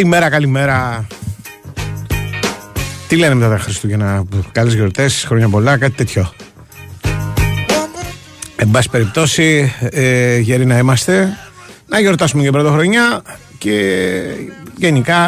Καλημέρα, 0.00 0.28
καλημέρα. 0.28 1.06
Τι 3.08 3.16
λένε 3.16 3.34
μετά 3.34 3.48
τα 3.48 3.58
Χριστούγεννα, 3.58 4.24
καλές 4.52 4.74
γιορτές, 4.74 5.24
χρόνια 5.26 5.48
πολλά, 5.48 5.78
κάτι 5.78 5.92
τέτοιο. 5.92 6.32
Εν 8.56 8.70
πάση 8.70 8.90
περιπτώσει, 8.90 9.74
ε, 9.80 10.38
γεροί 10.38 10.66
να 10.66 10.78
είμαστε, 10.78 11.36
να 11.88 12.00
γιορτάσουμε 12.00 12.42
για 12.42 12.52
πρωτοχρονιά 12.52 13.22
και 13.58 14.22
γενικά 14.76 15.18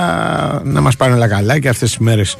να 0.64 0.80
μας 0.80 0.96
πάνε 0.96 1.14
όλα 1.14 1.28
καλά 1.28 1.58
και 1.58 1.68
αυτές 1.68 1.88
τις 1.88 1.98
μέρες 1.98 2.36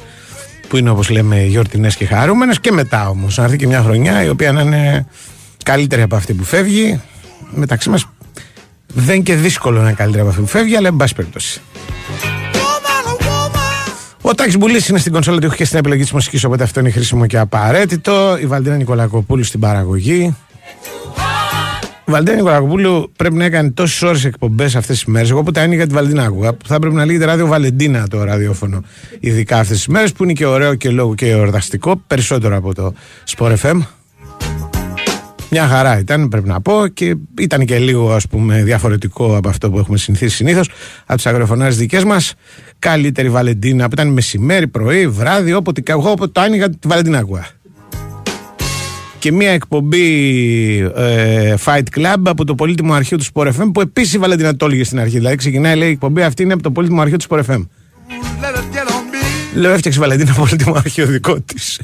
που 0.67 0.77
είναι 0.77 0.89
όπως 0.89 1.09
λέμε 1.09 1.43
γιορτινές 1.43 1.95
και 1.95 2.05
χαρούμενες 2.05 2.59
και 2.59 2.71
μετά 2.71 3.09
όμως 3.09 3.37
να 3.37 3.43
έρθει 3.43 3.57
και 3.57 3.67
μια 3.67 3.81
χρονιά 3.81 4.23
η 4.23 4.29
οποία 4.29 4.51
να 4.51 4.61
είναι 4.61 5.07
καλύτερη 5.63 6.01
από 6.01 6.15
αυτή 6.15 6.33
που 6.33 6.43
φεύγει 6.43 7.01
μεταξύ 7.51 7.89
μας 7.89 8.07
δεν 8.93 9.15
είναι 9.15 9.23
και 9.23 9.35
δύσκολο 9.35 9.77
να 9.77 9.83
είναι 9.83 9.93
καλύτερη 9.93 10.21
από 10.21 10.29
αυτή 10.29 10.41
που 10.41 10.47
φεύγει 10.47 10.75
αλλά 10.75 10.87
εν 10.87 10.95
πάση 10.95 11.15
περιπτώσει 11.15 11.61
ο 14.33 14.35
Τάκη 14.35 14.57
Μπουλής 14.57 14.87
είναι 14.87 14.99
στην 14.99 15.11
κονσόλα 15.11 15.39
του 15.39 15.49
και 15.49 15.65
στην 15.65 15.79
επιλογή 15.79 16.01
της 16.01 16.11
μουσικής, 16.11 16.43
οπότε 16.43 16.63
αυτό 16.63 16.79
είναι 16.79 16.89
χρήσιμο 16.89 17.25
και 17.25 17.37
απαραίτητο. 17.37 18.37
Η 18.41 18.45
Βαλτίνα 18.45 18.75
Νικολακοπούλου 18.75 19.43
στην 19.43 19.59
παραγωγή. 19.59 20.35
Η 22.07 22.11
Βαλτίνα 22.11 22.35
Νικολακοπούλου 22.35 23.11
πρέπει 23.15 23.35
να 23.35 23.45
έκανε 23.45 23.71
τόσες 23.71 24.01
ώρες 24.01 24.25
εκπομπές 24.25 24.75
αυτές 24.75 24.95
τις 24.95 25.05
μέρες. 25.05 25.29
Εγώ 25.29 25.43
που 25.43 25.51
τα 25.51 25.61
άνοιγα 25.61 25.87
τη 25.87 25.93
Βαλτίνα 25.93 26.23
άκουγα, 26.23 26.51
θα 26.65 26.79
πρέπει 26.79 26.95
να 26.95 27.05
λέγεται 27.05 27.25
ράδιο 27.25 27.47
Βαλεντίνα 27.47 28.07
το 28.07 28.23
ραδιόφωνο. 28.23 28.83
Ειδικά 29.19 29.59
αυτές 29.59 29.77
τις 29.77 29.87
μέρες 29.87 30.11
που 30.11 30.23
είναι 30.23 30.33
και 30.33 30.45
ωραίο 30.45 30.75
και 30.75 30.89
λόγο 30.89 31.15
και 31.15 31.29
εορταστικό, 31.29 32.01
περισσότερο 32.07 32.55
από 32.55 32.73
το 32.73 32.93
Sport 33.35 33.55
FM. 33.61 33.79
Μια 35.55 35.67
χαρά 35.67 35.99
ήταν, 35.99 36.29
πρέπει 36.29 36.47
να 36.47 36.61
πω, 36.61 36.87
και 36.87 37.15
ήταν 37.39 37.65
και 37.65 37.77
λίγο 37.79 38.13
ας 38.13 38.27
πούμε 38.27 38.63
διαφορετικό 38.63 39.37
από 39.37 39.49
αυτό 39.49 39.71
που 39.71 39.79
έχουμε 39.79 39.97
συνηθίσει 39.97 40.35
συνήθως 40.35 40.69
από 41.05 41.15
τις 41.15 41.25
αγροφωνάρε 41.25 41.73
δικές 41.73 42.03
μας. 42.03 42.33
Καλύτερη 42.79 43.29
Βαλεντίνα 43.29 43.85
που 43.85 43.93
ήταν 43.93 44.07
μεσημέρι, 44.07 44.67
πρωί, 44.67 45.07
βράδυ, 45.07 45.53
όποτε, 45.53 45.81
εγώ 45.85 46.11
όποτε 46.11 46.31
το 46.31 46.41
άνοιγα 46.41 46.69
τη 46.69 46.87
Βαλεντίνα 46.87 47.17
άκουγα. 47.17 47.47
Και 49.19 49.31
μια 49.31 49.51
εκπομπή 49.51 50.07
ε, 50.95 51.53
Fight 51.65 51.83
Club 51.97 52.21
από 52.23 52.45
το 52.45 52.55
πολύτιμο 52.55 52.93
αρχείο 52.93 53.17
του 53.17 53.25
Sport 53.33 53.47
FM 53.47 53.69
που 53.73 53.81
επίσης 53.81 54.13
η 54.13 54.17
Βαλεντίνα 54.17 54.55
το 54.55 54.65
έλεγε 54.65 54.83
στην 54.83 54.99
αρχή. 54.99 55.17
Δηλαδή 55.17 55.35
ξεκινάει, 55.35 55.75
λέει, 55.75 55.87
η 55.87 55.91
εκπομπή 55.91 56.21
αυτή 56.21 56.43
είναι 56.43 56.53
από 56.53 56.63
το 56.63 56.71
πολύτιμο 56.71 57.01
αρχείο 57.01 57.17
του 57.17 57.25
Sport 57.29 57.41
FM. 57.45 57.65
Λέω, 59.55 59.71
έφτιαξε 59.71 59.99
η 59.99 60.01
Βαλεντίνα 60.01 60.33
πολύτιμο 60.33 60.73
αρχείο 60.75 61.05
δικό 61.05 61.39
της. 61.41 61.79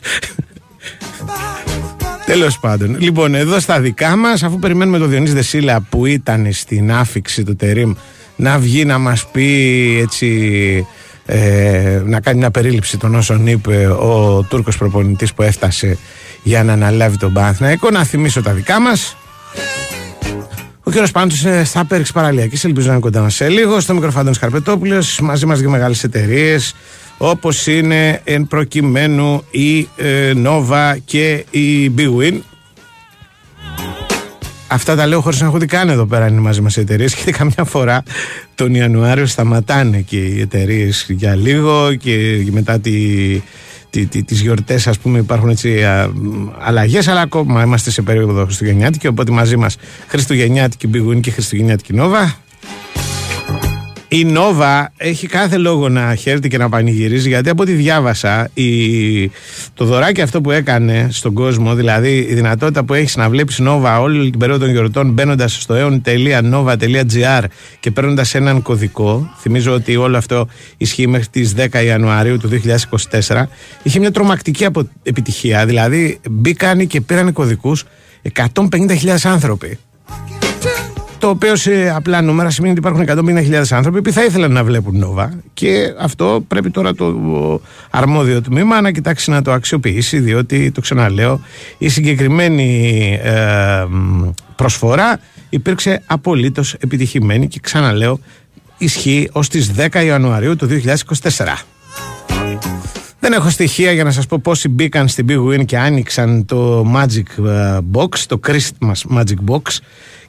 Τέλος 2.30 2.60
πάντων. 2.60 2.96
Λοιπόν, 3.00 3.36
εδώ 3.36 3.60
στα 3.60 3.80
δικά 3.80 4.16
μας, 4.16 4.44
αφού 4.44 4.60
περιμένουμε 4.60 4.98
τον 4.98 5.10
Διονύση 5.10 5.34
Δεσίλα 5.34 5.82
που 5.90 6.06
ήταν 6.06 6.48
στην 6.52 6.92
άφηξη 6.92 7.44
του 7.44 7.56
Τερήμ 7.56 7.94
να 8.36 8.58
βγει 8.58 8.86
να 8.86 8.98
μας 8.98 9.28
πει 9.28 10.00
έτσι. 10.02 10.88
Ε, 11.26 12.02
να 12.06 12.20
κάνει 12.20 12.38
μια 12.38 12.52
περίληψη 12.52 12.98
των 12.98 13.16
όσων 13.16 13.48
είπε 13.48 13.88
ο 13.88 14.46
Τούρκος 14.50 14.78
προπονητής 14.78 15.34
που 15.34 15.42
έφτασε 15.42 15.98
για 16.44 16.64
να 16.64 16.74
αναλάβει 16.74 17.18
τον 17.18 17.34
Παναθηναϊκό 17.34 17.90
να 17.90 18.04
θυμίσω 18.04 18.42
τα 18.42 18.52
δικά 18.52 18.80
μας 18.80 19.18
ο 20.90 20.92
κύριος 20.92 21.12
Πάντους 21.12 21.46
ε, 21.46 21.64
στα 21.64 21.86
Πέριξ 21.86 22.12
Παραλιακής, 22.12 22.64
ελπίζω 22.64 22.88
να 22.88 22.94
είναι 22.94 23.02
κοντά 23.02 23.22
μας 23.22 23.36
σε 23.36 23.50
λίγο. 23.50 23.80
Στο 23.80 23.94
μικροφάντων 23.94 24.34
Καρπετόπουλο, 24.40 25.04
μαζί 25.22 25.46
μας 25.46 25.60
δύο 25.60 25.70
μεγάλες 25.70 26.04
εταιρείες, 26.04 26.76
όπως 27.22 27.68
είναι 27.68 28.22
εν 28.24 28.48
προκειμένου 28.48 29.44
η 29.52 29.88
ε, 29.96 30.34
Nova 30.46 30.96
και 31.06 31.46
η 31.50 31.92
Big 31.98 32.18
Win. 32.20 32.40
Αυτά 34.68 34.96
τα 34.96 35.08
λέω 35.08 35.22
χωρίς 35.22 35.42
να 35.42 35.48
έχω 35.48 35.58
τι 35.58 35.66
κάνει 35.66 35.92
εδώ 35.92 36.06
πέρα 36.06 36.28
είναι 36.28 36.40
μαζί 36.40 36.62
μας 36.62 36.76
οι 36.76 36.80
εταιρείες. 36.80 37.14
Γιατί 37.16 37.32
καμιά 37.32 37.64
φορά 37.64 38.04
τον 38.56 38.76
Ιανουάριο 38.76 39.26
σταματάνε 39.26 40.02
και 40.02 40.18
οι 40.18 40.42
εταιρείες 40.42 41.06
για 41.10 41.36
λίγο 41.36 41.96
και 41.96 42.46
μετά 42.52 42.80
τη, 42.80 42.92
τι, 43.90 44.06
τι, 44.06 44.24
τις 44.24 44.42
γιορτές 44.42 44.88
ας 44.88 45.00
πούμε 45.00 45.20
υπάρχουν 45.20 45.50
έτσι 45.50 45.84
α, 45.84 46.12
αλλαγές 46.60 47.08
αλλά 47.08 47.22
ακόμα 47.22 47.64
είμαστε 47.64 47.92
σε 47.92 48.02
περίοδο 48.02 48.44
Χριστουγεννιάτικη 48.46 49.08
οπότε 49.08 49.32
μαζί 49.32 49.58
μας 49.58 49.76
Χριστουγεννιάτικη 50.08 50.88
Μπιγούνη 50.88 51.20
και 51.20 51.32
Χριστουγεννιάτικη 51.32 51.94
Νόβα 51.94 52.38
η 54.12 54.24
Νόβα 54.26 54.92
έχει 54.98 55.28
κάθε 55.28 55.58
λόγο 55.58 55.90
να 55.90 56.16
χαίρεται 56.16 56.48
και 56.48 56.58
να 56.58 56.70
πανηγυρίζει 56.70 57.30
γιατί 57.30 57.50
από 57.50 57.62
ό,τι 57.62 57.72
διάβασα 57.72 58.50
η... 58.54 59.32
το 59.74 59.86
δωράκι 59.86 60.22
αυτό 60.22 60.42
που 60.42 60.52
έκανε 60.52 61.08
στον 61.12 61.34
κόσμο, 61.34 61.76
δηλαδή 61.76 62.18
η 62.30 62.34
δυνατότητα 62.34 62.84
που 62.84 62.94
έχεις 62.94 63.16
να 63.16 63.30
βλέπεις 63.30 63.60
Νόβα 63.60 64.00
όλη 64.00 64.30
την 64.30 64.40
περίοδο 64.40 64.66
των 64.66 64.74
γιορτών 64.74 65.12
μπαίνοντας 65.12 65.62
στο 65.62 65.76
aeon.nova.gr 65.78 67.44
και 67.80 67.92
παίρνοντας 67.92 68.36
έναν 68.36 68.62
κωδικό. 68.62 69.34
Θυμίζω 69.40 69.74
ότι 69.74 69.96
όλο 69.96 70.18
αυτό 70.18 70.48
ισχύει 70.78 71.08
μέχρι 71.08 71.28
τις 71.28 71.56
10 71.58 71.84
Ιανουαρίου 71.86 72.38
του 72.38 72.50
2024. 73.28 73.44
Είχε 73.84 74.00
μια 74.00 74.12
τρομακτική 74.12 74.66
επιτυχία, 75.04 75.66
δηλαδή 75.66 76.20
μπήκαν 76.30 76.88
και 76.88 77.02
πήραν 77.02 77.34
κωδικούς 77.34 77.86
150.000 78.34 79.16
άνθρωποι. 79.24 79.78
Το 81.20 81.30
οποίο 81.30 81.56
σε 81.56 81.90
απλά 81.96 82.22
νούμερα 82.22 82.50
σημαίνει 82.50 82.78
ότι 82.80 82.88
υπάρχουν 82.88 83.28
150.000 83.52 83.64
άνθρωποι 83.70 84.02
που 84.02 84.12
θα 84.12 84.24
ήθελαν 84.24 84.52
να 84.52 84.64
βλέπουν 84.64 84.98
Νόβα 84.98 85.34
και 85.54 85.94
αυτό 86.00 86.44
πρέπει 86.48 86.70
τώρα 86.70 86.94
το 86.94 87.62
αρμόδιο 87.90 88.42
τμήμα 88.42 88.82
να 88.82 88.92
κοιτάξει 88.92 89.30
να 89.30 89.42
το 89.42 89.52
αξιοποιήσει 89.52 90.20
διότι 90.20 90.72
το 90.72 90.82
ξαναλέω 90.82 91.42
η 91.78 91.90
συγκεκριμένη 91.90 93.20
ε, 93.24 93.86
προσφορά 94.56 95.20
υπήρξε 95.50 96.02
απολύτως 96.06 96.74
επιτυχημένη 96.74 97.48
και 97.48 97.60
ξαναλέω 97.62 98.20
ισχύει 98.78 99.30
ως 99.32 99.50
τις 99.50 99.72
10 99.78 100.04
Ιανουαρίου 100.06 100.56
του 100.56 100.68
2024. 100.68 101.56
Δεν 103.20 103.34
έχω 103.34 103.50
στοιχεία 103.50 103.92
για 103.92 104.04
να 104.04 104.12
σας 104.12 104.26
πω 104.26 104.40
πόσοι 104.40 104.68
μπήκαν 104.68 105.08
στην 105.08 105.26
Big 105.30 105.48
Win 105.48 105.66
και 105.66 105.78
άνοιξαν 105.78 106.46
το 106.46 106.92
Magic 106.96 107.46
ε, 107.46 107.78
Box, 107.94 108.18
το 108.28 108.40
Christmas 108.48 109.18
Magic 109.18 109.50
Box 109.50 109.78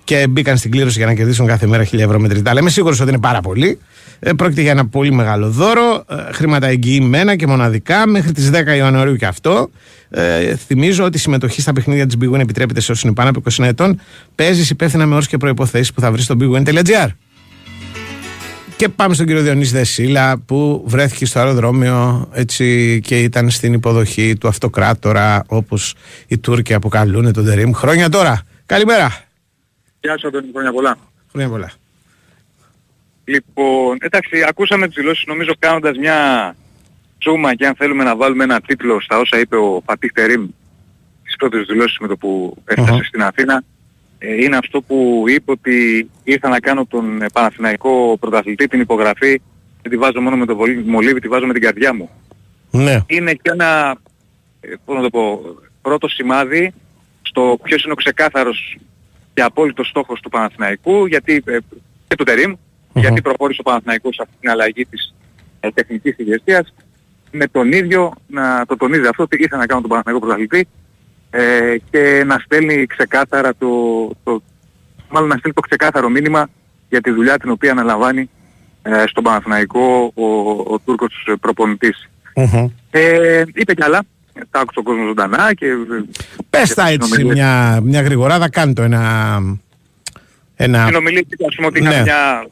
και 0.04 0.26
μπήκαν 0.30 0.56
στην 0.56 0.70
κλήρωση 0.70 0.98
για 0.98 1.06
να 1.06 1.14
κερδίσουν 1.14 1.46
κάθε 1.46 1.66
μέρα 1.66 1.84
1000 1.84 1.98
ευρώ 1.98 2.20
μετρητά. 2.20 2.50
Αλλά 2.50 2.60
είμαι 2.60 2.70
σίγουρος 2.70 3.00
ότι 3.00 3.08
είναι 3.08 3.18
πάρα 3.18 3.40
πολύ. 3.40 3.78
Ε, 4.18 4.32
πρόκειται 4.32 4.60
για 4.60 4.70
ένα 4.70 4.86
πολύ 4.86 5.12
μεγάλο 5.12 5.50
δώρο. 5.50 6.04
Ε, 6.10 6.32
χρήματα 6.32 6.66
εγγυημένα 6.66 7.36
και 7.36 7.46
μοναδικά 7.46 8.06
μέχρι 8.06 8.32
τις 8.32 8.50
10 8.50 8.76
Ιανουαρίου 8.76 9.16
και 9.16 9.26
αυτό. 9.26 9.70
Ε, 10.10 10.56
θυμίζω 10.56 11.04
ότι 11.04 11.16
η 11.16 11.20
συμμετοχή 11.20 11.60
στα 11.60 11.72
παιχνίδια 11.72 12.06
της 12.06 12.16
Big 12.20 12.38
επιτρέπεται 12.38 12.80
σε 12.80 12.92
όσους 12.92 13.04
είναι 13.04 13.12
πάνω 13.12 13.28
από 13.28 13.42
20 13.50 13.64
ετών. 13.64 14.00
Παίζεις 14.34 14.70
υπεύθυνα 14.70 15.06
με 15.06 15.14
όρου 15.14 15.24
και 15.24 15.36
προποθέσει 15.36 15.92
που 15.94 16.00
θα 16.00 16.12
βρεις 16.12 16.24
στο 16.24 16.36
bigwin.gr. 16.40 17.08
Και 18.76 18.88
πάμε 18.88 19.14
στον 19.14 19.26
κύριο 19.26 19.42
Διονύση 19.42 19.72
Δεσίλα 19.72 20.38
που 20.38 20.84
βρέθηκε 20.86 21.26
στο 21.26 21.38
αεροδρόμιο 21.38 22.28
έτσι 22.32 23.00
και 23.04 23.22
ήταν 23.22 23.50
στην 23.50 23.72
υποδοχή 23.72 24.36
του 24.36 24.48
αυτοκράτορα 24.48 25.44
όπως 25.46 25.94
οι 26.26 26.38
Τούρκοι 26.38 26.74
αποκαλούν 26.74 27.32
τον 27.32 27.44
Τερίμ 27.44 27.72
χρόνια 27.72 28.08
τώρα. 28.08 28.42
Καλημέρα. 28.66 29.29
Γεια 30.00 30.12
σας 30.12 30.24
Αντώνη, 30.24 30.50
χρόνια 30.52 30.72
πολλά. 30.72 30.98
Χρόνια 31.30 31.48
πολλά. 31.48 31.70
Λοιπόν, 33.24 33.98
εντάξει, 34.00 34.44
ακούσαμε 34.48 34.86
τις 34.86 34.94
δηλώσεις 34.94 35.24
νομίζω 35.26 35.52
κάνοντας 35.58 35.96
μια 35.96 36.56
τσούμα 37.18 37.54
και 37.54 37.66
αν 37.66 37.74
θέλουμε 37.74 38.04
να 38.04 38.16
βάλουμε 38.16 38.44
ένα 38.44 38.60
τίτλο 38.60 39.00
στα 39.00 39.18
όσα 39.18 39.38
είπε 39.38 39.56
ο 39.56 39.82
Φατίχ 39.86 40.12
Τερίμ 40.12 40.48
στις 41.22 41.36
πρώτες 41.36 41.66
δηλώσεις 41.66 41.98
με 41.98 42.08
το 42.08 42.16
που 42.16 42.56
εφτασε 42.64 43.04
στην 43.04 43.22
Αθήνα 43.22 43.62
ε, 44.18 44.34
είναι 44.34 44.56
αυτό 44.56 44.80
που 44.82 45.24
είπε 45.26 45.50
ότι 45.50 46.10
ήρθα 46.24 46.48
να 46.48 46.60
κάνω 46.60 46.86
τον 46.86 47.22
Παναθηναϊκό 47.32 48.16
πρωταθλητή 48.20 48.66
την 48.66 48.80
υπογραφή 48.80 49.40
και 49.82 49.88
τη 49.88 49.96
βάζω 49.96 50.20
μόνο 50.20 50.36
με 50.36 50.46
το 50.46 50.56
μολύβι, 50.84 51.20
τη 51.20 51.28
βάζω 51.28 51.46
με 51.46 51.52
την 51.52 51.62
καρδιά 51.62 51.94
μου. 51.94 52.10
Ναι. 52.70 53.00
Είναι 53.06 53.32
και 53.32 53.50
ένα, 53.50 53.96
ε, 54.60 54.68
πώς 54.84 54.96
να 54.96 55.02
το 55.02 55.10
πω, 55.10 55.40
πρώτο 55.82 56.08
σημάδι 56.08 56.72
στο 57.22 57.58
ποιος 57.62 57.82
είναι 57.82 57.92
ο 57.92 57.96
ξεκάθαρος 57.96 58.78
και 59.34 59.42
απόλυτος 59.42 59.88
στόχος 59.88 60.20
του 60.20 60.28
Παναθηναϊκού 60.28 61.06
γιατί, 61.06 61.42
ε, 61.46 61.58
και 62.08 62.16
του 62.16 62.24
τεριμ 62.24 62.54
γιατί 62.94 63.22
προχώρησε 63.22 63.60
ο 63.60 63.68
Παναθηναϊκός 63.68 64.18
αυτή 64.20 64.34
την 64.40 64.50
αλλαγή 64.50 64.86
της 64.86 65.14
ε, 65.60 65.70
τεχνικής 65.70 66.14
ηγεσίας. 66.18 66.74
Με 67.32 67.46
τον 67.46 67.72
ίδιο 67.72 68.12
να 68.26 68.66
το 68.66 68.76
τονίζει 68.76 69.06
αυτό 69.06 69.22
ότι 69.22 69.36
ήθελα 69.42 69.60
να 69.60 69.66
κάνω 69.66 69.80
τον 69.80 69.90
Παναθηναϊκό 69.90 70.26
πρωταθλητή 70.26 70.68
ε, 71.30 71.76
και 71.90 72.22
να 72.26 72.38
στέλνει 72.38 72.86
ξεκάθαρα 72.86 73.54
το, 73.58 73.68
το, 74.24 74.42
μάλλον 75.10 75.28
να 75.28 75.36
στέλνει 75.36 75.54
το 75.54 75.60
ξεκάθαρο 75.60 76.08
μήνυμα 76.08 76.48
για 76.88 77.00
τη 77.00 77.10
δουλειά 77.10 77.38
την 77.38 77.50
οποία 77.50 77.70
αναλαμβάνει 77.70 78.30
ε, 78.82 79.04
στον 79.06 79.24
Παναθηναϊκό 79.24 80.12
ο, 80.14 80.24
ο 80.74 80.78
Τούρκος 80.84 81.28
προπονητής. 81.40 82.08
Ε, 82.90 83.42
είπε 83.54 83.74
κι 83.74 83.82
άλλα, 83.82 84.02
τα 84.50 84.60
άκουσε 84.60 84.78
ο 84.78 84.82
κόσμος 84.82 85.06
ζωντανά 85.06 85.54
και... 85.54 85.66
Πες 86.50 86.74
τα 86.74 86.88
έτσι 86.88 87.24
μια, 87.24 87.80
μια 87.82 88.00
γρηγοράδα, 88.02 88.50
κάνει 88.50 88.72
το 88.72 88.82
ένα... 88.82 89.42
ένα... 90.56 90.86
Συνομιλή, 90.86 91.26
ας 91.48 91.54
πούμε 91.54 91.66
ότι 91.66 91.80
ναι. 91.80 91.88
μια, 91.88 92.46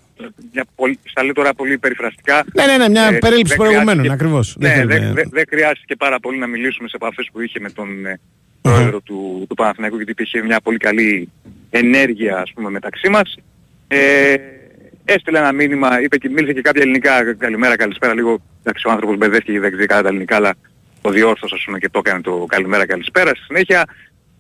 μια 0.52 0.64
πολύ, 0.75 0.99
στα 1.05 1.23
λέει 1.23 1.32
τώρα 1.32 1.55
πολύ 1.55 1.79
περιφραστικά. 1.79 2.44
Ναι, 2.55 2.67
ναι, 2.67 2.76
ναι, 2.76 2.88
μια 2.88 3.05
ε, 3.05 3.19
περίληψη 3.19 3.56
προηγουμένων, 3.56 4.11
ακριβώς. 4.11 4.56
Ναι, 4.58 4.75
δεν, 4.75 4.88
δεν, 4.88 5.14
δεν, 5.14 5.29
δεν 5.32 5.44
χρειάζεται 5.49 5.94
πάρα 5.99 6.20
πολύ 6.20 6.38
να 6.38 6.46
μιλήσουμε 6.46 6.88
σε 6.88 6.96
επαφές 6.96 7.29
που 7.32 7.40
είχε 7.40 7.61
με 7.61 7.70
τον 7.70 8.06
ε, 8.06 8.20
πρόεδρο 8.62 9.00
του, 9.00 9.44
του 9.49 9.55
Παναθηναϊκού 9.55 9.96
γιατί 9.96 10.11
υπήρχε 10.11 10.43
μια 10.43 10.61
πολύ 10.61 10.76
καλή 10.76 11.32
ενέργεια 11.70 12.38
ας 12.38 12.52
πούμε 12.55 12.70
μεταξύ 12.70 13.08
μας. 13.08 13.37
Ε, 13.88 14.35
έστειλε 15.05 15.38
ένα 15.38 15.52
μήνυμα, 15.52 16.02
είπε 16.02 16.17
και 16.17 16.29
μίλησε 16.29 16.52
και 16.52 16.61
κάποια 16.61 16.82
ελληνικά, 16.82 17.35
καλημέρα, 17.35 17.76
καλησπέρα, 17.76 18.14
λίγο, 18.14 18.40
εντάξει 18.62 18.88
ο 18.88 18.90
άνθρωπος 18.90 19.17
μπερδεύτηκε 19.17 19.52
και 19.52 19.61
δεν 19.61 19.70
ξέρει 19.70 19.87
καλά 19.87 20.02
τα 20.02 20.08
ελληνικά, 20.08 20.37
αλλά 20.37 20.55
το 21.00 21.11
διόρθωσε 21.11 21.55
ας 21.55 21.62
πούμε 21.65 21.79
και 21.79 21.89
το 21.89 21.99
έκανε 22.05 22.21
το 22.21 22.45
καλημέρα, 22.49 22.87
καλησπέρα. 22.87 23.31
Στη 23.31 23.45
συνέχεια 23.45 23.85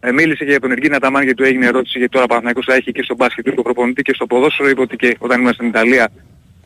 ε, 0.00 0.12
μίλησε 0.12 0.44
και 0.44 0.50
για 0.50 0.60
τον 0.60 0.70
Εργίνα 0.70 0.98
Ταμάν 0.98 1.22
γιατί 1.22 1.36
του 1.36 1.44
έγινε 1.44 1.66
ερώτηση 1.66 1.98
γιατί 1.98 2.12
τώρα 2.12 2.26
Παναθηναϊκός 2.26 2.64
θα 2.64 2.74
έχει 2.74 2.92
και 2.92 3.02
στο 3.02 3.14
μπάσκετ 3.14 3.50
του 3.50 3.62
προπονητή 3.62 4.02
και 4.02 4.14
στο 4.14 4.26
ποδόσφαιρο, 4.26 4.68
είπε 4.68 4.80
ότι 4.80 4.96
και 4.96 5.16
όταν 5.18 5.40
ήμασταν 5.40 5.66
στην 5.66 5.68
Ιταλία 5.68 6.10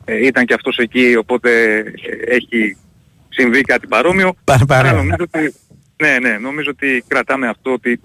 ε, 0.05 0.25
ήταν 0.25 0.45
και 0.45 0.53
αυτός 0.53 0.77
εκεί, 0.77 1.15
οπότε 1.15 1.77
ε, 1.77 2.35
έχει 2.35 2.77
συμβεί 3.29 3.61
κάτι 3.61 3.87
παρόμοιο. 3.87 4.35
Παρά, 4.67 4.93
νομίζω 4.93 5.15
ότι, 5.19 5.53
ναι, 6.01 6.17
ναι, 6.19 6.37
νομίζω 6.37 6.69
ότι 6.69 7.03
κρατάμε 7.07 7.47
αυτό 7.47 7.71
ότι 7.71 7.99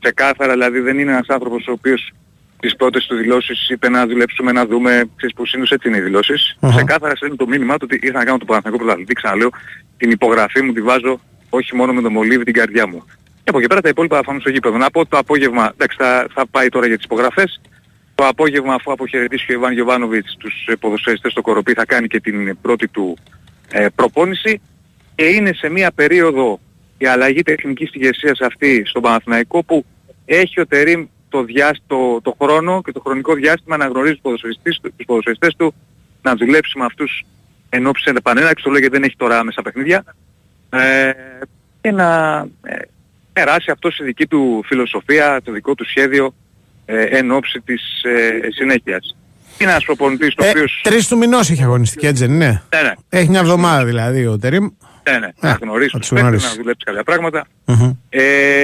ξεκάθαρα 0.00 0.52
δηλαδή 0.52 0.80
δεν 0.80 0.98
είναι 0.98 1.10
ένας 1.10 1.28
άνθρωπος 1.28 1.66
ο 1.66 1.72
οποίος 1.72 2.12
τις 2.62 2.76
πρώτες 2.76 3.06
του 3.06 3.16
δηλώσεις 3.16 3.68
είπε 3.68 3.88
να 3.88 4.06
δουλέψουμε, 4.06 4.52
να 4.52 4.66
δούμε, 4.66 4.90
ξέρεις 5.16 5.34
που 5.34 5.46
σύντος 5.46 5.70
έτσι 5.70 5.88
είναι 5.88 5.96
οι 5.96 6.00
δηλώσεις. 6.00 6.56
Uh-huh. 6.60 6.68
Ξεκάθαρα 6.68 7.16
στέλνει 7.16 7.36
το 7.36 7.46
μήνυμα 7.46 7.76
του 7.76 7.86
ότι 7.90 8.06
ήρθα 8.06 8.18
να 8.18 8.24
κάνω 8.24 8.38
το 8.38 8.44
Παναθηναϊκό 8.44 8.84
Πρωταθλητή, 8.84 9.14
ξαναλέω, 9.14 9.50
την 9.96 10.10
υπογραφή 10.10 10.62
μου 10.62 10.72
τη 10.72 10.82
βάζω 10.82 11.20
όχι 11.48 11.76
μόνο 11.76 11.92
με 11.92 12.02
το 12.02 12.10
μολύβι 12.10 12.44
την 12.44 12.54
καρδιά 12.54 12.86
μου. 12.86 13.04
Και 13.44 13.50
από 13.50 13.58
εκεί 13.58 13.66
πέρα 13.66 13.80
τα 13.80 13.88
υπόλοιπα 13.88 14.20
θα 14.24 14.36
στο 14.40 14.50
γήπεδο. 14.50 14.76
Να 14.76 14.90
πω 14.90 15.06
το 15.06 15.18
απόγευμα, 15.18 15.72
εντάξει 15.72 15.96
θα, 16.00 16.26
θα 16.34 16.46
πάει 16.46 16.68
τώρα 16.68 16.86
για 16.86 16.96
τις 16.96 17.04
υπογραφές, 17.04 17.60
το 18.14 18.26
απόγευμα 18.26 18.74
αφού 18.74 18.92
αποχαιρετήσει 18.92 19.46
και 19.46 19.52
ο 19.52 19.54
Ιβάν 19.54 19.72
Γιωβάνοβιτς 19.72 20.36
τους 20.38 20.68
ποδοσφαιριστές 20.80 21.32
στο 21.32 21.40
Κοροπή 21.40 21.72
θα 21.72 21.84
κάνει 21.84 22.06
και 22.06 22.20
την 22.20 22.58
πρώτη 22.60 22.88
του 22.88 23.16
ε, 23.70 23.86
προπόνηση 23.94 24.60
και 25.14 25.24
είναι 25.24 25.52
σε 25.52 25.68
μια 25.68 25.92
περίοδο 25.92 26.60
η 26.98 27.06
αλλαγή 27.06 27.42
τεχνικής 27.42 27.90
ηγεσίας 27.92 28.40
αυτή 28.40 28.82
στον 28.86 29.02
Παναθηναϊκό 29.02 29.62
που 29.64 29.84
έχει 30.24 30.60
ο 30.60 30.66
Τερίμ 30.66 31.06
το, 31.32 31.46
το, 31.86 32.20
το 32.22 32.36
χρόνο 32.42 32.82
και 32.82 32.92
το 32.92 33.00
χρονικό 33.00 33.34
διάστημα 33.34 33.76
να 33.76 33.86
γνωρίζει 33.86 34.12
τους 34.12 34.22
ποδοσφαιριστές, 34.22 34.80
τους 34.96 35.06
ποδοσφαιριστές 35.06 35.54
του, 35.56 35.74
να 36.22 36.36
δουλέψει 36.36 36.78
με 36.78 36.84
αυτούς 36.84 37.24
εν 37.68 37.86
ώψη 37.86 38.12
επανέναρξης, 38.16 38.64
το 38.64 38.70
λέω 38.70 38.80
γιατί 38.80 38.94
δεν 38.94 39.04
έχει 39.04 39.16
τώρα 39.16 39.38
άμεσα 39.38 39.62
παιχνίδια, 39.62 40.04
ε, 40.70 41.10
και 41.80 41.90
να 41.90 42.38
ε, 42.62 42.76
περάσει 43.32 43.70
αυτό 43.70 43.90
στη 43.90 44.04
δική 44.04 44.26
του 44.26 44.62
φιλοσοφία, 44.64 45.40
το 45.44 45.52
δικό 45.52 45.74
του 45.74 45.88
σχέδιο 45.88 46.34
ε, 46.84 47.02
εν 47.02 47.30
ώψη 47.30 47.60
της 47.60 48.02
ε, 48.02 48.50
συνέχειας. 48.50 49.16
Είναι 49.58 49.70
ένας 49.70 49.84
προπονητής 49.84 50.34
το 50.34 50.44
ε, 50.44 50.48
οποίος... 50.48 50.80
Τρεις 50.82 51.08
του 51.08 51.16
μηνός 51.16 51.50
έχει 51.50 51.62
αγωνιστική 51.62 52.06
έτσι 52.06 52.26
δεν 52.26 52.34
είναι; 52.34 52.62
Ναι, 52.74 52.82
ναι. 52.82 52.92
Έχει 53.08 53.28
μια 53.28 53.40
εβδομάδα 53.40 53.84
δηλαδή 53.84 54.26
ο 54.26 54.38
Τερίμ. 54.38 54.68
Ναι, 55.10 55.18
ναι. 55.18 55.28
Να 55.40 55.58
γνωρίσει 55.62 55.98
τους 55.98 56.08
παίκτες, 56.08 56.42
να 56.42 56.54
δουλέψει 56.54 56.84
κάποια 56.84 57.02
πράγματα. 57.02 57.46
Mm-hmm. 57.66 57.96
Ε, 58.08 58.62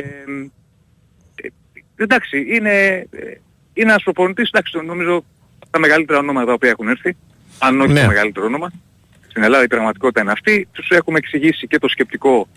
εντάξει, 2.03 2.39
είναι, 2.39 3.07
είναι 3.75 3.91
ένας 3.91 4.03
προπονητής, 4.03 4.49
εντάξει, 4.49 4.87
νομίζω 4.87 5.25
τα 5.71 5.79
μεγαλύτερα 5.79 6.19
ονόματα 6.19 6.47
τα 6.47 6.53
οποία 6.53 6.71
έχουν 6.71 6.89
έρθει, 6.89 7.17
αν 7.59 7.81
όχι 7.81 7.93
ναι. 7.93 8.01
το 8.01 8.07
μεγαλύτερο 8.07 8.47
όνομα, 8.47 8.73
στην 9.29 9.43
Ελλάδα 9.43 9.65
η 9.65 9.67
πραγματικότητα 9.67 10.21
είναι 10.21 10.33
αυτή, 10.33 10.69
τους 10.73 10.91
έχουμε 10.91 11.19
εξηγήσει 11.19 11.67
και 11.67 11.79
το 11.79 11.89
σκεπτικό 11.89 12.49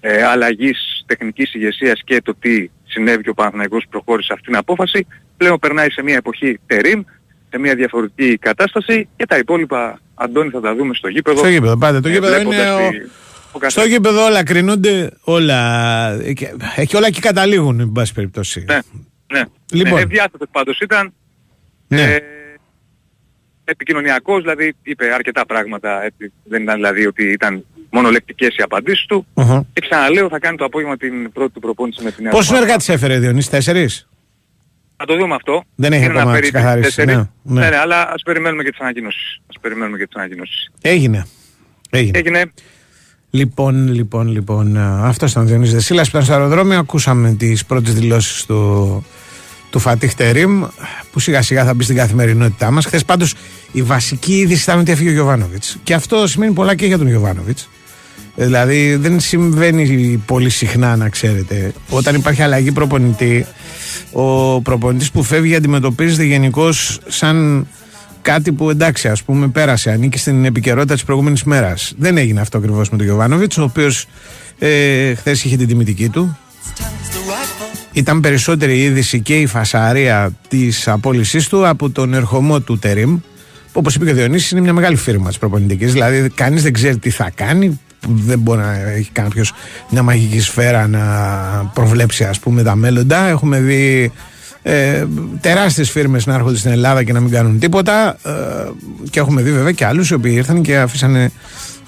ε, 0.00 0.22
αλλαγής 0.22 1.04
τεχνικής 1.06 1.54
ηγεσίας 1.54 2.02
και 2.04 2.22
το 2.22 2.34
τι 2.34 2.70
συνέβη 2.86 3.22
και 3.22 3.30
ο 3.30 3.34
Παναθηναϊκός 3.34 3.84
προχώρησε 3.90 4.32
αυτήν 4.32 4.46
την 4.46 4.56
απόφαση, 4.56 5.06
πλέον 5.36 5.58
περνάει 5.58 5.90
σε 5.90 6.02
μια 6.02 6.16
εποχή 6.16 6.60
τερίμ, 6.66 7.02
σε 7.50 7.58
μια 7.58 7.74
διαφορετική 7.74 8.38
κατάσταση 8.38 9.08
και 9.16 9.26
τα 9.26 9.38
υπόλοιπα, 9.38 10.00
Αντώνη, 10.14 10.50
θα 10.50 10.60
τα 10.60 10.74
δούμε 10.74 10.94
στο 10.94 11.08
γήπεδο. 11.08 11.38
Στο 11.38 11.48
γήπεδο, 11.48 11.76
πάτε. 11.76 12.00
Το 12.00 12.08
ε, 12.08 12.12
γήπεδο 12.12 12.40
είναι 12.40 12.70
ο... 12.72 12.78
ο 13.66 13.70
στο 13.70 13.84
γήπεδο 13.84 14.24
όλα 14.24 14.42
κρίνονται, 14.42 15.10
όλα, 15.20 16.10
έχει 16.76 16.96
όλα 16.96 17.10
και 17.10 17.20
καταλήγουν, 17.20 17.80
εν 17.80 17.92
πάση 17.92 18.14
περιπτώσει. 18.14 18.64
Ναι, 18.68 18.78
ναι. 19.32 19.42
Λοιπόν. 19.72 20.00
Ναι, 20.00 20.46
πάντως 20.50 20.80
ήταν. 20.80 21.12
Ναι. 21.88 22.02
Ε, 22.02 22.22
επικοινωνιακός, 23.64 24.42
δηλαδή 24.42 24.74
είπε 24.82 25.12
αρκετά 25.14 25.46
πράγματα, 25.46 26.10
δεν 26.44 26.62
ήταν 26.62 26.74
δηλαδή 26.74 27.06
ότι 27.06 27.30
ήταν 27.30 27.64
μονολεκτικές 27.90 28.56
οι 28.56 28.62
απαντήσεις 28.62 29.06
του. 29.06 29.26
Uh-huh. 29.34 29.60
Και 29.72 29.80
ξαναλέω 29.80 30.28
θα 30.28 30.38
κάνει 30.38 30.56
το 30.56 30.64
απόγευμα 30.64 30.96
την 30.96 31.32
πρώτη 31.32 31.52
του 31.52 31.60
προπόνηση 31.60 32.02
με 32.02 32.10
την 32.10 32.28
Πόσους 32.28 32.46
συνεργάτες 32.46 32.88
έφερε 32.88 33.18
Διονύσης, 33.18 33.50
τέσσερις; 33.50 34.08
Θα 34.96 35.04
το 35.04 35.16
δούμε 35.16 35.34
αυτό. 35.34 35.64
Δεν 35.74 35.92
έχει 35.92 36.04
ακόμα 36.04 36.40
ξεκαθαρίσει. 36.40 37.04
Ναι, 37.04 37.14
ναι. 37.14 37.24
ναι, 37.42 37.68
ναι, 37.68 37.76
αλλά 37.76 38.10
ας 38.12 38.22
περιμένουμε 38.22 38.62
και 38.62 38.70
τις 38.70 38.80
ανακοινώσεις. 38.80 39.40
Ας 39.46 39.56
περιμένουμε 39.60 39.98
και 39.98 40.06
τις 40.06 40.16
ανακοινώσεις. 40.16 40.70
Έγινε. 40.82 41.26
Έγινε. 41.90 42.18
Έγινε. 42.18 42.52
Λοιπόν, 43.30 43.94
λοιπόν, 43.94 44.28
λοιπόν, 44.28 44.76
αυτός 44.78 45.30
ήταν 45.30 45.42
ο 45.42 45.46
Διονύσης 45.46 45.74
Δεσίλας 45.74 46.04
που 46.04 46.16
ήταν 46.16 46.22
στο 46.22 46.32
αεροδρόμιο. 46.32 46.78
Ακούσαμε 46.78 47.32
τις 47.32 47.64
πρώτες 47.64 47.94
δηλώσεις 47.94 48.44
του, 48.44 49.04
του 49.70 49.78
Φατίχ 49.78 50.14
Τερίμ 50.14 50.64
που 51.12 51.20
σιγά 51.20 51.42
σιγά 51.42 51.64
θα 51.64 51.74
μπει 51.74 51.84
στην 51.84 51.96
καθημερινότητά 51.96 52.70
μας. 52.70 52.84
Χθες 52.84 53.04
πάντως 53.04 53.34
η 53.72 53.82
βασική 53.82 54.32
είδηση 54.32 54.62
ήταν 54.62 54.78
ότι 54.78 54.90
έφυγε 54.90 55.08
ο 55.08 55.12
Γιωβάνοβιτς. 55.12 55.76
Και 55.82 55.94
αυτό 55.94 56.26
σημαίνει 56.26 56.52
πολλά 56.52 56.74
και 56.74 56.86
για 56.86 56.98
τον 56.98 57.08
Γιωβάνοβιτς. 57.08 57.68
Δηλαδή 58.34 58.96
δεν 58.96 59.20
συμβαίνει 59.20 60.22
πολύ 60.26 60.50
συχνά 60.50 60.96
να 60.96 61.08
ξέρετε. 61.08 61.72
Όταν 61.90 62.14
υπάρχει 62.14 62.42
αλλαγή 62.42 62.72
προπονητή, 62.72 63.46
ο 64.12 64.60
προπονητής 64.60 65.10
που 65.10 65.22
φεύγει 65.22 65.54
αντιμετωπίζεται 65.54 66.24
γενικώς 66.24 67.00
σαν 67.08 67.66
κάτι 68.32 68.52
που 68.52 68.70
εντάξει 68.70 69.08
ας 69.08 69.22
πούμε 69.22 69.48
πέρασε, 69.48 69.90
ανήκει 69.90 70.18
στην 70.18 70.44
επικαιρότητα 70.44 70.94
της 70.94 71.04
προηγούμενης 71.04 71.44
μέρας. 71.44 71.94
Δεν 71.98 72.16
έγινε 72.16 72.40
αυτό 72.40 72.58
ακριβώς 72.58 72.90
με 72.90 72.96
τον 72.96 73.06
Γιωβάνοβιτς, 73.06 73.58
ο 73.58 73.62
οποίος 73.62 74.06
ε, 74.58 75.14
χθες 75.14 75.44
είχε 75.44 75.56
την 75.56 75.66
τιμητική 75.66 76.08
του. 76.08 76.38
Ήταν 77.92 78.20
περισσότερη 78.20 78.78
η 78.78 78.82
είδηση 78.82 79.20
και 79.20 79.36
η 79.36 79.46
φασαρία 79.46 80.30
της 80.48 80.88
απόλυσής 80.88 81.48
του 81.48 81.68
από 81.68 81.90
τον 81.90 82.14
ερχομό 82.14 82.60
του 82.60 82.78
Τερίμ. 82.78 83.18
Όπως 83.72 83.94
είπε 83.94 84.04
και 84.04 84.10
ο 84.10 84.14
Διονύσης, 84.14 84.50
είναι 84.50 84.60
μια 84.60 84.72
μεγάλη 84.72 84.96
φίρμα 84.96 85.28
της 85.28 85.38
προπονητικής. 85.38 85.92
Δηλαδή, 85.92 86.28
κανείς 86.28 86.62
δεν 86.62 86.72
ξέρει 86.72 86.98
τι 86.98 87.10
θα 87.10 87.30
κάνει, 87.34 87.80
δεν 88.08 88.38
μπορεί 88.38 88.60
να 88.60 88.74
έχει 88.74 89.10
κάποιος 89.10 89.52
μια 89.90 90.02
μαγική 90.02 90.40
σφαίρα 90.40 90.86
να 90.86 91.00
προβλέψει 91.74 92.24
ας 92.24 92.38
πούμε 92.38 92.62
τα 92.62 92.74
μέλλοντα. 92.74 93.28
Έχουμε 93.28 93.60
δει 93.60 94.12
ε, 94.68 95.06
τεράστιες 95.40 95.90
φίρμες 95.90 96.26
να 96.26 96.34
έρχονται 96.34 96.56
στην 96.56 96.70
Ελλάδα 96.70 97.02
και 97.02 97.12
να 97.12 97.20
μην 97.20 97.30
κάνουν 97.30 97.58
τίποτα 97.58 98.16
ε, 98.24 98.32
και 99.10 99.20
έχουμε 99.20 99.42
δει 99.42 99.52
βέβαια 99.52 99.72
και 99.72 99.84
άλλους 99.84 100.10
οι 100.10 100.14
οποίοι 100.14 100.32
ήρθαν 100.34 100.62
και 100.62 100.78
αφήσανε 100.78 101.30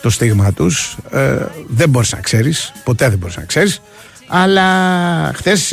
το 0.01 0.11
στίγμα 0.11 0.53
τους 0.53 0.97
ε, 1.11 1.37
δεν 1.69 1.89
μπορείς 1.89 2.13
να 2.13 2.21
ξέρεις 2.21 2.73
ποτέ 2.85 3.09
δεν 3.09 3.19
μπορείς 3.19 3.37
να 3.37 3.43
ξέρεις 3.43 3.83
αλλά 4.27 4.65
χθες 5.35 5.73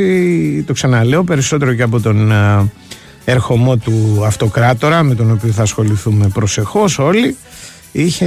το 0.65 0.73
ξαναλέω 0.73 1.23
περισσότερο 1.23 1.73
και 1.73 1.83
από 1.83 1.99
τον 1.99 2.31
ε, 2.31 2.71
ερχομό 3.25 3.77
του 3.77 4.23
αυτοκράτορα 4.25 5.03
με 5.03 5.15
τον 5.15 5.31
οποίο 5.31 5.51
θα 5.51 5.61
ασχοληθούμε 5.61 6.27
προσεχώς 6.27 6.99
όλοι 6.99 7.37
είχε, 7.91 8.25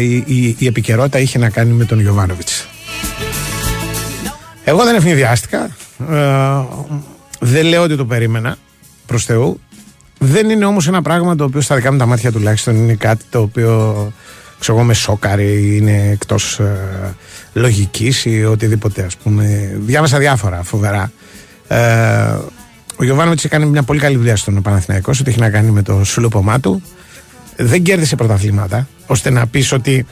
η, 0.00 0.24
η, 0.26 0.56
η 0.58 0.66
επικαιρότητα 0.66 1.18
είχε 1.18 1.38
να 1.38 1.50
κάνει 1.50 1.72
με 1.72 1.84
τον 1.84 2.00
Γιωβάνοβιτς. 2.00 2.66
Εγώ 4.64 4.84
δεν 4.84 4.94
ευνηδιάστηκα. 4.94 5.70
Ε, 6.10 6.16
δεν 7.38 7.66
λέω 7.66 7.82
ότι 7.82 7.96
το 7.96 8.04
περίμενα 8.04 8.56
προς 9.06 9.24
Θεού. 9.24 9.60
Δεν 10.18 10.50
είναι 10.50 10.64
όμως 10.64 10.88
ένα 10.88 11.02
πράγμα 11.02 11.36
το 11.36 11.44
οποίο 11.44 11.60
στα 11.60 11.74
δικά 11.74 11.92
μου 11.92 11.98
τα 11.98 12.06
μάτια 12.06 12.32
τουλάχιστον 12.32 12.76
είναι 12.76 12.94
κάτι 12.94 13.24
το 13.30 13.40
οποίο 13.40 14.12
ξέρω 14.58 14.82
με 14.82 14.94
σόκαρε 14.94 15.42
είναι 15.42 16.08
εκτός 16.10 16.58
ε, 16.58 17.14
λογικής 17.52 18.24
ή 18.24 18.44
οτιδήποτε 18.44 19.02
ας 19.02 19.16
πούμε. 19.16 19.76
Διάβασα 19.80 20.18
διάφορα 20.18 20.62
φοβερά. 20.62 21.12
Ε, 21.68 21.78
ο 22.96 23.04
Γιωβάνοβιτς 23.04 23.44
έκανε 23.44 23.64
μια 23.64 23.82
πολύ 23.82 24.00
καλή 24.00 24.16
δουλειά 24.16 24.36
στον 24.36 24.62
Παναθηναϊκό, 24.62 25.12
ότι 25.20 25.30
έχει 25.30 25.38
να 25.38 25.50
κάνει 25.50 25.70
με 25.70 25.82
το 25.82 26.04
σουλουπωμά 26.04 26.60
του 26.60 26.82
δεν 27.60 27.82
κέρδισε 27.82 28.16
πρωταθλήματα, 28.16 28.88
ώστε 29.06 29.30
να 29.30 29.46
πεις 29.46 29.72
ότι 29.72 30.06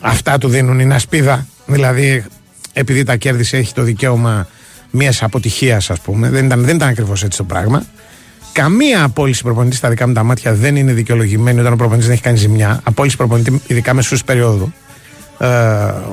αυτά 0.00 0.38
του 0.38 0.48
δίνουν 0.48 0.78
είναι 0.78 0.94
ασπίδα. 0.94 1.46
Δηλαδή, 1.66 2.24
επειδή 2.72 3.02
τα 3.02 3.16
κέρδισε, 3.16 3.56
έχει 3.56 3.74
το 3.74 3.82
δικαίωμα 3.82 4.48
μιας 4.92 5.22
αποτυχίας, 5.22 5.90
ας 5.90 6.00
πούμε. 6.00 6.30
Δεν 6.30 6.44
ήταν, 6.44 6.64
δεν 6.64 6.76
ήταν 6.76 6.88
ακριβώς 6.88 7.22
έτσι 7.24 7.38
το 7.38 7.44
πράγμα. 7.44 7.84
Καμία 8.52 9.04
απόλυση 9.04 9.42
προπονητής 9.42 9.78
στα 9.78 9.88
δικά 9.88 10.06
μου 10.06 10.12
τα 10.12 10.22
μάτια 10.22 10.54
δεν 10.54 10.76
είναι 10.76 10.92
δικαιολογημένη 10.92 11.60
όταν 11.60 11.72
ο 11.72 11.76
προπονητής 11.76 12.06
δεν 12.06 12.14
έχει 12.14 12.24
κάνει 12.24 12.36
ζημιά. 12.36 12.80
Απόλυση 12.84 13.16
προπονητή, 13.16 13.60
ειδικά 13.66 13.94
μεσού 13.94 14.16
περίοδου. 14.24 14.72
Ε, 15.38 15.46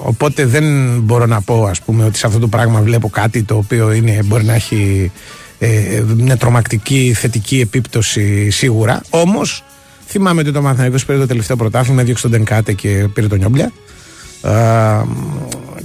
οπότε 0.03 0.45
δεν 0.45 0.97
μπορώ 0.99 1.25
να 1.25 1.41
πω 1.41 1.65
ας 1.65 1.81
πούμε 1.81 2.03
ότι 2.05 2.17
σε 2.17 2.27
αυτό 2.27 2.39
το 2.39 2.47
πράγμα 2.47 2.81
βλέπω 2.81 3.09
κάτι 3.09 3.43
το 3.43 3.55
οποίο 3.55 3.91
είναι, 3.91 4.19
μπορεί 4.25 4.43
να 4.43 4.53
έχει 4.53 5.11
ε, 5.59 6.03
μια 6.15 6.37
τρομακτική 6.37 7.13
θετική 7.15 7.59
επίπτωση 7.59 8.49
σίγουρα 8.49 9.01
όμως 9.09 9.63
Θυμάμαι 10.11 10.41
ότι 10.41 10.51
το 10.51 10.61
Μαθηναϊκός 10.61 11.05
πήρε 11.05 11.17
το 11.17 11.25
τελευταίο 11.25 11.55
πρωτάθλημα, 11.55 12.01
έδιωξε 12.01 12.21
τον 12.23 12.31
Τενκάτε 12.31 12.73
και 12.73 13.07
πήρε 13.13 13.27
τον 13.27 13.37
Νιόμπλια. 13.37 13.71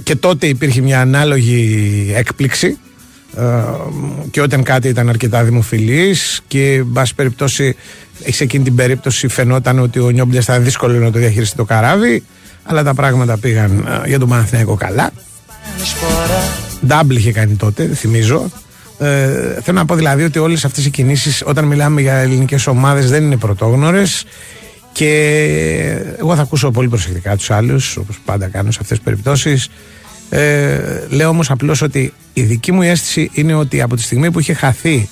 και 0.03 0.15
τότε 0.15 0.47
υπήρχε 0.47 0.81
μια 0.81 1.01
ανάλογη 1.01 2.11
έκπληξη 2.15 2.77
και 4.31 4.41
όταν 4.41 4.63
κάτι 4.63 4.87
ήταν 4.87 5.09
αρκετά 5.09 5.43
δημοφιλής 5.43 6.41
και 6.47 6.73
εν 6.73 6.89
πάση 6.93 7.15
περιπτώσει 7.15 7.75
σε 8.29 8.43
εκείνη 8.43 8.63
την 8.63 8.75
περίπτωση 8.75 9.27
φαινόταν 9.27 9.79
ότι 9.79 9.99
ο 9.99 10.09
Νιόμπλια 10.09 10.39
ήταν 10.41 10.63
δύσκολο 10.63 10.99
να 10.99 11.11
το 11.11 11.19
διαχειριστεί 11.19 11.55
το 11.55 11.63
καράβι 11.63 12.23
αλλά 12.63 12.83
τα 12.83 12.93
πράγματα 12.93 13.37
πήγαν 13.37 13.87
για 14.05 14.19
τον 14.19 14.29
Παναθηναϊκό 14.29 14.75
καλά. 14.75 15.11
Ντάμπλ 16.85 17.15
είχε 17.15 17.31
κάνει 17.31 17.55
τότε, 17.55 17.85
θυμίζω. 17.85 18.51
Ε, 18.99 19.29
θέλω 19.61 19.77
να 19.77 19.85
πω 19.85 19.95
δηλαδή 19.95 20.23
ότι 20.23 20.39
όλες 20.39 20.65
αυτές 20.65 20.85
οι 20.85 20.89
κινήσεις 20.89 21.43
όταν 21.45 21.65
μιλάμε 21.65 22.01
για 22.01 22.13
ελληνικές 22.13 22.67
ομάδες 22.67 23.09
δεν 23.09 23.23
είναι 23.23 23.37
πρωτόγνωρες. 23.37 24.25
Και 24.91 25.11
εγώ 26.19 26.35
θα 26.35 26.41
ακούσω 26.41 26.71
πολύ 26.71 26.89
προσεκτικά 26.89 27.35
τους 27.35 27.51
άλλους 27.51 27.97
όπως 27.97 28.19
πάντα 28.25 28.47
κάνω 28.47 28.71
σε 28.71 28.77
αυτές 28.81 28.97
τις 28.97 29.05
περιπτώσεις 29.05 29.69
ε, 30.29 30.77
λέω 31.09 31.29
όμως 31.29 31.49
απλώς 31.51 31.81
ότι 31.81 32.13
η 32.33 32.41
δική 32.41 32.71
μου 32.71 32.81
αίσθηση 32.81 33.29
είναι 33.33 33.53
ότι 33.53 33.81
από 33.81 33.95
τη 33.95 34.01
στιγμή 34.01 34.31
που 34.31 34.39
είχε 34.39 34.53
χαθεί 34.53 35.09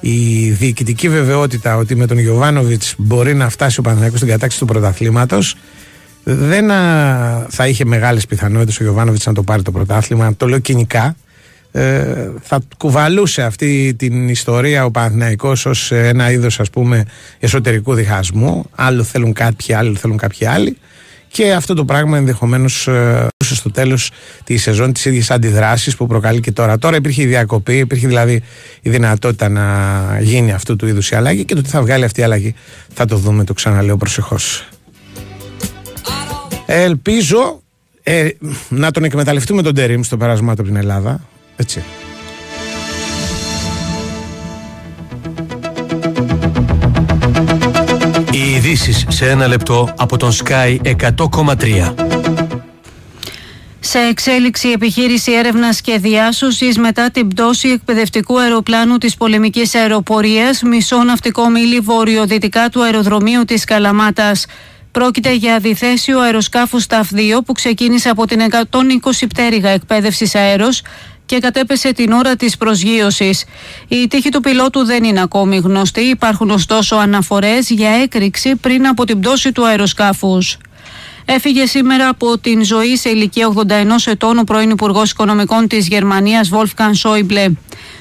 η 0.00 0.50
διοικητική 0.50 1.08
βεβαιότητα 1.08 1.76
ότι 1.76 1.96
με 1.96 2.06
τον 2.06 2.18
Γιωβάνοβιτς 2.18 2.94
μπορεί 2.98 3.34
να 3.34 3.48
φτάσει 3.48 3.80
ο 3.80 3.82
Παναθηναϊκός 3.82 4.18
στην 4.18 4.30
κατάξη 4.30 4.58
του 4.58 4.64
πρωταθλήματος 4.64 5.56
δεν 6.28 6.66
θα 7.48 7.66
είχε 7.66 7.84
μεγάλες 7.84 8.26
πιθανότητες 8.26 8.80
ο 8.80 8.82
Γιωβάνοβιτς 8.82 9.26
να 9.26 9.32
το 9.32 9.42
πάρει 9.42 9.62
το 9.62 9.70
πρωτάθλημα. 9.70 10.36
Το 10.36 10.48
λέω 10.48 10.58
κοινικά. 10.58 11.16
Ε, 11.72 12.30
θα 12.42 12.60
κουβαλούσε 12.76 13.42
αυτή 13.42 13.94
την 13.98 14.28
ιστορία 14.28 14.84
ο 14.84 14.90
Παναθηναϊκός 14.90 15.66
ως 15.66 15.92
ένα 15.92 16.30
είδος 16.30 16.60
ας 16.60 16.70
πούμε 16.70 17.04
εσωτερικού 17.38 17.94
διχασμού. 17.94 18.64
Άλλο 18.74 19.02
θέλουν 19.02 19.32
κάποιοι 19.32 19.74
άλλοι 19.74 19.96
θέλουν 19.96 20.16
κάποιοι 20.16 20.46
άλλοι. 20.46 20.78
Και 21.28 21.52
αυτό 21.52 21.74
το 21.74 21.84
πράγμα 21.84 22.16
ενδεχομένως 22.16 22.88
ε, 23.50 23.54
στο 23.54 23.70
τέλος 23.70 24.10
τη 24.44 24.56
σεζόν 24.56 24.92
τις 24.92 25.04
ίδιες 25.04 25.30
αντιδράσεις 25.30 25.96
που 25.96 26.06
προκαλεί 26.06 26.40
και 26.40 26.52
τώρα. 26.52 26.78
Τώρα 26.78 26.96
υπήρχε 26.96 27.22
η 27.22 27.26
διακοπή, 27.26 27.78
υπήρχε 27.78 28.06
δηλαδή 28.06 28.42
η 28.82 28.90
δυνατότητα 28.90 29.48
να 29.48 30.18
γίνει 30.20 30.52
αυτού 30.52 30.76
του 30.76 30.86
είδους 30.86 31.10
η 31.10 31.14
αλλαγή 31.16 31.44
και 31.44 31.54
το 31.54 31.62
τι 31.62 31.68
θα 31.68 31.82
βγάλει 31.82 32.04
αυτή 32.04 32.20
η 32.20 32.22
αλλαγή 32.22 32.54
θα 32.94 33.04
το 33.04 33.16
δούμε, 33.16 33.44
το 33.44 33.52
ξαναλέω 33.52 33.96
προσεχώς. 33.96 34.68
Ελπίζω 36.66 37.60
ε, 38.02 38.28
να 38.68 38.90
τον 38.90 39.04
εκμεταλλευτούμε 39.04 39.62
τον 39.62 39.74
Τερήμ 39.74 40.02
στο 40.02 40.16
πέρασμά 40.16 40.54
του 40.54 40.60
από 40.60 40.70
την 40.70 40.80
Ελλάδα. 40.80 41.20
Έτσι. 41.56 41.82
Οι 48.30 48.50
ειδήσεις 48.54 49.04
σε 49.08 49.30
ένα 49.30 49.46
λεπτό 49.46 49.94
από 49.96 50.16
τον 50.16 50.30
Sky 50.32 50.78
100,3. 50.82 52.15
Σε 53.88 53.98
εξέλιξη 53.98 54.68
επιχείρηση 54.68 55.32
έρευνας 55.32 55.80
και 55.80 55.98
διάσωσης 55.98 56.78
μετά 56.78 57.10
την 57.10 57.28
πτώση 57.28 57.68
εκπαιδευτικού 57.68 58.40
αεροπλάνου 58.40 58.98
της 58.98 59.16
πολεμικής 59.16 59.74
αεροπορίας 59.74 60.62
μισό 60.62 61.02
ναυτικό 61.02 61.48
μίλη 61.48 61.80
βορειοδυτικά 61.80 62.68
του 62.68 62.82
αεροδρομίου 62.82 63.44
της 63.44 63.64
Καλαμάτας. 63.64 64.46
Πρόκειται 64.90 65.34
για 65.34 65.54
αντιθέσιο 65.54 66.20
αεροσκάφου 66.20 66.80
ΣΤΑΦ 66.80 67.10
2 67.12 67.42
που 67.44 67.52
ξεκίνησε 67.52 68.08
από 68.08 68.26
την 68.26 68.40
120 68.40 69.26
πτέρυγα 69.28 69.70
εκπαίδευσης 69.70 70.34
αέρος 70.34 70.82
και 71.26 71.38
κατέπεσε 71.38 71.92
την 71.92 72.12
ώρα 72.12 72.36
της 72.36 72.56
προσγείωσης. 72.56 73.44
Η 73.88 74.06
τύχη 74.06 74.28
του 74.28 74.40
πιλότου 74.40 74.84
δεν 74.84 75.04
είναι 75.04 75.20
ακόμη 75.20 75.56
γνωστή, 75.56 76.00
υπάρχουν 76.00 76.50
ωστόσο 76.50 76.96
αναφορές 76.96 77.70
για 77.70 77.90
έκρηξη 77.90 78.56
πριν 78.56 78.86
από 78.86 79.04
την 79.04 79.20
πτώση 79.20 79.52
του 79.52 79.66
αεροσκάφους. 79.66 80.58
Έφυγε 81.28 81.66
σήμερα 81.66 82.08
από 82.08 82.38
την 82.38 82.64
ζωή 82.64 82.96
σε 82.96 83.08
ηλικία 83.08 83.52
81 83.54 83.62
ετών 84.06 84.38
ο 84.38 84.42
πρώην 84.42 84.70
Υπουργός 84.70 85.10
Οικονομικών 85.10 85.68
της 85.68 85.88
Γερμανίας, 85.88 86.50
Wolfgang 86.52 86.92
Schäuble. 87.02 87.52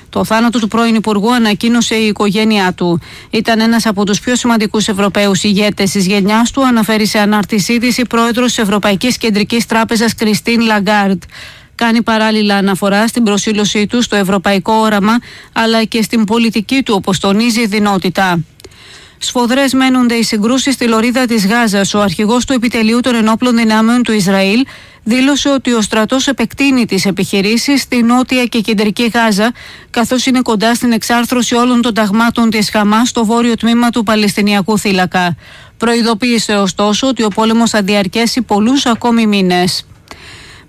Το 0.10 0.24
θάνατο 0.26 0.60
του 0.60 0.68
πρώην 0.68 0.96
Υπουργού 0.96 1.34
ανακοίνωσε 1.34 1.96
η 1.96 2.08
οικογένειά 2.08 2.74
του. 2.74 3.00
Ήταν 3.30 3.60
ένας 3.60 3.86
από 3.86 4.06
τους 4.06 4.20
πιο 4.20 4.36
σημαντικούς 4.36 4.88
Ευρωπαίους 4.88 5.44
ηγέτες 5.44 5.92
της 5.92 6.06
γενιάς 6.06 6.52
του, 6.52 6.66
αναφέρει 6.66 7.06
σε 7.06 7.20
ανάρτησή 7.20 7.78
της 7.78 7.98
η 7.98 8.06
πρόεδρος 8.08 8.48
της 8.48 8.58
Ευρωπαϊκής 8.58 9.18
Κεντρικής 9.18 9.66
Τράπεζας 9.66 10.16
Κριστίν 10.16 10.62
Λαγκάρντ 10.62 11.24
κάνει 11.76 12.02
παράλληλα 12.02 12.56
αναφορά 12.56 13.08
στην 13.08 13.24
προσήλωσή 13.24 13.88
του 13.88 14.02
στο 14.02 14.16
ευρωπαϊκό 14.16 14.74
όραμα 14.74 15.18
αλλά 15.54 15.84
και 15.84 16.02
στην 16.02 16.24
πολιτική 16.24 16.84
του 16.84 16.94
όπως 16.98 17.20
τονίζει 17.20 17.62
η 17.62 17.66
δυνότητα. 17.66 18.40
Σφοδρέ 19.26 19.66
μένονται 19.74 20.14
οι 20.14 20.24
συγκρούσεις 20.24 20.74
στη 20.74 20.88
λωρίδα 20.88 21.26
της 21.26 21.48
Γάζας. 21.48 21.94
Ο 21.94 22.02
αρχηγός 22.02 22.46
του 22.46 22.54
επιτελείου 22.54 23.00
των 23.00 23.16
ενόπλων 23.16 23.56
δυνάμεων 23.56 24.04
του 24.04 24.12
Ισραήλ 24.12 24.66
δήλωσε 25.04 25.50
ότι 25.50 25.74
ο 25.74 25.82
στρατός 25.82 26.28
επεκτείνει 26.28 26.86
τις 26.86 27.06
επιχειρήσεις 27.06 27.82
στη 27.82 28.04
νότια 28.04 28.46
και 28.46 28.60
κεντρική 28.60 29.12
Γάζα, 29.14 29.52
καθώς 29.90 30.26
είναι 30.26 30.42
κοντά 30.42 30.76
στην 30.76 30.92
εξάρθρωση 30.92 31.56
όλων 31.56 31.82
των 31.82 31.94
ταγμάτων 31.94 32.50
της 32.50 32.70
Χαμάς 32.70 33.10
στο 33.10 33.26
βόρειο 33.26 33.56
τμήμα 33.56 33.90
του 33.90 34.04
Παλαιστινιακού 34.04 34.78
θύλακα. 34.78 35.36
Προειδοποίησε 35.78 36.54
ωστόσο 36.54 37.08
ότι 37.08 37.24
ο 37.24 37.28
πόλεμος 37.28 37.70
θα 37.70 37.82
διαρκέσει 37.82 38.42
πολλούς 38.42 38.86
ακόμη 38.86 39.28
μήνες 39.28 39.86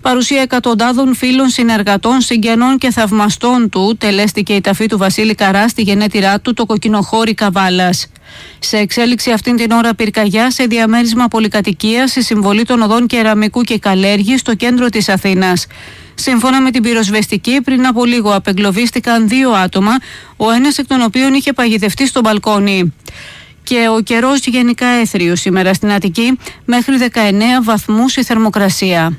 παρουσία 0.01 0.41
εκατοντάδων 0.41 1.15
φίλων, 1.15 1.49
συνεργατών, 1.49 2.21
συγγενών 2.21 2.77
και 2.77 2.91
θαυμαστών 2.91 3.69
του, 3.69 3.95
τελέστηκε 3.97 4.53
η 4.53 4.61
ταφή 4.61 4.85
του 4.85 4.97
Βασίλη 4.97 5.35
Καρά 5.35 5.67
στη 5.67 5.81
γενέτειρά 5.81 6.39
του, 6.39 6.53
το 6.53 6.65
κοκκινοχώρι 6.65 7.33
Καβάλας. 7.33 8.07
Σε 8.59 8.77
εξέλιξη 8.77 9.31
αυτήν 9.31 9.55
την 9.55 9.71
ώρα 9.71 9.95
πυρκαγιά 9.95 10.51
σε 10.51 10.63
διαμέρισμα 10.63 11.27
πολυκατοικία 11.27 12.07
σε 12.07 12.21
συμβολή 12.21 12.63
των 12.63 12.81
οδών 12.81 13.07
Κεραμικού 13.07 13.61
και 13.61 13.79
Καλέργη 13.79 14.37
στο 14.37 14.55
κέντρο 14.55 14.89
της 14.89 15.09
Αθήνας. 15.09 15.67
Σύμφωνα 16.15 16.61
με 16.61 16.71
την 16.71 16.81
πυροσβεστική, 16.81 17.61
πριν 17.61 17.85
από 17.85 18.05
λίγο 18.05 18.35
απεγκλωβίστηκαν 18.35 19.27
δύο 19.27 19.51
άτομα, 19.51 19.91
ο 20.37 20.51
ένας 20.51 20.77
εκ 20.77 20.87
των 20.87 21.01
οποίων 21.01 21.33
είχε 21.33 21.53
παγιδευτεί 21.53 22.07
στο 22.07 22.21
μπαλκόνι. 22.21 22.93
Και 23.63 23.87
ο 23.97 24.01
καιρός 24.01 24.39
γενικά 24.45 24.87
έθριο 24.87 25.35
σήμερα 25.35 25.73
στην 25.73 25.91
Αττική, 25.91 26.37
μέχρι 26.65 26.95
19 26.97 27.63
βαθμούς 27.63 28.15
η 28.15 28.23
θερμοκρασία. 28.23 29.17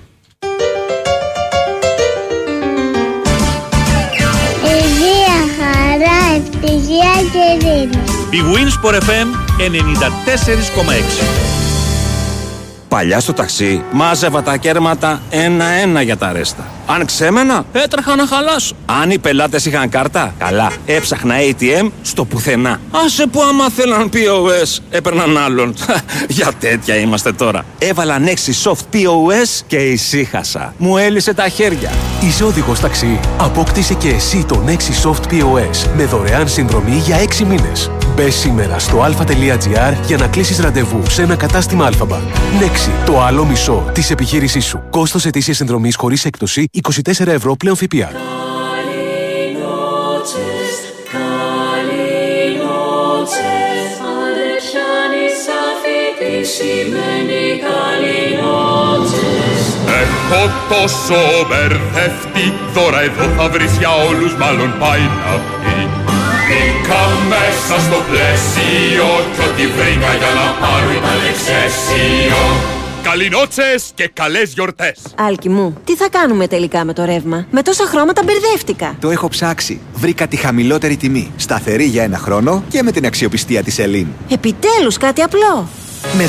ευτυχία 6.38 7.12
και 7.32 7.66
ειρήνη. 7.66 8.07
Η 8.30 8.38
Winsport 8.54 8.94
FM 8.94 9.26
94,6 9.58 11.24
Παλιά 12.88 13.20
στο 13.20 13.32
ταξί 13.32 13.82
μάζευα 13.92 14.42
τα 14.42 14.56
κέρματα 14.56 15.20
ένα-ένα 15.30 16.02
για 16.02 16.16
τα 16.16 16.32
ρέστα. 16.32 16.77
Αν 16.90 17.04
ξέμενα, 17.04 17.64
έτρεχα 17.72 18.16
να 18.16 18.26
χαλάσω. 18.26 18.74
Αν 18.86 19.10
οι 19.10 19.18
πελάτες 19.18 19.64
είχαν 19.64 19.88
κάρτα, 19.88 20.34
καλά. 20.38 20.72
Έψαχνα 20.86 21.34
ATM 21.38 21.90
στο 22.02 22.24
πουθενά. 22.24 22.80
Άσε 22.90 23.26
που 23.26 23.42
άμα 23.42 23.68
θέλαν 23.70 24.10
POS, 24.12 24.82
έπαιρναν 24.90 25.38
άλλον. 25.38 25.74
για 26.28 26.52
τέτοια 26.60 26.96
είμαστε 26.96 27.32
τώρα. 27.32 27.64
Έβαλα 27.78 28.18
Nexi 28.24 28.70
Soft 28.70 28.94
POS 28.94 29.60
και 29.66 29.76
ησύχασα. 29.76 30.74
Μου 30.78 30.96
έλυσε 30.96 31.34
τα 31.34 31.48
χέρια. 31.48 31.90
Είσαι 32.22 32.44
οδηγός 32.44 32.80
ταξί. 32.80 33.20
Απόκτησε 33.38 33.94
και 33.94 34.08
εσύ 34.08 34.44
το 34.48 34.64
Nexi 34.66 35.08
Soft 35.08 35.32
POS 35.32 35.88
με 35.96 36.04
δωρεάν 36.04 36.48
συνδρομή 36.48 36.96
για 36.96 37.16
6 37.18 37.44
μήνες. 37.44 37.90
Μπε 38.14 38.30
σήμερα 38.30 38.78
στο 38.78 39.04
alpha.gr 39.04 39.94
για 40.06 40.16
να 40.16 40.26
κλείσεις 40.26 40.58
ραντεβού 40.58 41.02
σε 41.08 41.22
ένα 41.22 41.36
κατάστημα 41.36 41.86
Αλφαμπα. 41.86 42.18
Nexi, 42.60 42.90
το 43.06 43.22
άλλο 43.22 43.44
μισό 43.44 43.90
της 43.92 44.10
επιχείρησής 44.10 44.64
σου. 44.64 44.82
Κόστος 44.90 45.24
ετήσιας 45.24 45.56
συνδρομής 45.56 45.96
χωρίς 45.96 46.24
έκπτωση 46.24 46.68
24 46.82 47.26
ευρώ 47.26 47.56
πλέον 47.56 47.76
ΦΠΑ. 47.76 48.10
Έχω 60.02 60.50
τόσο 60.68 61.46
μπερδευτεί, 61.48 62.52
τώρα 62.74 63.00
εδώ 63.00 63.26
θα 63.36 63.48
βρεις 63.48 63.76
για 63.78 63.92
όλους 64.08 64.34
μάλλον 64.36 64.74
πάει 64.78 65.00
να 65.00 65.32
πει. 65.60 65.76
Μπήκα 66.46 67.02
μέσα 67.28 67.74
στο 67.86 67.98
πλαίσιο 68.10 69.08
κι 69.34 69.42
ό,τι 69.48 69.66
βρήκα 69.66 70.10
για 70.20 70.32
να 70.38 70.46
πάρω 70.60 70.90
ήταν 70.98 71.20
εξαίσιο. 71.30 72.77
Καληνότσες 73.02 73.90
και 73.94 74.10
καλές 74.12 74.52
γιορτές. 74.52 75.00
Άλκη 75.16 75.48
μου, 75.48 75.76
τι 75.84 75.96
θα 75.96 76.08
κάνουμε 76.08 76.46
τελικά 76.46 76.84
με 76.84 76.92
το 76.92 77.04
ρεύμα; 77.04 77.46
Με 77.50 77.62
τόσα 77.62 77.86
χρώματα 77.86 78.22
μπερδεύτηκα. 78.24 78.96
Το 79.00 79.10
έχω 79.10 79.28
ψάξει. 79.28 79.80
Βρήκα 79.94 80.26
τη 80.26 80.36
χαμηλότερη 80.36 80.96
τιμή. 80.96 81.32
Σταθερή 81.36 81.84
για 81.84 82.02
ένα 82.02 82.18
χρόνο 82.18 82.64
και 82.68 82.82
με 82.82 82.90
την 82.92 83.06
αξιοπιστία 83.06 83.62
της 83.62 83.78
Ελίν. 83.78 84.06
Επιτέλους 84.28 84.96
κάτι 84.96 85.22
απλό. 85.22 85.68
Με 86.16 86.24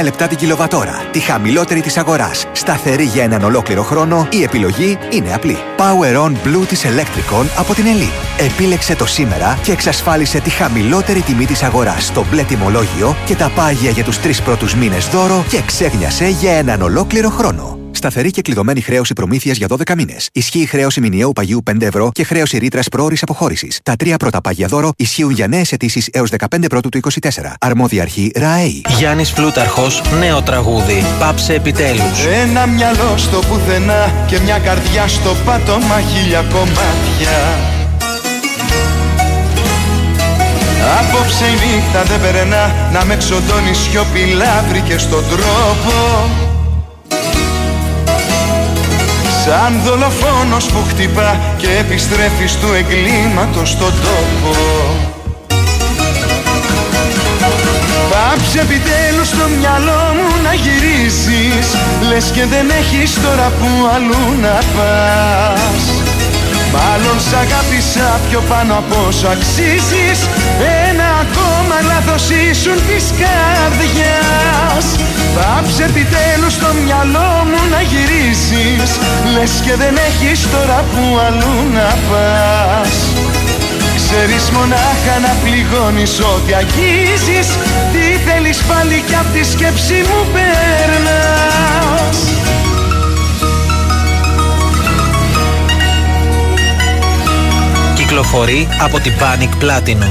14,9 0.00 0.02
λεπτά 0.02 0.26
την 0.26 0.38
κιλοβατόρα. 0.38 1.04
Τη 1.12 1.18
χαμηλότερη 1.18 1.80
της 1.80 1.96
αγοράς. 1.96 2.46
Σταθερή 2.52 3.04
για 3.04 3.22
έναν 3.22 3.42
ολόκληρο 3.42 3.82
χρόνο. 3.82 4.28
Η 4.30 4.42
επιλογή 4.42 4.98
είναι 5.10 5.34
απλή. 5.34 5.58
Power 5.76 6.24
On 6.24 6.30
Blue 6.30 6.66
της 6.68 6.84
Electricon 6.84 7.44
από 7.58 7.74
την 7.74 7.84
Elite. 7.84 8.44
Επίλεξε 8.44 8.96
το 8.96 9.06
σήμερα 9.06 9.58
και 9.62 9.72
εξασφάλισε 9.72 10.40
τη 10.40 10.50
χαμηλότερη 10.50 11.20
τιμή 11.20 11.44
της 11.44 11.62
αγοράς 11.62 12.04
στο 12.04 12.24
μπλε 12.30 12.42
τιμολόγιο 12.42 13.16
και 13.26 13.34
τα 13.34 13.50
πάγια 13.54 13.90
για 13.90 14.04
τους 14.04 14.20
τρεις 14.20 14.42
πρώτους 14.42 14.74
μήνες 14.74 15.08
δώρο 15.08 15.44
και 15.48 15.60
ξέγνιασε 15.66 16.28
για 16.28 16.52
έναν 16.52 16.82
ολόκληρο 16.82 17.30
χρόνο. 17.30 17.81
Σταθερή 17.92 18.30
και 18.30 18.42
κλειδωμένη 18.42 18.80
χρέωση 18.80 19.12
προμήθειας 19.12 19.56
για 19.56 19.66
12 19.70 19.94
μήνες. 19.94 20.28
Ισχύει 20.32 20.66
χρέωση 20.66 21.00
μηνιαίου 21.00 21.32
παγιού 21.32 21.62
5 21.70 21.82
ευρώ 21.82 22.10
και 22.12 22.24
χρέωση 22.24 22.58
ρήτρας 22.58 22.88
πρόορης 22.88 23.22
αποχώρησης. 23.22 23.80
Τα 23.82 23.96
τρία 23.96 24.16
πρώτα 24.16 24.40
πάγια 24.40 24.66
δώρο 24.66 24.92
ισχύουν 24.96 25.30
για 25.30 25.46
νέες 25.46 25.72
αιτήσεις 25.72 26.08
έως 26.12 26.30
15 26.30 26.66
πρώτου 26.68 26.88
του 26.88 27.00
24. 27.12 27.54
Αρμόδια 27.60 28.02
αρχή 28.02 28.30
ΡΑΕΗ. 28.34 28.82
Γιάννης 28.98 29.32
Πλούταρχο, 29.32 29.86
νέο 30.18 30.42
τραγούδι. 30.42 31.04
Πάψε 31.18 31.54
επιτέλους. 31.54 32.24
Ένα 32.44 32.66
μυαλό 32.66 33.14
στο 33.16 33.38
πουθενά 33.38 34.24
και 34.26 34.38
μια 34.40 34.58
καρδιά 34.58 35.08
στο 35.08 35.36
πάτωμα 35.44 36.00
χίλια 36.00 36.42
κομμάτια. 36.42 37.36
Απόψε 40.98 41.44
η 41.44 41.74
νύχτα 41.74 42.02
δεν 42.02 42.20
περνά 42.20 42.90
να 42.92 43.04
με 43.04 43.16
ξοντώνει 43.16 43.74
σιωπηλά 43.74 44.64
βρήκε 44.68 44.98
στον 44.98 45.24
τρόπο 45.28 46.51
Σαν 49.44 49.80
δολοφόνος 49.84 50.66
που 50.66 50.84
χτυπά 50.88 51.40
και 51.56 51.68
επιστρέφει 51.80 52.58
του 52.60 52.72
εγκλήματος 52.72 53.70
στον 53.70 53.92
τόπο. 54.02 54.56
Πάψε 58.10 58.60
επιτέλους 58.60 59.28
στο 59.28 59.48
μυαλό 59.58 60.02
μου 60.16 60.42
να 60.42 60.54
γυρίσεις 60.54 61.76
Λες 62.08 62.30
και 62.34 62.46
δεν 62.46 62.70
έχεις 62.70 63.20
τώρα 63.22 63.52
που 63.58 63.68
αλλού 63.94 64.40
να 64.40 64.58
πας 64.76 65.91
Μάλλον 66.74 67.20
σ' 67.26 67.34
αγάπησα 67.42 68.20
πιο 68.28 68.40
πάνω 68.48 68.72
από 68.74 68.96
όσο 69.08 69.26
αξίζεις. 69.36 70.18
Ένα 70.88 71.08
ακόμα 71.24 71.76
λάθος 71.90 72.24
ήσουν 72.30 72.78
της 72.88 73.04
καρδιάς. 73.20 74.86
Πάψε 75.36 75.84
επιτέλους 75.84 76.52
στο 76.52 76.70
μυαλό 76.84 77.32
μου 77.48 77.60
να 77.72 77.80
γυρίσεις. 77.90 78.90
Λες 79.34 79.52
και 79.64 79.74
δεν 79.82 79.94
έχεις 80.08 80.40
τώρα 80.54 80.78
που 80.90 81.02
αλλού 81.26 81.56
να 81.76 81.88
πας. 82.08 82.94
Ξέρεις 83.96 84.50
μονάχα 84.50 85.14
να 85.26 85.32
πληγώνεις 85.42 86.20
ό,τι 86.20 86.52
αγγίζεις. 86.60 87.48
Τι 87.92 88.04
θέλεις 88.26 88.58
πάλι 88.68 89.02
κι 89.06 89.14
απ' 89.14 89.32
τη 89.34 89.42
σκέψη 89.52 89.98
μου 90.08 90.20
περνάς 90.34 92.18
Κυκλοφορεί 98.12 98.68
από 98.80 99.00
την 99.00 99.12
Panic 99.20 99.64
Platinum. 99.64 100.10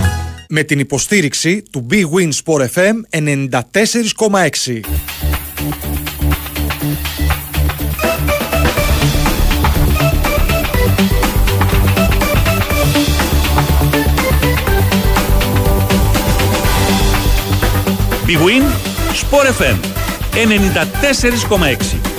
Με 0.50 0.64
την 0.64 0.80
υποστήριξη 0.80 1.64
του 1.72 1.86
Big 1.90 2.06
Win 2.16 2.30
Sport 2.44 2.68
FM 2.74 2.96
94,6. 3.10 4.82
Big 18.26 18.40
Win 18.46 18.64
Sport 19.22 19.48
FM 19.60 19.78
94,6. 20.34 22.12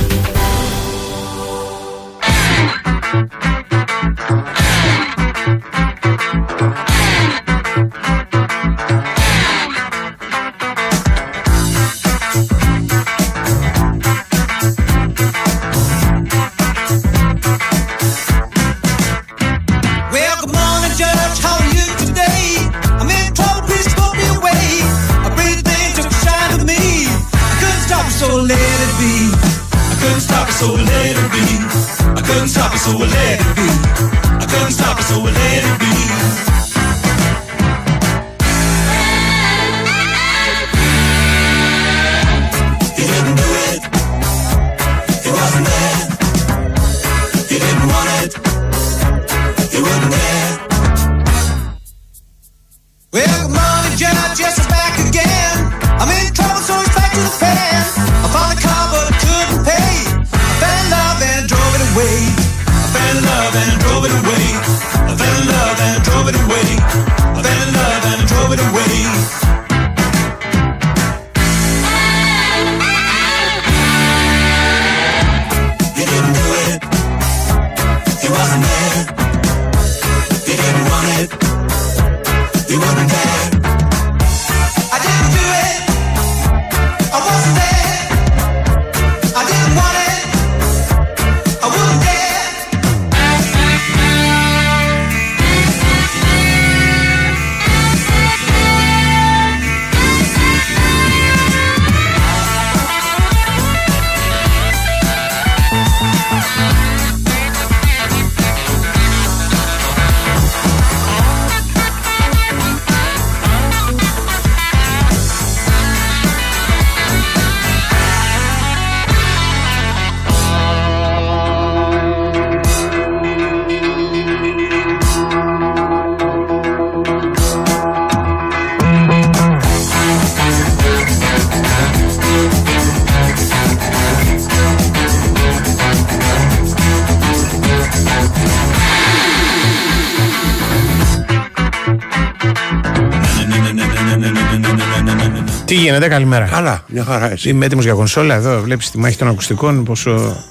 Γίνεται, 145.93 146.09
καλημέρα. 146.09 146.47
Καλά, 146.47 146.85
μια 146.89 147.05
χαρά 147.05 147.31
εσύ. 147.31 147.49
Είμαι 147.49 147.67
έτοιμος 147.67 147.85
για 147.85 147.93
κονσόλα 147.95 148.35
εδώ. 148.35 148.61
Βλέπεις 148.61 148.91
τη 148.91 148.99
μάχη 148.99 149.17
των 149.17 149.29
ακουστικών 149.29 149.85
πόσο 149.85 150.45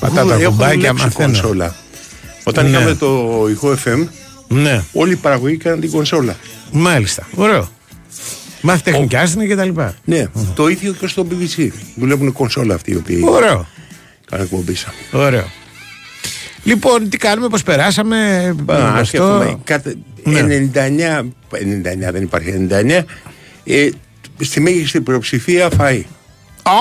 πατά 0.00 0.24
τα 0.24 0.34
Έχω 0.34 0.50
κουμπάκια. 0.50 0.74
δουλέψει 0.74 1.04
Μαθαίνω. 1.04 1.26
κονσόλα. 1.26 1.74
Όταν 2.44 2.64
Ναι. 2.64 2.70
είχαμε 2.70 2.94
το 2.94 3.46
ηχό 3.50 3.76
FM, 3.84 4.06
Ναι, 4.48 4.82
όλη 4.92 5.12
η 5.12 5.16
παραγωγή 5.16 5.54
έκανε 5.54 5.76
την 5.80 5.90
κονσόλα. 5.90 6.36
μάλιστα. 6.72 7.26
Ωραίο. 7.34 7.68
Μάθη 8.60 8.82
τεχνικάστηνε 8.82 9.46
και 9.46 9.56
τα 9.56 9.64
λοιπά. 9.64 9.94
Ναι, 10.04 10.24
το 10.54 10.68
ίδιο 10.68 10.92
και 10.92 11.06
στο 11.06 11.26
BBC. 11.30 11.68
Δουλεύουν 11.96 12.32
κονσόλα 12.32 12.74
αυτοί 12.74 12.90
οι 12.92 12.96
οποίοι 12.96 13.22
Ωραίο. 13.26 13.66
κάνουν 14.30 14.44
εκπομπήσα. 14.44 14.94
Ωραίο. 15.12 15.44
Λοιπόν, 16.64 17.08
τι 17.08 17.16
κάνουμε, 17.16 17.48
πώς 17.48 17.62
περάσαμε. 17.62 18.16
Α, 18.66 18.74
αυτό. 18.92 19.04
σκέφτομαι, 19.04 19.58
κάθε 19.64 19.96
Ναι. 20.24 20.38
99, 20.40 21.22
99 21.50 22.12
δεν 22.12 22.22
υπάρχει 22.22 22.50
99, 22.50 23.04
ε, 23.64 23.88
στη 24.44 24.60
μέγιστη 24.60 25.00
πλειοψηφία 25.00 25.68
φαΐ. 25.78 26.02
Α, 26.62 26.72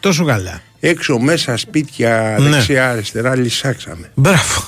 τόσο 0.00 0.24
καλά. 0.24 0.60
Έξω 0.80 1.18
μέσα 1.18 1.56
σπίτια 1.56 2.36
Ναι. 2.40 2.48
δεξιά 2.50 2.90
αριστερά 2.90 3.36
λυσάξαμε. 3.36 4.10
Μπράβο. 4.14 4.64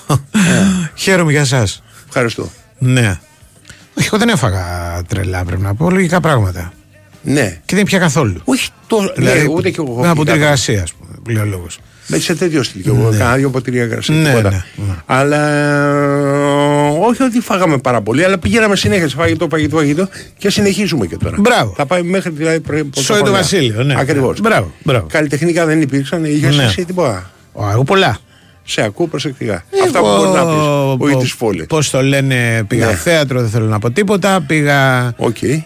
Χαίρομαι 0.95 1.31
για 1.31 1.41
εσά. 1.41 1.67
Ευχαριστώ. 2.09 2.51
Ναι. 2.79 3.19
Όχι, 3.99 4.07
εγώ 4.07 4.19
δεν 4.19 4.29
έφαγα 4.29 4.65
τρελά, 5.09 5.45
πρέπει 5.45 5.63
να 5.63 5.75
πω. 5.75 5.91
Λογικά 5.91 6.21
πράγματα. 6.21 6.73
Ναι. 7.23 7.61
Και 7.65 7.75
δεν 7.77 7.85
πια 7.85 7.99
καθόλου. 7.99 8.41
Όχι 8.45 8.69
το, 8.87 9.13
Δηλαδή, 9.17 9.39
ναι, 9.43 9.49
ούτε 9.49 9.71
και 9.71 9.81
εγώ. 9.89 10.01
Ένα 10.05 10.15
ποτήρι 10.15 10.37
πήγα. 10.37 10.47
γρασία, 10.49 10.83
ας 10.83 10.93
πούμε, 10.93 11.13
λέει 11.35 11.43
ο 11.43 11.47
λόγος. 11.47 11.79
Με 12.07 12.19
σε 12.19 12.35
τέτοιο 12.35 12.63
στυλ. 12.63 12.83
και 12.83 12.89
Εγώ 12.89 13.15
κάνα 13.19 13.35
δύο 13.37 13.51
ποτήρια 13.51 13.87
κρασί. 13.87 14.13
Ναι, 14.13 14.29
τίποτα. 14.29 14.51
ναι, 14.51 14.63
ναι. 14.87 14.95
Αλλά 15.07 15.41
όχι 17.13 17.23
ότι 17.23 17.41
φάγαμε 17.41 17.79
πάρα 17.79 18.01
πολύ, 18.01 18.25
αλλά 18.25 18.39
πηγαίναμε 18.39 18.77
συνέχεια 18.77 19.09
σε 19.09 19.17
φαγητό, 19.17 19.47
φαγητό, 19.51 19.77
φαγητό 19.77 20.09
και 20.39 20.51
συνεχίζουμε 20.51 21.07
και 21.07 21.17
τώρα. 21.17 21.37
Μπράβο. 21.41 21.73
Θα 21.77 21.87
πάει 21.87 22.03
μέχρι 22.03 22.31
δηλαδή. 22.31 22.61
πρέ- 22.61 22.79
Σόι 22.83 22.91
το 22.93 23.03
πρωτοχρονιά. 23.07 23.39
Βασίλειο, 23.41 23.83
ναι. 23.83 23.95
Ακριβώς. 23.99 24.41
Μπράβο, 24.41 24.73
μπράβο. 24.83 25.07
Καλλιτεχνικά 25.11 25.67
δεν 25.67 25.81
υπήρξαν, 25.81 26.25
είχε 26.25 26.49
Ναι. 26.49 26.65
εσύ 26.65 26.85
τίποτα. 26.85 27.31
Ω, 27.53 27.71
Εγώ 27.71 27.85
πολλά. 27.85 28.19
Σε 28.65 28.83
ακούω 28.83 29.07
προσεκτικά. 29.07 29.65
Αυτά 29.85 29.99
που 30.01 30.07
μπορεί 30.17 30.29
να 30.29 30.47
πεις. 30.47 31.07
Όχι 31.07 31.17
τις 31.17 31.33
φόλες. 31.33 31.67
Πώς 31.67 31.91
το 31.91 32.03
λένε, 32.03 32.65
πήγα 32.69 32.87
Ναι. 32.87 32.93
θέατρο, 32.95 33.41
δεν 33.41 33.49
θέλω 33.51 33.67
να 33.67 33.79
πω 33.79 33.91
τίποτα. 33.91 34.41
Πήγα. 34.47 35.13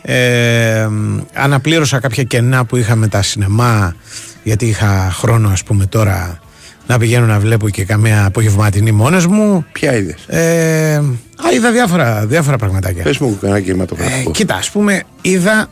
Ε, 0.03 0.87
μ, 0.91 1.19
αναπλήρωσα 1.35 1.99
κάποια 2.01 2.23
κενά 2.23 2.65
που 2.65 2.77
είχα 2.77 2.97
με 2.97 3.09
τα 3.09 3.23
σινεμά, 3.23 3.95
γιατί 4.43 4.67
είχα 4.67 5.11
χρόνο, 5.13 5.49
ας 5.49 5.63
πούμε, 5.63 5.87
τώρα 5.87 6.39
να 6.87 6.99
πηγαίνω 6.99 7.27
να 7.27 7.39
βλέπω 7.39 7.69
και 7.69 7.85
καμία 7.85 8.25
απογευματινή 8.25 8.93
μόνος 8.93 9.27
μου. 9.27 9.67
Ποια 9.73 9.97
είδες; 9.97 10.25
Ε, 10.27 10.95
α, 10.97 11.53
είδα 11.55 11.73
διάφορα, 11.73 12.27
διάφορα 12.27 12.57
πραγματάκια. 12.57 13.03
Πες 13.03 13.19
μου 13.19 13.39
κανένα 13.41 13.61
κινηματογραφικό. 13.61 14.29
Ε, 14.31 14.33
κοίτα, 14.33 14.55
ας 14.55 14.71
πούμε, 14.71 15.03
είδα 15.23 15.69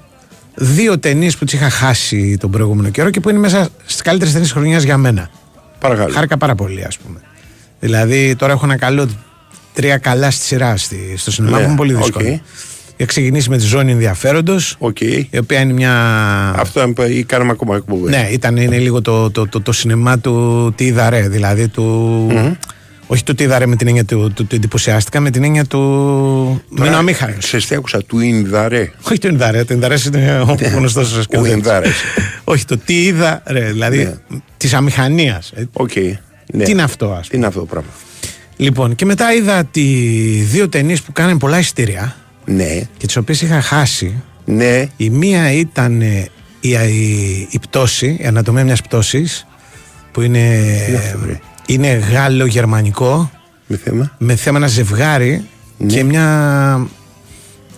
δύο 0.54 0.98
ταινίες 0.98 1.36
που 1.36 1.44
τις 1.44 1.54
είχα 1.54 1.70
χάσει 1.70 2.36
τον 2.40 2.50
προηγούμενο 2.50 2.88
καιρό 2.88 3.10
και 3.10 3.20
που 3.20 3.30
είναι 3.30 3.38
μέσα 3.38 3.68
στις 3.84 4.02
καλύτερες 4.02 4.32
ταινίες 4.32 4.52
χρονιάς 4.52 4.82
για 4.82 4.96
μένα. 4.96 5.30
Παρακαλώ. 5.78 6.12
Χάρηκα 6.12 6.36
πάρα 6.36 6.54
πολύ, 6.54 6.84
ας 6.84 6.98
πούμε. 6.98 7.20
Δηλαδή, 7.80 8.36
τώρα 8.36 8.52
έχω 8.52 8.64
ένα 8.64 8.76
καλό 8.76 9.08
τρία 9.74 9.98
καλά 9.98 10.30
στη 10.30 10.44
σειρά 10.44 10.76
στη, 10.76 11.14
στο 11.16 11.30
σινεμά 11.30 11.56
Ναι, 11.56 11.62
που 11.62 11.68
είναι 11.68 11.76
πολύ 11.78 11.94
δύσκολο. 11.94 12.28
οκ. 12.28 12.40
Έχει 13.04 13.12
ξεκινήσει 13.12 13.50
με 13.50 13.56
τη 13.56 13.64
ζώνη 13.64 13.92
ενδιαφέροντος, 13.92 14.76
η 15.30 15.38
οποία 15.38 15.60
είναι 15.60 15.72
μια. 15.72 15.92
Αυτό 16.56 16.92
ή 17.08 17.24
κάναμε 17.24 17.50
ακόμα 17.50 17.76
εκπομπή. 17.76 18.10
Ναι, 18.10 18.28
ήταν 18.30 18.56
είναι 18.56 18.78
λίγο 18.78 19.02
το, 19.02 19.30
το, 19.30 19.48
το, 19.48 19.60
το 19.60 19.72
σινεμά 19.72 20.18
του 20.18 20.72
τι 20.76 20.84
είδα 20.84 21.10
ρε, 21.10 21.28
δηλαδή 21.28 21.68
του. 21.68 22.26
Όχι 23.06 23.24
του 23.24 23.34
τι 23.34 23.44
είδα 23.44 23.58
ρε 23.58 23.66
με 23.66 23.76
την 23.76 23.86
έννοια 23.86 24.04
του, 24.04 24.32
του, 24.34 24.46
του 24.46 24.54
εντυπωσιάστηκα, 24.54 25.20
με 25.20 25.30
την 25.30 25.44
έννοια 25.44 25.64
του. 25.64 25.78
Μείνω 26.68 26.96
αμήχανο. 26.96 27.34
Σε 27.38 27.56
τι 27.56 27.74
άκουσα, 27.74 28.02
του 28.02 28.20
Ινδαρέ. 28.20 28.90
Όχι 29.02 29.18
το 29.18 29.28
Ινδαρέ, 29.28 29.64
το 29.64 29.74
Ινδαρέ 29.74 29.96
είναι 30.06 30.40
ο 30.40 30.56
γνωστός 30.76 31.08
σας 31.08 31.26
Ο 31.38 31.46
Ινδαρές. 31.46 31.94
Όχι 32.44 32.64
το 32.64 32.78
τι 32.78 33.02
είδα 33.02 33.42
ρε, 33.46 33.60
δηλαδή 33.70 33.96
Ναι. 33.96 34.38
της 34.56 34.74
αμηχανίας. 34.74 35.52
Οκ. 35.72 35.96
Ναι. 36.52 36.64
Τι 36.64 36.70
είναι 36.70 36.82
αυτό, 36.82 37.16
ας 37.20 37.28
Τι 37.28 37.36
είναι 37.36 37.46
αυτό 37.46 37.60
το 37.60 37.66
πράγμα. 37.66 37.90
Λοιπόν, 38.56 38.94
και 38.94 39.04
μετά 39.04 39.34
είδα 39.34 39.64
τι 39.64 39.82
δύο 40.50 40.68
ταινίες 40.68 41.02
που 41.02 41.12
κάνανε 41.12 41.38
πολλά 41.38 41.58
εισιτήρια 41.58 42.16
Ναι. 42.44 42.80
και 42.96 43.06
τις 43.06 43.16
οποίες 43.16 43.42
είχα 43.42 43.60
χάσει. 43.60 44.22
Ναι. 44.44 44.86
Η 44.96 45.10
μία 45.10 45.52
ήταν 45.52 46.00
ε, 46.02 46.28
η, 46.60 46.70
η, 46.70 47.48
η 47.50 47.58
πτώση, 47.58 48.16
η 48.20 48.26
ανατομία 48.26 48.64
μιας 48.64 48.82
πτώσης, 48.82 49.46
που 50.12 50.20
είναι, 50.20 50.60
είναι 51.66 51.88
γάλλο-γερμανικό. 51.92 53.30
Με 53.66 53.76
θέμα; 53.76 54.14
Με 54.18 54.36
θέμα 54.36 54.58
ένα 54.58 54.66
ζευγάρι 54.66 55.44
και, 55.86 56.02
μια, 56.04 56.86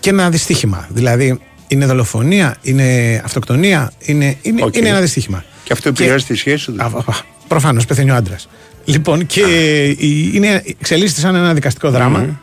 και 0.00 0.11
ένα 0.11 0.31
δυστύχημα. 0.31 0.87
Δηλαδή 0.90 1.38
είναι 1.68 1.87
δολοφονία, 1.87 2.57
είναι 2.62 3.20
αυτοκτονία, 3.24 3.92
είναι, 3.98 4.37
είναι, 4.42 4.62
Οκ. 4.64 4.76
είναι 4.76 4.88
ένα 4.88 5.00
δυστύχημα. 5.00 5.44
Και 5.64 5.72
αυτό 5.72 5.88
επηρεάζει 5.88 6.24
τη 6.24 6.35
σχέση 6.35 6.64
τους. 6.72 6.76
Προφανώς, 7.48 7.85
πεθαίνει 7.85 8.11
ο 8.11 8.14
άντρας. 8.14 8.48
Λοιπόν, 8.85 9.26
και 9.26 9.40
η- 9.85 10.31
είναι, 10.35 10.62
εξελίσσεται 10.81 11.20
σαν 11.20 11.35
ένα 11.35 11.55
δικαστικό 11.55 11.90
δράμα. 11.90 12.40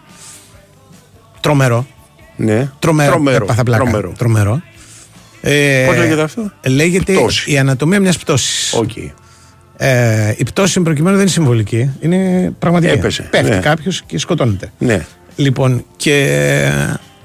Τρομερό. 1.41 1.87
Ναι. 2.35 2.69
Τρομερό. 2.79 3.11
Τρομερό. 3.11 3.43
Έπαθα 3.43 3.63
πλάκα. 3.63 3.83
Τρομερό. 3.83 4.13
Τρομερό. 4.17 4.61
Ε, 5.41 5.83
Πώς 5.87 5.97
λέγεται 5.97 6.21
αυτό; 6.21 6.51
Λέγεται 6.67 7.13
Πτώση. 7.13 7.51
η 7.51 7.57
ανατομία 7.57 7.99
μιας 7.99 8.17
πτώσης. 8.17 8.73
Οκ. 8.73 8.89
Ε, 9.77 10.33
η 10.37 10.43
πτώση 10.43 10.81
προκειμένου 10.81 11.15
δεν 11.15 11.21
είναι 11.25 11.33
συμβολική. 11.33 11.89
Είναι 11.99 12.51
πραγματική. 12.59 12.93
Έπεσε, 12.93 13.27
Πέφτει 13.31 13.49
ναι. 13.49 13.57
κάποιος 13.57 14.03
και 14.05 14.17
σκοτώνεται. 14.17 14.71
Ναι. 14.77 15.05
Λοιπόν, 15.35 15.85
και 15.95 16.69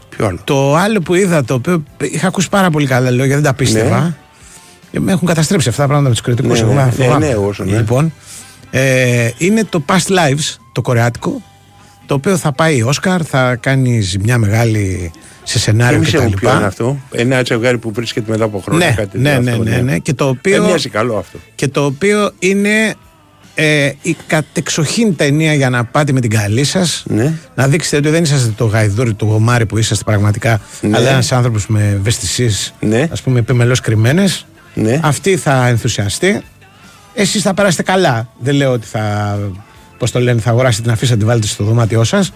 Ποιο 0.08 0.26
άλλο; 0.26 0.38
το 0.44 0.74
άλλο 0.74 1.00
που 1.00 1.14
είδα, 1.14 1.44
το 1.44 1.54
οποίο 1.54 1.82
είχα 2.00 2.26
ακούσει 2.26 2.48
πάρα 2.48 2.70
πολύ 2.70 2.86
καλά 2.86 3.10
λόγια, 3.10 3.34
δεν 3.34 3.44
τα 3.44 3.54
πίστευα. 3.54 4.16
Και 4.90 5.00
με 5.00 5.12
έχουν 5.12 5.28
καταστρέψει 5.28 5.68
αυτά 5.68 5.82
τα 5.82 5.88
πράγματα 5.88 6.08
με 6.08 6.14
τους 6.14 6.24
κριτικούς. 6.24 6.62
Ναι, 6.62 6.90
ναι, 6.96 7.06
ναι, 7.06 7.26
ναι, 7.26 7.34
όσο, 7.34 7.64
ναι. 7.64 7.76
Λοιπόν, 7.76 8.12
ε, 8.70 9.30
είναι 9.38 9.64
το 9.64 9.84
Past 9.88 10.08
Lives, 10.08 10.56
το 10.72 10.80
κορεάτικο, 10.82 11.42
το 12.08 12.14
οποίο 12.14 12.36
θα 12.36 12.52
πάει 12.52 12.82
Όσκαρ, 12.82 13.20
θα 13.28 13.56
κάνει 13.56 14.00
ζημιά 14.00 14.38
μεγάλη 14.38 15.10
σε 15.42 15.58
σενάριο 15.58 15.98
Θύμισε 15.98 16.18
μου 16.18 16.30
κτλ. 16.30 16.36
ποιο 16.46 16.56
είναι 16.56 16.64
αυτό. 16.66 16.98
Ένα 17.10 17.42
ζευγάρι 17.46 17.78
που 17.78 17.92
βρίσκεται 17.92 18.30
μετά 18.30 18.44
από 18.44 18.58
χρόνια. 18.60 18.86
Ναι, 18.88 18.94
κάτι 18.94 19.18
ναι, 19.18 19.28
τέτοιο 19.34 19.42
ναι, 19.42 19.50
αυτό, 19.50 19.62
ναι, 19.62 19.76
ναι. 19.76 19.98
Και 19.98 20.14
το 20.14 20.28
οποίο, 20.28 20.64
Ε, 20.64 20.66
μοιάζει 20.66 20.88
καλό 20.88 21.16
αυτό. 21.16 21.38
και 21.54 21.68
το 21.68 21.84
οποίο 21.84 22.30
είναι 22.38 22.94
ε, 23.54 23.90
η 24.02 24.16
κατεξοχήν 24.26 25.16
ταινία 25.16 25.54
για 25.54 25.70
να 25.70 25.84
πάτε 25.84 26.12
με 26.12 26.20
την 26.20 26.30
καλή 26.30 26.64
σας. 26.64 27.02
Ναι. 27.06 27.32
Να 27.54 27.68
δείξετε 27.68 27.96
ότι 27.96 28.08
δεν 28.08 28.22
είσαστε 28.22 28.52
το 28.56 28.64
γαϊδούρι 28.64 29.14
του 29.14 29.24
γομάρι 29.26 29.66
που 29.66 29.78
είσαστε 29.78 30.04
πραγματικά, 30.04 30.60
Ναι. 30.80 30.96
αλλά 30.96 31.10
ένας 31.10 31.32
άνθρωπος 31.32 31.66
με 31.66 31.88
ευαισθησίες, 31.98 32.74
Ναι. 32.80 33.08
ας 33.12 33.22
πούμε, 33.22 33.38
επιμελώς 33.38 33.80
κρυμμένες. 33.80 34.46
Ναι. 34.74 35.00
Αυτή 35.02 35.36
θα 35.36 35.66
ενθουσιαστεί. 35.66 36.40
Εσείς 37.14 37.42
θα 37.42 37.54
περάσετε 37.54 37.82
καλά. 37.82 38.28
Δεν 38.38 38.54
λέω 38.54 38.72
ότι 38.72 38.86
θα. 38.86 39.38
Πώς 39.98 40.10
το 40.10 40.20
λένε, 40.20 40.40
θα 40.40 40.50
αγοράσετε 40.50 40.82
την 40.82 40.90
αφίσα, 40.92 41.16
την 41.16 41.26
βάλετε 41.26 41.46
στο 41.46 41.64
δωμάτιό 41.64 42.04
σας. 42.04 42.32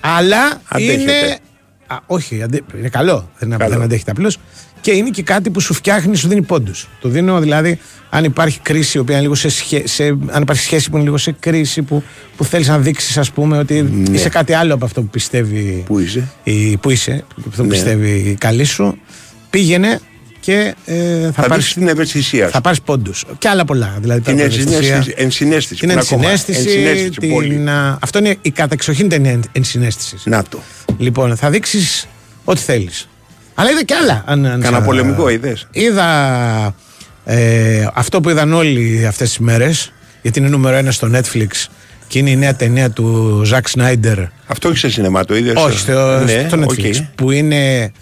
Αλλά 0.00 0.60
Αντέχετε. 0.68 1.00
είναι. 1.02 1.38
Α, 1.86 1.96
όχι, 2.06 2.42
αντε- 2.42 2.62
είναι 2.78 2.88
καλό. 2.88 3.30
Δεν, 3.38 3.50
Καλό. 3.58 3.70
δεν 3.70 3.82
αντέχετε 3.82 4.10
απλώς. 4.10 4.38
Και 4.80 4.90
είναι 4.92 5.10
και 5.10 5.22
κάτι 5.22 5.50
που 5.50 5.60
σου 5.60 5.74
φτιάχνει, 5.74 6.16
σου 6.16 6.28
δίνει 6.28 6.42
πόντους. 6.42 6.88
Το 7.00 7.08
δίνω 7.08 7.40
δηλαδή, 7.40 7.78
αν 8.10 8.24
υπάρχει 8.24 8.60
κρίση, 8.60 8.96
η 8.96 9.00
οποία 9.00 9.14
είναι 9.14 9.22
λίγο 9.22 9.34
σε, 9.34 9.48
σχέ- 9.48 9.88
σε 9.88 10.04
αν 10.06 10.42
υπάρχει 10.42 10.62
σχέση 10.62 10.90
που 10.90 10.96
είναι 10.96 11.04
λίγο 11.04 11.16
σε 11.16 11.32
κρίση, 11.40 11.82
που, 11.82 12.02
που 12.36 12.44
θέλεις 12.44 12.68
να 12.68 12.78
δείξεις, 12.78 13.18
ας 13.18 13.30
πούμε, 13.30 13.58
ότι 13.58 14.04
είσαι 14.12 14.28
κάτι 14.28 14.52
άλλο 14.52 14.74
από 14.74 14.84
αυτό 14.84 15.00
που 15.02 15.08
πιστεύει. 15.08 15.62
Ναι. 15.76 15.82
Πού 15.82 15.98
είσαι; 15.98 16.28
Η, 16.42 16.76
που 16.76 16.90
είσαι, 16.90 17.24
αυτό 17.38 17.50
που 17.50 17.62
Ναι. 17.62 17.68
πιστεύει 17.68 18.10
η 18.10 18.34
καλή 18.34 18.64
σου. 18.64 18.98
Πήγαινε 19.50 20.00
και 20.46 20.74
ε, 20.86 21.20
θα, 21.24 21.32
Θα 21.32 21.42
πάρεις, 21.42 21.54
δείξεις 21.54 21.72
την 21.74 21.88
ευαισθησία 21.88 22.46
θα 22.48 22.54
σου. 22.56 22.60
πάρεις 22.60 22.80
πόντους 22.80 23.24
και 23.38 23.48
άλλα 23.48 23.64
πολλά 23.64 23.96
δηλαδή 24.00 24.20
Την 24.20 24.36
πέρα 24.36 24.46
από 24.48 24.54
ευαισθησία. 24.56 24.94
ενσυναίσθηση. 24.94 25.14
ενσυναίσθηση, 25.22 25.80
την 25.80 25.88
που 25.88 25.92
είναι 25.94 26.02
ακόμα. 26.06 26.30
ενσυναίσθηση, 26.30 26.76
Ενσυναίσθηση, 26.78 27.28
πολύ. 27.32 27.48
την, 27.54 27.68
α, 27.68 27.98
αυτό 28.02 28.18
είναι 28.18 28.36
η 28.42 28.50
κατεξοχήν 28.50 29.08
ταινία 29.08 29.40
ενσυναίσθησης. 29.52 30.22
Να 30.26 30.42
το. 30.42 30.58
Λοιπόν, 30.98 31.36
θα 31.36 31.50
δείξεις 31.50 32.06
ό,τι 32.44 32.60
θέλεις. 32.60 33.08
Αλλά 33.54 33.70
είδα 33.70 33.84
και 33.84 33.94
άλλα. 33.94 34.22
Αν, 34.26 34.46
αν 34.46 34.60
Κάνα 34.60 34.78
σα- 34.78 34.84
πολεμικό 34.84 35.28
είδες; 35.28 35.66
Είδα 35.70 36.74
ε, 37.24 37.86
αυτό 37.94 38.20
που 38.20 38.30
είδαν 38.30 38.52
όλοι 38.52 39.06
αυτές 39.06 39.28
τις 39.28 39.38
μέρες, 39.38 39.92
γιατί 40.22 40.38
είναι 40.38 40.48
νούμερο 40.48 40.76
ένα 40.76 40.90
στο 40.90 41.10
Netflix 41.14 41.48
και 42.08 42.18
είναι 42.18 42.30
η 42.30 42.36
νέα 42.36 42.54
ταινία 42.56 42.90
του 42.90 43.40
Ζακ 43.44 43.68
Σνάιντερ. 43.68 44.18
Αυτό 44.46 44.68
όχι 44.68 44.78
σε 44.78 44.90
σινεμά, 44.90 45.24
το 45.24 45.36
είδες; 45.36 45.54
Όχι, 45.56 45.78
στο, 45.78 46.22
στο 46.48 46.58
Netflix. 46.66 46.94
Που 47.14 47.30
είναι. 47.30 47.92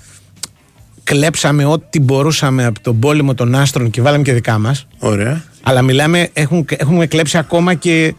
Κλέψαμε 1.04 1.64
ό,τι 1.64 2.00
μπορούσαμε 2.00 2.64
από 2.64 2.80
τον 2.80 2.98
πόλεμο 2.98 3.34
των 3.34 3.54
άστρων 3.54 3.90
και 3.90 4.00
βάλαμε 4.00 4.22
και 4.22 4.32
δικά 4.32 4.58
μας. 4.58 4.86
Ωραία. 4.98 5.44
Αλλά 5.62 5.82
μιλάμε, 5.82 6.28
έχουν, 6.32 6.66
έχουμε 6.68 7.06
κλέψει 7.06 7.38
ακόμα 7.38 7.74
και 7.74 8.14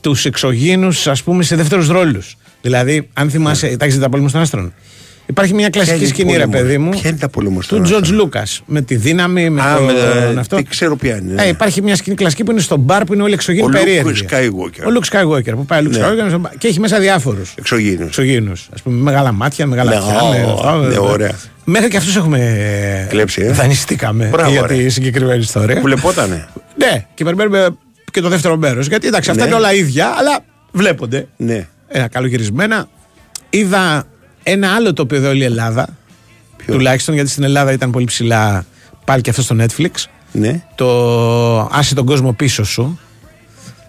τους 0.00 0.24
εξωγήνους, 0.24 1.06
ας 1.06 1.22
πούμε, 1.22 1.42
σε 1.42 1.56
δεύτερους 1.56 1.88
ρόλους. 1.88 2.36
Δηλαδή, 2.62 3.08
αν 3.12 3.30
θυμάσαι, 3.30 3.76
τα 3.76 3.84
έχεις 3.84 3.96
δει 3.96 4.02
τα 4.02 4.08
πόλεμο 4.08 4.30
των 4.30 4.40
άστρων; 4.40 4.72
Υπάρχει 5.26 5.54
μια 5.54 5.68
κλασική 5.68 5.92
Ναι. 5.92 5.98
Ποια 5.98 6.06
είναι 6.08 6.14
σκηνή, 6.14 6.32
ρε 6.36 6.44
πόλεμος; 6.44 6.60
παιδί 6.62 6.78
μου. 6.78 6.90
Ποια 6.90 7.08
είναι 7.10 7.18
τα 7.18 7.28
πόλεμο 7.28 7.58
Του 7.68 7.80
Τζορτζ 7.80 8.10
Λούκα. 8.10 8.42
Με 8.66 8.82
τη 8.82 8.94
δύναμη, 8.96 9.50
με 9.50 9.62
Α, 9.62 9.76
το. 9.76 9.82
με 9.82 9.92
τα- 10.34 10.40
αυτό. 10.40 10.56
τι 10.56 10.62
ξέρω 10.62 10.96
ποια 10.96 11.16
είναι. 11.16 11.42
Ε, 11.42 11.48
υπάρχει 11.48 11.82
μια 11.82 11.96
σκηνή 11.96 12.16
κλασική 12.16 12.44
που 12.44 12.50
είναι 12.50 12.60
στο 12.60 12.76
μπαρ 12.76 13.04
που 13.04 13.14
είναι 13.14 13.22
όλοι 13.22 13.32
εξωγήινοι 13.32 13.66
Ο 13.66 13.70
περίεργοι. 13.70 14.26
Luke 14.30 14.34
Skywalker. 14.34 14.86
Ο 14.88 15.00
Luke 15.00 15.16
Skywalker 15.20 15.52
που 15.56 15.64
πάει 15.64 15.80
ο 15.80 15.88
Luke 15.88 15.90
Ναι. 15.90 15.98
Skywalker 16.06 16.28
στο 16.28 16.38
μπαρ 16.38 16.52
και 16.58 16.68
έχει 16.68 16.80
μέσα 16.80 16.98
διάφορους. 16.98 17.54
Εξωγήνου. 17.58 18.04
Εξωγήνου. 18.04 18.52
Α 18.52 18.82
πούμε, 18.82 18.96
με 18.96 19.02
μεγάλα 19.02 19.32
μάτια, 19.32 19.66
μεγάλα 19.66 19.90
Ναι, 19.90 19.96
αυτιά. 19.96 20.20
ω, 20.22 20.28
με 20.30 20.52
αυτό, 20.52 20.76
ναι, 20.80 20.86
με- 20.88 20.98
ωραία. 20.98 21.34
Μέχρι 21.64 21.88
και 21.88 21.96
αυτούς 21.96 22.16
έχουμε. 22.16 23.06
Κλέψει, 23.08 23.42
ε. 23.42 23.50
Δανειστήκαμε 23.52 24.26
Μπράβο, 24.26 24.50
για 24.50 24.66
ρε. 24.66 24.74
τη 24.74 24.88
συγκεκριμένη 24.88 25.38
ιστορία. 25.40 25.80
Βλεπότανε. 25.80 26.48
Ναι, 26.76 27.06
και 27.14 27.24
περιμένουμε 27.24 27.68
και 28.10 28.20
το 28.20 28.28
δεύτερο 28.28 28.56
μέρος. 28.56 28.86
Γιατί 28.86 29.06
εντάξει, 29.06 29.30
αυτά 29.30 29.42
Ναι. 29.42 29.48
είναι 29.48 29.56
όλα 29.58 29.72
ίδια, 29.74 30.14
αλλά 30.18 30.38
βλέπονται. 30.72 31.26
Ναι. 31.36 31.66
Ένα 31.88 32.08
καλογυρισμένα. 32.08 32.88
Είδα 33.50 34.06
ένα 34.48 34.74
άλλο 34.74 34.92
το 34.92 35.02
οποίο 35.02 35.16
εδώ 35.16 35.28
όλη 35.28 35.40
η 35.40 35.44
Ελλάδα. 35.44 35.96
Τουλάχιστον 36.66 37.14
γιατί 37.14 37.30
στην 37.30 37.42
Ελλάδα 37.42 37.72
ήταν 37.72 37.90
πολύ 37.90 38.04
ψηλά 38.04 38.64
πάλι 39.04 39.20
και 39.22 39.30
αυτό 39.30 39.42
στο 39.42 39.56
Netflix. 39.58 39.90
Ναι. 40.32 40.62
Το 40.74 41.68
Άσε 41.72 41.94
τον 41.94 42.06
κόσμο 42.06 42.32
πίσω 42.32 42.64
σου. 42.64 42.98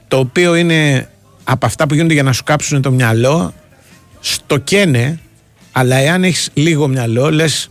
Το 0.07 0.17
οποίο 0.17 0.55
είναι 0.55 1.09
από 1.43 1.65
αυτά 1.65 1.87
που 1.87 1.93
γίνονται 1.93 2.13
για 2.13 2.23
να 2.23 2.31
σου 2.31 2.43
κάψουν 2.43 2.81
το 2.81 2.91
μυαλό. 2.91 3.53
Στο 4.19 4.57
καίνε, 4.57 5.19
αλλά 5.71 5.95
εάν 5.95 6.23
έχεις 6.23 6.49
λίγο 6.53 6.87
μυαλό, 6.87 7.31
λες. 7.31 7.69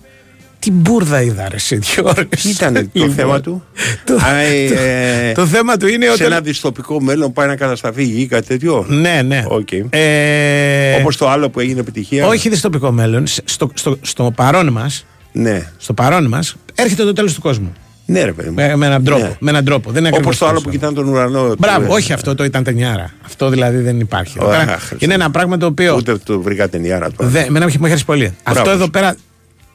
Τι 0.66 0.72
μπουρδα 0.72 1.22
είδα, 1.22 1.48
ρε, 1.48 1.54
εσύ 1.54 1.76
δύο 1.76 2.04
ώρες. 2.04 2.26
Τι 2.42 2.48
ήταν 2.48 2.74
το 2.74 2.80
Λοιπόν, 2.92 3.10
θέμα 3.10 3.40
του; 3.40 3.64
Το, 4.04 4.14
Α, 4.14 4.36
ε, 4.36 5.32
το 5.34 5.46
θέμα 5.46 5.76
του 5.76 5.86
είναι 5.88 6.04
σε 6.06 6.12
ότι. 6.12 6.24
ένα 6.24 6.40
δυστοπικό 6.40 7.00
μέλλον 7.02 7.32
πάει 7.32 7.46
να 7.46 7.56
κατασταθεί 7.56 8.02
η 8.02 8.04
γη, 8.04 8.26
κάτι 8.26 8.46
τέτοιο; 8.46 8.84
Ναι, 8.88 9.22
ναι. 9.26 9.44
Okay. 9.48 9.84
Ε, 9.90 10.94
Όπως 11.00 11.16
το 11.16 11.28
άλλο 11.28 11.50
που 11.50 11.60
έγινε 11.60 11.80
επιτυχία; 11.80 12.26
όχι 12.26 12.48
δυστοπικό 12.48 12.90
μέλλον. 12.90 13.26
σ- 13.26 13.40
Στο, 13.44 13.70
στο, 13.74 13.98
στο 14.02 14.32
παρόν 14.34 14.68
μας, 14.68 15.06
Ναι. 15.32 15.66
στο 15.78 15.92
παρόν 15.92 16.24
μας, 16.26 16.56
έρχεται 16.74 17.04
το 17.04 17.12
τέλος 17.12 17.34
του 17.34 17.40
κόσμου. 17.40 17.72
Ναι, 18.06 18.24
ρε 18.24 18.32
παιδί 18.32 18.48
μου. 18.48 18.54
Με, 18.54 18.76
με 18.76 18.86
έναν 18.86 19.04
τρόπο. 19.04 19.22
Ναι. 19.22 19.36
Με 19.40 19.50
έναν 19.50 19.64
τρόπο. 19.64 19.90
Δεν 19.90 19.98
είναι 20.04 20.08
Όπως 20.08 20.18
ακριβώς 20.18 20.38
το 20.38 20.44
άλλο 20.46 20.54
τόσο. 20.54 20.64
που 20.66 20.70
κοιτάνε 20.72 20.92
τον 20.94 21.08
ουρανό. 21.08 21.54
Μπράβο, 21.58 21.86
που- 21.86 21.92
όχι 21.92 22.12
αυτό 22.12 22.34
το 22.34 22.44
ήταν 22.44 22.62
ταινιάρα. 22.64 23.10
Αυτό 23.24 23.48
δηλαδή 23.48 23.76
δεν 23.78 24.00
υπάρχει. 24.00 24.38
Εδώ 24.40 24.50
Αχ, 24.50 24.64
πέρα 24.64 24.78
Χριστέ. 24.78 25.04
είναι 25.04 25.14
ένα 25.14 25.30
πράγμα 25.30 25.56
το 25.56 25.66
οποίο. 25.66 25.94
Ούτε 25.96 26.16
το 26.24 26.40
βρήκα 26.40 26.68
ταινιάρα 26.68 27.10
τώρα. 27.12 27.30
Δε, 27.30 27.40
εμένα 27.40 27.64
μου 27.64 27.70
έχει 27.74 27.78
χαρίσει 27.82 28.04
πολύ. 28.04 28.34
Αυτό 28.42 28.70
εδώ 28.70 28.88
πέρα 28.88 29.16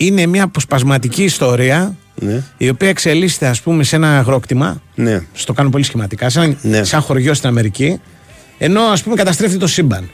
είναι 0.06 0.26
μια 0.26 0.44
αποσπασματική 0.44 1.24
ιστορία 1.24 1.96
Ναι. 2.16 2.44
η 2.58 2.70
οποία 2.70 2.90
εξελίσσεται 2.90 3.48
ας 3.48 3.62
πούμε 3.62 3.84
σε 3.84 3.96
ένα 3.96 4.18
αγρόκτημα. 4.18 4.82
Ναι. 4.96 5.22
Στο 5.34 5.54
κάνω 5.54 5.70
πολύ 5.70 5.84
σχηματικά. 5.84 6.30
Σαν, 6.30 6.58
σαν 6.82 7.02
χωριό 7.02 7.34
στην 7.34 7.50
Αμερική. 7.50 8.00
Ενώ 8.58 8.82
ας 8.82 9.04
πούμε 9.04 9.16
καταστρέφει 9.16 9.58
το 9.58 9.68
σύμπαν. 9.68 10.10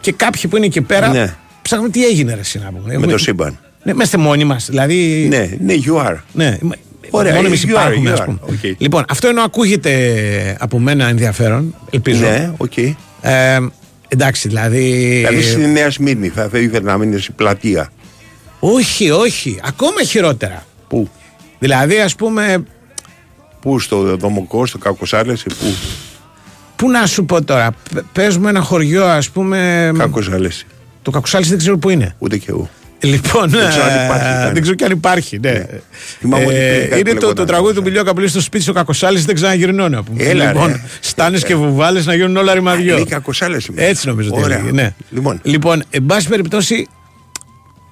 Και 0.00 0.12
κάποιοι 0.12 0.50
που 0.50 0.56
είναι 0.56 0.66
εκεί 0.66 0.80
πέρα 0.80 1.08
Ναι. 1.08 1.34
ψάχνουν 1.62 1.90
τι 1.90 2.04
έγινε 2.06 2.34
ρε 2.34 2.40
εσύ 2.40 2.58
να 2.58 2.72
πούμε. 2.72 2.98
Με 2.98 3.06
το 3.06 3.18
σύμπαν. 3.18 3.58
Ναι, 3.82 3.92
είμαστε 3.92 4.16
μόνοι 4.18 4.44
μας. 4.44 4.66
Δηλαδή, 4.70 5.26
Ναι, 5.28 5.50
ναι, 5.60 5.74
you 5.86 6.06
are. 6.06 6.16
ναι, 6.32 6.58
Ωραία, 7.10 7.34
Μόνο 7.34 7.46
εμεί 7.46 7.56
you 7.60 7.64
are, 7.66 7.68
υπάρχουμε, 7.68 8.10
you 8.10 8.12
ας 8.12 8.20
are. 8.20 8.24
πούμε. 8.24 8.38
Οκ. 8.42 8.74
Λοιπόν, 8.78 9.04
αυτό 9.08 9.28
ενώ 9.28 9.42
ακούγεται 9.42 10.56
από 10.60 10.78
μένα 10.78 11.08
ενδιαφέρον, 11.08 11.74
ελπίζω. 11.90 12.20
Ναι, 12.28 12.50
οκ. 12.56 12.76
Ε, 12.76 12.92
εντάξει, 14.08 14.48
δηλαδή. 14.48 14.80
Δηλαδή 15.26 15.42
στη 15.42 15.66
Νέας 15.66 15.94
Σμύρνη 15.94 16.28
θα 16.28 16.48
θα 16.48 16.58
ήθελε 16.58 16.90
να 16.90 16.98
μείνει 16.98 17.18
στην 17.20 17.34
πλατεία. 17.34 17.90
Όχι, 18.66 19.10
όχι. 19.10 19.60
Ακόμα 19.64 20.02
χειρότερα. 20.02 20.64
Πού; 20.88 21.08
Δηλαδή, 21.58 22.00
ας 22.00 22.14
πούμε. 22.14 22.64
Πού, 23.60 23.78
στο 23.80 24.16
Δομοκό, 24.16 24.66
στο 24.66 24.78
Κακοσάλεση, 24.78 25.44
πού; 25.48 25.74
Πού 26.76 26.90
να 26.90 27.06
σου 27.06 27.24
πω 27.24 27.44
τώρα. 27.44 27.70
π- 27.70 28.00
Παίζουμε 28.12 28.48
ένα 28.50 28.60
χωριό, 28.60 29.04
ας 29.04 29.30
πούμε. 29.30 29.90
Κακοσάλεση. 29.98 30.66
Το 31.02 31.10
Κακουσάλης 31.10 31.48
δεν 31.48 31.58
ξέρω 31.58 31.78
πού 31.78 31.90
είναι. 31.90 32.14
Ούτε 32.18 32.36
και 32.38 32.46
εγώ. 32.48 32.70
Λοιπόν, 33.00 33.48
Δεν 33.50 33.68
ξέρω 33.68 33.84
αν 33.84 33.98
ε, 33.98 34.04
υπάρχει 34.04 34.24
καν. 34.24 34.52
δεν 34.52 34.62
ξέρω 34.62 34.76
και 34.76 34.84
αν 34.84 34.90
υπάρχει. 34.90 35.38
Ναι. 35.38 35.64
Θυμάμαι 36.20 36.44
ότι 36.44 36.54
Ε, 36.54 36.66
υπήρχε 36.74 36.88
κάτι 36.88 37.00
είναι 37.00 37.10
που 37.10 37.14
το, 37.14 37.20
το 37.20 37.26
λεγόταν 37.26 37.46
τραγούδι 37.46 37.74
του 37.74 37.82
Μιλιό 37.82 38.04
Καπηλίου 38.04 38.28
στο 38.28 38.40
σπίτι 38.40 38.64
του 38.64 38.72
Κακοσάλη 38.72 39.18
δεν 39.18 39.34
ξαναγυρνώ 39.34 39.88
να 39.88 40.02
πούμε. 40.02 40.22
Έλα, 40.22 40.46
λοιπόν, 40.46 40.66
ρε. 40.66 40.80
στάνες 41.00 41.44
και 41.44 41.54
βουβάλες 41.54 42.06
να 42.06 42.14
γίνουν 42.14 42.36
όλα 42.36 42.54
ρημαδιό. 42.54 42.96
Είναι 42.96 43.04
Κακοσάλεση. 43.08 43.72
Έτσι 43.76 44.06
νομίζω 44.08 44.30
ότι 44.32 44.42
Ωραία. 44.42 44.56
έλεγε, 44.58 44.72
ναι. 44.72 44.94
Λοιπόν. 45.10 45.40
Λοιπόν, 45.42 45.82
εν 45.90 46.06
πάση 46.06 46.28
περιπτώσει, 46.28 46.88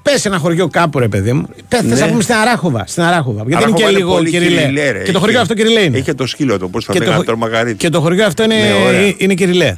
πες 0.03 0.25
ένα 0.25 0.39
χωριό 0.39 0.69
κάπου, 0.69 0.99
ρε 0.99 1.09
παιδί 1.09 1.33
μου. 1.33 1.49
Πες 1.69 1.83
Ναι. 1.83 1.95
να 1.95 2.07
πούμε 2.09 2.23
στην 2.23 2.35
Αράχοβα. 2.35 2.85
Στην 2.87 3.03
Αράχοβα. 3.03 3.43
Γιατί 3.47 3.55
Αράχοβα 3.65 3.81
είναι 3.83 3.91
και 3.93 3.97
λίγο 3.99 4.13
πολύ 4.13 4.31
κυριλέ. 4.31 4.61
κυριλέ, 4.61 4.91
ρε. 4.91 4.99
Και 5.03 5.13
το 5.13 5.19
χωριό 5.19 5.33
Έχει- 5.35 5.43
αυτό 5.43 5.55
κυριλέ 5.55 5.81
είναι. 5.81 5.99
Έχει 5.99 6.15
το 6.15 6.27
σκύλο 6.27 6.59
το, 6.59 6.69
πώς 6.69 6.85
θα 6.85 6.93
Και 6.93 6.99
το 6.99 7.05
λέγανε 7.05 7.25
χω- 7.25 7.33
το 7.35 7.37
μαγαρίτι. 7.39 7.77
Και 7.77 7.89
το 7.89 8.01
χωριό 8.01 8.25
αυτό 8.27 8.43
είναι, 8.43 8.55
Ναι, 8.55 8.73
ωραία. 8.89 9.13
είναι 9.17 9.35
κυριλέ. 9.35 9.77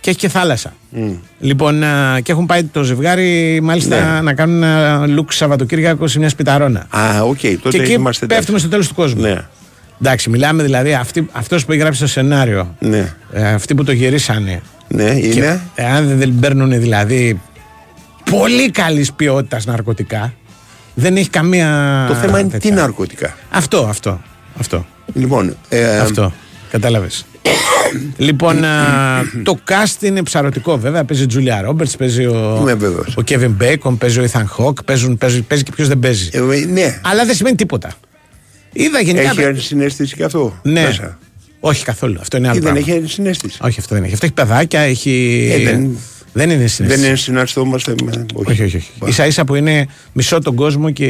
Και 0.00 0.10
έχει 0.10 0.18
και 0.18 0.28
θάλασσα. 0.28 0.72
Λοιπόν, 1.40 1.82
α, 1.82 2.20
και 2.22 2.32
έχουν 2.32 2.46
πάει 2.46 2.64
το 2.64 2.82
ζευγάρι 2.82 3.60
μάλιστα 3.62 4.12
Ναι. 4.14 4.20
να 4.20 4.34
κάνουν 4.34 4.62
ένα 4.62 5.06
λουξ 5.06 5.32
Σαββατοκύριακο 5.32 6.06
σε 6.06 6.18
μια 6.18 6.28
σπιταρόνα. 6.28 6.86
Α, 6.90 7.22
οκ, 7.22 7.38
τότε 7.62 7.76
και 7.76 7.82
εκεί 7.82 7.92
είμαστε 7.92 8.26
πέφτουμε 8.26 8.58
στο 8.58 8.68
τέλος 8.68 8.88
του 8.88 8.94
κόσμου. 8.94 9.20
Ναι. 9.22 9.36
Εντάξει, 10.02 10.30
μιλάμε 10.30 10.62
δηλαδή 10.62 10.92
αυτή, 10.94 11.28
αυτός 11.32 11.64
που 11.64 11.72
έχει 11.72 11.80
γράψει 11.80 12.00
το 12.00 12.06
σενάριο, 12.06 12.74
Ναι. 12.78 13.14
ε, 13.32 13.48
αυτοί 13.52 13.74
που 13.74 13.84
το 13.84 13.92
γυρίσανε. 13.92 14.60
Ναι, 14.88 15.02
είναι. 15.04 15.34
Και, 15.74 15.82
εάν 15.82 16.06
δεν- 16.08 16.18
δεν 16.18 16.34
παίρνουν 16.40 16.70
δηλαδή 16.80 17.40
πολύ 18.30 18.70
καλής 18.70 19.12
ποιότητας 19.12 19.64
ναρκωτικά, 19.66 20.34
δεν 20.94 21.16
έχει 21.16 21.28
καμία. 21.30 22.04
Το 22.08 22.14
θέμα 22.14 22.38
είναι 22.38 22.48
τι 22.48 22.58
τέτοια. 22.58 22.74
ναρκωτικά. 22.74 23.36
Αυτό, 23.50 23.78
αυτό. 23.88 24.20
αυτό. 24.58 24.86
Λοιπόν, 25.14 25.56
ε, 25.68 25.98
Αυτό. 25.98 26.32
Κατάλαβες. 26.70 27.24
λοιπόν, 28.16 28.64
α, 28.64 29.22
το 29.42 29.58
cast 29.68 30.02
είναι 30.02 30.22
ψαρωτικό 30.22 30.78
βέβαια. 30.78 31.04
Παίζει 31.04 31.22
η 31.22 31.26
Τζούλια 31.26 31.60
Ρόμπερτ, 31.60 31.90
παίζει 31.98 32.24
ο, 32.26 32.58
Είμαι 32.60 32.74
βέβαιος. 32.74 33.16
ο 33.16 33.22
Kevin 33.28 33.50
Bacon, 33.60 33.98
παίζει 33.98 34.20
ο 34.20 34.24
Ethan 34.32 34.44
Hawke, 34.58 34.84
παίζουν, 34.84 35.18
παίζει, 35.18 35.42
παίζει 35.42 35.64
και 35.64 35.72
ποιος 35.74 35.88
δεν 35.88 35.98
παίζει. 35.98 36.28
ε, 36.32 36.40
ναι. 36.66 37.00
Αλλά 37.04 37.24
δεν 37.24 37.34
σημαίνει 37.34 37.56
τίποτα. 37.56 37.92
Είδα 38.72 39.00
γενικά. 39.00 39.32
Έχει 39.42 39.60
συνέστηση 39.66 40.14
και 40.16 40.24
αυτό. 40.24 40.58
Ναι. 40.62 40.82
Μέσα; 40.82 41.18
Όχι 41.60 41.84
καθόλου. 41.84 42.16
Αυτό 42.20 42.36
είναι 42.36 42.48
άλλο. 42.48 42.56
Ή 42.56 42.60
δεν 42.60 42.72
πράγμα. 42.72 42.94
έχει 42.96 43.06
συνέστηση; 43.12 43.58
Όχι, 43.62 43.80
αυτό 43.80 43.94
δεν 43.94 44.04
έχει. 44.04 44.12
Αυτό 44.12 44.26
έχει 44.26 44.34
παιδάκια, 44.34 44.80
έχει. 44.80 45.48
Ε, 45.52 45.64
δεν- 45.64 45.96
δεν 46.32 46.50
είναι 46.50 46.66
συνέστηση. 46.66 47.00
Δεν 47.00 47.08
είναι 47.08 47.16
συναστόμαστε 47.16 47.94
με. 48.04 48.26
Όχι, 48.32 48.62
όχι. 48.62 48.84
όχι. 48.98 49.12
σα 49.12 49.26
ίσα 49.26 49.44
που 49.44 49.54
είναι 49.54 49.86
μισό 50.12 50.38
τον 50.38 50.54
κόσμο 50.54 50.90
και 50.90 51.06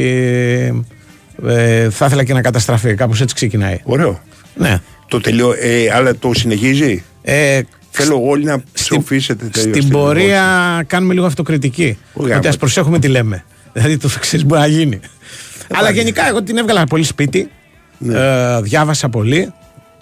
ε, 1.47 1.89
θα 1.89 2.05
ήθελα 2.05 2.23
και 2.23 2.33
να 2.33 2.41
καταστραφεί. 2.41 2.95
Κάπως 2.95 3.21
έτσι 3.21 3.35
ξεκινάει. 3.35 3.79
Ωραίο. 3.83 4.21
Ναι. 4.55 4.79
Το 5.07 5.19
τελειώ, 5.21 5.53
ε, 5.59 5.91
αλλά 5.93 6.15
το 6.15 6.33
συνεχίζει; 6.33 7.03
Ε, 7.21 7.61
Θέλω 7.93 8.21
όλοι 8.23 8.43
να 8.43 8.63
ψοφήσετε 8.73 9.45
τελείως. 9.45 9.75
στην 9.77 9.89
πορεία 9.89 10.43
κάνουμε 10.87 11.13
λίγο 11.13 11.25
αυτοκριτική. 11.25 11.97
Όχι, 12.13 12.31
ότι 12.31 12.39
ας 12.39 12.45
άμα- 12.47 12.57
προσέχουμε 12.59 12.99
τι 12.99 13.07
λέμε. 13.07 13.43
Δηλαδή 13.73 13.97
το 13.97 14.09
ξέρεις 14.19 14.45
μπορεί 14.45 14.61
να 14.61 14.67
γίνει. 14.67 14.99
Αλλά 15.73 15.89
γενικά 15.91 16.27
εγώ 16.27 16.43
την 16.43 16.57
έβγαλα 16.57 16.83
πολύ 16.83 17.03
σπίτι. 17.03 17.49
Ναι. 17.97 18.17
Ε, 18.19 18.61
διάβασα 18.61 19.09
πολύ. 19.09 19.53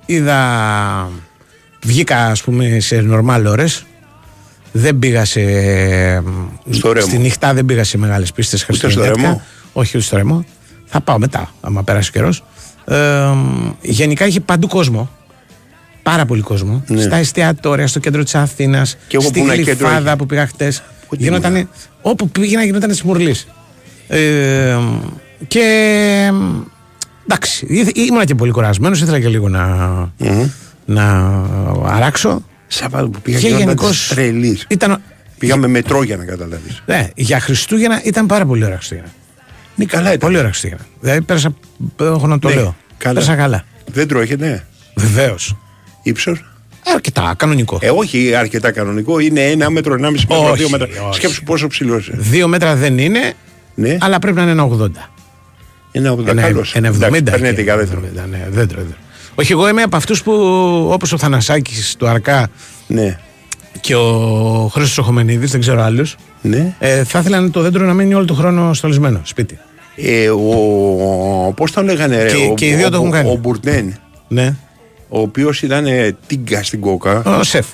Είδα. 0.06 1.10
Βγήκα 1.86 2.26
ας 2.26 2.44
πούμε 2.44 2.80
σε 2.80 3.02
νορμάλ 3.02 3.46
ώρες 3.46 3.86
Δεν 4.72 5.00
πήγα 5.00 5.26
σε. 5.26 5.42
Στο 6.70 6.92
Ρέμο. 6.92 7.06
Στη 7.08 7.18
νυχτά 7.18 7.54
δεν 7.54 7.66
πήγα 7.66 7.84
σε 7.84 7.98
μεγάλες 7.98 8.32
πίστες 8.32 8.60
στο 8.60 8.68
Χριστουγεννιάτικα. 8.68 9.22
Ρέμο; 9.28 9.42
Όχι, 9.74 9.98
ούτε 9.98 10.06
στο 10.06 10.16
ρεμό. 10.18 10.46
Θα 10.86 11.02
πάω 11.02 11.20
μετά, 11.20 11.52
άμα 11.62 11.84
περάσει 11.84 12.10
ο 12.10 12.12
καιρός. 12.14 12.44
Ε, 12.86 13.30
γενικά 13.82 14.26
είχε 14.28 14.40
παντού 14.40 14.68
κόσμο. 14.68 15.10
Πάρα 16.04 16.26
πολύ 16.26 16.42
κόσμο. 16.42 16.84
Ναι. 16.88 17.02
Στα 17.02 17.16
εστιατόρια, 17.16 17.88
στο 17.88 18.00
κέντρο 18.00 18.24
της 18.24 18.36
Αθήνας. 18.36 18.98
Και 19.08 19.16
εγώ 19.16 19.26
Στη 19.26 19.40
που 19.40 19.46
ήμουν 19.46 19.56
κέντρο 19.64 19.88
Γλυφάδα 19.88 20.08
είχε. 20.10 20.16
που 20.16 20.26
πήγα 20.26 20.48
χτες. 20.48 20.84
Ούτε 21.10 21.24
Γινότανε. 21.24 21.68
Όπου 22.02 22.30
πήγαινα 22.30 22.64
γινόταν 22.64 22.94
σμουρλής. 22.94 23.48
Ε, 24.08 24.78
και. 25.48 25.64
Εντάξει, 27.28 27.66
ήθε- 27.70 27.98
ήμουνα 27.98 28.26
και 28.26 28.36
πολύ 28.36 28.52
κουρασμένος, 28.52 29.02
ήθελα 29.02 29.20
και 29.20 29.28
λίγο 29.28 29.50
να, 29.50 29.66
να 30.86 31.06
αράξω. 31.86 32.44
Σάββατο 32.72 33.10
που 33.10 33.22
πήγα 33.22 33.40
Και 33.40 33.50
και 33.50 33.56
γενικώς 33.56 34.08
τρελή. 34.08 34.60
Ήταν, 34.68 35.02
Πήγαμε 35.38 35.68
μετρό 35.68 36.04
για 36.04 36.18
να 36.18 36.26
καταλάβεις. 36.26 36.84
ναι, 36.86 37.10
για 37.16 37.40
Χριστούγεννα 37.40 38.02
ήταν 38.04 38.26
πάρα 38.26 38.46
πολύ 38.46 38.64
ωραία 38.64 38.76
Χριστούγεννα. 38.78 39.10
Ναι, 39.76 39.86
καλά 39.86 40.08
ήταν. 40.08 40.20
Πολύ 40.20 40.38
ωραία 40.38 40.50
Χριστούγεννα. 40.50 40.86
Δηλαδή 41.00 41.22
πέρασα, 41.22 41.54
έχω 42.00 42.28
να 42.28 42.40
το 42.40 42.48
Ναι, 42.48 42.54
λέω. 42.56 42.76
καλά. 42.98 43.14
Πέρασα 43.14 43.36
καλά. 43.36 43.64
Δέντρο 43.92 44.20
έχετε. 44.22 44.66
Βεβαίως. 44.96 45.56
Ήψο. 46.04 46.38
Αρκετά, 46.96 47.34
κανονικό. 47.38 47.78
Ε, 47.82 47.90
όχι 47.90 48.36
αρκετά 48.36 48.72
κανονικό. 48.72 49.20
Είναι 49.20 49.42
ένα 49.42 49.70
μέτρο, 49.70 49.94
ένα 49.94 50.10
μισή 50.10 50.26
μέτρο, 50.30 50.46
Όχι, 50.50 50.58
δύο 50.58 50.70
μέτρα. 50.70 50.88
όχι. 51.08 51.14
Σκέψου 51.18 51.44
πόσο 51.44 51.68
ψηλό 51.68 51.98
είσαι. 51.98 52.12
Δύο 52.16 52.48
μέτρα 52.48 52.76
δεν 52.76 52.98
είναι, 52.98 53.34
Ναι, 53.76 53.98
αλλά 54.00 54.20
πρέπει 54.20 54.36
να 54.38 54.42
είναι 54.44 54.52
ένα 54.52 54.64
80. 54.64 54.90
ένα 55.92 56.10
από 56.10 56.24
τα 56.24 56.32
Ένα, 56.32 56.42
καλό. 56.42 56.66
ένα 56.74 56.88
70. 56.88 57.32
Παίρνετε 57.32 57.56
και 57.56 57.62
για 57.62 57.78
δέντρο. 57.78 58.02
70, 58.24 58.26
ναι, 58.30 58.48
δέντρο, 58.50 58.78
δέντρο. 58.78 58.96
Όχι, 59.40 59.52
εγώ 59.52 59.68
είμαι 59.70 59.82
από 59.82 59.96
αυτούς 59.96 60.24
που 60.24 60.32
όπως 60.92 61.12
ο 61.14 61.18
Θανασάκης 61.18 61.96
του 61.98 62.08
Αρκά 62.08 62.48
Ναι, 62.88 63.18
και 63.80 63.96
ο 63.96 64.70
Χρήστος 64.74 64.98
Οχομενίδης, 64.98 65.52
δεν 65.52 65.60
ξέρω 65.60 65.82
άλλους, 65.82 66.16
ναι. 66.42 66.76
ε, 66.80 67.04
θα 67.04 67.20
ήθελαν 67.20 67.52
το 67.52 67.62
δέντρο 67.62 67.86
να 67.86 67.94
μείνει 67.94 68.14
όλο 68.14 68.26
τον 68.26 68.36
χρόνο 68.36 68.74
στολισμένο 68.74 69.22
σπίτι. 69.24 69.60
Ε, 69.96 70.30
ο, 70.30 71.54
πώς 71.56 71.72
τον 71.72 71.86
λέγανε 71.86 72.24
ρε, 72.24 72.30
Και- 72.32 72.48
ο, 72.52 72.54
και 72.54 72.66
οι 72.68 72.74
δύο 72.76 72.86
ο, 72.86 72.90
το 72.90 72.96
έχουν 72.96 73.08
ο, 73.08 73.12
κάνει. 73.12 73.30
ο 73.30 73.36
Μπουρντέν, 73.36 73.96
Ναι. 74.28 74.56
ο 75.10 75.20
οποίος 75.20 75.62
ήταν 75.62 75.86
ε, 75.86 76.18
τίγκα 76.28 76.64
στην 76.64 76.80
κόκα. 76.80 77.22
Ο 77.40 77.44
σεφ. 77.44 77.66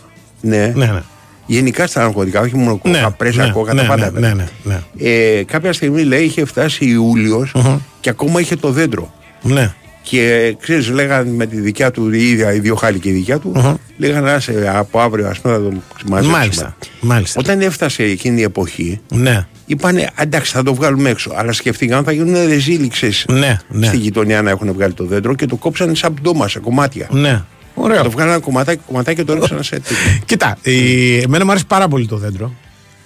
Ναι. 0.41 0.71
Ναι, 0.75 0.85
ναι. 0.85 1.01
Γενικά 1.45 1.87
στα 1.87 2.01
ναρκωτικά, 2.01 2.39
όχι 2.41 2.55
μόνο 2.55 2.77
κόκα, 2.77 2.99
Ναι, 3.01 3.09
πρέσα, 3.17 3.45
ναι, 3.45 3.51
κόκα, 3.51 3.73
ναι, 3.73 3.81
τα 3.81 3.87
πάντα. 3.87 4.11
ναι, 4.11 4.19
ναι, 4.19 4.33
ναι, 4.33 4.45
ναι. 4.63 5.09
Ε, 5.09 5.43
κάποια 5.43 5.73
στιγμή 5.73 6.03
λέει 6.03 6.23
είχε 6.23 6.45
φτάσει 6.45 6.85
Ιούλιος 6.85 7.55
και 7.99 8.09
ακόμα 8.09 8.39
είχε 8.39 8.55
το 8.55 8.71
δέντρο. 8.71 9.13
Ναι. 9.41 9.73
Και 10.09 10.55
ξέρεις, 10.61 10.89
λέγανε 10.89 11.29
με 11.31 11.45
τη 11.45 11.59
δικιά 11.59 11.91
του, 11.91 12.13
η 12.13 12.29
ίδια, 12.29 12.53
οι 12.53 12.59
δύο 12.59 12.75
χάλοι 12.75 12.99
και 12.99 13.09
η 13.09 13.11
δικιά 13.11 13.39
του, 13.39 13.79
λέγανε 13.97 14.31
άσε 14.31 14.71
από 14.75 14.99
αύριο, 14.99 15.27
ας 15.27 15.39
πούμε, 15.39 15.53
θα 15.53 15.61
το 15.61 15.71
μαζέψουμε. 16.07 16.37
Μάλιστα. 16.37 16.75
Μάλιστα. 17.01 17.39
Όταν 17.39 17.61
έφτασε 17.61 18.03
εκείνη 18.03 18.39
η 18.39 18.43
εποχή, 18.43 18.99
Ναι. 19.09 19.47
είπανε 19.65 20.09
εντάξει, 20.19 20.51
θα 20.51 20.63
το 20.63 20.73
βγάλουμε 20.73 21.09
έξω. 21.09 21.31
Αλλά 21.35 21.51
σκεφτήκαν 21.53 22.03
θα 22.03 22.11
γίνουν 22.11 22.33
ρεζίλιξες 22.47 23.25
Ναι, 23.29 23.57
ναι. 23.69 23.87
στη 23.87 23.97
γειτονιά 23.97 24.41
να 24.41 24.49
έχουν 24.49 24.73
βγάλει 24.73 24.93
το 24.93 25.05
δέντρο 25.05 25.35
και 25.35 25.45
το 25.45 25.55
κόψανε 25.55 25.95
σαν 25.95 26.13
πτώμα 26.13 26.47
σε 26.47 26.59
κομμάτια. 26.59 27.07
Ναι. 27.11 27.43
Ωραίο. 27.73 28.03
Το 28.03 28.09
βγάλανε 28.09 28.39
κομματάκι, 28.39 28.81
κομματάκι 28.87 29.17
και 29.17 29.23
το 29.23 29.33
ρίξανε 29.33 29.63
σε 29.63 29.69
τέτοιο. 29.75 29.95
Κοίτα, 30.25 30.57
η... 30.61 31.17
εμένα 31.17 31.45
μου 31.45 31.51
αρέσει 31.51 31.65
πάρα 31.65 31.87
πολύ 31.87 32.07
το 32.07 32.17
δέντρο. 32.17 32.47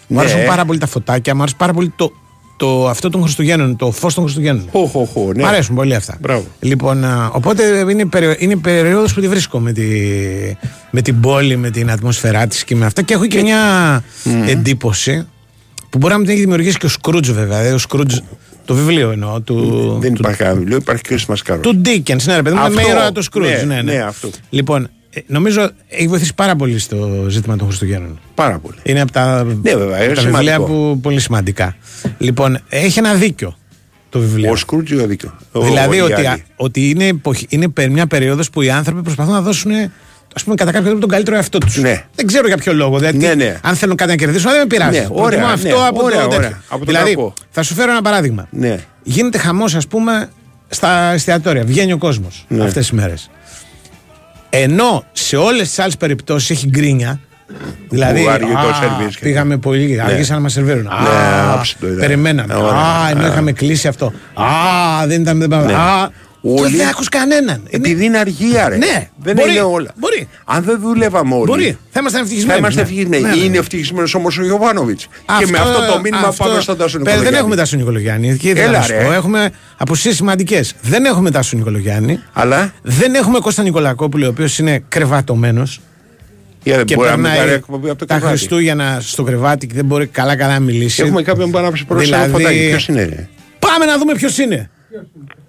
Μου 0.08 0.16
Ναι. 0.18 0.20
αρέσουν 0.20 0.46
πάρα 0.46 0.66
πολύ 0.66 0.80
τα 0.80 0.88
φωτάκια, 0.88 1.36
μου 1.36 1.42
αρέσει 1.42 1.56
πάρα 1.58 1.74
πολύ 1.74 1.94
το, 1.96 2.12
το, 2.60 2.88
αυτό 2.90 3.10
των 3.10 3.22
Χριστουγέννων, 3.22 3.76
το 3.76 3.92
φως 3.92 4.14
των 4.14 4.24
Χριστουγέννων. 4.24 4.68
Χω, 4.72 4.86
χω, 4.86 5.06
χω, 5.06 5.32
ναι. 5.36 5.44
Μ' 5.44 5.46
αρέσουν 5.46 5.76
πολύ 5.76 5.96
αυτά. 5.96 6.18
Μπράβο. 6.22 6.46
Λοιπόν, 6.60 7.04
α, 7.06 7.30
οπότε 7.34 7.64
είναι, 7.90 8.06
περιο, 8.06 8.36
είναι 8.38 8.54
η 8.54 8.56
περίοδος 8.56 9.14
που 9.14 9.22
τη 9.22 9.28
βρίσκω 9.28 9.60
με, 9.60 9.72
τη, 9.72 9.88
με 10.92 11.02
την 11.02 11.20
πόλη, 11.20 11.56
με 11.58 11.70
την 11.70 11.92
ατμόσφαιρά 11.92 12.48
της 12.48 12.64
και 12.64 12.76
με 12.76 12.86
αυτά. 12.86 13.02
Και 13.02 13.14
έχω 13.14 13.26
και 13.26 13.42
μια 13.42 13.58
εντύπωση 14.48 15.28
που 15.90 15.98
μπορεί 15.98 16.14
να 16.14 16.20
μου 16.20 16.26
την 16.26 16.34
έχει 16.34 16.42
δημιουργήσει 16.42 16.78
και 16.78 16.86
ο 16.86 16.90
Σκρούτζ 16.90 17.30
βέβαια. 17.30 17.58
Δηλαδή, 17.58 17.76
ο 17.76 17.78
Σκρούτζ, 17.78 18.18
το 18.66 18.74
βιβλίο 18.74 19.12
εννοώ. 19.12 19.42
Του, 19.42 19.98
Δεν 20.02 20.14
του, 20.14 20.18
υπάρχει 20.20 20.38
κανένα 20.38 20.58
βιβλίο, 20.58 20.78
υπάρχει 20.78 21.02
Christmas 21.10 21.54
Carol. 21.54 21.60
του 21.62 21.76
Ντίκενς, 21.76 22.26
ναι, 22.26 22.36
ρε 22.36 22.42
παιδί 22.42 22.56
μου, 22.56 22.62
Αυτό, 22.62 22.74
με 22.74 22.82
ήρωα 22.82 23.12
το 23.12 23.22
Σκρούτζ. 23.22 23.50
ναι, 23.50 23.64
Ναι, 23.64 23.82
ναι. 23.82 23.92
ναι, 23.94 24.02
αυτό. 24.02 24.30
Λοιπόν, 24.50 24.84
ε, 24.84 24.90
νομίζω 25.28 25.70
έχει 25.88 26.08
βοηθήσει 26.08 26.34
πάρα 26.36 26.56
πολύ 26.56 26.80
στο 26.80 27.26
ζήτημα 27.30 27.56
των 27.56 27.68
Χριστουγέννων. 27.68 28.20
Πάρα 28.36 28.60
πολύ. 28.60 28.78
Είναι 28.84 29.02
από 29.02 29.12
τα, 29.12 29.44
Ναι, 29.44 29.76
βέβαια, 29.76 30.04
είναι 30.04 30.06
από 30.12 30.16
τα 30.16 30.22
βιβλία 30.22 30.54
σημαντικό. 30.54 30.64
που 30.66 31.00
πολύ 31.02 31.20
σημαντικά. 31.20 31.76
Λοιπόν, 32.18 32.60
έχει 32.70 33.00
ένα 33.00 33.14
δίκιο. 33.14 33.58
το 34.10 34.20
βιβλίο. 34.20 34.52
Ο 34.52 34.56
Σκρούτζ 34.56 34.92
ο 34.92 35.06
δίκιο. 35.08 35.34
Ο- 35.52 35.62
δηλαδή 35.62 36.00
ο 36.02 36.04
ότι, 36.06 36.22
Γιάννη. 36.22 36.28
α- 36.42 36.46
ότι 36.56 36.90
είναι, 36.90 37.06
εποχή- 37.08 37.46
είναι 37.54 37.68
πε- 37.70 37.90
μια 37.90 38.08
περίοδος 38.08 38.50
που 38.50 38.62
οι 38.62 38.70
άνθρωποι 38.70 39.02
προσπαθούν 39.02 39.34
να 39.34 39.42
δώσουν 39.42 39.72
ας 40.36 40.44
πούμε, 40.44 40.56
κατά 40.56 40.72
κάποιο 40.72 40.86
τρόπο 40.86 41.00
τον 41.02 41.10
καλύτερο 41.10 41.36
εαυτό 41.36 41.58
τους. 41.58 41.78
Ναι. 41.78 42.06
Δεν 42.16 42.28
ξέρω 42.28 42.48
για 42.48 42.58
ποιο 42.58 42.74
λόγο. 42.74 42.98
Δηλαδή, 42.98 43.18
Ναι, 43.18 43.34
ναι. 43.34 43.60
αν 43.64 43.76
θέλουν 43.76 43.96
κάτι 43.96 44.10
να 44.10 44.16
κερδίσουν, 44.16 44.52
δεν 44.52 44.60
με 44.60 44.66
πειράζει. 44.68 45.00
Ναι, 45.00 45.06
Προτιμώ 45.06 45.24
ωραία, 45.26 45.46
αυτό 45.48 45.68
ναι, 45.68 45.88
από 45.88 46.04
ωραία, 46.04 46.22
το 46.22 46.28
τέτοιο. 46.28 46.38
ωραία. 46.46 46.62
Από 46.70 46.86
το 46.86 46.92
δηλαδή, 46.92 47.10
κακό. 47.16 47.34
θα 47.50 47.64
σου 47.64 47.74
φέρω 47.74 47.92
ένα 47.92 48.02
παράδειγμα. 48.02 48.48
Ναι. 48.52 48.80
Γίνεται 49.04 49.38
χαμός, 49.38 49.76
ας 49.76 49.88
πούμε, 49.88 50.30
στα 50.68 51.12
εστιατόρια. 51.14 51.64
Βγαίνει 51.64 51.94
ο 51.94 51.98
κόσμος 51.98 52.46
Ναι. 52.48 52.64
αυτές 52.64 52.88
τις 52.88 52.92
μέρες. 52.92 53.30
Ενώ 54.50 55.04
σε 55.12 55.36
όλες 55.36 55.68
τις 55.68 55.80
άλλες 55.80 55.98
περιπτώσεις 55.98 56.50
έχει 56.50 56.68
γκρίνια. 56.68 57.20
Δηλαδή, 57.90 58.24
Που 58.24 58.30
άργησε 58.30 58.54
το 58.54 58.60
α, 58.60 58.74
σερβίς 58.74 59.16
και- 59.16 59.24
πήγαμε 59.26 59.58
πολύ, 59.58 59.96
Ναι. 59.96 60.02
αργήσαν 60.02 60.36
να 60.36 60.42
μας 60.42 60.52
σερβίρουν. 60.54 60.88
Α, 60.88 61.02
Ναι, 61.02 61.52
άψητο 61.54 61.86
ήταν. 61.88 62.00
περιμέναμε. 62.00 62.54
Ωραία. 62.54 62.72
Α, 62.80 63.10
ενώ 63.10 63.24
Α. 63.24 63.28
είχαμε 63.28 63.52
κλείσει 63.52 63.88
αυτό. 63.88 64.14
Α, 64.34 64.46
δεν 65.08 65.22
ήταν. 65.22 65.40
Δεν 65.40 65.50
πάμε. 65.50 65.66
Ναι. 65.66 65.74
Α, 65.74 66.10
Όλοι- 66.42 66.76
δεν 66.78 66.88
άκου 66.88 67.04
κανέναν. 67.12 67.64
Επειδή 67.70 68.06
είναι 68.06 68.18
αργία, 68.18 68.70
ρε. 68.70 68.78
Ναι, 68.78 69.10
δεν 69.18 69.36
μπορεί, 69.36 69.52
είναι 69.52 69.60
όλα. 69.62 69.92
μπορεί. 69.96 70.28
Αν 70.46 70.64
δεν 70.64 70.80
δουλεύαμε 70.80 71.34
όλοι. 71.36 71.46
Μπορεί. 71.46 71.78
Θα 71.92 72.00
ήμασταν 72.00 72.12
Θα 72.12 72.20
ευτυχισμένοι. 72.20 72.60
είμαστε 72.60 72.82
ναι. 72.82 72.88
ευτυχισμένοι. 72.88 73.24
Ναι, 73.24 73.30
ναι, 73.30 73.36
ναι. 73.36 73.44
Είναι 73.44 73.58
ευτυχισμένος 73.58 74.14
όμως 74.16 74.38
ο 74.38 74.44
Γιωβάνοβιτς. 74.44 75.08
Και 75.40 75.46
με 75.52 75.58
αυτό 75.58 75.86
το 75.94 76.00
μήνυμα 76.02 76.28
αυτό- 76.28 76.44
πάμε 76.46 76.62
στον 76.62 76.78
Τάσο 76.78 76.98
Παι- 76.98 77.04
Δεν 77.06 77.14
Νικολογιάννη. 77.14 77.38
έχουμε 77.40 77.56
Τάσο 77.56 77.78
Νικολογιάννη. 77.78 78.38
Και 78.38 78.50
ήθελα 78.50 78.64
Έλα, 78.68 78.78
να 78.78 78.84
σου 78.84 78.92
ρε. 78.92 79.04
πω, 79.04 79.12
Έχουμε 79.12 79.50
απουσίε 79.78 80.12
σημαντικές. 80.14 80.74
Δεν 80.82 81.06
έχουμε 81.06 81.32
Τάσο 81.32 81.58
Νικολογιάννη. 81.58 82.20
Αλλά; 82.34 82.74
Δεν 82.82 83.16
έχουμε 83.16 83.40
Κώστα 83.40 83.64
Νικολακόπουλο, 83.64 84.26
ο 84.26 84.30
οποίος 84.30 84.58
είναι 84.60 84.84
κρεβατωμένος. 84.90 85.82
Για 86.64 86.76
δεν 86.76 86.86
Και 86.86 86.96
μπορεί 86.96 87.08
να 87.10 87.14
μην 87.16 87.24
περνάει 87.24 87.40
πάρει 87.42 87.52
εκπομπή 87.56 87.90
από 87.90 88.00
το 88.00 88.06
τα 88.06 88.14
κρεβάτι. 88.16 88.38
Χριστούγεννα 88.38 88.98
στο 89.02 89.24
κρεβάτι 89.24 89.68
και 89.68 89.74
δεν 89.74 89.86
μπορεί 89.86 90.08
καλά-καλά 90.08 90.54
να 90.54 90.60
μιλήσει. 90.60 91.02
Έχουμε 91.02 91.22
κάποιον 91.22 91.52
που 91.52 91.58
ανάψει 91.58 91.86
προ 91.86 91.96
ένα 91.98 92.06
Δηλαδή- 92.06 92.32
φωτάκι. 92.32 92.68
Ποιος 92.70 92.88
είναι, 92.88 93.04
ρε; 93.04 93.28
Πάμε 93.60 93.86
να 93.86 93.98
δούμε 93.98 94.14
ποιος 94.14 94.38
είναι. 94.38 94.70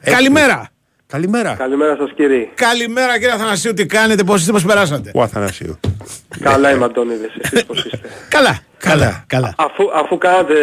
Καλημέρα. 0.05 0.69
Καλημέρα. 1.11 1.55
Καλημέρα 1.59 1.97
σας 1.97 2.11
κύριε. 2.15 2.49
Καλημέρα 2.55 3.13
κύριε 3.19 3.33
Αθανασίου, 3.35 3.75
τι 3.75 3.87
κάνετε, 3.87 4.25
πώς 4.25 4.41
είστε, 4.41 4.53
πώς 4.53 4.65
περάσατε; 4.65 5.11
Ο 5.15 5.23
Αθανασίου. 5.23 5.81
Καλά 6.41 6.71
είμαι 6.71 6.85
Αντώνιδες, 6.85 7.31
εσείς 7.43 7.65
πώς 7.65 7.85
είστε; 7.85 8.09
Καλά, 8.29 8.59
καλά, 8.79 9.25
καλά. 9.27 9.55
Αφού, 9.59 9.85
αφού 9.95 10.19
κάνατε 10.19 10.55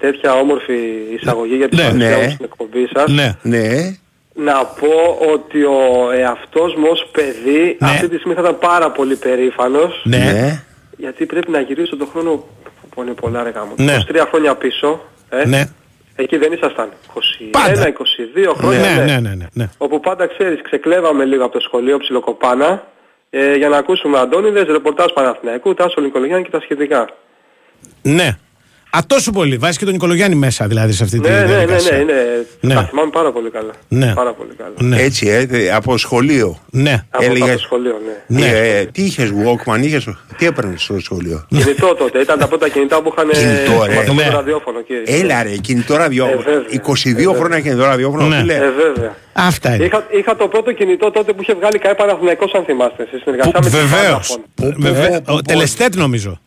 τέτοια 0.00 0.34
όμορφη 0.34 0.74
εισαγωγή 1.20 1.54
για 1.56 1.68
την 1.68 1.78
Ναι. 1.78 1.84
παρουσία 1.84 2.08
Ναι. 2.16 2.16
μου 2.24 2.30
στην 2.30 2.44
εκπομπή 2.44 2.88
σας, 2.94 3.10
Ναι. 3.12 3.36
Ναι. 3.42 3.96
να 4.34 4.64
πω 4.64 5.18
ότι 5.32 5.62
ο 5.62 6.10
εαυτός 6.18 6.74
μου 6.74 6.86
ως 6.90 7.08
παιδί 7.12 7.76
Ναι. 7.80 7.88
αυτή 7.88 8.08
τη 8.08 8.16
στιγμή 8.16 8.34
θα 8.34 8.40
ήταν 8.40 8.58
πάρα 8.58 8.90
πολύ 8.90 9.16
περήφανος, 9.16 10.00
Ναι. 10.04 10.16
Ναι. 10.16 10.62
γιατί 10.96 11.26
πρέπει 11.26 11.50
να 11.50 11.60
γυρίσω 11.60 11.96
τον 11.96 12.08
χρόνο 12.12 12.44
που 12.90 13.02
είναι 13.02 13.12
πολλά 13.12 13.42
ρε 13.42 13.50
γάμο. 13.50 13.72
Ναι. 13.76 13.96
23 14.12 14.26
χρόνια 14.30 14.54
πίσω, 14.54 15.00
ε, 15.28 15.46
Ναι. 15.46 15.64
Εκεί 16.16 16.36
δεν 16.36 16.52
ήσασταν. 16.52 16.88
21, 17.14 17.20
Πάντα. 17.50 17.92
22 18.46 18.54
χρόνια, 18.56 18.80
Ναι, 18.80 18.94
ναι. 18.94 19.04
ναι, 19.04 19.18
ναι, 19.20 19.34
ναι, 19.34 19.46
ναι. 19.52 19.68
Όπου 19.78 20.00
πάντα 20.00 20.26
ξέρεις, 20.26 20.62
ξεκλέβαμε 20.62 21.24
λίγο 21.24 21.44
από 21.44 21.52
το 21.52 21.60
σχολείο 21.60 21.98
ψιλοκοπάνα 21.98 22.86
ε, 23.30 23.54
για 23.56 23.68
να 23.68 23.76
ακούσουμε 23.76 24.18
Αντώνιδες, 24.18 24.64
ρεπορτάζ 24.66 25.12
Παναθηναϊκού, 25.12 25.74
Τάσο 25.74 26.00
Νικολογιάννη 26.00 26.44
και 26.44 26.50
τα 26.50 26.60
σχετικά. 26.60 27.08
Ναι. 28.02 28.38
Α, 28.96 28.98
τόσο 29.06 29.30
πολύ. 29.30 29.56
Βάζεις 29.56 29.78
και 29.78 29.84
τον 29.84 29.92
Νικολογιάννη 29.92 30.36
μέσα 30.36 30.66
δηλαδή 30.66 30.92
σε 30.92 31.02
αυτή 31.04 31.20
τη 31.20 31.28
Ναι, 31.28 31.34
ναι, 31.34 31.40
ναι, 31.40 31.46
διαδικασία. 31.46 31.96
ναι, 31.96 32.02
είναι, 32.02 32.12
Ναι. 32.60 32.74
τα 32.74 32.84
θυμάμαι 32.84 33.10
πάρα 33.10 33.32
πολύ 33.32 33.50
καλά. 33.50 33.72
Ναι. 33.88 34.12
Πάρα 34.14 34.32
πολύ 34.32 34.50
καλά. 34.58 34.74
Ναι. 34.78 35.02
Έτσι, 35.02 35.28
ε, 35.50 35.70
από 35.72 35.98
σχολείο. 35.98 36.58
Ναι. 36.70 37.04
Από, 37.10 37.24
Έλεγες- 37.24 37.42
από 37.42 37.52
το 37.52 37.58
σχολείο, 37.58 38.00
ναι. 38.26 38.40
Ναι. 38.40 38.46
Ε, 38.46 38.78
ε, 38.78 38.84
τι 38.84 39.02
είχες, 39.02 39.30
Walkman, 39.44 39.78
είχες, 39.82 40.08
τι 40.36 40.46
έπαιρνες 40.46 40.82
στο 40.82 40.98
σχολείο; 41.00 41.46
Κινητό 41.56 41.94
τότε, 41.94 42.18
ήταν 42.18 42.38
τα 42.38 42.48
πρώτα 42.48 42.68
κινητά 42.68 43.02
που 43.02 43.14
είχαν 43.16 43.30
Κινητό, 43.30 43.84
ρε. 43.84 43.92
σωματωμένο 43.92 44.28
Ναι. 44.30 44.34
ραδιόφωνο, 44.36 44.80
κύριε. 44.82 45.20
Έλα 45.20 45.42
ρε, 45.42 45.56
κινητό 45.56 45.96
ραδιόφωνο. 45.96 46.40
Ε, 46.40 46.42
βέβαια. 46.44 46.64
22 46.70 47.32
Ε, 47.32 47.36
χρόνια 47.36 47.60
κινητό 47.60 47.84
ραδιόφωνο, 47.84 48.26
Ναι. 48.26 48.36
φίλε. 48.40 48.54
Ε, 48.54 48.58
βέβαια. 48.58 49.14
Αυτά 49.32 49.74
είναι. 49.74 49.84
Είχα, 49.84 50.06
είχα 50.10 50.36
το 50.36 50.48
πρώτο 50.48 50.72
κινητό 50.72 51.10
τότε 51.10 51.32
που 51.32 51.42
είχε 51.42 51.54
βγάλει 51.54 51.78
ΚΑΕ 51.78 51.94
Παναθηναϊκός 51.94 52.52
αν 52.52 52.64
θυμάστε, 52.64 53.06
σε 53.10 53.18
συνεργασία 53.22 53.52
με 53.62 53.70
τη 53.70 53.76
Βεβαίως. 53.76 54.38
Vodafone. 54.62 55.44
Τελεστέτ 55.46 55.94
νομίζω. 55.96 56.40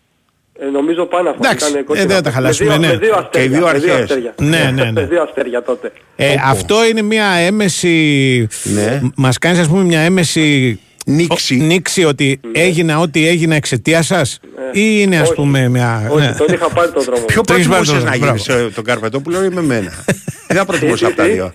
Ε, 0.59 0.65
νομίζω 0.65 1.05
πάνω 1.05 1.29
αυτό. 1.29 1.41
Εντάξει, 1.45 1.69
ήταν 1.69 1.79
ε, 1.79 1.83
κόκκινα. 1.83 2.05
δεν 2.07 2.15
θα 2.15 2.21
τα 2.21 2.31
χαλάσουμε, 2.31 2.77
Με 2.77 2.77
δύο, 2.77 2.87
ναι. 2.87 2.93
με 2.93 2.97
δύο 2.99 3.15
αστέρια. 3.15 3.29
Και 3.31 3.43
οι 3.43 3.47
δύο 3.47 3.65
με 3.65 3.79
δύο 3.79 3.93
αρχές. 3.93 4.01
αστέρια. 4.01 4.33
Ναι, 4.41 4.71
ναι, 4.73 4.83
ναι. 4.83 4.91
με 4.91 5.05
δύο 5.05 5.21
αστέρια 5.21 5.63
τότε. 5.63 5.91
Ε, 6.15 6.35
αυτό 6.45 6.85
είναι 6.85 7.01
μια 7.01 7.25
έμεση. 7.25 8.47
Ναι. 8.63 9.01
Μας 9.15 9.37
κάνεις, 9.37 9.59
ας 9.59 9.67
πούμε, 9.67 9.83
μια 9.83 9.99
έμεση. 9.99 10.79
Νήξη. 11.09 11.53
ο- 11.61 11.63
νήξη 11.63 12.03
ότι 12.03 12.39
έγινα 12.51 12.99
ό,τι 12.99 13.27
έγινα 13.27 13.55
εξαιτία 13.55 14.01
σας; 14.01 14.39
Ή 14.71 14.81
είναι, 15.01 15.15
ας 15.15 15.21
Ναι. 15.21 15.27
Όχι. 15.27 15.33
πούμε, 15.33 15.67
μια. 15.69 16.07
Όχι, 16.09 16.25
ναι. 16.25 16.35
τότε 16.37 16.53
είχα 16.53 16.69
πάρει 16.69 16.91
τον 16.91 17.03
δρόμο. 17.03 17.25
Ποιο 17.25 17.41
Το 17.41 17.53
έχεις 17.53 17.67
πάρει 17.67 17.85
προτιμούσες 17.85 18.03
το- 18.03 18.09
να 18.09 18.17
μπράβο. 18.17 18.35
γίνεις 18.45 18.65
ε, 18.65 18.69
τον 18.75 18.83
Καρπετόπουλο 18.83 19.43
ή 19.43 19.49
με 19.49 19.61
μένα; 19.61 19.91
Δεν 20.47 20.57
θα 20.57 20.65
προτιμούσα 20.65 21.05
Τι, 21.05 21.11
από 21.11 21.21
τα 21.21 21.27
τι, 21.27 21.33
δύο. 21.33 21.53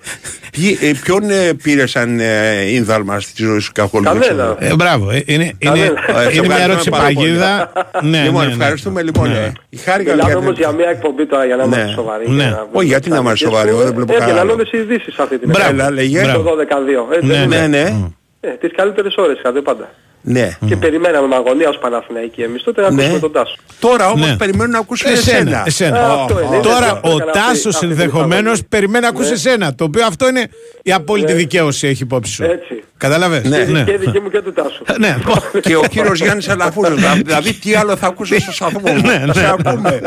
Ποιοι- 0.53 0.79
ε, 0.83 0.91
Ποιον 1.03 1.31
ε, 1.31 1.53
πήρες 1.62 1.91
σαν 1.91 2.21
ε, 2.21 2.61
ίνδαλμα 2.71 3.21
στη 3.21 3.43
ζωή 3.45 3.59
σου 3.59 3.71
καθόλου. 3.75 4.05
δεν 4.05 4.12
Κανένα. 4.21 4.55
ξέρω. 4.57 4.73
Ε, 4.73 4.75
μπράβο. 4.75 5.11
ε, 5.11 5.23
Είναι, 5.27 5.43
είναι, 5.45 5.53
Κανένα. 5.59 5.85
Ε, 5.85 5.87
είναι 5.87 5.93
μια 5.93 6.07
ευχαριστούμε 6.09 6.55
ερώτηση 6.62 6.91
πάρα 6.91 7.03
πολύ. 7.05 7.15
παγίδα. 7.17 7.73
ναι, 8.03 8.23
Λοιπόν, 8.23 8.41
ναι, 8.41 8.47
ναι. 8.47 8.53
ευχαριστούμε 8.53 9.03
λοιπόν. 9.03 9.29
Ναι. 9.31 9.53
ε, 9.71 9.77
Χάρηκα 9.85 10.11
Μιλάμε 10.11 10.31
για 10.31 10.38
όμως 10.38 10.53
την- 10.55 10.62
για 10.65 10.73
μια 10.73 10.88
εκπομπή 10.88 11.27
τώρα 11.27 11.45
για 11.45 11.57
να 11.57 11.67
Ναι. 11.67 11.77
είμαστε 11.77 11.93
σοβαροί. 11.95 12.31
Ναι. 12.31 12.45
και 12.45 12.51
να- 12.51 12.67
Όχι, 12.73 12.87
γιατί 12.87 13.09
να 13.11 13.17
είμαστε 13.17 13.45
σοβαροί, 13.47 13.69
εγώ 13.69 13.83
δεν 13.83 13.95
βλέπω 13.95 14.12
Έβγαιναν 14.12 14.35
κανένα. 14.37 14.53
όλες 14.55 14.71
οι 14.73 14.79
ειδήσεις 14.79 15.19
αυτή 15.19 15.38
την 15.38 15.49
Μπράβο. 15.51 15.71
Έλα, 15.71 15.91
λέγε. 15.91 16.21
Μπράβο. 16.23 16.38
Το 16.38 16.43
12-2. 16.51 17.09
Έτσι, 17.15 17.27
Ναι, 17.27 17.35
δεν 17.35 17.49
Ναι, 17.49 17.57
είναι. 17.57 17.67
ναι. 17.83 17.95
Ε, 18.44 18.48
τις 18.50 18.70
καλύτερες 18.76 19.14
ώρες 19.16 19.38
είχατε 19.38 19.61
πάντα. 19.61 19.90
Ναι. 20.24 20.57
Και 20.66 20.76
περιμέναμε 20.76 21.26
με 21.26 21.35
αγωνία 21.35 21.68
ως 21.68 21.78
Παναθηναϊκοί 21.78 22.42
εμείς 22.42 22.62
τότε 22.62 22.81
να 22.81 22.90
Ναι. 22.90 22.94
ακούσουμε 23.02 23.18
τον 23.20 23.33
Τάσο. 23.33 23.57
Τώρα 23.81 24.09
όμως 24.11 24.28
Ναι. 24.31 24.37
περιμένουν 24.37 24.70
να 24.70 24.78
ακούσουν 24.78 25.11
Εσένα. 25.12 25.38
εσένα. 25.38 25.62
εσένα. 25.66 25.98
Α, 26.00 26.12
αυτό 26.22 26.40
είναι. 26.40 26.55
Είναι 26.55 26.62
Τώρα 26.62 26.90
αυτό, 26.90 27.09
ο 27.09 27.14
έκανα 27.16 27.31
αυτή- 27.31 27.46
Τάσος 27.46 27.74
αυτή 27.74 27.87
την 27.87 27.90
ενδεχομένως 27.90 28.38
εισαγωγή. 28.42 28.64
περιμένει 28.68 29.02
να 29.02 29.09
ακούσει 29.09 29.28
Ναι. 29.28 29.35
εσένα. 29.35 29.74
Το 29.74 29.85
οποίο 29.85 30.05
αυτό 30.07 30.28
είναι 30.28 30.48
η 30.83 30.92
απόλυτη 30.92 31.33
Ναι. 31.33 31.38
δικαίωση 31.38 31.87
έχει 31.87 32.02
υπόψη 32.02 32.33
σου. 32.33 32.42
Έτσι. 32.44 32.83
Κατάλαβε. 32.96 33.42
Ναι. 33.48 33.85
Και 33.85 33.96
δική 33.96 34.20
μου 34.20 34.31
και 34.31 34.40
του 34.40 34.52
Τάσου. 34.52 34.85
Ναι. 34.98 35.16
Και 35.61 35.76
ο 35.76 35.83
κύριος 35.90 36.20
Γιάννης 36.20 36.48
Αλαφούζος. 36.48 37.00
Δηλαδή 37.24 37.52
τι 37.55 37.74
άλλο 37.74 37.96
θα 37.96 38.07
ακούσει 38.07 38.40
στο 38.40 38.52
σταθμό 38.52 38.92
μου. 38.92 39.00
Ναι, 39.00 39.22
ναι. 39.26 39.33
Σε 39.33 39.46
ακούμε. 39.59 40.00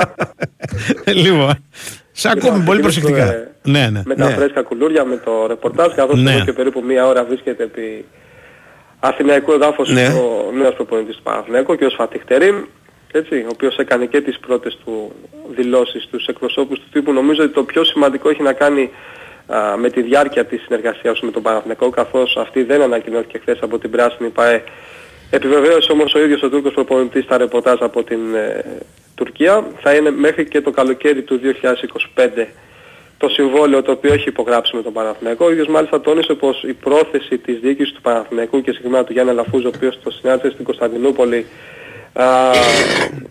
Λοιπόν, 1.06 1.64
σε 2.12 2.30
ακούμε 2.30 2.44
Λοιπόν, 2.46 2.64
πολύ 2.66 2.82
ξεκινήσουμε, 2.82 3.18
προσεκτικά. 3.20 3.34
ε, 3.34 3.72
Ναι, 3.72 3.90
ναι. 3.90 4.02
με 4.06 4.16
τα 4.16 4.28
Ναι. 4.28 4.34
φρέσκα 4.36 4.62
κουλούρια, 4.62 5.06
με 5.06 5.22
το 5.26 5.32
ρεπορτάζ, 5.48 5.94
καθώς 5.96 6.22
Ναι. 6.22 6.34
εδώ 6.34 6.44
και 6.44 6.54
περίπου 6.54 6.84
μία 6.88 7.08
ώρα 7.08 7.24
βρίσκεται 7.24 7.64
επί 7.64 8.06
Αθηναϊκού 9.08 9.52
εδάφους 9.52 9.90
Ναι. 9.90 10.08
ο 10.08 10.52
νέος 10.52 10.74
προπονητής 10.76 11.16
του 11.16 11.22
Παναθηναϊκού, 11.24 11.74
ο 11.74 11.76
κ. 11.76 11.92
Φατιχτερήμ, 11.92 12.64
έτσι, 13.12 13.36
ο 13.36 13.50
οποίος 13.52 13.78
έκανε 13.78 14.06
και 14.06 14.22
τις 14.22 14.40
πρώτες 14.40 14.78
του 14.86 15.12
δηλώσεις 15.56 16.04
στους 16.04 16.26
εκπροσώπους 16.28 16.80
του 16.80 16.86
τύπου. 16.92 17.14
Νομίζω 17.14 17.44
ότι 17.44 17.54
το 17.54 17.64
πιο 17.64 17.84
σημαντικό 17.84 18.30
έχει 18.30 18.42
να 18.42 18.54
κάνει 18.54 18.92
α, 19.48 19.78
με 19.78 19.90
τη 19.90 20.02
διάρκεια 20.02 20.46
της 20.46 20.62
συνεργασίας 20.62 21.20
του 21.20 21.26
με 21.26 21.32
τον 21.32 21.42
Παναθηναϊκό, 21.42 21.90
καθώς 21.90 22.38
αυτή 22.38 22.64
δεν 22.64 22.82
ανακοινώθηκε 22.82 23.38
χθες 23.38 23.58
από 23.62 23.78
την 23.80 23.90
Πράσινη 23.92 24.30
ΠαΕ. 24.30 24.64
Επιβεβαίωσε 25.30 25.92
όμως 25.92 26.14
ο 26.14 26.20
ίδιος 26.20 26.42
ο 26.42 26.50
Τούρκος 26.50 26.74
προπονητής 26.74 27.24
στα 27.24 27.38
ρεπορτάζ 27.38 27.78
από 27.82 28.04
την 28.04 28.36
ε, 28.36 28.64
Τουρκία. 29.16 29.68
Θα 29.82 29.94
είναι 29.94 30.12
μέχρι 30.12 30.46
και 30.48 30.62
το 30.62 30.72
καλοκαίρι 30.72 31.22
του 31.22 31.40
2025 31.44 32.46
το 33.26 33.34
συμβόλαιο 33.34 33.82
το 33.82 33.92
οποίο 33.92 34.14
έχει 34.14 34.28
υπογράψει 34.30 34.76
με 34.76 34.82
τον 34.82 34.94
Παναθηναϊκό. 34.94 35.46
Ο 35.46 35.52
ίδιος 35.52 35.68
μάλιστα 35.68 36.02
τόνισε 36.02 36.34
πως 36.34 36.64
η 36.64 36.74
πρόθεση 36.74 37.38
της 37.38 37.60
διοίκησης 37.60 37.94
του 37.94 38.02
Παναθηναϊκού 38.02 38.62
και 38.62 38.70
συγκεκριμένα 38.72 39.04
του 39.04 39.14
Γιάννη 39.14 39.34
Λαφούζο, 39.34 39.68
ο 39.68 39.72
οποίος 39.76 40.00
το 40.04 40.12
συνάντησε 40.12 40.50
στην 40.54 40.66
Κωνσταντινούπολη, 40.66 41.46
α, 42.14 42.26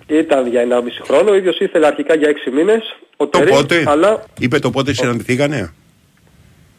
ήταν 0.06 0.46
για 0.46 0.60
1,5 0.60 1.02
χρόνο. 1.06 1.30
Ο 1.30 1.34
ίδιος 1.34 1.58
ήθελε 1.58 1.86
αρχικά 1.86 2.14
για 2.14 2.28
6 2.28 2.50
μήνες. 2.50 2.96
Ο 3.16 3.26
Το 3.26 3.38
Τερίμ, 3.38 3.54
πότε; 3.54 3.84
αλλά 3.86 4.24
Είπε 4.38 4.58
το 4.58 4.70
πότε 4.70 4.92
συναντηθήκανε; 4.92 5.72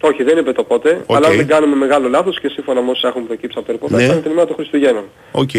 όχι 0.01 0.23
δεν 0.23 0.37
είπε 0.37 0.51
το 0.51 0.63
πότε, 0.63 1.01
Οκ. 1.05 1.15
αλλά 1.15 1.27
αν 1.27 1.35
δεν 1.35 1.47
κάνουμε 1.47 1.75
μεγάλο 1.75 2.07
λάθος 2.09 2.39
και 2.39 2.47
σύμφωνα 2.49 2.81
με 2.81 2.89
όσους 2.91 3.03
έχουν 3.03 3.27
προκύψει 3.27 3.55
από 3.57 3.65
το 3.65 3.71
ρεπορτάζ, 3.71 3.99
Ναι. 3.99 4.05
ήταν 4.05 4.21
την 4.21 4.31
ημέρα 4.31 4.47
των 4.47 4.55
Χριστουγέννων. 4.55 5.03
Οκ. 5.31 5.49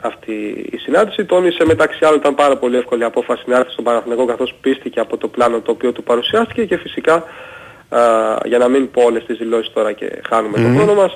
Αυτή 0.00 0.32
η 0.72 0.76
συνάντηση. 0.76 1.24
Τόνισε 1.24 1.64
μεταξύ 1.64 2.04
άλλων 2.04 2.18
ήταν 2.18 2.34
πάρα 2.34 2.56
πολύ 2.56 2.76
εύκολη 2.76 3.02
η 3.02 3.04
απόφαση 3.04 3.42
να 3.46 3.56
έρθει 3.56 3.70
στον 3.70 3.84
Παναθηναϊκό 3.84 4.24
καθώς 4.24 4.54
πείστηκε 4.60 5.00
από 5.00 5.16
το 5.16 5.28
πλάνο 5.28 5.60
το 5.60 5.70
οποίο 5.70 5.92
του 5.92 6.02
παρουσιάστηκε 6.02 6.64
και 6.64 6.76
φυσικά 6.76 7.14
α, 7.88 8.00
για 8.44 8.58
να 8.58 8.68
μην 8.68 8.90
πω 8.90 9.02
όλες 9.02 9.24
τις 9.24 9.38
δηλώσεις 9.38 9.72
τώρα 9.72 9.92
και 9.92 10.20
χάνουμε 10.28 10.58
τον 10.58 10.74
χρόνο 10.76 10.94
μας 10.94 11.14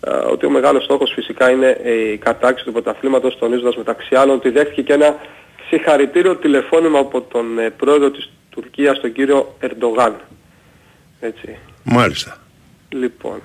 α, 0.00 0.18
ότι 0.30 0.46
ο 0.46 0.50
μεγάλος 0.50 0.84
στόχος 0.84 1.12
φυσικά 1.14 1.50
είναι 1.50 1.80
η 2.12 2.16
κατάκτηση 2.16 2.64
του 2.64 2.72
πρωταθλήματος 2.72 3.38
τονίζοντας 3.38 3.76
μεταξύ 3.76 4.14
άλλων 4.14 4.36
ότι 4.36 4.50
δέχτηκε 4.50 4.82
και 4.82 4.92
ένα 4.92 5.16
συγχαρητήριο 5.68 6.36
τηλεφώνημα 6.36 6.98
από 6.98 7.20
τον 7.20 7.58
ε, 7.58 7.70
πρόεδρο 7.70 8.10
της 8.10 8.30
Τουρκίας 8.50 9.00
τον 9.00 9.12
κύριο 9.12 9.54
Ερντογάν. 9.60 10.20
Έτσι. 11.20 11.58
Μάλιστα. 11.82 12.36
Λοιπόν. 12.88 13.40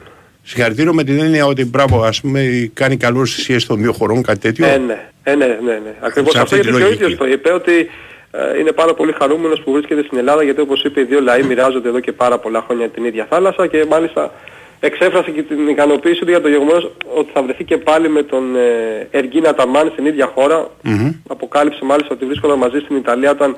Συγχαρητήριο 0.49 0.93
με 0.93 1.03
την 1.03 1.19
έννοια 1.19 1.45
ότι 1.45 1.65
μπράβο, 1.65 2.01
ας 2.03 2.21
πούμε, 2.21 2.71
κάνει 2.73 2.97
καλό 2.97 3.25
στις 3.25 3.43
σχέσεις 3.43 3.65
των 3.65 3.77
δύο 3.77 3.93
χωρών, 3.93 4.23
κάτι 4.23 4.39
τέτοιο. 4.39 4.65
Ε, 4.65 4.77
ναι, 4.77 4.99
ε, 5.23 5.35
ναι, 5.35 5.45
ναι, 5.45 5.71
ναι. 5.71 5.93
Ακριβώς 5.99 6.31
Σε 6.31 6.39
αυτό 6.39 6.55
αυτή 6.55 6.67
τη 6.67 6.71
γιατί 6.71 6.77
και 6.77 6.83
ο 6.83 6.87
λογική. 6.87 7.03
ίδιος 7.03 7.17
το 7.19 7.27
είπε 7.27 7.51
ότι 7.51 7.89
ε, 8.31 8.59
είναι 8.59 8.71
πάρα 8.71 8.93
πολύ 8.93 9.11
χαρούμενος 9.19 9.61
που 9.61 9.71
βρίσκεται 9.71 10.03
στην 10.03 10.17
Ελλάδα 10.17 10.43
γιατί 10.43 10.61
όπως 10.61 10.83
είπε 10.83 10.99
οι 10.99 11.03
δύο 11.03 11.21
λαοί 11.21 11.43
μοιράζονται 11.43 11.89
εδώ 11.89 11.99
και 11.99 12.11
πάρα 12.11 12.37
πολλά 12.39 12.63
χρόνια 12.67 12.89
την 12.89 13.05
ίδια 13.05 13.25
θάλασσα 13.29 13.67
και 13.67 13.85
μάλιστα 13.89 14.33
εξέφρασε 14.79 15.31
και 15.31 15.41
την 15.41 15.67
ικανοποίηση 15.67 16.19
του 16.19 16.29
για 16.29 16.41
το 16.41 16.47
γεγονός 16.47 16.91
ότι 17.15 17.29
θα 17.33 17.43
βρεθεί 17.43 17.63
και 17.63 17.77
πάλι 17.77 18.09
με 18.09 18.23
τον 18.23 18.55
ε, 18.55 19.07
Εργίνα 19.11 19.53
Ταμάν 19.53 19.89
στην 19.91 20.05
ίδια 20.05 20.31
χώρα. 20.35 20.69
Μμμ. 20.81 21.11
Αποκάλυψε 21.27 21.85
μάλιστα 21.85 22.13
ότι 22.13 22.25
βρίσκονταν 22.25 22.57
μαζί 22.57 22.79
στην 22.79 22.95
Ιταλία 22.95 23.31
όταν 23.31 23.55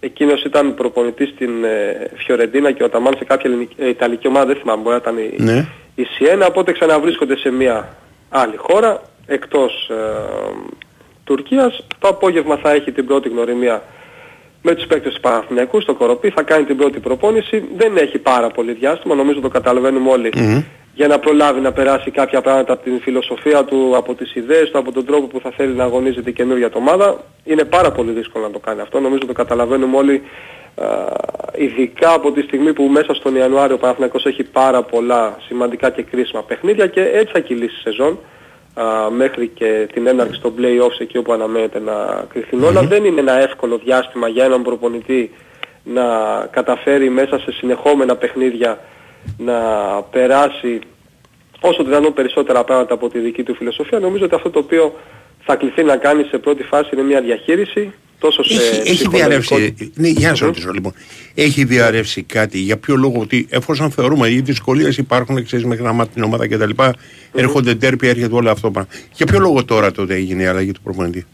εκείνος 0.00 0.44
ήταν 0.44 0.74
προπονητής 0.74 1.28
στην 1.28 1.64
ε, 1.64 2.10
Φιωρεντίνα 2.16 2.72
και 2.72 2.82
ο 2.82 2.88
Ταμάν 2.88 3.14
σε 3.18 3.24
κάποια 3.24 3.50
ελληνική, 3.50 3.74
ε, 3.78 3.88
ιταλική 3.88 4.26
ομάδα, 4.28 4.46
δεν 4.46 4.56
θυμάμαι, 4.56 4.82
μπορεί 4.82 4.96
να 4.96 5.10
ήταν 5.10 5.18
η, 5.18 5.34
Ναι. 5.36 5.66
Η 5.96 6.04
Σιένα, 6.04 6.46
οπότε 6.46 6.72
ξαναβρίσκονται 6.72 7.36
σε 7.36 7.50
μια 7.50 7.96
άλλη 8.28 8.56
χώρα, 8.56 9.02
εκτός 9.26 9.88
ε, 9.90 9.94
Τουρκίας. 11.24 11.86
Το 11.98 12.08
απόγευμα 12.08 12.56
θα 12.56 12.70
έχει 12.70 12.92
την 12.92 13.06
πρώτη 13.06 13.28
γνωριμία 13.28 13.82
με 14.62 14.74
τους 14.74 14.86
παίκτες 14.86 15.14
του 15.14 15.20
Παναθηναϊκού 15.20 15.80
στο 15.80 15.94
Κοροπή, 15.94 16.30
θα 16.30 16.42
κάνει 16.42 16.64
την 16.64 16.76
πρώτη 16.76 17.00
προπόνηση. 17.00 17.64
Δεν 17.76 17.96
έχει 17.96 18.18
πάρα 18.18 18.48
πολύ 18.48 18.72
διάστημα, 18.72 19.14
νομίζω 19.14 19.40
το 19.40 19.48
καταλαβαίνουμε 19.48 20.10
όλοι, 20.10 20.30
για 20.94 21.06
να 21.06 21.18
προλάβει 21.18 21.60
να 21.60 21.72
περάσει 21.72 22.10
κάποια 22.10 22.40
πράγματα 22.40 22.72
από 22.72 22.82
την 22.82 23.00
φιλοσοφία 23.00 23.64
του, 23.64 23.96
από 23.96 24.14
τις 24.14 24.34
ιδέες 24.34 24.70
του, 24.70 24.78
από 24.78 24.92
τον 24.92 25.04
τρόπο 25.04 25.26
που 25.26 25.40
θα 25.40 25.50
θέλει 25.50 25.74
να 25.74 25.84
αγωνίζεται 25.84 26.30
η 26.30 26.32
καινούργια 26.32 26.70
του 26.70 26.78
ομάδα. 26.80 27.24
Είναι 27.44 27.64
πάρα 27.64 27.92
πολύ 27.92 28.12
δύσκολο 28.12 28.44
να 28.46 28.50
το 28.50 28.58
κάνει 28.58 28.80
αυτό, 28.80 29.00
νομίζω 29.00 29.26
το 29.26 29.32
καταλαβαίνουμε 29.32 29.96
όλοι 29.96 30.14
α, 30.14 30.22
ειδικά 31.56 32.12
από 32.12 32.32
τη 32.32 32.40
στιγμή 32.42 32.72
που 32.72 32.82
μέσα 32.82 33.14
στον 33.14 33.36
Ιανουάριο 33.36 33.74
ο 33.74 33.78
Παναθηναϊκός 33.78 34.24
έχει 34.24 34.42
πάρα 34.42 34.82
πολλά 34.82 35.36
σημαντικά 35.46 35.90
και 35.90 36.02
κρίσιμα 36.02 36.42
παιχνίδια 36.42 36.86
και 36.86 37.00
έτσι 37.00 37.32
θα 37.32 37.40
κυλήσει 37.40 37.74
η 37.74 37.80
σεζόν 37.82 38.18
α, 38.74 39.10
μέχρι 39.10 39.48
και 39.48 39.88
την 39.92 40.06
έναρξη 40.06 40.40
των 40.40 40.54
play-offs 40.58 41.00
εκεί 41.00 41.18
όπου 41.18 41.32
αναμένεται 41.32 41.80
να 41.80 42.24
κρυθούν 42.28 42.64
όλα. 42.64 42.82
Δεν 42.82 43.04
είναι 43.04 43.20
ένα 43.20 43.32
εύκολο 43.32 43.78
διάστημα 43.78 44.28
για 44.28 44.44
έναν 44.44 44.62
προπονητή 44.62 45.30
να 45.84 46.04
καταφέρει 46.50 47.10
μέσα 47.10 47.38
σε 47.38 47.52
συνεχόμενα 47.52 48.16
παιχνίδια 48.16 48.78
να 49.38 49.60
περάσει 50.10 50.80
όσο 51.60 51.84
δυνατόν 51.84 52.12
περισσότερα 52.12 52.64
πράγματα 52.64 52.94
από 52.94 53.08
τη 53.08 53.18
δική 53.18 53.42
του 53.42 53.54
φιλοσοφία. 53.54 53.98
Νομίζω 53.98 54.24
ότι 54.24 54.34
αυτό 54.34 54.50
το 54.50 54.58
οποίο 54.58 54.94
θα 55.44 55.56
κληθεί 55.56 55.82
να 55.82 55.96
κάνει 55.96 56.24
σε 56.24 56.38
πρώτη 56.38 56.62
φάση 56.62 56.90
είναι 56.92 57.02
μια 57.02 57.20
διαχείριση 57.20 57.92
τόσο 58.18 58.42
σε 58.44 58.54
Έχει, 58.54 58.64
έχει 58.64 58.80
ψυχολογικό- 58.94 59.08
διαρρεύσει, 59.56 59.90
ναι, 59.94 60.08
για 60.08 60.28
να 60.28 60.34
σε 60.34 60.44
ρωτήσω 60.44 60.70
λοιπόν, 60.70 60.92
έχει 61.34 61.64
διαρρεύσει 61.64 62.22
κάτι, 62.22 62.58
για 62.58 62.76
ποιο 62.76 62.96
λόγο 62.96 63.20
ότι 63.20 63.46
εφόσον 63.50 63.90
θεωρούμε 63.90 64.28
οι 64.30 64.40
δυσκολίες 64.40 64.96
υπάρχουν, 64.96 65.44
ξέρεις 65.44 65.64
μέχρι 65.64 65.84
να 65.84 65.92
μάθει 65.92 66.10
την 66.12 66.22
ομάδα 66.22 66.48
κτλ. 66.48 66.70
Έρχονται 67.34 67.74
τέρπι, 67.74 68.08
έρχεται 68.08 68.34
όλο 68.34 68.50
αυτό. 68.50 68.70
πράγμα. 68.70 68.90
Για 69.14 69.26
ποιο 69.26 69.38
λόγο 69.38 69.64
τώρα 69.64 69.92
τότε 69.92 70.14
έγινε 70.14 70.42
η 70.42 70.46
αλλαγή 70.46 70.72
του 70.72 70.80
προπονητή; 70.82 71.26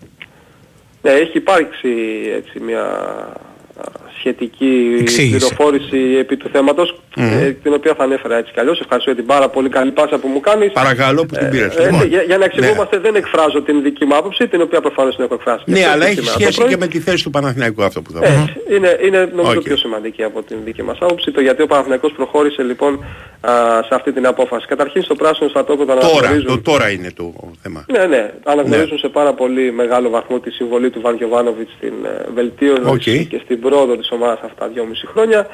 Ναι, 1.03 1.11
έχει 1.11 1.37
υπάρξει 1.37 1.89
έτσι 2.37 2.61
μια 2.61 2.83
α, 2.83 3.83
σχετική 4.19 4.97
Εξήγηση. 5.01 5.37
πληροφόρηση 5.39 5.99
επί 6.19 6.37
του 6.37 6.49
θέματος, 6.53 7.02
Μμμ. 7.17 7.33
ε, 7.33 7.57
την 7.63 7.73
οποία 7.75 7.95
θα 7.95 8.03
ανέφερα 8.05 8.37
έτσι 8.37 8.53
κι 8.53 8.61
αλλιώς. 8.61 8.81
Ευχαριστώ 8.81 9.11
για 9.11 9.21
την 9.21 9.29
πάρα 9.29 9.49
πολύ 9.49 9.69
καλή 9.69 9.91
πάσα 9.91 10.19
που 10.19 10.29
μου 10.29 10.41
κάνεις. 10.41 10.73
Παρακαλώ 10.73 11.27
που 11.27 11.35
την 11.37 11.49
πήρες. 11.51 11.77
Ε, 11.77 11.91
ναι, 11.91 12.05
για, 12.05 12.23
για 12.23 12.39
να 12.39 12.45
εξηγούμαστε 12.45 12.99
δεν 12.99 13.15
εκφράζω 13.15 13.63
την 13.63 13.83
δική 13.83 14.05
μου 14.05 14.17
άποψη, 14.17 14.49
την 14.49 14.61
οποία 14.61 14.81
προφανώς 14.81 15.15
την 15.17 15.25
έχω 15.25 15.35
εκφράσει. 15.35 15.65
Ναι, 15.67 15.79
Και 15.79 15.87
αλλά 15.87 16.05
και 16.05 16.11
έχει 16.11 16.15
σήμερα 16.15 16.35
το 16.37 16.41
σχέση 16.43 16.59
πρωί. 16.59 16.69
και 16.69 16.77
με 16.77 16.87
τη 16.87 17.01
θέση 17.01 17.23
του 17.25 17.31
Παναθηναϊκού 17.31 17.83
αυτό 17.85 18.03
που 18.03 18.13
θα 18.13 18.19
πω. 18.19 18.27
Ε, 18.27 18.55
είναι, 18.77 18.99
είναι 19.07 19.31
νομίζω 19.35 19.59
Οκ. 19.59 19.63
πιο 19.63 19.77
σημαντική 19.77 20.23
από 20.23 20.43
την 20.43 20.57
δική 20.65 20.83
μας 20.83 20.99
άποψη, 21.01 21.31
το 21.31 21.41
γιατί 21.41 21.63
ο 21.63 21.67
Παναθηναϊκός 21.67 22.13
προχώρησε 22.13 22.63
λοιπόν 22.63 23.05
α, 23.41 23.51
σε 23.83 23.95
αυτή 23.95 24.13
την 24.13 24.27
απόφαση. 24.27 24.67
Καταρχήν 24.67 25.03
στο 25.03 25.15
πράσινο 25.15 25.49
στρατόπεδο 25.49 25.95
Τώρα, 25.95 26.07
αναγνωρίζουν 26.09 26.47
το 26.47 26.71
τώρα 26.71 26.91
είναι 26.91 27.11
το 27.17 27.35
θέμα. 27.63 27.85
ναι, 27.91 28.07
ναι. 28.07 28.31
Αναγνωρίζουν 28.45 28.99
σε 28.99 29.09
πάρα 29.09 29.33
πολύ 29.33 29.73
μεγάλο 29.73 30.11
βαθμό 30.11 30.41
τη 30.41 30.51
συμβολή 30.51 30.91
του 30.91 31.01
Ιβάν 31.01 31.17
Γιοβάνοβιτς 31.17 31.73
στην 31.77 31.93
ε, 32.05 32.25
βελτίωση 32.35 32.83
Οκ. 32.85 33.27
και 33.29 33.41
στην 33.45 33.61
πρόοδο 33.61 33.97
της 33.97 34.11
ομάδας 34.11 34.39
αυτά 34.45 34.55
τα 34.59 34.69
δυόμιση 34.69 35.07
χρόνια. 35.07 35.47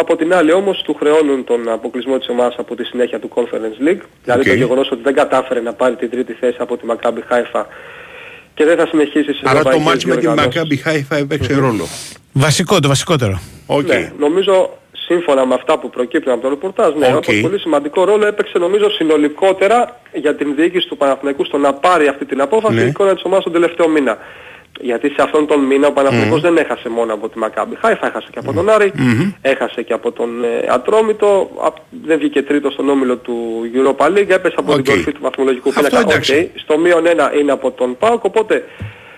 Από 0.00 0.16
την 0.16 0.34
άλλη 0.34 0.52
όμως 0.52 0.82
του 0.82 0.94
χρεώνουν 0.94 1.44
τον 1.44 1.68
αποκλεισμό 1.68 2.18
της 2.18 2.28
ομάδας 2.28 2.54
από 2.58 2.74
τη 2.76 2.84
συνέχεια 2.84 3.18
του 3.18 3.30
Conference 3.34 3.88
League. 3.88 4.02
Δηλαδή 4.24 4.40
Οκ. 4.40 4.46
το 4.46 4.54
γεγονός 4.54 4.90
ότι 4.90 5.02
δεν 5.02 5.14
κατάφερε 5.14 5.60
να 5.60 5.72
πάρει 5.72 5.96
την 5.96 6.10
τρίτη 6.10 6.32
θέση 6.32 6.56
από 6.58 6.76
τη 6.76 6.86
Maccabi 6.90 7.22
Haifa 7.32 7.64
και 8.54 8.64
δεν 8.64 8.76
θα 8.76 8.86
συνεχίσει 8.86 9.32
σε 9.32 9.40
Άρα 9.44 9.62
το 9.62 9.68
ευρωπαϊκές 9.68 9.84
ματς 9.86 10.04
με 10.04 10.10
την 10.12 10.20
διοργανώσεις. 10.20 10.54
Μακάμπι 10.56 10.76
Χάιφα 10.76 11.16
έπαιξε 11.16 11.54
ρόλο. 11.54 11.86
Βασικό, 12.32 12.80
το 12.80 12.88
βασικότερο. 12.88 13.40
Οκ. 13.66 13.86
Ναι, 13.86 14.12
νομίζω 14.18 14.70
σύμφωνα 14.92 15.46
με 15.46 15.54
αυτά 15.54 15.78
που 15.78 15.90
προκύπτουν 15.90 16.32
από 16.32 16.42
το 16.42 16.48
ρεπορτάζ, 16.48 16.94
ναι, 16.94 17.06
Οκ. 17.06 17.14
όπως 17.16 17.40
πολύ 17.40 17.58
σημαντικό 17.58 18.04
ρόλο 18.04 18.26
έπαιξε 18.26 18.58
νομίζω 18.58 18.90
συνολικότερα 18.90 20.00
για 20.12 20.34
την 20.34 20.54
διοίκηση 20.54 20.88
του 20.88 20.96
Παναθηναϊκού 20.96 21.44
στο 21.44 21.56
να 21.58 21.72
πάρει 21.72 22.06
αυτή 22.08 22.24
την 22.24 22.40
απόφαση 22.40 22.74
Ναι. 22.74 22.80
η 22.82 22.86
εικόνα 22.86 23.14
της 23.14 23.22
ομάδας 23.24 23.44
τον 23.44 23.52
τελευταίο 23.52 23.88
μήνα. 23.88 24.18
Γιατί 24.80 25.08
σε 25.08 25.22
αυτόν 25.22 25.46
τον 25.46 25.60
μήνα 25.64 25.86
ο 25.86 25.92
Παναθηναϊκός 25.92 26.40
δεν 26.40 26.56
έχασε 26.56 26.88
μόνο 26.88 27.14
από 27.14 27.28
τη 27.28 27.38
Μακάμπι 27.38 27.76
Χάιφα, 27.80 28.06
έχασε 28.06 28.28
και 28.32 28.38
από 28.38 28.52
τον 28.52 28.68
Άρη, 28.70 28.92
έχασε 29.40 29.82
και 29.82 29.92
από 29.92 30.12
τον 30.12 30.44
ε, 30.44 30.66
Ατρόμητο, 30.70 31.50
α, 31.64 31.68
δεν 32.04 32.18
βγήκε 32.18 32.42
τρίτος 32.42 32.72
στον 32.72 32.88
όμιλο 32.88 33.16
του 33.16 33.34
Europa 33.74 34.06
League, 34.06 34.28
έπεσε 34.28 34.54
από 34.58 34.70
την 34.72 34.80
Οκ. 34.80 34.84
κορυφή 34.86 35.12
του 35.12 35.20
βαθμολογικού 35.22 35.68
Αυτό 35.68 35.80
πίνακα. 35.80 36.00
εντάξει. 36.00 36.50
Οκ. 36.54 36.60
Στο 36.60 36.78
μείον 36.78 37.06
ένα 37.06 37.32
είναι 37.40 37.52
από 37.52 37.70
τον 37.70 37.96
ΠΑΟΚ, 37.98 38.24
οπότε 38.24 38.64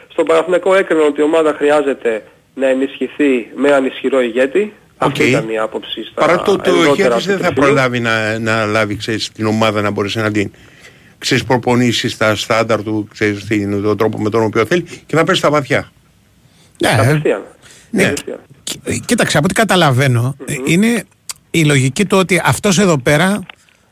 στον 0.08 0.24
Παναθηναϊκό 0.24 0.74
έκρινε 0.74 1.02
ότι 1.02 1.20
η 1.20 1.24
ομάδα 1.24 1.54
χρειάζεται 1.58 2.24
να 2.54 2.66
ενισχυθεί 2.66 3.48
με 3.54 3.68
έναν 3.68 3.84
ισχυρό 3.84 4.20
ηγέτη. 4.20 4.72
Αυτή 4.96 5.22
Οκ. 5.22 5.28
ήταν 5.28 5.48
η 5.48 5.58
άποψη 5.58 6.04
στα 6.04 6.20
Παρά 6.26 6.42
το 6.42 6.52
ότι 6.52 6.70
ο 6.70 6.74
ενδότερα 6.74 6.92
ηγέτης 7.06 7.22
του 7.24 7.30
δεν 7.30 7.38
θα 7.38 7.44
τριφυλλιού. 7.46 7.64
προλάβει 7.66 8.00
να, 8.00 8.38
να 8.38 8.64
λάβει 8.66 8.96
ξέρεις, 8.96 9.30
την 9.32 9.46
ομάδα 9.46 9.80
να 9.80 9.90
μπορέσει 9.90 10.18
να 10.18 10.30
την 10.30 10.50
ξέρεις, 11.20 11.44
προπονήσεις 11.44 12.12
στα 12.12 12.36
στάνταρ 12.36 12.82
του, 12.82 13.08
ξέρεις, 13.12 13.44
την, 13.44 13.82
τον 13.82 13.96
τρόπο 13.96 14.18
με 14.20 14.30
τον 14.30 14.42
οποίο 14.42 14.64
θέλει 14.66 14.82
και 15.06 15.16
θα 15.16 15.24
πέσει 15.24 15.38
στα 15.38 15.50
βαθιά. 15.50 15.90
Ναι, 16.82 16.88
Κατευθείαν. 16.96 17.42
Ναι. 17.90 18.02
Κατευθείαν. 18.02 18.38
Ε, 18.84 18.96
Κοίταξε, 19.06 19.36
από 19.36 19.46
ό,τι 19.46 19.54
καταλαβαίνω, 19.54 20.36
ε, 20.44 20.54
είναι 20.66 21.04
η 21.50 21.64
λογική 21.64 22.04
του 22.06 22.18
ότι 22.18 22.40
αυτός 22.44 22.78
εδώ 22.78 22.98
πέρα 22.98 23.40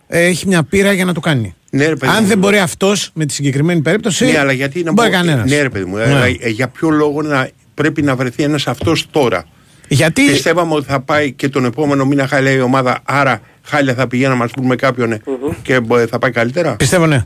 ε, 0.07 0.25
έχει 0.25 0.47
μια 0.47 0.63
πείρα 0.63 0.93
για 0.93 1.05
να 1.05 1.13
το 1.15 1.21
κάνει. 1.21 1.55
Ναι, 1.71 1.87
ρε, 1.87 1.97
παιδί 1.97 2.13
Αν 2.13 2.19
μου. 2.23 2.29
δεν 2.29 2.39
μπορεί 2.39 2.59
αυτός 2.59 3.11
με 3.15 3.25
τη 3.27 3.33
συγκεκριμένη 3.33 3.81
περίπτωση, 3.81 4.25
Ναι, 4.25 4.39
αλλά 4.39 4.53
γιατί 4.53 4.83
να 4.83 4.93
μπορεί 4.93 5.09
πω- 5.09 5.17
κανένας. 5.17 5.51
Ναι, 5.51 5.63
ρε 5.63 5.69
παιδί 5.69 5.85
μου, 5.85 5.97
Ναι. 5.97 6.03
αλλά, 6.03 6.25
ε, 6.27 6.49
για 6.49 6.69
ποιο 6.69 6.91
λόγο 6.91 7.23
να, 7.23 7.49
πρέπει 7.75 8.03
να 8.03 8.17
βρεθεί 8.17 8.43
ένας 8.43 8.67
αυτός 8.67 9.07
τώρα; 9.11 9.45
Γιατί 9.89 10.23
Πιστεύαμε 10.27 10.75
ότι 10.75 10.87
θα 10.87 11.01
πάει 11.01 11.33
και 11.33 11.49
τον 11.49 11.65
επόμενο 11.65 12.05
μήνα 12.07 12.27
χάλια 12.27 12.51
η 12.53 12.61
ομάδα, 12.61 13.01
άρα 13.05 13.41
χάλια 13.69 13.95
θα 13.95 14.07
πηγαίναμε 14.09 14.45
ας 14.45 14.51
πούμε 14.51 14.67
με 14.67 14.77
κάποιον 14.77 15.13
ε, 15.13 15.21
και 15.63 15.75
ε, 15.93 16.07
θα 16.07 16.19
πάει 16.19 16.31
καλύτερα. 16.31 16.77
πιστεύω 16.77 17.07
ναι. 17.07 17.25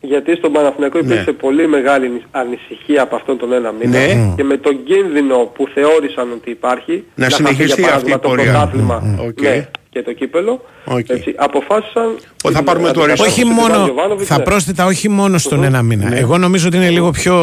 Γιατί 0.00 0.36
στον 0.36 0.52
Παναθηναϊκό 0.52 0.98
υπήρξε 0.98 1.24
Ναι. 1.30 1.32
πολύ 1.32 1.68
μεγάλη 1.68 2.22
ανησυχία 2.30 3.02
από 3.02 3.16
αυτόν 3.16 3.38
τον 3.38 3.52
ένα 3.52 3.72
μήνα 3.72 3.90
Ναι. 3.98 4.32
και 4.36 4.44
με 4.44 4.56
τον 4.56 4.84
κίνδυνο 4.84 5.36
που 5.36 5.68
θεώρησαν 5.74 6.28
ότι 6.32 6.50
υπάρχει 6.50 7.04
Να 7.14 7.24
χαθεί, 7.24 7.34
συνεχιστεί 7.36 7.64
για 7.64 7.74
αυτή 7.74 7.80
η 7.80 7.84
παράδειγμα, 7.84 8.18
το 8.18 8.28
πορεία. 8.28 8.44
πρωτάθλημα 8.52 9.00
Μμμ. 9.04 9.20
Οκ. 9.26 9.40
ναι, 9.40 9.68
και 9.90 10.02
το 10.02 10.12
κύπελλο 10.12 10.64
Οκ. 10.84 11.08
έτσι, 11.08 11.34
αποφάσισαν 11.36 12.16
Ότι 12.44 12.54
θα 12.54 12.62
πάρουμε 12.62 12.90
το 12.92 13.00
αντικατάσταση 13.00 13.30
όχι 13.30 13.42
του 13.42 13.48
μόνο, 13.54 13.74
Ιβάν 13.74 13.84
Γιοβάνοβιτς, 13.84 14.28
θα 14.28 14.36
ναι. 14.38 14.42
πρόσθετα 14.44 14.84
όχι 14.86 15.08
μόνο 15.08 15.38
στον 15.38 15.62
ένα 15.64 15.82
μήνα. 15.82 16.08
Ναι. 16.08 16.18
Εγώ 16.18 16.38
νομίζω 16.38 16.66
ότι 16.66 16.76
είναι 16.76 16.90
λίγο 16.90 17.10
πιο 17.10 17.34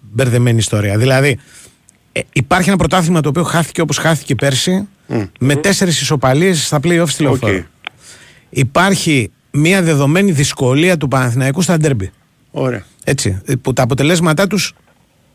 μπερδεμένη 0.00 0.58
ιστορία. 0.58 0.96
Δηλαδή, 0.98 1.38
ε, 2.16 2.20
υπάρχει 2.32 2.68
ένα 2.68 2.78
πρωτάθλημα 2.78 3.20
το 3.20 3.28
οποίο 3.28 3.42
χάθηκε 3.42 3.80
όπως 3.80 3.98
χάθηκε 3.98 4.34
πέρσι, 4.34 4.88
με 5.40 5.56
τέσσερις 5.56 6.00
ισοπαλίες 6.00 6.66
στα 6.66 6.80
play-off 6.82 7.04
στη 7.08 7.22
λεωφόρο. 7.22 7.56
Οκ. 7.56 7.64
Υπάρχει 8.50 9.30
μια 9.50 9.82
δεδομένη 9.82 10.32
δυσκολία 10.32 10.96
του 10.96 11.08
Παναθηναϊκού 11.08 11.62
στα 11.62 11.76
ντέρμπι. 11.76 12.10
Ωραία. 12.50 12.84
Έτσι, 13.04 13.40
ε, 13.44 13.54
που 13.54 13.72
τα 13.72 13.82
αποτελέσματά 13.82 14.46
τους 14.46 14.72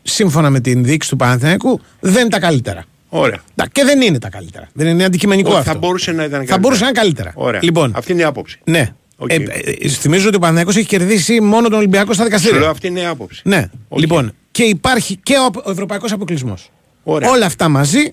σύμφωνα 0.02 0.50
με 0.50 0.60
την 0.60 0.84
διοίκηση 0.84 1.10
του 1.10 1.16
Παναθηναϊκού 1.16 1.80
δεν 2.00 2.20
είναι 2.20 2.28
τα 2.28 2.40
καλύτερα. 2.40 2.84
Ωραία. 3.08 3.38
Τα- 3.54 3.66
Και 3.72 3.84
δεν 3.84 4.00
είναι 4.00 4.18
τα 4.18 4.28
καλύτερα. 4.28 4.68
Δεν 4.72 4.86
είναι 4.86 5.04
αντικειμενικό 5.04 5.48
Ότι 5.50 5.58
αυτό. 5.58 5.72
θα 5.72 5.78
μπορούσε 5.78 6.10
να 6.12 6.16
ήταν 6.16 6.30
Θα 6.30 6.36
καλύτερα. 6.36 6.58
μπορούσε 6.58 6.80
να 6.82 6.88
είναι 6.88 6.98
καλύτερα. 6.98 7.32
Ωραία. 7.34 7.60
Λοιπόν, 7.62 7.92
Αυτή 7.94 8.12
είναι 8.12 8.20
η 8.20 8.24
άποψη. 8.24 8.58
ναι. 8.64 8.88
Οκ. 9.16 9.32
Ε, 9.32 9.34
ε, 9.80 9.88
θυμίζω 9.88 10.26
ότι 10.26 10.36
ο 10.36 10.38
Παναθηναϊκός 10.38 10.76
έχει 10.76 10.86
κερδίσει 10.86 11.40
μόνο 11.40 11.68
τον 11.68 11.78
Ολυμπιακό 11.78 12.12
στα 12.12 12.22
Σου 12.24 12.28
λέω 12.30 12.38
δικαστήρια. 12.38 12.68
αυτή 12.68 12.86
είναι 12.86 13.00
η 13.00 13.04
άποψη. 13.04 13.40
Ναι. 13.44 13.68
Οκ. 13.88 13.98
Λοιπόν, 13.98 14.32
και 14.50 14.62
υπάρχει 14.62 15.16
και 15.22 15.34
ο, 15.36 15.60
ο 15.64 15.70
ευρωπαϊκός 15.70 16.12
αποκλεισμός. 16.12 16.70
Ωραία. 17.02 17.30
Όλα 17.30 17.46
αυτά 17.46 17.68
μαζί 17.68 17.98
Ναι, 17.98 18.04
ρε, 18.04 18.10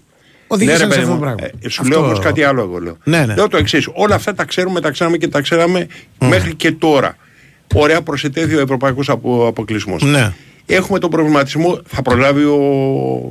οδήγησαν 0.48 0.80
σε 0.80 0.86
παιδί 0.88 1.00
αυτό 1.00 1.08
το 1.10 1.14
μου. 1.16 1.20
πράγμα. 1.22 1.44
Ε, 1.62 1.70
σου 1.70 1.82
Αυτό- 1.82 1.96
λέω 1.96 2.06
όμως 2.06 2.20
κάτι 2.20 2.44
άλλο. 2.44 2.62
Εγώ 2.62 2.78
λέω. 2.80 2.98
Ναι, 3.04 3.26
ναι. 3.26 3.34
Λέω 3.36 3.48
το 3.48 3.58
εξής. 3.58 3.88
Όλα 3.94 4.16
αυτά 4.16 4.34
τα 4.34 4.46
ξέρουμε, 4.46 4.82
τα 4.82 4.92
ξέραμε 4.92 5.18
και 5.18 5.28
τα 5.28 5.42
ξέραμε 5.42 5.88
μέχρι 6.20 6.56
και 6.56 6.72
τώρα. 6.72 7.18
Ωραία, 7.76 8.02
προσετέθη 8.02 8.56
ο 8.56 8.60
ευρωπαϊκός 8.60 9.10
απο, 9.10 9.48
αποκλεισμός. 9.48 10.04
Ναι. 10.04 10.34
Έχουμε 10.66 11.00
τον 11.00 11.10
προβληματισμό, 11.10 11.80
θα 11.88 12.02
προλάβει 12.02 12.44
ο 12.44 12.60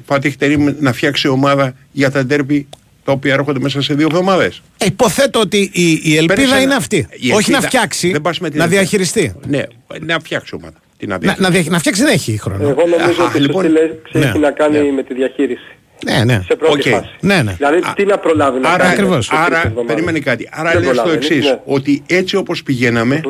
Φατίχ 0.07 0.37
Τερίμ 0.37 0.67
να 0.81 0.93
φτιάξει 0.93 1.29
ομάδα 1.29 1.75
για 1.93 2.11
τα 2.11 2.25
ντέρμπι 2.25 2.67
τα 3.05 3.13
οποία 3.13 3.33
έρχονται 3.33 3.59
μέσα 3.61 3.83
σε 3.83 3.95
δύο 3.95 4.07
εβδομάδες. 4.11 4.63
Ε, 4.79 4.85
υποθέτω 4.85 5.41
ότι 5.41 5.71
η, 5.73 6.01
η 6.03 6.17
ελπίδα 6.17 6.35
Πέρασε 6.35 6.55
είναι 6.55 6.63
ένα- 6.63 6.77
αυτή. 6.77 6.97
η 6.97 7.03
Όχι 7.11 7.31
να 7.31 7.37
ελπίδα- 7.37 7.61
φτιάξει, 7.61 8.11
δεν 8.13 8.21
πας 8.21 8.39
με 8.39 8.49
την 8.49 8.59
να 8.59 8.65
ελπίδα. 8.65 8.81
διαχειριστεί. 8.81 9.33
Ναι, 9.47 9.63
να 10.07 10.19
φτιάξει 10.19 10.55
ομάδα. 10.55 10.77
Τι 10.99 11.07
να 11.07 11.13
Να, 11.13 11.19
διαχειριστεί. 11.19 11.43
να, 11.43 11.51
δια- 11.61 11.71
να 11.71 11.79
φτιάξει 11.79 12.03
δεν 12.03 12.13
έχει 12.13 12.39
χρόνο. 12.39 12.69
Εγώ 12.69 12.83
νομίζω 12.87 13.23
Α, 13.23 13.27
ότι 13.27 13.39
η 13.39 13.41
λοιπόν, 13.41 13.63
σωστή 13.65 13.79
λέξη 13.79 14.19
ναι, 14.19 14.25
έχει 14.27 14.39
να 14.39 14.51
κάνει 14.51 14.79
ναι. 14.79 14.91
με 14.93 15.03
τη 15.03 15.15
διαχείριση. 15.15 15.63
Ναι, 16.05 16.25
ναι. 16.25 16.43
Σε 16.47 16.57
πρώτη 16.57 16.89
Οκ. 16.93 16.95
φάση. 16.95 17.11
Ναι, 17.21 17.43
ναι. 17.43 17.53
Δηλαδή 17.53 17.81
τι 17.95 18.05
να 18.05 18.19
προλάβει 18.19 18.61
να 18.61 18.69
Άρα, 18.69 18.79
κάνει. 18.79 18.93
Ακριβώς. 18.93 19.25
σε 19.25 19.31
τρεις 19.31 19.41
άρα 19.47 19.57
εβδομάδες. 19.57 19.87
περίμενε 19.87 20.19
κάτι. 20.19 20.49
Άρα 20.53 20.71
Δεν 20.71 20.79
λες 20.79 20.89
το 20.89 20.95
προλαβαίνει, 20.95 21.27
εξής, 21.27 21.45
ναι. 21.45 21.59
ότι 21.65 22.03
έτσι 22.07 22.37
όπως 22.37 22.63
πηγαίναμε, 22.63 23.21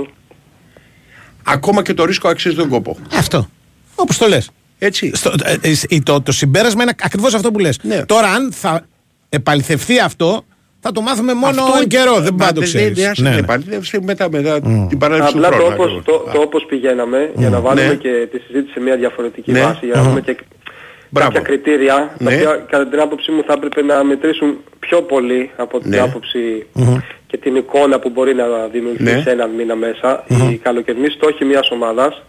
ακόμα 1.45 1.83
και 1.83 1.95
το 1.95 2.05
ρίσκο 2.05 2.29
αξίζει 2.29 2.55
τον 2.55 2.69
κόπο. 2.69 2.97
Αυτό. 3.15 3.49
Όπως 3.95 4.19
το 4.19 4.27
λες. 4.29 4.51
Έτσι. 4.79 5.13
το, 6.03 6.21
το 6.21 6.33
συμπέρασμα 6.33 6.83
είναι 6.83 6.93
ακριβώς 7.03 7.35
αυτό 7.35 7.51
που 7.51 7.59
λες. 7.59 7.79
Ναι. 7.83 8.05
Τώρα, 8.07 8.29
αν 8.29 8.53
θα 8.53 8.87
επαληθευτεί 9.29 9.99
αυτό, 9.99 10.45
θα 10.81 10.93
το 10.93 11.01
μάθουμε 11.01 11.35
μόνο 11.35 11.63
Αυτό- 11.63 11.79
εν 11.83 11.89
καιρό. 11.89 12.15
Δεν 12.21 12.23
Μα 12.33 12.37
πάει 12.39 12.49
να 12.49 12.55
το 12.55 12.61
δεν- 12.61 12.69
ξέρεις. 12.69 13.03
δεν- 13.03 13.13
δεν 13.33 13.39
επαληθεύσει 13.39 14.01
μετά, 14.01 14.31
μετά 14.31 14.61
την 14.89 14.99
παράληψη 14.99 15.33
του 15.33 15.39
Απλά 15.39 15.49
το 15.51 15.55
χρόνου. 15.57 15.73
όπως, 15.75 15.87
ακριβώς. 15.93 16.05
το, 16.25 16.31
το 16.33 16.41
όπως 16.41 16.65
πηγαίναμε, 16.69 17.31
για 17.35 17.49
να 17.51 17.61
βάλουμε 17.61 17.87
Ναι. 17.87 17.95
και 17.95 18.29
τη 18.33 18.39
συζήτηση 18.39 18.73
σε 18.73 18.81
μια 18.81 18.97
διαφορετική 18.97 19.53
Ναι. 19.53 19.61
βάση, 19.63 19.87
για 19.87 19.95
να 19.95 20.03
δούμε 20.03 20.21
και 20.21 20.37
Μπράβο. 21.11 21.31
κάποια 21.33 21.47
κριτήρια 21.49 21.95
τα 21.95 22.15
Ναι. 22.31 22.35
οποία 22.35 22.67
κατά 22.71 22.87
την 22.87 23.01
άποψή 23.01 23.31
μου 23.31 23.43
θα 23.47 23.53
έπρεπε 23.53 23.83
να 23.83 24.05
μετρήσουν 24.05 24.57
πιο 24.79 25.03
πολύ 25.03 25.51
από 25.57 25.79
την 25.81 25.91
Ναι. 25.91 25.99
άποψη 25.99 26.67
και 27.27 27.37
την 27.37 27.57
εικόνα 27.57 27.99
που 27.99 28.11
μπορεί 28.11 28.35
να 28.35 28.45
δημιουργήσει 28.73 29.15
Ναι. 29.15 29.21
σε 29.21 29.31
έναν 29.31 29.51
μήνα 29.51 29.75
μέσα. 29.75 30.25
Οι 30.51 30.57
καλοκαιρινοί 30.57 31.09
στόχοι 31.11 31.45
μιας 31.45 31.71
ομάδας 31.71 32.23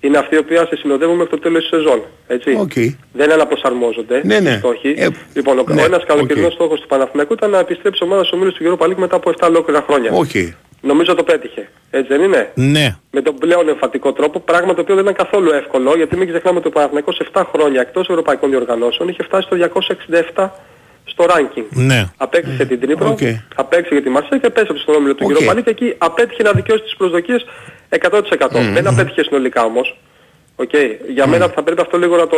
είναι 0.00 0.18
αυτή 0.18 0.34
η 0.34 0.38
οποία 0.38 0.66
σε 0.66 0.76
συνοδεύουν 0.76 1.16
μέχρι 1.16 1.30
το 1.30 1.38
τέλος 1.38 1.60
της 1.60 1.68
σεζόν. 1.68 2.02
Έτσι. 2.26 2.56
Οκ. 2.60 2.72
Δεν 3.12 3.32
αναπροσαρμόζονται 3.32 4.20
Ναι, 4.24 4.40
ναι. 4.40 4.50
οι 4.50 4.56
στόχοι. 4.58 4.94
Ε, 4.98 5.08
λοιπόν, 5.34 5.58
ο, 5.58 5.64
ναι, 5.68 5.82
ο 5.82 5.84
ένας 5.84 6.04
καλοκαιρινός 6.06 6.48
οκ. 6.48 6.54
στόχος 6.54 6.80
του 6.80 6.86
Παναθηναϊκού 6.86 7.32
ήταν 7.32 7.50
να 7.50 7.58
επιστρέψει 7.58 7.98
η 8.02 8.06
ομάδα 8.06 8.24
στους 8.24 8.38
ομίλους 8.38 8.54
του 8.54 8.64
Europa 8.78 8.84
League 8.86 8.96
μετά 8.96 9.16
από 9.16 9.30
7 9.40 9.46
ολόκληρα 9.48 9.84
χρόνια. 9.86 10.10
Οκ. 10.12 10.30
Νομίζω 10.80 11.14
το 11.14 11.22
πέτυχε. 11.22 11.68
Έτσι 11.90 12.08
δεν 12.08 12.22
είναι; 12.22 12.50
Ναι. 12.54 12.96
Με 13.10 13.20
τον 13.22 13.34
πλέον 13.38 13.68
εμφατικό 13.68 14.12
τρόπο, 14.12 14.40
πράγμα 14.40 14.74
το 14.74 14.80
οποίο 14.80 14.94
δεν 14.94 15.04
ήταν 15.04 15.16
καθόλου 15.24 15.50
εύκολο, 15.52 15.96
γιατί 15.96 16.16
μην 16.16 16.28
ξεχνάμε 16.28 16.58
ότι 16.58 16.68
ο 16.68 16.70
Παναθηναϊκός 16.70 17.14
σε 17.14 17.26
7 17.32 17.42
χρόνια 17.52 17.80
εκτός 17.80 18.08
ευρωπαϊκών 18.08 18.50
διοργανώσεων 18.50 19.08
είχε 19.08 19.22
φτάσει 19.22 19.46
στο 19.46 19.56
267 20.36 20.48
στο 21.04 21.24
ranking. 21.28 21.64
Ναι. 21.70 22.04
Απέκλεισε 22.16 22.64
την 22.64 22.80
Ντνίπρο, 22.80 23.08
Οκ. 23.08 23.18
απέκλεισε 23.54 23.94
και 23.94 24.02
τη 24.02 24.08
Μαρσέιγ 24.10 24.40
και 24.40 24.46
επέστρεψε 24.46 24.82
στον 24.82 24.94
όμιλο 24.94 25.14
του 25.14 25.26
Οκ. 25.30 25.36
Europa 25.38 25.52
League 25.58 25.62
και 25.64 25.70
εκεί 25.70 25.94
απέτυχε 25.98 26.42
να 26.42 26.52
δικαιώσει 26.52 26.82
τις 26.82 26.96
προσδοκίες 26.96 27.44
100%. 28.02 28.72
Δεν 28.72 28.86
απέτυχε 28.86 29.22
συνολικά 29.22 29.64
όμως. 29.64 29.96
Οκ. 30.56 30.70
Για 31.12 31.26
μένα 31.26 31.48
θα 31.48 31.62
πρέπει 31.62 31.80
αυτό 31.80 31.98
λίγο 31.98 32.16
να 32.16 32.26
το, 32.26 32.36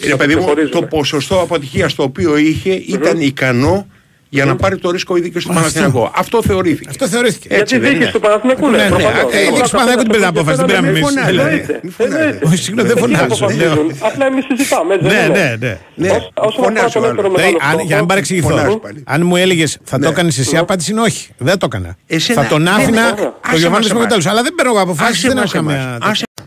Ρε 0.00 0.04
να 0.06 0.10
το 0.10 0.16
παιδί 0.16 0.34
μου, 0.34 0.40
ξεχωρίζουμε. 0.40 0.80
το 0.80 0.86
ποσοστό 0.86 1.40
αποτυχίας 1.40 1.94
το 1.94 2.02
οποίο 2.02 2.36
είχε 2.36 2.72
ήταν 2.72 3.20
ικανό 3.20 3.86
για 4.32 4.44
να 4.44 4.56
πάρει 4.56 4.78
το 4.78 4.90
ρίσκο 4.90 5.16
η 5.16 5.20
διοίκηση 5.20 5.40
του 5.40 5.52
Παναθηναϊκού. 5.52 6.12
Αυτό 6.14 6.42
θεωρήθηκε. 6.42 6.88
Αυτό 6.90 7.08
θεωρήθηκε. 7.08 7.46
Γιατί 7.48 7.62
Έτσι 7.62 7.78
δεν 7.78 7.90
δίκη 7.90 8.02
είναι. 8.02 8.10
του 8.12 8.20
Παναθηναϊκού 8.20 8.68
Ναι, 8.68 8.76
ναι, 8.76 8.82
ναι. 8.82 8.88
προφανώς. 8.88 9.32
Ε, 9.32 9.40
η 9.40 9.44
διοίκηση 9.44 9.60
του 9.62 9.68
Παναθηναϊκού 9.70 10.02
την 10.02 10.10
πήρε 10.12 10.26
απόφαση, 10.26 10.56
την 10.58 10.66
πήραμε 10.66 10.88
εμείς. 10.88 11.00
φωνάζετε. 11.00 11.30
Δηλαδή. 11.30 11.50
Εννοείται. 11.50 11.80
Μη 11.82 11.90
φωνάζετε. 11.90 12.22
Εννοείται. 12.22 12.46
Όχι, 12.46 12.56
συγγνώμη, 12.56 12.88
δεν 12.88 12.96
Εκεί 12.96 13.06
φωνάζω. 13.06 13.24
αποφασίζουν. 13.24 13.62
λέω. 13.74 13.86
Απλά 14.08 14.26
εμείς 14.26 14.44
συζητάμε, 14.48 14.94
έτσι 14.94 15.06
Ναι, 15.06 15.12
δεν 15.14 15.24
είναι. 15.28 15.38
ναι, 15.60 15.66
ναι. 15.66 15.78
Ναι, 15.94 16.08
Ως- 16.08 16.30
Όσον 16.34 16.64
αφορά 16.64 16.64
φωνάζει 16.64 16.92
το 16.92 16.98
ο 16.98 17.02
δεύτερο 17.02 17.26
άλλος. 17.26 17.36
Δηλαδή, 17.36 17.52
μεγάλο 17.52 17.70
αν, 17.70 17.74
για 17.74 17.76
να 17.76 17.80
μην 17.80 17.86
στόχο, 17.88 18.06
παρεξηγηθώ, 18.06 18.48
Φωνάζει 18.48 18.76
πάλι. 18.86 19.02
αν 19.14 19.20
μου 19.26 19.36
έλεγες 19.36 19.70
θα 19.84 19.96
το 19.98 20.04
Ναι. 20.04 20.08
έκανες 20.12 20.38
εσύ, 20.38 20.54
η 20.54 20.58
απάντηση 20.58 20.90
είναι 20.92 21.00
όχι. 21.00 21.22
Δεν 21.38 21.58
το 21.58 21.66
έκανα. 21.70 21.90
Εσένα- 22.06 22.42
θα 22.42 22.48
τον 22.48 22.62
ναι, 22.62 22.70
άφηνα 22.70 23.04
ναι, 23.10 23.10
το 23.20 23.34
άσε 23.46 23.56
Γιοβάνοβιτς 23.58 23.84
μας 23.84 23.92
μέχρι 23.92 23.92
το 23.92 23.98
εμάς. 23.98 24.08
τέλος. 24.14 24.22
Αλλά 24.32 24.42
δεν 24.46 24.52
παίρνω 24.56 24.70
εγώ 24.72 24.80
αποφάσεις, 24.80 25.10
Άσε 25.12 25.28
δεν 25.28 25.36
έχω 25.36 25.58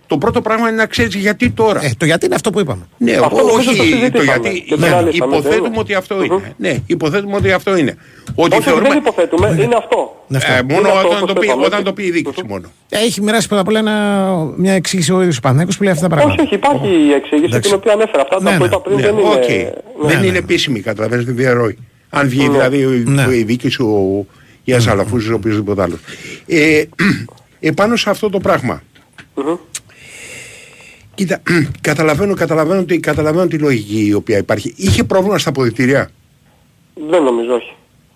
μας 0.10 0.12
εμάς. 0.12 0.12
καμία. 0.12 0.12
Άσε. 0.12 0.12
Το 0.14 0.18
πρώτο 0.18 0.42
πράγμα 0.42 0.68
είναι 0.68 0.78
να 0.78 0.86
ξέρεις 0.86 1.16
γιατί 1.16 1.50
τώρα. 1.50 1.84
Ε, 1.86 1.92
το 1.98 2.06
γιατί 2.06 2.26
είναι 2.26 2.36
αυτό 2.36 2.50
που 2.50 2.60
είπαμε. 2.60 2.82
Ναι, 2.98 3.12
Αυτό 3.12 3.36
νομίζω 3.38 3.54
το 3.54 3.60
όχι 3.60 3.78
το 3.78 3.84
συζητήσαμε 3.84 4.24
γιατί. 4.24 4.62
και 4.68 4.76
το 4.76 4.80
ναι, 4.80 4.88
αναλύσαμε, 4.88 5.36
Υποθέτουμε 5.36 5.70
δεν 5.70 5.80
ότι 5.80 5.94
αυτό 5.94 6.24
είναι. 6.24 6.54
Ναι, 6.58 6.78
υποθέτουμε 6.88 7.36
ότι 7.36 7.52
αυτό 7.52 7.78
είναι. 7.78 7.98
Ότι 8.36 8.56
Όχι, 8.56 8.64
δεν 8.64 8.74
θεωρούμε. 8.74 8.96
υποθέτουμε, 8.96 9.48
είναι 9.64 9.76
αυτό. 9.76 10.26
Ναι, 10.28 10.38
αυτό. 10.38 10.54
Ε, 10.54 10.62
Μόνο 10.62 10.80
Είναι 10.80 10.88
αυτό, 10.90 11.08
όταν 11.08 11.18
όπως 11.22 11.34
το 11.34 11.40
πει- 11.40 11.44
είπαμε, 11.48 11.66
όταν 11.66 11.80
έτσι. 11.80 11.84
το 11.84 11.94
πει 11.94 12.04
η 12.04 12.12
διοίκηση 12.12 12.32
του 12.32 12.46
μόνο. 12.48 12.68
Έχει 12.90 13.22
μοιράσει 13.22 13.48
πρώτα 13.48 13.62
απ' 13.62 13.68
όλα 13.68 13.80
ένα- 13.80 14.54
μια 14.58 14.74
εξήγηση 14.74 15.12
ο 15.14 15.20
ίδιος 15.22 15.38
ο 15.38 15.40
Παναθηναϊκός 15.42 15.78
που 15.78 15.84
λέει 15.84 15.92
αυτά 15.94 16.08
τα 16.08 16.16
Όχι, 16.16 16.24
πράγματα. 16.26 16.44
όχι, 16.44 16.56
υπάρχει 16.56 16.88
η 17.10 17.14
εξήγηση 17.14 17.46
Εντάξει. 17.46 17.70
την 17.70 17.78
οποία 17.80 17.94
ανέφερα. 17.94 18.22
Αυτά 18.22 18.38
Ναι, 18.42 18.50
τα 18.50 18.56
που 18.58 18.62
ναι, 18.62 18.66
είπα 18.68 18.82
πριν 18.82 18.96
Ναι, 18.96 19.02
δεν 19.02 19.18
είναι... 19.18 19.28
οκ. 19.30 19.50
Ναι. 19.50 20.08
Δεν 20.10 20.20
ναι. 20.20 20.26
είναι 20.28 20.38
επίσημη, 20.38 20.80
καταλαβαίνεις, 20.80 21.26
δεν 21.26 21.36
διαρροή. 21.36 21.78
Αν 22.10 22.28
βγει 22.30 22.44
Ναι. 22.48 22.50
δηλαδή 22.52 22.78
Ναι. 23.06 23.28
η 23.36 23.44
διοίκηση 23.44 23.70
σου 23.70 24.28
για 24.64 24.80
Σαλαφούς 24.80 25.26
ή 25.28 25.34
οποιοδήποτε 25.34 25.82
άλλος. 25.82 26.00
Ε, 26.48 26.84
επάνω 27.70 27.96
σε 27.96 28.10
αυτό 28.10 28.30
το 28.30 28.40
πράγμα. 28.40 28.82
Μμμ. 31.14 31.16
Κοίτα, 31.16 31.42
καταλαβαίνω, 31.82 32.34
καταλαβαίνω, 32.34 32.84
τη, 32.84 33.00
καταλαβαίνω 33.00 33.48
τη 33.48 33.58
λογική 33.58 34.06
η 34.06 34.14
οποία 34.14 34.38
υπάρχει. 34.38 34.74
Είχε 34.78 35.04
πρόβλημα 35.04 35.38
στα 35.38 35.50
αποδητήρια; 35.50 36.10
Δεν 37.08 37.24
νομίζω, 37.24 37.54
όχι. 37.54 37.74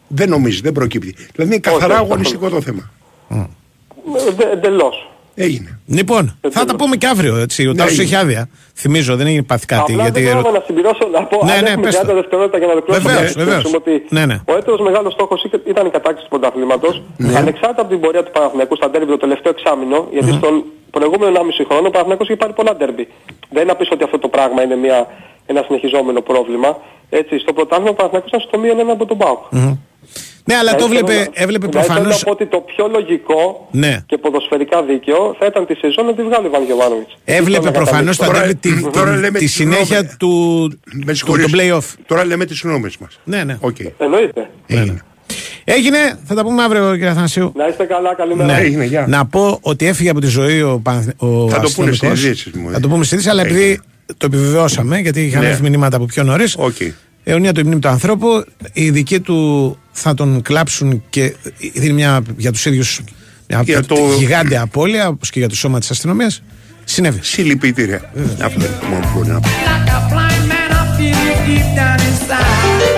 Δεν 0.08 0.30
νομίζεις, 0.30 0.62
δεν 0.62 0.72
προκύπτει. 0.72 1.16
Δηλαδή 1.36 1.52
είναι 1.52 1.62
καθαρά 1.62 1.94
όχι, 1.94 2.04
αγωνιστικό 2.04 2.50
το 2.50 2.62
θέμα. 2.62 2.92
Ε, 3.30 4.52
Εντελώς. 4.52 5.10
Έγινε. 5.40 5.80
Λοιπόν, 5.88 6.38
θα 6.50 6.66
τα 6.66 6.76
πούμε 6.76 6.96
και 6.96 7.08
αύριο. 7.08 7.36
Έτσι. 7.38 7.68
Ο 7.68 7.72
Ναι, 7.72 7.78
Τάσος 7.78 7.92
έγινε. 8.00 8.06
έχει 8.06 8.16
άδεια. 8.16 8.50
Θυμίζω, 8.76 9.16
δεν 9.16 9.28
έχει 9.28 9.44
πάθει 9.44 9.66
κάτι. 9.66 9.92
Απλά 9.92 10.04
γιατί... 10.04 10.22
δεν 10.22 10.30
θέλω 10.42 10.52
να 10.52 10.64
συμπληρώσω, 10.66 11.08
να 11.12 11.24
πω, 11.24 11.46
Ναι, 11.46 11.52
αν 11.52 11.64
ναι, 11.64 11.70
έχουμε 11.70 11.82
πες 11.86 12.00
30 12.02 12.06
το. 12.08 12.14
δευτερόλεπτα 12.14 12.58
για 12.58 12.68
να 12.68 12.74
ολοκληρώσουμε 12.74 13.12
Βεβαίως, 13.14 13.36
να 13.36 13.44
βεβαίως. 13.44 13.74
ότι 13.74 13.94
Ναι, 14.10 14.26
ναι. 14.26 14.38
ο 14.52 14.54
έτερος 14.58 14.80
μεγάλος 14.88 15.14
στόχος 15.14 15.44
είχε- 15.44 15.62
ήταν 15.74 15.86
η 15.86 15.90
κατάκτηση 15.90 16.24
του 16.28 16.30
πρωταθλήματος, 16.40 17.02
ανεξάρτητα 17.42 17.82
από 17.84 17.90
την 17.94 18.00
πορεία 18.00 18.24
του 18.24 18.32
Παναθηναϊκού 18.32 18.76
στα 18.76 18.90
ντέρμπι 18.90 19.12
το 19.12 19.18
τελευταίο 19.18 19.52
εξάμηνο, 19.58 20.08
γιατί 20.12 20.32
στον 20.40 20.54
προηγούμενο 20.92 21.32
1,5 21.32 21.66
χρόνο 21.70 21.88
ο 21.88 21.92
Παναθηναϊκός 21.96 22.28
είχε 22.28 22.38
πάρει 22.44 22.54
πολλά 22.54 22.76
ντέρμπι. 22.76 23.06
Δεν 23.54 23.62
είναι 23.64 23.72
να 23.72 23.76
πεις 23.78 23.88
ότι 23.92 24.04
αυτό 24.04 24.18
το 24.20 24.28
πράγμα 24.28 24.60
είναι 24.66 24.76
μια, 24.76 24.98
ένα 25.46 25.62
συνεχιζόμενο 25.68 26.22
πρόβλημα. 26.22 26.70
Έτσι, 27.10 27.34
στο 27.40 27.52
πρωτάθλημα 27.54 27.90
ο 27.90 27.94
Παναθηναϊκός 28.00 28.32
ήταν 28.34 28.42
στο 28.48 28.58
μείον 28.62 28.80
ένα 28.80 28.92
από 28.92 29.06
τον 29.06 29.18
ΠΑΟΚ. 29.18 29.42
Ναι, 30.50 30.56
αλλά 30.56 30.76
το 30.76 30.78
Θα 30.78 30.86
ήθελα 30.86 31.00
έβλεπε, 31.00 31.14
να- 31.36 31.44
έβλεπε 31.44 31.66
θα 31.66 31.80
ήθελα 31.80 31.86
προφανώς... 31.86 32.18
να 32.20 32.24
πω 32.26 32.32
ότι 32.32 32.46
το 32.46 32.60
πιο 32.72 32.88
λογικό 32.88 33.68
Ναι. 33.72 33.94
και 34.06 34.18
ποδοσφαιρικά 34.18 34.84
δίκαιο 34.84 35.36
θα 35.40 35.46
ήταν 35.46 35.66
τη 35.66 35.76
σεζόν 35.76 36.06
να 36.06 36.14
τη 36.14 36.22
βγάλει 36.24 36.46
ο 36.48 36.50
Ιβάν 36.50 36.64
Γιοβάνοβιτς. 36.64 37.18
Έβλεπε 37.26 37.50
Ήθελα 37.52 37.66
να 37.66 37.72
προφανώς 37.72 38.18
τα 38.18 38.26
καταλήξω. 38.26 38.58
ντέρμπι 38.62 38.82
τη, 38.84 38.90
τώρα 38.98 39.12
τη- 39.14 39.20
λέμε 39.20 39.38
τη 39.40 39.46
τις 39.46 39.54
συνέχεια 39.54 39.98
γνώμες. 39.98 40.16
του, 40.18 40.30
Με 40.94 41.00
του 41.00 41.06
το 41.06 41.14
συγχωρείς. 41.16 41.46
play-off. 41.56 41.88
Τώρα 42.08 42.26
λέμε 42.26 42.46
τις 42.46 42.62
γνώμες 42.64 42.98
μας. 42.98 43.20
Ναι, 43.24 43.44
ναι. 43.44 43.58
Οκ. 43.60 43.76
Εννοείται. 43.98 44.50
Έγινε. 44.68 45.02
Έγινε, 45.64 45.98
θα 46.26 46.36
τα 46.36 46.44
πούμε 46.44 46.64
αύριο 46.64 46.92
κύριε 46.92 47.10
Αθανασίου. 47.10 47.52
Να 47.56 47.68
είστε 47.68 47.84
καλά, 47.84 48.16
καλημέρα. 48.16 48.54
Ναι. 48.54 48.60
Έγινε, 48.60 48.86
γεια. 48.86 49.06
Να 49.08 49.26
πω 49.26 49.58
ότι 49.62 49.86
έφυγε 49.88 50.10
από 50.10 50.20
τη 50.20 50.28
ζωή 50.28 50.62
ο, 50.62 50.80
Παναθ... 50.84 51.08
ο 51.18 51.50
Θα 51.50 51.60
το 51.60 51.70
πούνε 51.76 51.90
αστυνομικός. 51.90 51.98
στις 52.10 52.24
ειδήσεις 52.24 52.52
μου, 52.54 52.70
ε. 52.70 52.74
Θα 52.74 52.80
το 52.80 52.88
πούμε 52.88 53.00
στις 53.04 53.12
ειδήσεις, 53.12 53.32
αλλά 53.32 53.42
Έγινε. 53.42 53.60
επειδή 53.60 53.80
το 54.18 54.26
επιβεβαιώσαμε, 54.26 55.00
γιατί 55.00 55.22
είχαν 55.26 55.42
Ναι. 55.42 55.48
έρθει 55.50 55.62
μηνύματα 55.62 55.96
από 55.98 56.06
πιο 56.06 56.24
νωρίς, 56.24 56.56
Οκ. 56.58 56.76
Αιωνία 57.30 57.54
του 57.54 57.62
μνήμη 57.66 57.80
του 57.80 57.88
ανθρώπου, 57.88 58.44
οι 58.74 58.90
δικοί 58.90 59.20
του 59.20 59.78
θα 59.92 60.14
τον 60.14 60.42
κλάψουν 60.42 61.04
και 61.10 61.36
είναι 61.74 61.94
μια, 61.94 62.22
για 62.38 62.52
τους 62.52 62.66
ίδιους 62.66 63.02
μια 63.48 63.62
Για 63.66 63.84
το- 63.84 63.96
γιγάντια 64.18 64.62
απώλεια, 64.62 65.08
όπως 65.08 65.30
και 65.30 65.40
για 65.40 65.50
το 65.50 65.56
σώμα 65.56 65.80
της 65.80 65.92
αστυνομίας. 65.92 66.42
Συνέβη. 66.84 67.20
Συλληπιτήρια. 67.22 68.12
Αυτό 68.42 68.66
είναι 68.66 68.78
το 68.82 68.86
μόνο 68.88 69.00
που 69.02 69.10
μπορώ 69.14 69.34
να 69.34 69.40
πω. 69.40 69.50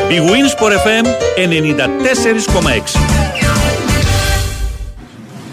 Η 0.10 0.20
Winsport 0.20 0.74
FM 0.86 1.06
94,6. 1.36 3.39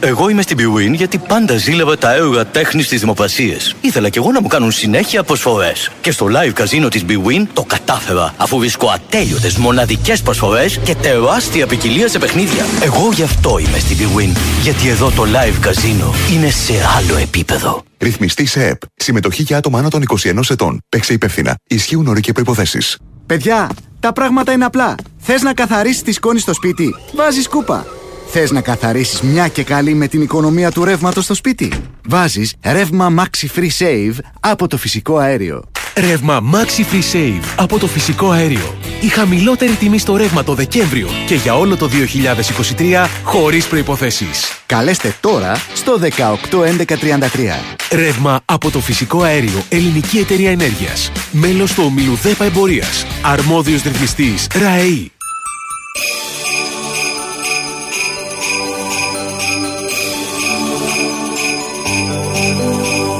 Εγώ 0.07 0.28
είμαι 0.28 0.42
στην 0.42 0.59
Bwin 0.59 0.94
γιατί 0.94 1.18
πάντα 1.18 1.57
ζήλευα 1.57 1.98
τα 1.98 2.14
έργα 2.14 2.46
τέχνης 2.46 2.86
στι 2.86 2.96
δημοπρασίε. 2.96 3.57
Ήθελα 3.80 4.09
κι 4.09 4.18
εγώ 4.18 4.32
να 4.32 4.40
μου 4.40 4.48
κάνουν 4.48 4.72
συνέχεια 4.72 5.22
προσφορές. 5.22 5.90
Και 6.00 6.11
στο 6.11 6.26
live 6.26 6.52
καζίνο 6.52 6.88
της 6.88 7.04
Bwin 7.09 7.46
το 7.52 7.62
κατάφερα, 7.62 8.34
αφού 8.36 8.59
βρίσκω 8.59 8.88
ατέλειωτες 8.88 9.57
μοναδικές 9.57 10.22
προσφορές 10.22 10.78
και 10.78 10.94
τεράστια 10.94 11.66
ποικιλία 11.66 12.09
σε 12.09 12.18
παιχνίδια. 12.18 12.64
Εγώ 12.82 13.11
γι' 13.12 13.22
αυτό 13.22 13.59
είμαι 13.59 13.78
στην 13.78 13.96
Bwin. 13.96 14.36
Γιατί 14.62 14.88
εδώ 14.88 15.11
το 15.11 15.22
live 15.22 15.59
καζίνο 15.61 16.14
είναι 16.32 16.50
σε 16.50 16.74
άλλο 16.96 17.16
επίπεδο. 17.16 17.82
Ρυθμιστή 17.98 18.46
σε 18.46 18.66
ΕΠ. 18.66 18.80
Συμμετοχή 18.96 19.42
για 19.42 19.57
άτομα 19.57 19.78
άνω 19.78 19.88
των 19.88 20.02
21 20.22 20.40
ετών. 20.50 20.80
Παίξε 20.88 21.12
υπεύθυνα. 21.12 21.54
Ισχύουν 21.68 22.07
όροι 22.07 22.20
και 22.20 22.32
προποθέσει. 22.32 22.78
Παιδιά, 23.26 23.70
τα 24.00 24.12
πράγματα 24.12 24.52
είναι 24.52 24.64
απλά. 24.64 24.94
Θες 25.18 25.42
να 25.42 25.54
καθαρίσεις 25.54 26.02
τη 26.02 26.12
σκόνη 26.12 26.38
στο 26.38 26.54
σπίτι, 26.54 26.94
βάζεις 27.14 27.48
κούπα. 27.48 27.86
Θες 28.27 28.51
να 28.51 28.61
καθαρίσεις 28.61 29.20
μια 29.20 29.49
και 29.49 29.62
καλή 29.62 29.95
με 29.95 30.09
την 30.09 30.22
οικονομία 30.22 30.70
του 30.70 30.85
ρεύματος 30.85 31.24
στο 31.24 31.35
σπίτι; 31.35 31.72
Βάζεις 32.09 32.55
ρεύμα 32.64 33.14
Maxi 33.18 33.59
Free 33.59 33.85
Save 33.85 34.16
από 34.41 34.66
το 34.66 34.77
φυσικό 34.77 35.16
αέριο. 35.16 35.64
Ρεύμα 35.97 36.41
Maxi 36.53 36.81
Free 36.81 37.16
Save 37.16 37.43
από 37.57 37.79
το 37.79 37.87
φυσικό 37.87 38.31
αέριο. 38.31 38.74
Η 39.01 39.07
χαμηλότερη 39.07 39.72
τιμή 39.72 39.99
στο 39.99 40.16
ρεύμα 40.16 40.45
το 40.45 40.55
Δεκέμβριο 40.55 41.09
και 41.27 41.35
για 41.35 41.59
όλο 41.59 41.77
το 41.77 41.89
2023 42.79 43.07
χωρίς 43.22 43.66
προϋποθέσεις. 43.66 44.61
Καλέστε 44.66 45.14
τώρα 45.20 45.57
στο 45.74 45.99
181133. 45.99 46.09
Ρεύμα 47.91 48.41
από 48.45 48.70
το 48.70 48.81
φυσικό 48.81 49.22
αέριο 49.22 49.62
Ελληνική 49.68 50.18
Εταιρεία 50.18 50.51
Ενέργειας. 50.51 51.11
Μέλος 51.31 51.74
του 51.74 51.83
ομίλου 51.87 52.14
ΔΕΠΑ 52.14 52.45
Εμπορίας. 52.45 53.07
Αρμόδιος 53.22 53.83
ρυθμιστής 53.83 54.47
ΡΑΕΗ. 54.55 55.11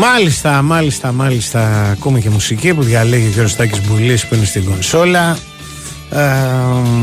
Μάλιστα, 0.00 0.62
μάλιστα, 0.62 1.12
μάλιστα. 1.12 1.88
Ακούμε 1.90 2.20
και 2.20 2.30
μουσική 2.30 2.74
που 2.74 2.82
διαλέγει 2.82 3.26
ο 3.26 3.30
Γιώργος 3.30 3.56
Τάκης 3.56 3.80
Μπουλής 3.86 4.26
που 4.26 4.34
είναι 4.34 4.44
στην 4.44 4.64
κονσόλα. 4.64 5.38
Ε, 6.10 6.18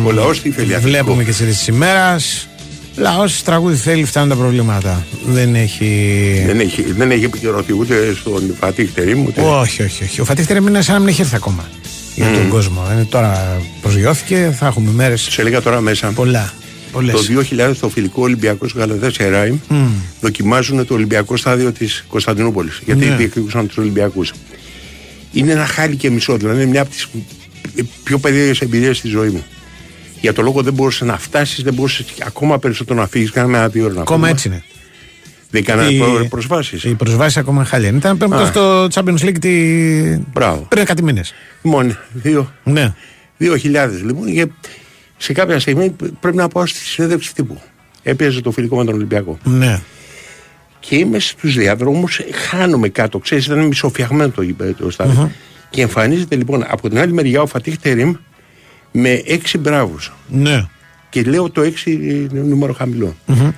Ο 0.07 0.11
λαός 0.11 0.41
τι 0.41 0.51
θέλει, 0.51 0.65
Βλέπουμε 0.73 0.97
αθλητικό. 0.97 1.17
και 1.17 1.23
τις 1.23 1.39
ειδήσεις 1.39 1.57
της 1.57 1.67
ημέρας. 1.67 2.47
Λαός 2.95 3.43
τραγούδι 3.43 3.75
θέλει, 3.75 4.05
φτάνουν 4.05 4.29
τα 4.29 4.35
προβλήματα. 4.35 5.05
Δεν 5.25 5.55
έχει... 5.55 6.43
Δεν 6.45 6.59
έχει, 6.59 6.81
δεν 6.91 7.11
έχει 7.11 7.23
επικαιρωθεί 7.23 7.73
ούτε 7.73 8.13
στον 8.19 8.55
Φατίχ 8.59 8.91
Τερίμ 8.93 9.25
ούτε. 9.25 9.41
Όχι, 9.41 9.83
όχι, 9.83 10.03
όχι. 10.03 10.21
Ο 10.21 10.25
Φατίχ 10.25 10.45
Τερέμ 10.45 10.67
είναι 10.67 10.81
σαν 10.81 10.93
να 10.93 10.99
μην 10.99 11.09
έχει 11.09 11.21
έρθει 11.21 11.35
ακόμα. 11.35 11.63
για 12.15 12.25
Μμμ. 12.25 12.33
τον 12.33 12.49
κόσμο. 12.49 12.81
Ε, 12.99 13.03
τώρα 13.03 13.61
προσγειώθηκε, 13.81 14.53
θα 14.59 14.67
έχουμε 14.67 14.91
μέρες. 14.91 15.27
Σε 15.29 15.41
έλεγα 15.41 15.61
τώρα 15.61 15.81
μέσα. 15.81 16.07
Πολλά. 16.11 16.53
Πολλές. 16.97 17.13
Το 17.15 17.21
2000 17.21 17.75
το 17.79 17.89
φιλικό 17.89 18.21
Ολυμπιακό 18.21 18.67
Γαλατά 18.75 19.11
Σεράι 19.11 19.51
Μμ. 19.69 19.87
δοκιμάζουν 20.21 20.85
το 20.87 20.93
Ολυμπιακό 20.93 21.37
στάδιο 21.37 21.71
της 21.71 22.05
Κωνσταντινούπολης. 22.07 22.81
Γιατί 22.85 23.05
Ναι. 23.05 23.15
διεκδικούσαν 23.15 23.67
τους 23.67 23.77
Ολυμπιακούς. 23.77 24.33
Είναι 25.31 25.51
ένα 25.51 25.65
χάλι 25.65 25.95
και 25.95 26.09
μισό, 26.09 26.37
δηλαδή 26.37 26.61
είναι 26.61 26.71
μια 26.71 26.81
από 26.81 26.89
τις 26.89 27.07
πιο 28.03 28.17
περίεργες 28.17 28.59
εμπειρίες 28.61 28.97
στη 28.97 29.07
ζωή 29.07 29.29
μου. 29.29 29.43
Για 30.21 30.33
το 30.33 30.41
λόγο 30.41 30.61
δεν 30.61 30.73
μπορούσες 30.73 31.07
να 31.07 31.17
φτάσεις, 31.17 31.63
δεν 31.63 31.73
μπορούσες 31.73 32.05
ακόμα 32.25 32.59
περισσότερο 32.59 32.99
να 32.99 33.07
φύγεις. 33.07 33.31
Κάναμε 33.31 33.57
ένα 33.57 33.67
δύο 33.69 33.85
ώρα 33.85 33.93
να 33.93 34.01
Ακόμα 34.01 34.17
φύγουμε. 34.17 34.31
έτσι 34.31 34.47
είναι. 34.47 34.63
Δεν 35.51 35.63
κάνανε 35.63 35.89
Οι- 35.91 35.97
προ- 35.99 36.27
προσβάσεις. 36.27 36.83
Οι 36.83 36.93
προσβάσεις 36.93 37.37
ακόμα 37.37 37.63
χάλια. 37.65 37.87
είναι. 37.89 37.97
Ήταν 37.97 38.23
Α. 38.23 38.27
πριν 38.27 38.45
στο 38.47 38.87
Champions 38.93 39.19
League 39.27 39.37
τη... 39.39 39.51
Μπράβο. 40.33 40.65
πριν 40.69 40.85
κάτι 40.85 41.03
μήνες. 41.03 41.33
Λοιπόν, 41.63 41.97
δύο. 42.13 42.53
Ναι. 42.63 42.93
2000 43.37 44.01
λοιπόν 44.05 44.33
και 44.33 44.47
σε 45.17 45.33
κάποια 45.33 45.59
στιγμή 45.59 45.95
πρέπει 46.19 46.37
να 46.37 46.47
πάω 46.47 46.65
στη 46.65 46.79
συνέντευξη 46.79 47.35
τύπου. 47.35 47.61
Έπαιζε 48.03 48.41
το 48.41 48.51
φιλικό 48.51 48.77
με 48.77 48.85
τον 48.85 48.93
Ολυμπιακό. 48.93 49.37
Ναι. 49.43 49.79
Και 50.79 50.95
είμαι 50.95 51.19
στους 51.19 51.55
διαδρόμους, 51.55 52.19
χάνομαι 52.49 52.89
κάτω. 52.89 53.19
Ξέρεις, 53.19 53.45
ήταν 53.45 53.59
μισοφιαγμένο 53.65 54.29
το, 54.31 54.41
γήπεδο, 54.41 54.73
το 54.73 54.89
στάδιο. 54.91 55.21
Μμμ. 55.21 55.29
Και 55.69 55.81
εμφανίζεται 55.81 56.35
λοιπόν 56.35 56.63
από 56.67 56.89
την 56.89 56.99
άλλη 56.99 57.13
μεριά 57.13 57.41
ο 57.41 57.45
Φατίχ 57.47 57.77
Τερίμ 57.77 58.13
με 58.91 59.21
έξι 59.25 59.57
μπράβους. 59.57 60.13
Ναι. 60.27 60.65
Και 61.09 61.21
λέω 61.21 61.49
το 61.49 61.61
έξι 61.61 62.27
ε, 62.33 62.35
νούμερο 62.37 62.73
χαμηλό. 62.73 63.15
Μμμ. 63.25 63.49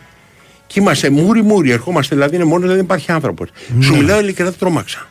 Και 0.67 0.79
είμαστε 0.79 1.09
μούρι-μούρι, 1.09 1.71
ερχόμαστε 1.71 2.15
δηλαδή 2.15 2.35
είναι 2.35 2.43
μόνο, 2.43 2.67
δεν 2.67 2.79
υπάρχει 2.79 3.11
άνθρωπος. 3.11 3.49
Σου 3.79 3.91
Ναι. 3.91 3.97
μιλάω 3.97 4.19
ειλικρινά 4.19 4.51
τρόμαξα. 4.53 5.08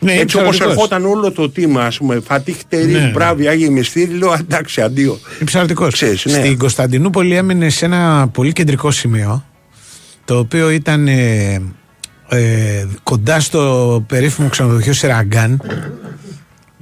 Ναι, 0.00 0.12
Έτσι 0.12 0.36
όπως 0.36 0.56
ψαρωτικός. 0.56 0.90
ερχόταν 0.90 1.04
όλο 1.12 1.32
το 1.32 1.50
τίμα, 1.50 1.84
ας 1.84 1.96
πούμε, 1.98 2.20
Φατίχ 2.26 2.56
Τερίμ, 2.68 2.90
Ναι, 2.90 2.98
ναι. 2.98 3.10
μπράβοι, 3.10 3.48
Άγιοι 3.48 3.68
Μυστήρι, 3.72 4.12
λέω 4.12 4.32
εντάξει, 4.40 4.80
αντίο. 4.80 5.18
Υψαρτικό. 5.40 5.88
Ξέρεις, 5.90 6.24
ναι. 6.24 6.32
Στην 6.32 6.58
Κωνσταντινούπολη 6.58 7.34
έμεινε 7.34 7.68
σε 7.68 7.84
ένα 7.84 8.28
πολύ 8.32 8.52
κεντρικό 8.52 8.90
σημείο 8.90 9.44
το 10.24 10.38
οποίο 10.38 10.70
ήταν 10.70 11.08
ε, 11.08 11.62
ε, 12.28 12.86
κοντά 13.02 13.40
στο 13.40 14.04
περίφημο 14.08 14.48
ξενοδοχείο 14.48 14.92
Σεραγκάν. 14.92 15.60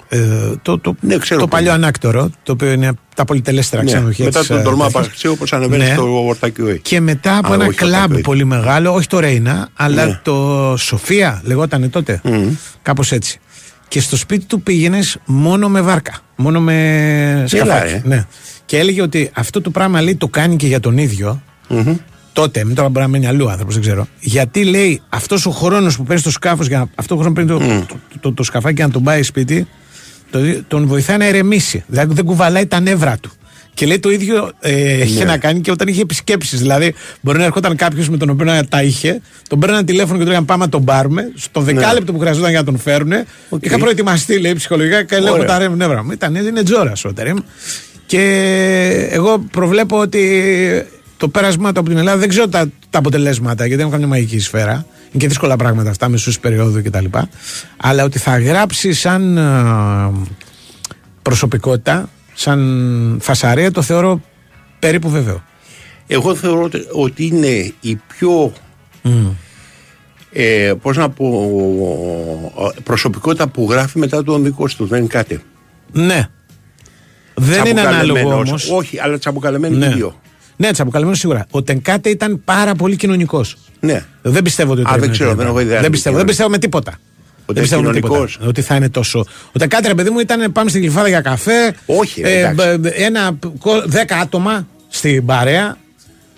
Ε, 0.09 0.19
το 0.63 0.79
το, 0.79 0.97
Ναι, 1.01 1.17
ξέρω 1.19 1.41
το 1.41 1.47
πού 1.47 1.51
παλιό 1.53 1.75
είναι. 1.75 1.77
ανάκτορο, 1.85 2.31
το 2.43 2.53
οποίο 2.53 2.73
είναι 2.73 2.87
από 2.89 2.99
τα 3.15 3.25
πολυτελέστερα 3.25 3.83
Ναι, 3.83 3.89
ξενοδοχεία. 3.89 4.25
μετά 4.25 4.39
της, 4.39 4.49
τον 4.49 4.59
ε, 4.59 4.63
τολμά 4.63 4.83
Δευτέρας. 4.85 5.07
Παχτσίου, 5.07 5.33
όπως 5.33 5.53
ανεβαίνει 5.53 5.85
Ναι. 5.85 5.93
στο 5.93 6.25
Ορτακιούι. 6.27 6.79
Και 6.81 7.01
μετά 7.01 7.37
από 7.39 7.51
Α, 7.51 7.55
ένα 7.55 7.65
όχι 7.67 7.79
το 7.79 7.85
κλαμπ 7.85 7.95
Ορτακιούι. 8.01 8.21
πολύ 8.23 8.45
μεγάλο, 8.45 8.95
όχι 8.95 9.07
το 9.07 9.19
Ρέινα, 9.19 9.69
αλλά 9.75 10.07
Ναι. 10.07 10.21
το 10.23 10.75
Σοφία 10.79 11.41
λεγόταν 11.45 11.91
τότε. 11.91 12.21
Μμμ. 12.25 12.55
Κάπως 12.83 13.13
έτσι. 13.13 13.39
Και 13.89 14.01
στο 14.01 14.17
σπίτι 14.17 14.45
του 14.45 14.61
πήγαινες 14.63 15.19
μόνο 15.25 15.69
με 15.69 15.81
βάρκα. 15.81 16.13
Μόνο 16.37 16.61
με 16.61 17.45
σκαφάκι. 17.47 17.93
ε. 17.93 18.03
Ναι. 18.05 18.27
Και 18.65 18.79
έλεγε 18.79 19.03
ότι 19.03 19.31
αυτό 19.35 19.61
το 19.61 19.71
πράγμα 19.71 20.01
λέει 20.03 20.17
το 20.17 20.29
κάνει 20.29 20.57
και 20.57 20.67
για 20.67 20.81
τον 20.81 20.99
ίδιο. 20.99 21.43
Τότε, 22.33 22.65
μην 22.65 22.75
τώρα 22.75 22.89
μπορεί 22.89 23.05
να 23.05 23.11
μένει 23.11 23.27
αλλού 23.27 23.51
άνθρωπος, 23.51 23.75
δεν 23.75 23.83
ξέρω. 23.83 24.07
Γιατί 24.21 24.65
λέει 24.65 25.01
αυτός 25.09 25.47
ο 25.47 25.51
χρόνος 25.51 25.97
που 25.97 26.03
παίρνεις 26.03 26.21
στο 26.21 26.31
σκάφος, 26.31 26.67
για 26.67 26.79
να- 26.79 26.87
αυτό 26.95 27.15
ο 27.15 27.19
χρόνο 27.19 27.35
που 27.35 27.47
παίρνει 27.47 27.67
το, 27.81 27.85
το, 27.87 27.97
το, 28.21 28.33
το 28.33 28.43
σκαφάκι 28.43 28.75
για 28.75 28.87
να 28.87 28.93
τον 28.93 29.03
πάει 29.03 29.23
σπίτι, 29.23 29.61
το, 29.63 29.69
τον 30.69 30.87
βοηθάει 30.87 31.17
να 31.17 31.25
ερεμήσει. 31.25 31.85
Δηλαδή 31.87 32.15
δεν 32.15 32.25
κουβαλάει 32.25 32.67
τα 32.67 32.81
νεύρα 32.81 33.17
του. 33.21 33.31
Και 33.77 33.87
λέει 33.87 33.99
το 33.99 34.11
ίδιο 34.11 34.51
ε, 34.61 35.03
είχε 35.03 35.25
να 35.25 35.39
κάνει 35.39 35.61
και 35.61 35.71
όταν 35.71 35.89
είχε 35.89 36.01
επισκέψεις. 36.01 36.59
Δηλαδή, 36.59 36.95
μπορεί 37.21 37.39
να 37.39 37.45
έρχονταν 37.45 37.77
κάποιος 37.77 38.09
με 38.09 38.17
τον 38.17 38.31
οποίο 38.31 38.45
να 38.45 38.65
τα 38.65 38.83
είχε, 38.83 39.21
τον 39.49 39.59
παίρναν 39.61 39.85
τηλέφωνο 39.85 40.19
και 40.19 40.23
του 40.23 40.29
λέγανε 40.29 40.47
Πάμε 40.47 40.65
να 40.65 40.71
τον 40.71 40.85
πάρουμε. 40.85 41.33
Στο 41.35 41.61
δεκάλεπτο 41.61 42.13
που 42.13 42.19
χρειαζόταν 42.19 42.51
για 42.51 42.59
να 42.59 42.65
τον 42.65 42.79
φέρουν, 42.79 43.13
είχα 43.61 43.79
προετοιμαστεί 43.79 44.39
λέει, 44.39 44.53
ψυχολογικά 44.53 45.05
και 45.05 45.19
λέω 45.19 45.33
Ωραία. 45.33 45.47
τα 45.47 45.59
ρε 45.59 45.69
νεύρα 45.69 46.05
μου. 46.05 46.11
Ήταν, 46.11 46.35
είναι 46.35 46.63
τζόρα 46.63 46.93
ο 47.05 47.13
Τερέμ. 47.13 47.37
Και 48.07 48.23
εγώ 49.11 49.39
προβλέπω 49.51 49.99
ότι 49.99 50.43
το 51.17 51.29
πέρασμα 51.29 51.73
του 51.73 51.81
από 51.81 51.89
την 51.89 51.99
Ελλάδα 51.99 52.19
δεν 52.19 52.29
ξέρω 52.29 52.49
τα, 52.49 52.71
τα 52.91 52.99
αποτελέσματα 52.99 53.67
γιατί 53.67 53.75
δεν 53.75 53.81
έχω 53.81 53.91
καμία 53.91 54.07
μαγική 54.07 54.39
σφαίρα. 54.39 54.87
Είναι 55.13 55.23
και 55.23 55.29
δύσκολα 55.29 55.57
πράγματα 55.57 55.91
αυτά 55.91 56.09
μεσούς 56.09 56.41
περίοδου 56.41 56.83
κτλ. 56.83 57.05
Αλλά 57.77 58.05
ότι 58.05 58.19
θα 58.19 58.39
γράψει 58.39 58.93
σαν 58.93 59.37
ε, 59.37 60.27
προσωπικότητα, 61.23 62.09
σαν 62.35 63.19
φασαρία, 63.23 63.71
το 63.71 63.83
θεωρώ 63.83 64.21
περίπου 64.79 65.09
βέβαιο. 65.11 65.43
Εγώ 66.07 66.35
θεωρώ 66.35 66.63
ότι- 66.63 66.87
ότι 66.93 67.27
είναι 67.27 67.73
η 67.81 68.01
πιο 68.19 68.53
ε, 70.33 70.73
πώς 70.83 70.97
να 70.97 71.09
πω 71.11 71.27
ε, 72.77 72.81
προσωπικότητα 72.83 73.49
που 73.49 73.67
γράφει 73.71 73.99
μετά 73.99 74.23
τον 74.25 74.45
δικό 74.45 74.67
του 74.77 74.87
δεν 74.87 74.99
είναι 74.99 75.07
κάτι 75.09 75.41
Ναι. 75.93 76.29
Δεν 77.35 77.65
είναι 77.67 77.81
ανάλογο 77.81 78.03
Τσαμπουκαλεμένος. 78.15 78.49
όμως. 78.49 78.71
όχι 78.71 78.99
αλλά 79.01 79.19
τσαμπουκαλεμένοι 79.19 79.77
Ναι. 79.77 79.87
και 79.87 79.93
οι 79.93 79.95
δύο 79.95 80.21
Ναι, 80.57 80.71
τσαμπουκαλεμένος 80.73 81.19
σίγουρα. 81.21 81.47
Ο 81.51 81.63
Τενκάτε 81.63 82.09
ήταν 82.11 82.41
πάρα 82.45 82.75
πολύ 82.75 82.97
κοινωνικός. 82.97 83.57
Ναι 83.81 84.05
Δεν 84.23 84.43
πιστεύω 84.43 84.73
ότι 84.73 84.81
Α, 84.81 84.85
το 84.85 84.91
δεν 84.91 85.03
είναι 85.03 85.13
ξέρω, 85.13 85.29
τέτοιο 85.31 85.43
δεν 85.45 85.47
έχω 85.47 85.55
πράγμα. 85.55 85.61
ιδέα 85.63 85.77
Δεν 85.77 85.85
αν 85.85 85.91
πιστεύω, 85.91 86.09
είναι 86.17 86.25
δεν 86.25 86.27
πιστεύω 86.35 86.51
με 86.51 86.59
τίποτα. 86.59 86.91
Ότι 87.49 87.53
δεν 87.53 87.63
πιστεύω 87.63 87.83
με 87.83 87.89
είναι 87.89 87.97
τίποτα. 87.97 88.15
κοινωνικός. 88.15 88.49
Ότι 88.49 88.63
θα 88.63 88.75
είναι 88.75 88.89
τόσο. 88.89 89.19
Ο 89.53 89.59
Τενκάτε, 89.59 89.89
ρε 89.89 89.95
παιδί 89.95 90.11
μου, 90.11 90.19
ήταν 90.19 90.53
πάμε 90.53 90.69
στην 90.71 90.81
Γλυφάδα 90.83 91.09
για 91.09 91.21
καφέ. 91.21 91.75
Όχι, 91.87 92.21
ρε, 92.23 92.39
εντάξει. 92.39 92.79
μπ- 92.79 92.93
ένα, 92.95 93.39
κο- 93.59 93.83
δέκα 93.87 94.17
άτομα 94.17 94.67
στην 94.89 95.25
παρέα. 95.27 95.77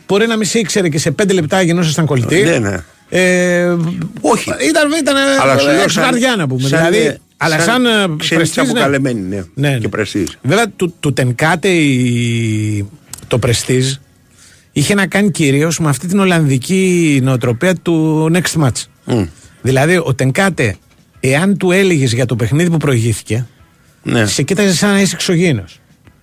Μπορεί 0.08 0.26
να 0.26 0.36
μην 0.36 0.46
σε 0.46 0.58
ήξερε 0.58 0.88
και 0.88 0.98
σε 0.98 1.10
πέντε 1.10 1.32
λεπτά 1.32 1.62
γινόσασταν 1.62 2.06
κολλητή. 2.06 2.42
Ναι, 2.42 2.58
ναι. 2.58 2.76
Ε, 3.10 3.76
όχι 4.20 4.50
Ήταν, 4.68 4.90
ήταν 5.00 5.16
αλλά 5.42 5.58
σου 5.58 5.66
λέω 5.66 5.80
έξω 5.82 6.00
καρδιά 6.00 6.36
να 6.36 6.46
πούμε. 6.48 6.68
δηλαδή, 6.68 7.16
αλλά 7.36 7.60
σαν, 7.60 7.86
ε, 7.86 7.88
ξένοι 7.90 8.16
πρεστίζ, 8.18 8.44
ναι. 8.44 8.44
τσαμπουκαλεμένοι 8.44 9.20
ναι. 9.20 9.42
Ναι, 9.54 9.68
ναι. 9.68 9.78
και 9.78 9.88
πρεστίζ 9.88 10.28
Βέβαια, 10.42 10.68
του, 10.76 10.94
του 11.00 11.12
Τενκάτε 11.12 11.68
η- 11.68 12.88
το 13.28 13.38
Prestige 13.46 13.96
είχε 14.78 14.94
να 14.94 15.06
κάνει 15.06 15.30
κυρίως 15.30 15.78
με 15.78 15.88
αυτή 15.88 16.06
την 16.06 16.18
Ολλανδική 16.18 17.20
νοοτροπία 17.22 17.74
του 17.74 18.26
next 18.32 18.62
match. 18.62 19.16
Δηλαδή, 19.62 19.96
ο 19.96 20.14
Τενκάτε, 20.14 20.76
εάν 21.20 21.56
του 21.56 21.70
έλεγες 21.70 22.12
για 22.12 22.26
το 22.26 22.36
παιχνίδι 22.36 22.70
που 22.70 22.76
προηγήθηκε, 22.76 23.46
ναι. 24.02 24.26
σε 24.26 24.42
κοίταζες 24.42 24.78
σαν 24.78 24.90
να 24.90 25.00
είσαι 25.00 25.14
εξωγήινος. 25.14 25.80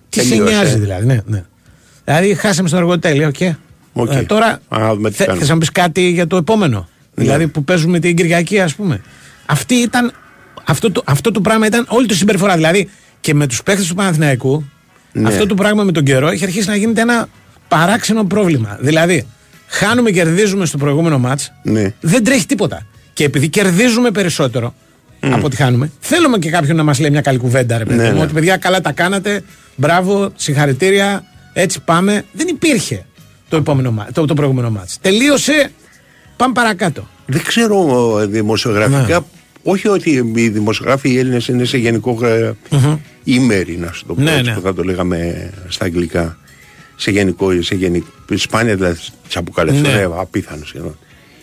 Τι 0.08 0.20
σε 0.20 0.28
Τελείωσε. 0.28 0.52
νοιάζει 0.52 0.78
δηλαδή, 0.78 1.06
ναι, 1.06 1.18
ναι. 1.26 1.44
Δηλαδή, 2.04 2.34
χάσαμε 2.34 2.68
στον 2.68 2.80
Εργοτέλη, 2.80 3.28
οκ. 3.28 3.56
Οκ. 3.92 4.10
Ε, 4.12 4.22
τώρα, 4.22 4.60
Α, 4.68 4.94
δούμε 4.94 5.10
τι 5.10 5.16
θε, 5.16 5.24
κάνουμε. 5.24 5.38
θες 5.40 5.48
να 5.48 5.54
μου 5.54 5.60
πεις 5.60 5.72
κάτι 5.72 6.08
για 6.10 6.26
το 6.26 6.36
επόμενο; 6.36 6.88
Ναι. 7.14 7.24
Δηλαδή, 7.24 7.48
που 7.48 7.64
παίζουμε 7.64 7.98
την 7.98 8.16
Κυριακή, 8.16 8.60
ας 8.60 8.74
πούμε. 8.74 9.00
Αυτή 9.46 9.74
ήταν, 9.74 10.12
αυτό, 10.64 10.90
το, 10.92 11.02
αυτό 11.04 11.30
το 11.30 11.40
πράγμα 11.40 11.66
ήταν 11.66 11.84
όλη 11.88 12.06
τη 12.06 12.14
συμπεριφορά. 12.14 12.54
Δηλαδή, 12.54 12.88
και 13.20 13.34
με 13.34 13.46
τους 13.46 13.62
παίχτες 13.62 13.84
του 13.88 13.94
Παναθηναϊκού, 13.94 14.64
Ναι. 15.12 15.28
αυτό 15.28 15.46
το 15.46 15.54
πράγμα 15.54 15.82
με 15.84 15.92
τον 15.92 16.04
καιρό 16.04 16.28
έχει 16.28 16.44
αρχίσει 16.44 16.68
να 16.68 16.76
γίνεται 16.76 17.00
ένα 17.00 17.28
παράξενο 17.68 18.24
πρόβλημα. 18.24 18.78
Δηλαδή, 18.80 19.26
χάνουμε, 19.66 20.10
κερδίζουμε 20.10 20.66
στο 20.66 20.78
προηγούμενο 20.78 21.18
ματς, 21.18 21.40
ναι. 21.62 21.94
δεν 22.00 22.24
τρέχει 22.24 22.46
τίποτα. 22.46 22.86
Και 23.12 23.24
επειδή 23.24 23.48
κερδίζουμε 23.48 24.10
περισσότερο 24.10 24.74
από 25.20 25.46
ό,τι 25.46 25.56
χάνουμε, 25.56 25.90
θέλουμε 26.00 26.38
και 26.38 26.50
κάποιον 26.50 26.76
να 26.76 26.82
μας 26.82 26.98
λέει 26.98 27.10
μια 27.10 27.20
καλή 27.20 27.38
κουβέντα, 27.38 27.78
ρε 27.78 27.84
παιδί 27.84 27.98
Ναι, 28.02 28.08
μου. 28.10 28.16
ναι. 28.16 28.22
Ότι 28.22 28.32
παιδιά, 28.32 28.56
καλά 28.56 28.80
τα 28.80 28.92
κάνατε, 28.92 29.42
μπράβο, 29.76 30.32
συγχαρητήρια, 30.36 31.24
έτσι 31.52 31.80
πάμε. 31.84 32.24
Δεν 32.32 32.46
υπήρχε 32.48 33.04
το, 33.48 33.56
επόμενο, 33.56 33.90
μα- 33.92 34.06
το, 34.12 34.24
το 34.24 34.34
προηγούμενο 34.34 34.70
μάτς. 34.70 34.98
Τελείωσε, 35.00 35.70
πάμε 36.36 36.52
παρακάτω. 36.52 37.08
Δεν 37.26 37.42
ξέρω 37.42 38.18
ε, 38.20 38.26
δημοσιογραφικά. 38.26 39.26
Όχι 39.62 39.88
ότι 39.88 40.10
οι 40.34 40.48
δημοσιογράφοι 40.48 41.10
οι 41.10 41.18
Έλληνες 41.18 41.48
είναι 41.48 41.64
σε 41.64 41.78
γενικό 41.78 42.18
ε, 42.26 42.52
ήμερη, 43.24 43.76
να 43.76 43.92
σου 43.92 44.04
το 44.06 44.14
πω 44.14 44.20
Ναι, 44.22 44.30
έτσι, 44.32 44.42
ναι. 44.50 44.54
που 44.54 44.60
θα 44.60 44.74
το 44.74 44.82
λέγαμε 44.82 45.50
στα 45.68 45.84
αγγλικά. 45.84 46.38
Σε 46.96 47.10
γενικό, 47.10 47.62
σε 47.62 47.74
γενικό. 47.74 48.06
Σπάνια 48.34 48.74
δηλαδή 48.74 48.98
τσαπουκαλεύσουν, 49.28 49.82
Ναι. 49.82 49.88
ναι. 49.92 50.08
απίθανο 50.16 50.64
σχεδόν. 50.64 50.98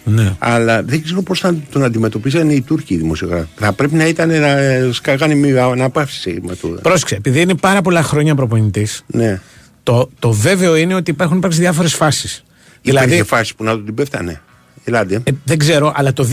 Ναι. 0.06 0.36
Αλλά 0.40 0.84
δεν 0.84 1.04
ξέρω 1.04 1.22
πώς 1.22 1.40
θα 1.40 1.56
τον 1.72 1.84
αντιμετωπίζανε 1.84 2.54
οι 2.54 2.62
Τούρκοι 2.62 2.94
οι 2.94 2.98
δημοσιογράφοι. 2.98 3.48
Θα 3.56 3.74
πρέπει 3.74 3.96
να 3.96 4.08
ήταν 4.08 4.30
να 4.30 4.48
ε, 4.48 4.90
σκάγανε 4.92 5.36
μια 5.36 5.66
αναπαύση 5.66 6.40
με 6.44 6.56
το. 6.56 6.68
Πρόσεξε, 6.68 7.16
επειδή 7.16 7.42
είναι 7.42 7.56
πάρα 7.56 7.82
πολλά 7.82 8.04
χρόνια 8.04 8.36
προπονητής, 8.36 9.04
Ναι. 9.08 9.42
το, 9.84 10.10
το 10.20 10.32
βέβαιο 10.32 10.76
είναι 10.76 10.96
ότι 10.96 11.12
υπάρχουν 11.12 11.38
υπάρξει 11.38 11.60
διάφορες 11.60 11.94
φάσεις. 11.94 12.44
Δηλαδή, 12.82 12.82
Δηλαδή, 12.82 13.06
Υπήρχε 13.06 13.24
φάση 13.36 13.56
που 13.56 13.64
να 13.64 13.72
του 13.74 13.84
την 13.84 13.94
πέφτανε. 13.94 14.42
Ελάτε. 14.84 15.22
ε, 15.24 15.32
δεν 15.44 15.58
ξέρω, 15.58 15.94
αλλά 15.96 16.14
το 16.14 16.24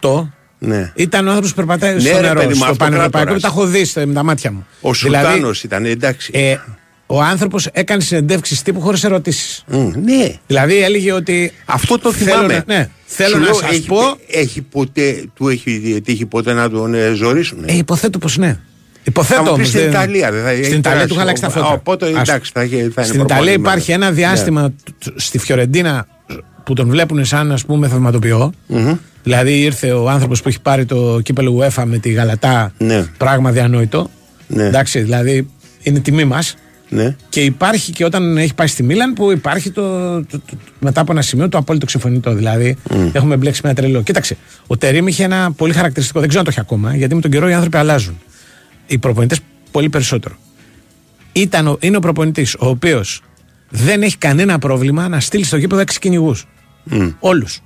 2008 0.00 0.28
ναι. 0.58 0.92
ήταν 0.94 1.24
ο 1.26 1.28
άνθρωπος 1.28 1.50
που 1.50 1.56
περπατάει 1.56 1.94
Ναι, 1.94 2.00
στο 2.00 2.14
ρε, 2.16 2.20
νερό. 2.20 2.34
παιδί 2.40 2.46
μου, 2.48 2.54
στο 2.54 2.64
αυτοκράτορας. 2.64 3.10
πανευρωπαϊκό, 3.10 3.40
τα 3.40 3.46
έχω 3.48 3.66
δει 3.66 3.84
στα- 3.84 4.06
με 4.06 4.12
τα 4.14 4.22
μάτια 4.22 4.52
μου. 4.52 4.66
Ο 4.80 4.92
Δηλαδή, 4.92 5.24
Σουλτάνος 5.26 5.62
ήταν, 5.62 5.84
εντάξει. 5.84 6.30
Ε, 6.34 6.56
ο 7.06 7.22
άνθρωπος 7.22 7.66
έκανε 7.72 8.00
συνεντεύξεις 8.00 8.62
τύπου 8.62 8.80
χωρίς 8.80 9.04
ερωτήσεις. 9.04 9.64
ναι. 10.04 10.32
Δηλαδή 10.46 10.82
έλεγε 10.82 11.12
ότι. 11.12 11.52
Αυτό 11.64 11.98
το 11.98 12.12
θέλω 12.12 12.30
θυμάμαι. 12.30 12.64
Να, 12.66 12.74
ναι, 12.74 12.88
θέλω 13.06 13.28
Σου 13.30 13.38
να 13.38 13.44
λέω, 13.44 13.54
σας 13.54 13.70
έχει, 13.70 13.86
πω. 13.86 13.98
Έχει 14.30 14.60
ποτέ, 14.62 15.24
του 15.34 15.48
έχει 15.48 16.00
τύχει 16.04 16.26
ποτέ 16.26 16.52
να 16.52 16.70
τον 16.70 16.94
ε, 16.94 17.12
ζωρίσουν; 17.12 17.58
Ε, 17.66 17.76
υποθέτω 17.76 18.18
πως 18.18 18.36
ναι. 18.36 18.46
θα 18.52 18.58
Υποθέτω 19.04 19.40
μου 19.42 19.46
όμως. 19.48 19.60
πεις 19.60 19.68
στην 19.68 19.88
Ιταλία. 19.88 20.32
Δεν 20.32 20.42
θα 20.42 20.50
έχει 20.50 20.64
Στην 20.64 20.78
Ιταλία 20.78 20.82
περάσει. 20.98 21.06
του 21.08 21.12
είχα 21.14 21.22
αλλάξει 21.22 21.42
τα 21.42 21.48
Α, 21.48 21.50
φώτα. 21.50 21.66
Οπότε 21.72 22.06
Ας- 22.06 22.28
εντάξει, 22.28 22.50
θα, 22.54 22.60
έχει- 22.60 22.70
θα 22.74 22.76
είναι 22.78 22.88
Στην 22.88 23.00
Ιταλία 23.00 23.24
προπονημένος. 23.26 23.58
υπάρχει 23.60 23.92
ένα 23.92 24.10
διάστημα 24.10 24.62
Ναι. 24.62 24.68
τ- 24.68 25.04
τ- 25.04 25.20
στη 25.20 25.38
Φιωρεντίνα 25.38 26.06
που 26.64 26.72
τον 26.74 26.88
βλέπουν 26.88 27.24
σαν 27.24 27.52
ας 27.52 27.64
πούμε 27.64 27.88
θαυματοποιό. 27.88 28.52
Δηλαδή 29.22 29.60
ήρθε 29.60 29.92
ο 29.92 30.08
άνθρωπος 30.10 30.42
που 30.42 30.48
έχει 30.48 30.60
πάρει 30.60 30.84
το 30.84 31.20
κύπελο 31.22 31.58
UEFA 31.60 31.82
με 31.86 31.98
τη 31.98 32.10
Γαλατά 32.10 32.72
Ναι. 32.78 33.04
πράγμα 33.16 33.50
διανόητο 33.50 34.10
Ναι. 34.46 34.64
Εντάξει, 34.64 35.00
δηλαδή 35.00 35.50
είναι 35.82 35.98
τιμή 36.00 36.24
μας. 36.24 36.54
Ναι. 36.88 37.16
Και 37.28 37.44
υπάρχει 37.44 37.92
και 37.92 38.04
όταν 38.04 38.36
έχει 38.36 38.54
πάει 38.54 38.66
στη 38.66 38.82
Μίλαν 38.82 39.12
που 39.12 39.30
υπάρχει 39.32 39.70
το, 39.70 39.82
το- 40.24 40.38
το- 40.38 40.56
μετά 40.80 41.00
από 41.00 41.12
ένα 41.12 41.22
σημείο 41.22 41.48
το 41.48 41.58
απόλυτο 41.58 41.86
ξεφωνητό. 41.86 42.34
Δηλαδή 42.34 42.76
έχουμε 43.12 43.36
μπλέξει 43.36 43.60
με 43.64 43.70
ένα 43.70 43.78
τρελό. 43.80 44.02
Κοίταξε, 44.02 44.36
ο 44.66 44.76
Τερήμ 44.76 45.06
είχε 45.06 45.24
ένα 45.24 45.52
πολύ 45.52 45.72
χαρακτηριστικό, 45.72 46.20
δεν 46.20 46.28
ξέρω 46.28 46.44
αν 46.46 46.52
το 46.52 46.56
έχει 46.58 46.66
ακόμα, 46.66 46.96
γιατί 46.96 47.14
με 47.14 47.20
τον 47.20 47.30
καιρό 47.30 47.48
οι 47.48 47.52
άνθρωποι 47.52 47.76
αλλάζουν. 47.76 48.18
Οι 48.86 48.98
προπονητές 48.98 49.40
πολύ 49.70 49.88
περισσότερο. 49.88 50.34
Ήταν, 51.32 51.66
ο- 51.66 51.76
είναι 51.80 51.96
ο 51.96 52.00
προπονητής 52.00 52.54
ο 52.54 52.66
οποίος 52.68 53.22
δεν 53.70 54.02
έχει 54.02 54.16
κανένα 54.16 54.58
πρόβλημα 54.58 55.08
να 55.08 55.20
στείλει 55.20 55.44
στο 55.44 55.56
γήπεδο 55.56 55.80
έξι 55.80 55.98
κυνηγούς. 55.98 56.46
Όλους. 57.18 57.60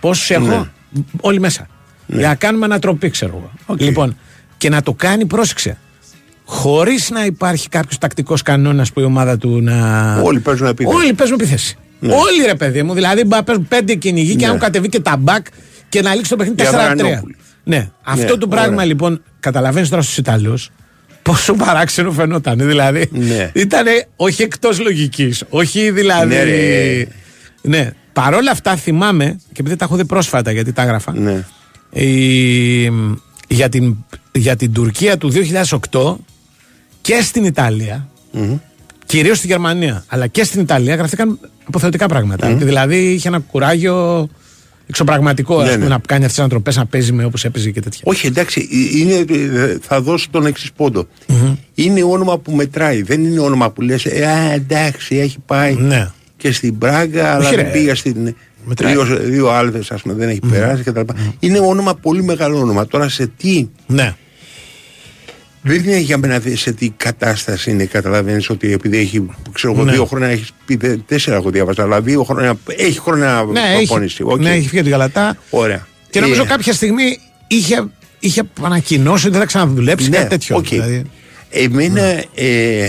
Πόσους 0.00 0.30
έχω, 0.30 0.46
Ναι. 0.46 1.02
όλοι 1.20 1.40
μέσα. 1.40 1.66
Για 2.06 2.28
να 2.28 2.34
κάνουμε 2.34 2.64
ανατροπή, 2.64 3.10
ξέρω 3.10 3.50
εγώ. 3.66 3.76
Λοιπόν, 3.78 4.16
και 4.56 4.68
να 4.68 4.82
το 4.82 4.92
κάνει, 4.92 5.26
πρόσεξε. 5.26 5.78
Χωρίς 6.44 7.10
να 7.10 7.24
υπάρχει 7.24 7.68
κάποιος 7.68 7.98
τακτικός 7.98 8.42
κανόνας 8.42 8.92
που 8.92 9.00
η 9.00 9.04
ομάδα 9.04 9.38
του 9.38 9.60
να. 9.62 10.20
Όλοι 10.22 10.40
παίζουν 10.40 10.66
επίθεση. 10.66 10.96
Όλοι 10.96 11.12
παίζουν 11.12 11.36
επίθεση. 11.40 11.76
Όλοι 12.00 12.46
ρε 12.46 12.54
παιδί 12.54 12.82
μου. 12.82 12.94
Δηλαδή 12.94 13.20
μπορεί 13.20 13.34
να 13.34 13.42
παίζουν 13.44 13.68
πέντε 13.68 13.94
κυνηγοί 13.94 14.30
και 14.30 14.34
Ναι. 14.36 14.40
να 14.42 14.46
έχουν 14.48 14.58
κατεβεί 14.60 14.88
και 14.88 15.00
τα 15.00 15.16
μπακ 15.16 15.46
και 15.88 16.02
να 16.02 16.14
λήξει 16.14 16.30
το 16.30 16.36
παιχνίδι 16.36 16.62
Η 16.62 16.64
4-3. 16.66 16.68
Αβρανόπουλη. 16.74 17.36
Ναι. 17.64 17.90
Αυτό 18.02 18.38
το 18.38 18.48
πράγμα 18.48 18.72
ωραία. 18.74 18.84
λοιπόν 18.84 19.22
καταλαβαίνεις 19.40 19.88
τώρα 19.88 20.02
στους 20.02 20.16
Ιταλούς 20.16 20.70
πόσο 21.22 21.54
παράξενο 21.54 22.12
φαινόταν. 22.12 22.58
Δηλαδή 22.58 23.08
Ναι. 23.12 23.50
ήταν 23.54 23.86
όχι 24.16 24.42
εκτός 24.42 24.80
λογικής. 24.80 25.42
Όχι 25.48 25.90
δηλαδή. 25.90 26.34
Ναι, 26.34 26.42
ρε. 26.42 27.06
Ναι. 27.62 27.90
Παρόλα 28.12 28.50
αυτά 28.50 28.76
θυμάμαι, 28.76 29.38
και 29.52 29.60
επειδή 29.60 29.76
τα 29.76 29.84
έχω 29.84 29.96
δει 29.96 30.04
πρόσφατα 30.04 30.50
γιατί 30.50 30.72
τα 30.72 30.82
έγραφα, 30.82 31.12
Ναι. 31.18 31.44
η- 31.90 32.90
για, 33.48 33.68
την, 33.68 33.96
για 34.32 34.56
την 34.56 34.72
Τουρκία 34.72 35.18
του 35.18 35.30
2008 35.30 36.16
και 37.04 37.20
στην 37.22 37.44
Ιταλία, 37.44 38.08
κυρίως 39.06 39.38
στη 39.38 39.46
Γερμανία, 39.46 40.04
αλλά 40.08 40.26
και 40.26 40.44
στην 40.44 40.60
Ιταλία 40.60 40.94
γραφτήκαν 40.94 41.38
αποθεωτικά 41.64 42.06
πράγματα. 42.06 42.54
Δηλαδή 42.54 42.96
είχε 43.12 43.28
ένα 43.28 43.38
κουράγιο 43.38 44.28
εξωπραγματικό 44.86 45.58
ας 45.58 45.66
Ναι, 45.66 45.72
πούμε, 45.72 45.84
ναι. 45.84 45.90
να 45.90 45.98
κάνει 45.98 46.24
αυτές 46.24 46.28
τις 46.30 46.38
ανατροπές, 46.38 46.76
να 46.76 46.86
παίζει 46.86 47.12
με 47.12 47.24
όπως 47.24 47.44
έπαιζε 47.44 47.70
και 47.70 47.80
τέτοια. 47.80 48.00
Όχι, 48.04 48.26
εντάξει, 48.26 48.68
ε, 48.72 48.98
είναι, 48.98 49.14
ε, 49.60 49.76
θα 49.80 50.00
δώσω 50.00 50.26
τον 50.30 50.46
εξής 50.46 50.72
πόντο. 50.72 51.06
Είναι 51.74 52.02
όνομα 52.02 52.38
που 52.38 52.52
μετράει. 52.52 53.02
Δεν 53.02 53.24
είναι 53.24 53.40
όνομα 53.40 53.70
που 53.70 53.80
λες, 53.80 54.04
ε, 54.04 54.26
α, 54.26 54.52
εντάξει, 54.52 55.16
έχει 55.16 55.38
πάει 55.46 55.74
Ναι. 55.74 56.10
και 56.36 56.52
στην 56.52 56.78
Πράγκα, 56.78 57.34
αλλά 57.34 57.46
Όχι, 57.46 57.54
δεν 57.56 57.64
ρε. 57.64 57.70
πήγα 57.70 57.94
στην. 57.94 58.34
Μετράει. 58.66 58.92
Δύο, 58.92 59.04
δύο 59.04 59.50
άλλες, 59.50 59.78
ας 59.90 60.02
πούμε, 60.02 60.14
δεν 60.14 60.28
έχει 60.28 60.40
περάσει 60.50 60.82
κτλ. 60.82 61.00
Είναι 61.38 61.58
όνομα 61.58 61.94
πολύ 61.94 62.22
μεγάλο 62.22 62.58
όνομα. 62.58 62.86
Τώρα 62.86 63.08
σε 63.08 63.26
τι. 63.36 63.68
Ναι. 63.86 64.14
Δεν 65.66 65.76
είναι 65.84 65.98
για 65.98 66.18
μένα 66.18 66.38
δε- 66.38 66.56
σε 66.56 66.72
τι 66.72 66.90
κατάσταση 66.96 67.70
είναι. 67.70 67.84
Καταλαβαίνεις 67.84 68.50
ότι 68.50 68.72
επειδή 68.72 68.98
έχει 68.98 69.26
ξέρω 69.52 69.72
εγώ, 69.72 69.84
Ναι. 69.84 69.92
δύο 69.92 70.04
χρόνια, 70.04 70.28
έχεις 70.28 70.50
πει 70.66 70.76
δε- 70.76 70.96
τέσσερα 70.96 71.36
εγώ 71.36 71.50
διάβασα, 71.50 71.82
αλλά 71.82 72.00
δύο 72.00 72.24
χρόνια 72.24 72.58
έχει 72.66 73.00
χρόνια 73.00 73.44
Ναι, 73.52 73.60
έχει, 73.60 73.86
προπόνηση. 73.86 74.22
Οκ. 74.22 74.40
ναι, 74.40 74.50
έχει 74.50 74.60
φύγει 74.68 74.78
από 74.80 74.82
την 74.82 74.90
Γαλατά. 74.90 75.36
Ωραία. 75.50 75.86
Και 76.10 76.20
νομίζω 76.20 76.42
Ε, 76.42 76.46
κάποια 76.46 76.72
στιγμή 76.72 77.18
είχε, 77.46 77.84
είχε 78.18 78.42
ανακοινώσει 78.62 79.22
ότι 79.24 79.30
δεν 79.30 79.40
θα 79.40 79.46
ξαναδουλέψει 79.46 80.08
Ναι, 80.08 80.16
κάτι 80.16 80.28
τέτοιο. 80.28 80.56
οκ. 80.56 80.66
Δηλαδή. 80.68 81.02
Εμένα, 81.50 82.00
ε, 82.02 82.24
δε, 82.34 82.86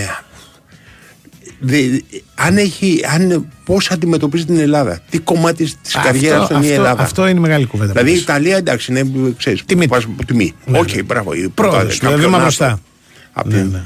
αν 2.34 2.56
έχει, 2.56 3.00
αν, 3.14 3.46
πώς 3.64 3.90
αντιμετωπίζει 3.90 4.44
την 4.44 4.58
Ελλάδα, 4.58 5.00
τι 5.10 5.18
κομμάτι 5.18 5.64
της 5.82 5.96
Αυτό- 5.96 6.00
καριέρας 6.08 6.46
του 6.48 6.54
είναι 6.54 6.66
η 6.66 6.68
αυτό- 6.70 6.82
Ελλάδα; 6.82 7.02
αυτό 7.02 7.26
είναι 7.28 7.40
μεγάλη 7.40 7.66
κουβέντα. 7.66 7.92
Δηλαδή 7.92 8.10
η 8.10 8.12
πάντως. 8.12 8.28
Ιταλία 8.36 8.56
εντάξει, 8.56 8.92
είναι, 8.92 9.32
ξέρεις, 9.36 9.64
Τιμή. 9.64 9.88
πας- 9.88 10.06
τιμή. 10.26 10.54
Ναι, 10.66 10.78
Οκ, 10.78 10.94
ναι. 10.94 11.02
μπράβο. 11.02 11.32
η 11.32 11.48
Πρόοδος, 11.48 11.54
πρωτάθλημα, 11.54 11.96
δηλαδή 11.98 12.24
βήμα 12.24 12.38
καμπιονάτο. 12.38 12.42
μπροστά. 12.42 12.78
Απ' 13.32 13.46
Ναι, 13.46 13.54
την- 13.60 13.70
ναι. 13.70 13.82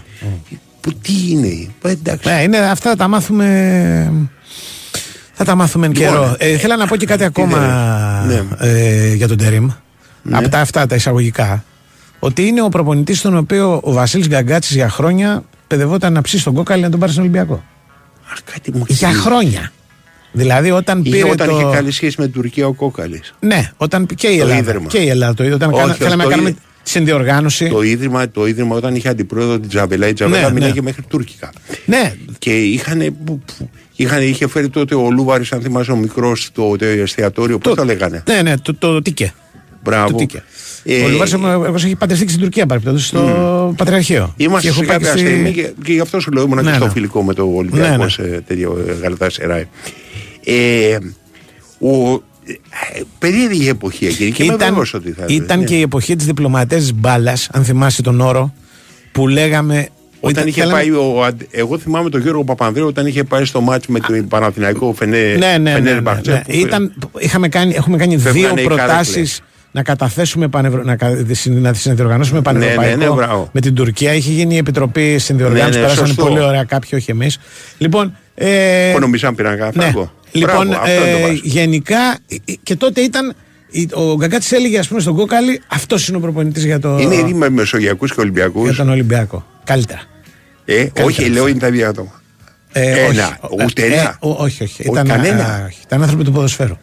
Που 0.81 0.93
τι 0.95 1.13
είναι, 1.31 1.69
ε, 1.83 1.91
εντάξει. 1.91 2.29
Ναι, 2.29 2.43
είναι, 2.43 2.59
αυτά 2.59 2.97
τα 2.97 3.09
μάθουμε. 3.09 4.13
Θα 5.33 5.45
τα 5.45 5.55
μάθουμε 5.55 5.87
εν 5.87 5.93
Λοιπόν, 5.93 6.09
καιρό. 6.09 6.35
Ε, 6.39 6.57
θέλω 6.57 6.77
να 6.77 6.87
πω 6.87 6.97
και 6.97 7.07
κάτι 7.07 7.25
ακόμα 7.25 7.59
Ναι. 8.27 8.43
ε, 8.59 9.15
για 9.15 9.29
τον 9.29 9.37
Τερήμ. 9.37 9.69
Από 10.31 10.49
τα 10.49 10.59
αυτά 10.61 10.87
τα 10.87 10.95
εισαγωγικά. 10.95 11.65
Ότι 12.19 12.43
είναι 12.47 12.63
ο 12.63 12.69
προπονητής 12.69 13.19
στον 13.19 13.37
οποίο 13.37 13.81
ο 13.83 13.93
Βασίλης 13.93 14.29
Γκαγκάτσης 14.29 14.75
για 14.77 14.89
χρόνια 14.89 15.43
παιδευόταν 15.71 16.13
να 16.13 16.21
ψήσει 16.23 16.45
τον 16.45 16.55
κόκαλη 16.55 16.83
να 16.83 16.91
τον 16.91 17.01
πάρει 17.01 17.13
στον 17.13 17.23
Ολυμπιακό. 17.25 17.65
Κάτι 18.53 18.73
μου 18.73 18.85
Για 18.89 18.97
θυμίζει. 18.97 19.21
χρόνια. 19.21 19.73
Δηλαδή 20.33 20.71
όταν 20.71 21.01
Είχε- 21.05 21.11
πήρε 21.17 21.31
όταν 21.31 21.49
το... 21.49 21.55
είχε 21.61 21.71
καλή 21.73 21.91
σχέση 21.91 22.15
με 22.19 22.25
την 22.25 22.33
Τουρκία 22.35 22.67
ο 22.67 22.73
Κόκαλης. 22.73 23.35
Ναι, 23.41 23.71
όταν 23.77 24.07
και 24.07 24.27
η 24.27 24.37
Το 24.37 24.43
Ελλάδα. 24.43 24.61
Ίδρυμα. 24.61 24.87
Και 24.89 24.99
η 24.99 25.09
Ελλάδα 25.09 25.35
το 25.35 25.43
ίδιο. 25.43 25.55
Όταν 25.57 25.69
Όχι, 25.71 25.79
κάνα- 25.81 25.93
όχι, 25.93 26.03
θέλαμε 26.03 26.17
να 26.23 26.25
το 26.25 26.31
κάνουμε 26.31 26.49
Ίδρυμα. 26.49 26.67
συνδιοργάνωση. 26.83 27.69
Το 27.69 27.83
ίδρυμα, 27.83 28.31
το 28.31 28.47
ίδρυμα 28.47 28.77
όταν 28.77 28.95
είχε 28.95 29.09
αντιπρόεδρο 29.09 29.59
την 29.59 29.69
Τζαβελά, 29.69 30.09
η 30.09 30.13
Τζαβελά 30.13 30.47
Ναι, 30.47 30.53
μιλάγε 30.53 30.73
ναι. 30.75 30.81
μέχρι 30.81 31.03
τουρκικά. 31.09 31.53
Ναι, 31.87 32.15
Και 32.39 32.59
είχαν, 32.63 33.15
είχαν, 33.97 34.23
είχε 34.23 34.49
φέρει 34.49 34.69
τότε 34.69 34.95
ο 34.95 35.11
Λούβαρης, 35.11 35.53
αν 35.53 35.61
θυμάσαι, 35.63 35.93
ο 35.93 35.97
μικρός 35.97 36.43
στο 36.43 36.77
το 36.79 36.85
εστιατόριο. 36.85 37.59
Πώς 37.59 37.75
το 37.75 37.85
λέγανε; 37.85 38.23
ναι, 38.29 38.43
ναι, 38.43 38.59
το, 38.59 38.75
το 38.75 39.03
τίκε. 39.03 39.33
Μπράβο. 39.83 40.11
Το 40.11 40.17
τίκε. 40.17 40.43
Ε, 40.85 41.05
ο 41.05 41.09
Λουβάρης 41.09 41.33
εγώ 41.33 41.75
έχει 41.77 41.97
παντρευτεί 41.97 42.25
και 42.25 42.31
στην 42.31 42.43
Τουρκία 42.43 42.67
παρεπτόντως 42.67 43.07
στο 43.07 43.75
Πατριαρχείο. 43.77 44.35
Είμαστε 44.37 44.61
Και 44.69 44.69
έχω 44.75 44.83
σε 44.83 44.87
πάει 44.87 44.97
κάποια 44.99 45.13
και 45.13 45.19
στη- 45.19 45.29
στιγμή 45.29 45.53
και, 45.53 45.73
και 45.85 45.93
γι' 45.93 46.01
αυτό 46.01 46.21
σου 46.21 46.31
λέω 46.31 46.43
ήμουν 46.43 46.65
Ναι, 46.65 46.71
και 46.71 46.77
στο 46.77 46.85
ναι. 46.85 46.91
φιλικό 46.91 47.23
με 47.23 47.35
το 47.35 47.51
Ολυμπιακό 47.55 47.89
Ναι, 47.89 47.97
ναι. 47.97 48.09
σε 48.09 48.43
τέτοιο 48.47 48.85
ε, 48.89 48.93
Γαλατά 48.93 49.31
Σεράι. 49.31 49.67
Ε, 50.45 50.97
ο, 51.79 52.13
ε, 52.15 53.01
περίεργη 53.19 53.69
εποχή 53.69 54.07
εκείνη 54.07 54.31
και 54.31 54.45
είμαι 54.45 54.57
βέβαιος 54.57 54.95
ότι 54.95 55.13
θα 55.13 55.25
ήταν 55.29 55.59
ναι. 55.59 55.65
και 55.65 55.75
η 55.77 55.81
εποχή 55.81 56.17
της 56.17 56.27
διπλωματές 56.27 56.95
μπάλας, 56.95 57.49
αν 57.53 57.65
θυμάσαι 57.65 58.03
τον 58.03 58.21
όρο, 58.21 58.55
που 59.13 59.29
λέγαμε. 59.29 59.89
Όταν 60.23 60.31
ήταν- 60.33 60.47
είχε 60.49 60.61
θέλαμε- 60.61 60.81
πάει 60.83 60.91
ο, 60.91 61.25
Αντε- 61.25 61.49
εγώ 61.51 61.79
θυμάμαι 61.79 62.11
τον 62.11 62.21
Γιώργο 62.21 62.45
Παπανδρέου 62.45 62.87
όταν 62.87 63.07
είχε 63.07 63.25
πάει 63.25 63.45
στο 63.45 63.61
μάτς 63.61 63.87
με 63.87 64.01
τον 64.01 64.29
Παναθηναϊκό 64.29 64.95
Φενέ, 64.97 65.19
Ναι, 65.19 65.47
ναι, 65.47 65.59
ναι. 65.59 65.71
Φενέρ 65.73 65.95
ναι, 65.95 66.01
Μπαχτσέ, 66.01 66.31
ναι. 66.33 66.39
που- 66.45 66.53
Ήταν, 66.67 66.93
είχαμε 67.19 67.49
κάνει, 67.49 67.75
έχουμε 67.75 67.97
κάνει 67.97 68.19
Φεύγανε 68.19 68.55
δύο 68.55 68.63
οι 68.63 68.67
προτάσεις 68.67 69.07
κάρεκλες. 69.07 69.41
Να 69.73 69.83
καταθέσουμε 69.83 70.49
πανευρω... 70.49 70.83
να, 70.83 70.97
κα- 70.97 71.25
να 71.45 71.73
τις 71.73 71.81
συνδιοργανώσουμε 71.81 72.43
πανευρωπαϊκό 72.43 72.97
ναι, 72.97 73.07
ναι, 73.07 73.15
μπράβο. 73.15 73.49
με 73.53 73.61
την 73.61 73.75
Τουρκία. 73.75 74.15
Είχε 74.15 74.31
γίνει 74.33 74.55
η 74.55 74.59
επιτροπή 74.59 75.19
συνδιοργάνωσης, 75.19 75.75
Ναι, 75.75 75.81
ναι, 75.81 75.83
περάσανε 75.83 76.07
σωστό. 76.07 76.25
πολύ 76.25 76.41
ωραία 76.41 76.65
κάποιοι, 76.65 76.91
όχι 76.95 77.11
εμείς. 77.11 77.39
Λοιπόν. 77.79 78.17
Ε, 78.35 78.91
Που 78.95 79.01
νομίζαν 79.01 79.35
πήραν 79.35 79.59
κανένα 79.59 79.73
ναι. 79.77 79.83
φράγκο; 79.83 80.13
Λοιπόν, 80.33 80.67
Μπράβο, 80.69 80.81
αυτό 80.83 80.91
είναι 81.03 81.11
το 81.13 81.19
ε, 81.19 81.21
βάσο. 81.21 81.41
γενικά 81.45 81.99
ε, 82.47 82.53
και 82.63 82.77
τότε 82.77 83.01
ήταν. 83.01 83.35
η- 83.71 83.89
Ο 83.95 84.15
Γκαγκάτης 84.17 84.53
έλεγε, 84.53 84.79
ας 84.79 84.89
πούμε, 84.89 85.01
στον 85.01 85.15
Κόκαλη, 85.17 85.63
αυτός 85.67 86.09
είναι 86.09 86.17
ο 86.17 86.21
προπονητής 86.21 86.65
για, 86.65 86.81
το, 86.81 86.99
Είναι 86.99 87.15
ήδη 87.15 87.35
με 87.35 87.49
Μεσογειακούς 87.51 88.15
και 88.15 88.21
Ολυμπιακούς. 88.21 88.65
για 88.69 88.75
τον 88.77 88.89
Ολυμπιακό. 88.91 89.47
Καλύτερα. 89.65 90.01
Ε, 90.65 90.87
όχι, 91.03 91.29
λέω 91.29 91.47
είναι 91.49 91.59
τα 91.59 91.67
ίδια 91.67 91.89
άτομα. 91.89 92.23
Ε, 92.73 92.91
Ένα, 93.05 93.39
όχι. 93.41 93.65
ούτε 93.65 93.83
Ε, 93.83 93.87
ένα. 93.87 94.01
ε, 94.03 94.17
ο- 94.21 94.31
όχι, 94.31 94.63
όχι. 94.63 94.81
Όχι, 94.83 94.91
Ήταν, 94.91 95.07
κανένα. 95.07 95.45
α, 95.45 95.65
όχι. 95.67 95.79
Ήταν 95.87 96.03
άνθρωποι 96.03 96.25
του 96.25 96.33
ποδοσφαίρου. 96.33 96.77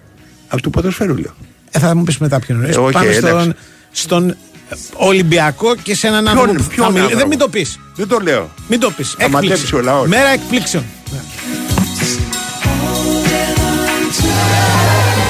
Από 0.48 0.62
του 0.62 0.70
ποδοσφαίρου 0.70 1.16
λέω. 1.18 1.34
Ε, 1.78 1.80
θα 1.80 1.96
μου 1.96 2.04
πεις 2.04 2.18
μετά 2.18 2.40
ποιον 2.40 2.58
εννοείς. 2.58 2.76
Ε, 2.76 2.80
όχι, 2.80 2.92
Πάμε 2.94 3.08
εντάξει. 3.10 3.30
στον, 3.30 3.56
στον 3.92 4.36
Ολυμπιακό 4.94 5.76
και 5.76 5.96
σε 5.96 6.08
έναν 6.08 6.24
Ποιον- 6.24 6.38
άνθρωπο 6.38 6.62
που 6.64 6.68
ποιον 6.70 6.86
θα 6.86 6.92
μιλ- 6.92 7.02
άνθρωπο; 7.04 7.20
Δεν 7.20 7.28
μην 7.30 7.38
το 7.40 7.48
πεις. 7.50 7.80
Δεν 7.96 8.08
το 8.08 8.20
λέω. 8.20 8.50
Μην 8.68 8.80
το 8.80 8.92
πεις. 8.92 9.16
Θα 9.18 9.30
μαντέψει 9.30 9.76
ο 9.76 9.82
λαός. 9.82 10.08
Μέρα 10.08 10.28
εκπλήξεων. 10.30 10.84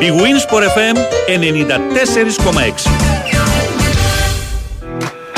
Η 0.00 0.12
Winsport 0.16 0.62
FM 0.62 0.96
94,6. 1.26 2.86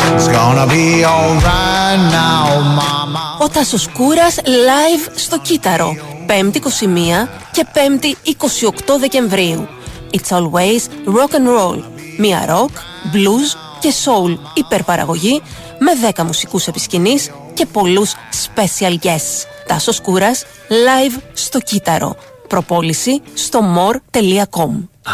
It's 0.09 0.29
gonna 0.29 0.67
be 0.67 1.05
alright 1.05 2.01
now, 2.19 2.47
mama. 2.79 3.41
Ο 3.43 3.49
Τάσος 3.49 3.89
Κούρας 3.89 4.37
live 4.45 5.11
στο 5.15 5.39
Κύτταρο. 5.39 5.97
5η 6.27 6.57
21 6.57 7.29
και 7.53 7.67
5η 7.73 8.15
28 8.27 8.99
Δεκεμβρίου. 9.01 9.69
It's 10.11 10.37
always 10.37 10.81
rock 11.07 11.35
and 11.35 11.47
roll. 11.59 11.83
Μία 12.19 12.47
rock, 12.49 12.71
blues 13.15 13.57
και 13.81 13.93
soul 14.05 14.39
υπερπαραγωγή 14.55 15.43
με 15.79 15.93
10 16.17 16.23
μουσικούς 16.25 16.67
επισκηνής 16.67 17.31
και 17.55 17.67
πολλούς 17.67 18.15
special 18.47 18.95
guests. 19.05 19.47
Τάσος 19.67 20.01
Κούρας 20.01 20.45
live 20.69 21.21
στο 21.33 21.59
Κύτταρο. 21.59 22.17
Προπόληση 22.49 23.21
στο 23.35 23.61
more.com 23.77 24.71
Α, 25.03 25.13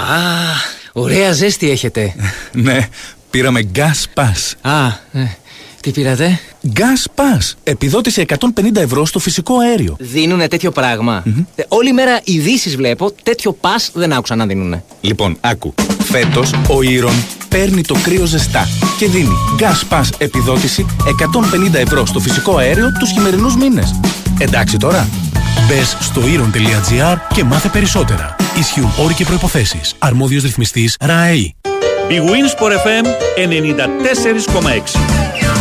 ωραία 0.93 1.33
ζέστη 1.33 1.71
έχετε. 1.71 2.15
ναι, 2.53 2.89
πήραμε 3.31 3.71
gas 3.75 4.21
pass. 4.23 4.71
Α, 4.73 4.87
ναι. 5.11 5.37
Τι 5.81 5.91
πήρατε; 5.91 6.41
Gas 6.75 7.21
Pass. 7.23 7.53
Επιδότηση 7.65 8.25
150 8.29 8.37
ευρώ 8.77 9.05
στο 9.07 9.19
φυσικό 9.19 9.59
αέριο. 9.59 9.97
Δίνουνε 9.99 10.49
τέτοιο 10.49 10.71
πράγμα. 10.71 11.23
Ε, 11.55 11.63
Όλη 11.69 11.93
μέρα 11.93 12.21
ειδήσεις 12.25 12.77
βλέπω, 12.77 13.13
τέτοιο 13.23 13.57
pass 13.61 13.91
δεν 13.93 14.13
άκουσα 14.13 14.37
να 14.37 14.47
δίνουνε. 14.47 14.85
Λοιπόν, 15.01 15.37
άκου. 15.41 15.75
Φέτος 15.99 16.51
ο 16.69 16.83
Ήρων 16.83 17.13
παίρνει 17.49 17.83
το 17.83 17.97
κρύο 18.03 18.25
ζεστά 18.25 18.69
και 18.99 19.07
δίνει 19.09 19.35
Gas 19.59 19.97
Pass 19.99 20.09
επιδότηση 20.19 20.87
150 21.71 21.75
ευρώ 21.75 22.07
στο 22.07 22.21
φυσικό 22.21 22.57
αέριο 22.57 22.93
τους 22.99 23.11
χειμερινούς 23.11 23.57
μήνες. 23.57 23.95
Εντάξει 24.39 24.77
τώρα. 24.77 25.09
Μπες 25.69 25.97
στο 26.01 26.27
ήρων.gr 26.27 27.17
και 27.35 27.45
μάθε 27.45 27.69
περισσότερα. 27.69 28.37
Ισχύουν 28.59 28.93
όροι 28.97 29.15
και 29.15 29.25
προποθέσει. 29.25 29.81
Αρμόδιος 29.99 30.43
ρυθμιστής 30.43 30.97
ΡΑΕΗ. 31.01 31.55
Big 32.09 32.21
Wins 32.21 32.55
for 32.59 32.71
FM 32.71 33.07
94,6. 33.37 35.52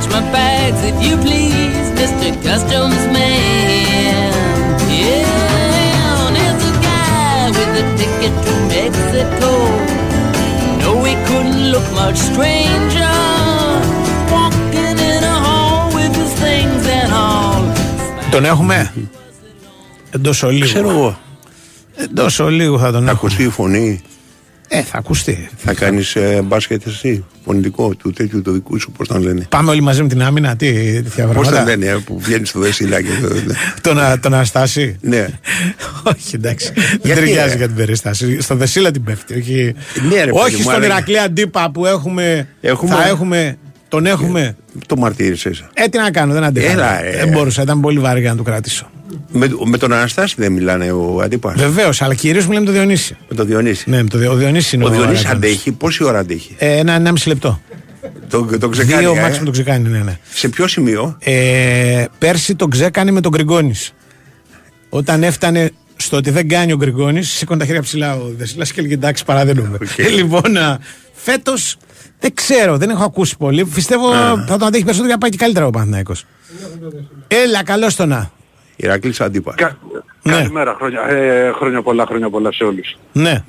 touch 0.00 0.06
my 0.16 0.22
bags 0.36 0.80
if 0.90 0.96
you 1.06 1.14
please, 1.26 1.86
Mr. 2.00 2.28
Customs 2.46 3.02
Man. 3.16 4.32
Yeah, 5.00 6.26
and 6.26 6.34
there's 6.36 6.64
a 6.70 6.74
guy 6.88 7.50
with 7.56 7.82
a 7.82 7.84
ticket 7.98 8.34
to 8.46 8.52
Mexico. 8.74 9.50
No, 10.82 10.90
he 11.08 11.14
couldn't 11.28 11.60
look 11.72 11.86
much 12.02 12.18
stranger. 12.30 13.14
Walking 14.34 14.96
in 15.12 15.22
a 15.34 15.36
hall 15.46 15.82
with 15.96 16.12
his 16.22 16.32
things 16.44 16.82
and 16.98 17.12
all. 17.24 17.62
Τον 18.30 18.44
έχουμε. 18.44 18.92
Εντό 20.10 20.30
ολίγου. 20.42 20.64
Ξέρω 20.64 20.90
εγώ. 20.90 21.18
Εντό 21.96 22.26
ολίγου 22.40 22.78
θα 22.78 22.84
τον 22.84 22.92
Θα 22.92 22.98
έχουμε. 22.98 23.10
ακουστεί 23.10 23.42
η 23.42 23.48
φωνή. 23.48 24.00
Ε, 24.73 24.81
θα 24.81 24.97
ακουστεί. 24.97 25.49
Θα 25.57 25.73
κάνεις 25.73 26.15
ε, 26.15 26.41
μπάσκετ 26.45 26.87
εσύ. 26.87 27.25
Φωνητικό 27.45 27.95
του 27.95 28.11
τέτοιου 28.11 28.41
του 28.41 28.51
δικού 28.51 28.79
σου, 28.79 28.91
πώς 28.91 29.07
τον 29.07 29.21
λένε; 29.21 29.45
Πάμε 29.49 29.69
όλοι 29.71 29.81
μαζί 29.81 30.01
με 30.01 30.07
την 30.07 30.21
άμυνα, 30.21 30.55
τι 30.55 30.71
τέτοια 31.03 31.25
Πώς 31.25 31.33
πράγματα. 31.33 31.57
τον 31.57 31.65
λένε, 31.65 31.85
ε, 31.85 31.93
που 32.05 32.19
βγαίνει 32.19 32.45
στο 32.45 32.59
δεσίλα 32.59 33.01
και 33.01 33.07
το. 33.21 33.27
Τον, 33.81 33.99
Α- 33.99 34.19
τον 34.19 34.33
Αναστάση. 34.33 34.97
Ναι. 35.01 35.27
όχι, 36.15 36.35
εντάξει. 36.35 36.71
Δεν 36.75 36.99
Γιατί, 37.03 37.19
ταιριάζει 37.19 37.51
ρε; 37.51 37.57
για 37.57 37.67
την 37.67 37.75
περιστάση. 37.75 38.41
Στον 38.41 38.57
Δεσίλα 38.57 38.91
την 38.91 39.03
πέφτει. 39.03 39.33
Όχι, 39.39 39.73
Ναι, 40.09 40.23
ρε, 40.23 40.31
όχι 40.31 40.43
παιδί 40.43 40.55
μου, 40.55 40.61
στον 40.61 40.73
αλλά- 40.73 40.85
Ηρακλή 40.85 41.19
Αντίπα 41.19 41.71
που 41.71 41.85
έχουμε. 41.85 42.47
Έχουμε- 42.61 42.95
Θα 42.95 43.07
έχουμε. 43.07 43.57
Τον 43.87 44.05
έχουμε. 44.05 44.55
Το 44.87 44.95
μαρτύρησες. 44.97 45.63
Ε, 45.73 45.87
τι 45.87 45.97
να 45.97 46.11
κάνω, 46.11 46.33
δεν 46.33 46.43
αντέχω. 46.43 46.71
Έλα, 46.71 47.03
ε. 47.03 47.17
Δεν 47.17 47.29
μπορούσα, 47.29 47.61
ήταν 47.61 47.79
πολύ 47.81 47.99
βαρύ 47.99 48.19
για 48.21 48.29
να 48.31 48.35
το 48.37 48.43
κρατήσω. 48.43 48.89
Με, 49.31 49.49
με 49.65 49.77
τον 49.77 49.93
Αναστάση 49.93 50.35
δεν 50.37 50.51
μιλάνε 50.51 50.91
ο 50.91 51.19
αντίπα. 51.23 51.53
Βεβαίως, 51.57 52.01
αλλά 52.01 52.15
κυρίως 52.15 52.47
μιλάμε 52.47 52.65
το 52.65 52.71
Διονύση. 52.71 53.17
Με 53.29 53.35
τον 53.35 53.45
Διονύση. 53.47 53.89
Ναι, 53.89 54.03
με 54.03 54.09
το, 54.09 54.17
Διο- 54.17 54.31
ο 54.31 54.35
Διονύση 54.35 54.75
είναι 54.75 54.85
Ο 54.85 54.89
Διονύση 54.89 55.09
Αράκανος. 55.11 55.35
αντέχει, 55.35 55.71
πόση 55.71 56.03
ώρα 56.03 56.19
αντέχει; 56.19 56.55
Ε, 56.57 56.77
ένα, 56.77 56.93
ένα 56.93 57.11
μισή 57.11 57.27
λεπτό. 57.27 57.61
Το, 58.29 58.45
το 58.59 58.69
ξεκάνει. 58.69 59.01
Δύο 59.01 59.15
ε; 59.17 59.21
μάξιμο 59.21 59.45
το 59.45 59.51
ξεκάνει, 59.51 59.89
ναι, 59.89 59.97
ναι. 59.99 60.17
Σε 60.33 60.49
ποιο 60.49 60.67
σημείο; 60.67 61.15
Ε, 61.19 62.05
πέρσι 62.17 62.55
το 62.55 62.67
ξέκανε 62.67 63.11
με 63.11 63.21
τον 63.21 63.31
Γκριγκόνης. 63.31 63.93
Όταν 64.89 65.23
έφτανε 65.23 65.71
στο 65.95 66.17
ότι 66.17 66.29
δεν 66.29 66.47
κάνει 66.47 66.71
ο 66.71 66.75
Γκριγκόνης, 66.75 67.29
σήκωνε 67.29 67.59
τα 67.59 67.65
χέρια 67.65 67.81
ψηλά 67.81 68.15
ο 68.15 68.31
Δεσίλας 68.37 68.71
και 68.71 68.79
έλεγε 68.79 68.93
εντάξει, 68.93 69.25
παραδένουμε. 69.25 69.77
Ε, 69.95 70.07
λοιπόν, 70.07 70.43
φέτος 71.13 71.77
δεν 72.19 72.33
ξέρω, 72.33 72.77
δεν 72.77 72.89
έχω 72.89 73.03
ακούσει 73.03 73.37
πολύ. 73.37 73.65
Πιστεύω 73.65 74.09
θα 74.47 74.57
τον 74.57 74.63
αντέχει 74.67 74.83
περισσότερο 74.83 75.05
για 75.05 75.13
να 75.13 75.17
πάει 75.17 75.29
και 75.29 75.37
καλύτερα 75.37 75.65
ο 75.65 75.69
Παναθηναϊκός. 75.69 76.25
Έλα, 77.27 77.63
καλώ 77.63 77.91
το 77.95 78.05
να. 78.05 78.31
Ηρακλής 78.81 79.21
αντίπα. 79.21 79.55
Ναι. 80.23 80.33
Καλημέρα, 80.33 80.73
χρόνια, 80.77 81.01
ε, 81.01 81.51
χρόνια 81.51 81.81
πολλά, 81.81 82.05
χρόνια 82.05 82.29
πολλά 82.29 82.51
σε 82.53 82.63
όλους. 82.63 82.97
Ναι. 83.13 83.43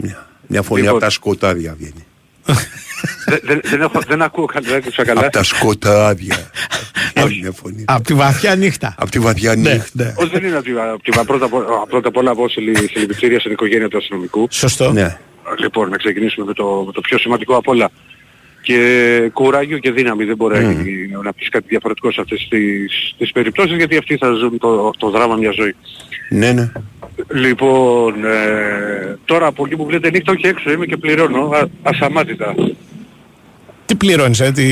Μια 0.47 0.62
φωνή 0.62 0.80
Λοιπόν. 0.80 0.97
από 0.97 1.05
τα 1.05 1.11
σκοτάδια 1.11 1.74
βγαίνει. 1.78 2.07
δεν, 3.26 3.39
δεν, 3.43 3.61
δεν, 3.64 3.80
έχω, 3.80 4.01
δεν 4.07 4.22
ακούω 4.22 4.45
καλά, 4.47 4.66
δεν 4.68 4.76
άκουσα 4.76 5.05
καλά. 5.05 5.20
Από 5.20 5.30
τα 5.30 5.43
σκοτάδια. 5.43 6.37
Βγαίνει 7.14 7.41
μια 7.41 7.53
φωνή. 7.53 7.85
Από 7.87 8.03
τη 8.03 8.14
βαθιά 8.14 8.57
νύχτα. 8.57 8.95
Από 8.99 9.11
τη 9.11 9.18
βαθιά 9.18 9.57
Ναι, 9.57 9.72
νύχτα. 9.72 9.91
ναι. 9.93 10.12
Όχι, 10.16 10.28
δεν 10.30 10.45
είναι 10.45 10.57
από 10.57 10.64
τη, 10.64 10.70
από 10.72 11.03
τη 11.03 11.26
πρώτα, 11.26 11.45
απο- 11.45 11.87
πρώτα 11.89 12.09
απ' 12.09 12.16
όλα 12.16 12.30
από 12.30 12.49
συλλη- 12.49 12.91
συλληπιτήρια 12.91 13.41
στην 13.41 13.53
οικογένεια 13.53 13.89
του 13.89 13.97
αστυνομικού. 13.97 14.47
Σωστό. 14.51 14.93
Ναι. 14.93 15.18
Λοιπόν, 15.59 15.89
να 15.89 15.97
ξεκινήσουμε 15.97 16.47
με 16.47 16.53
το, 16.53 16.83
με 16.87 16.93
το 16.93 17.01
πιο 17.01 17.18
σημαντικό 17.18 17.57
απ' 17.57 17.68
όλα. 17.68 17.91
Και 18.62 19.30
κουράγιο 19.32 19.78
και 19.78 19.90
δύναμη 19.90 20.24
δεν 20.24 20.36
μπορεί 20.36 20.58
να 21.22 21.32
πεις 21.32 21.48
κάτι 21.48 21.64
διαφορετικό 21.68 22.12
σε 22.12 22.20
αυτές 22.20 22.46
τις, 22.50 23.14
τις 23.18 23.32
περιπτώσεις 23.32 23.76
γιατί 23.76 23.96
αυτοί 23.96 24.16
θα 24.16 24.30
ζουν 24.32 24.58
το, 24.58 24.90
το 24.98 25.10
δράμα 25.10 25.36
μια 25.36 25.50
ζωή. 25.50 25.74
Ναι, 26.30 26.52
ναι. 26.52 26.72
Λοιπόν, 27.32 28.24
ε, 28.24 29.18
τώρα 29.24 29.46
από 29.46 29.66
εκεί 29.66 29.76
που 29.76 29.86
βλέπετε 29.86 30.10
νύχτα 30.16 30.32
όχι 30.32 30.46
έξω 30.46 30.70
είμαι 30.70 30.86
και 30.86 30.96
πληρώνω 30.96 31.48
α, 31.50 31.66
ασαμάτητα. 31.82 32.54
Τι 33.86 33.94
πληρώνεις, 33.94 34.40
ε, 34.40 34.50
τη, 34.52 34.62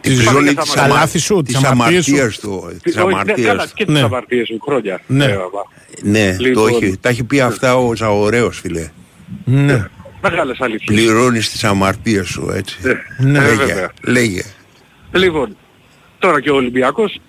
τη 0.00 0.12
Υπάρχει 0.12 0.28
ζώνη 0.32 0.48
και 0.48 0.60
της 0.60 0.72
τα 0.72 0.82
αλάθης 0.82 1.22
σου, 1.24 1.42
της 1.42 1.54
Της 1.54 1.64
αμαρτίας 1.64 2.04
σου; 2.04 2.10
αμαρτίας 2.14 2.38
του. 2.38 2.78
Της 2.82 2.96
Όχι, 2.96 3.06
ναι, 3.06 3.12
αμαρτίας 3.12 3.46
καλά, 3.46 3.62
του. 3.64 3.70
και 3.74 3.84
τις 3.84 3.94
Ναι. 3.94 4.00
αμαρτίες 4.00 4.48
μου 4.50 4.58
χρόνια. 4.60 5.00
Ναι. 5.06 5.24
Ε, 5.24 5.28
βα- 5.36 5.66
Ναι, 6.02 6.36
το 6.36 6.42
Λοιπόν. 6.42 6.68
έχει. 6.68 6.96
Τα 7.00 7.08
έχει 7.08 7.24
πει 7.24 7.40
αυτά 7.40 7.76
ο 7.76 7.94
Ζαωρέος, 7.94 8.60
φίλε. 8.60 8.88
Ναι. 9.44 9.84
Μεγάλες 10.30 10.60
αλήθειες. 10.60 11.00
Πληρώνεις 11.00 11.50
τις 11.50 11.64
αμαρτίες 11.64 12.26
σου, 12.26 12.50
έτσι. 12.54 12.78
Ναι, 13.18 13.40
Λέγε, 13.40 13.54
βέβαια. 13.54 13.90
λέγε. 14.02 14.42
Λοιπόν, 15.12 15.56
τώρα 16.18 16.40
και 16.40 16.50
ο 16.50 16.54
Ολυμπιακός 16.54 17.20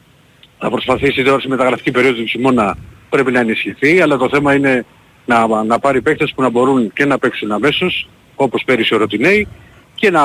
θα 0.59 0.69
προσπαθήσει 0.69 1.23
τώρα 1.23 1.39
στη 1.39 1.49
μεταγραφική 1.49 1.91
περίοδο 1.91 2.17
του 2.17 2.25
χειμώνα 2.25 2.77
πρέπει 3.09 3.31
να 3.31 3.39
ενισχυθεί, 3.39 4.01
αλλά 4.01 4.17
το 4.17 4.29
θέμα 4.29 4.53
είναι 4.53 4.85
να, 5.25 5.63
να 5.63 5.79
πάρει 5.79 6.01
παίκτες 6.01 6.33
που 6.35 6.41
να 6.41 6.49
μπορούν 6.49 6.93
και 6.93 7.05
να 7.05 7.17
παίξουν 7.17 7.51
αμέσως, 7.51 8.09
όπως 8.35 8.63
πέρυσι 8.65 8.93
ο 8.93 8.97
Ροτινέη, 8.97 9.47
και 9.95 10.09
να, 10.09 10.21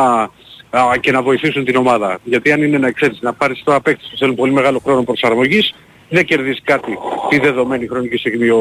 α, 0.71 0.97
και 1.01 1.13
να 1.13 1.23
βοηθήσουν 1.23 1.65
την 1.65 1.77
ομάδα. 1.77 2.19
Γιατί 2.25 2.53
αν 2.53 2.63
είναι 2.63 2.79
να 2.79 2.91
ξέρεις 2.91 3.19
να 3.21 3.33
πάρεις 3.33 3.63
τώρα 3.65 3.81
παίκτες 3.81 4.09
που 4.11 4.17
θέλουν 4.17 4.35
πολύ 4.35 4.53
μεγάλο 4.53 4.79
χρόνο 4.79 5.03
προσαρμογής, 5.03 5.75
δεν 6.13 6.25
κερδίζει 6.25 6.61
κάτι 6.61 6.99
τη 7.31 7.39
δεδομένη 7.39 7.87
χρονική 7.87 8.17
στιγμή 8.17 8.49
ο, 8.49 8.59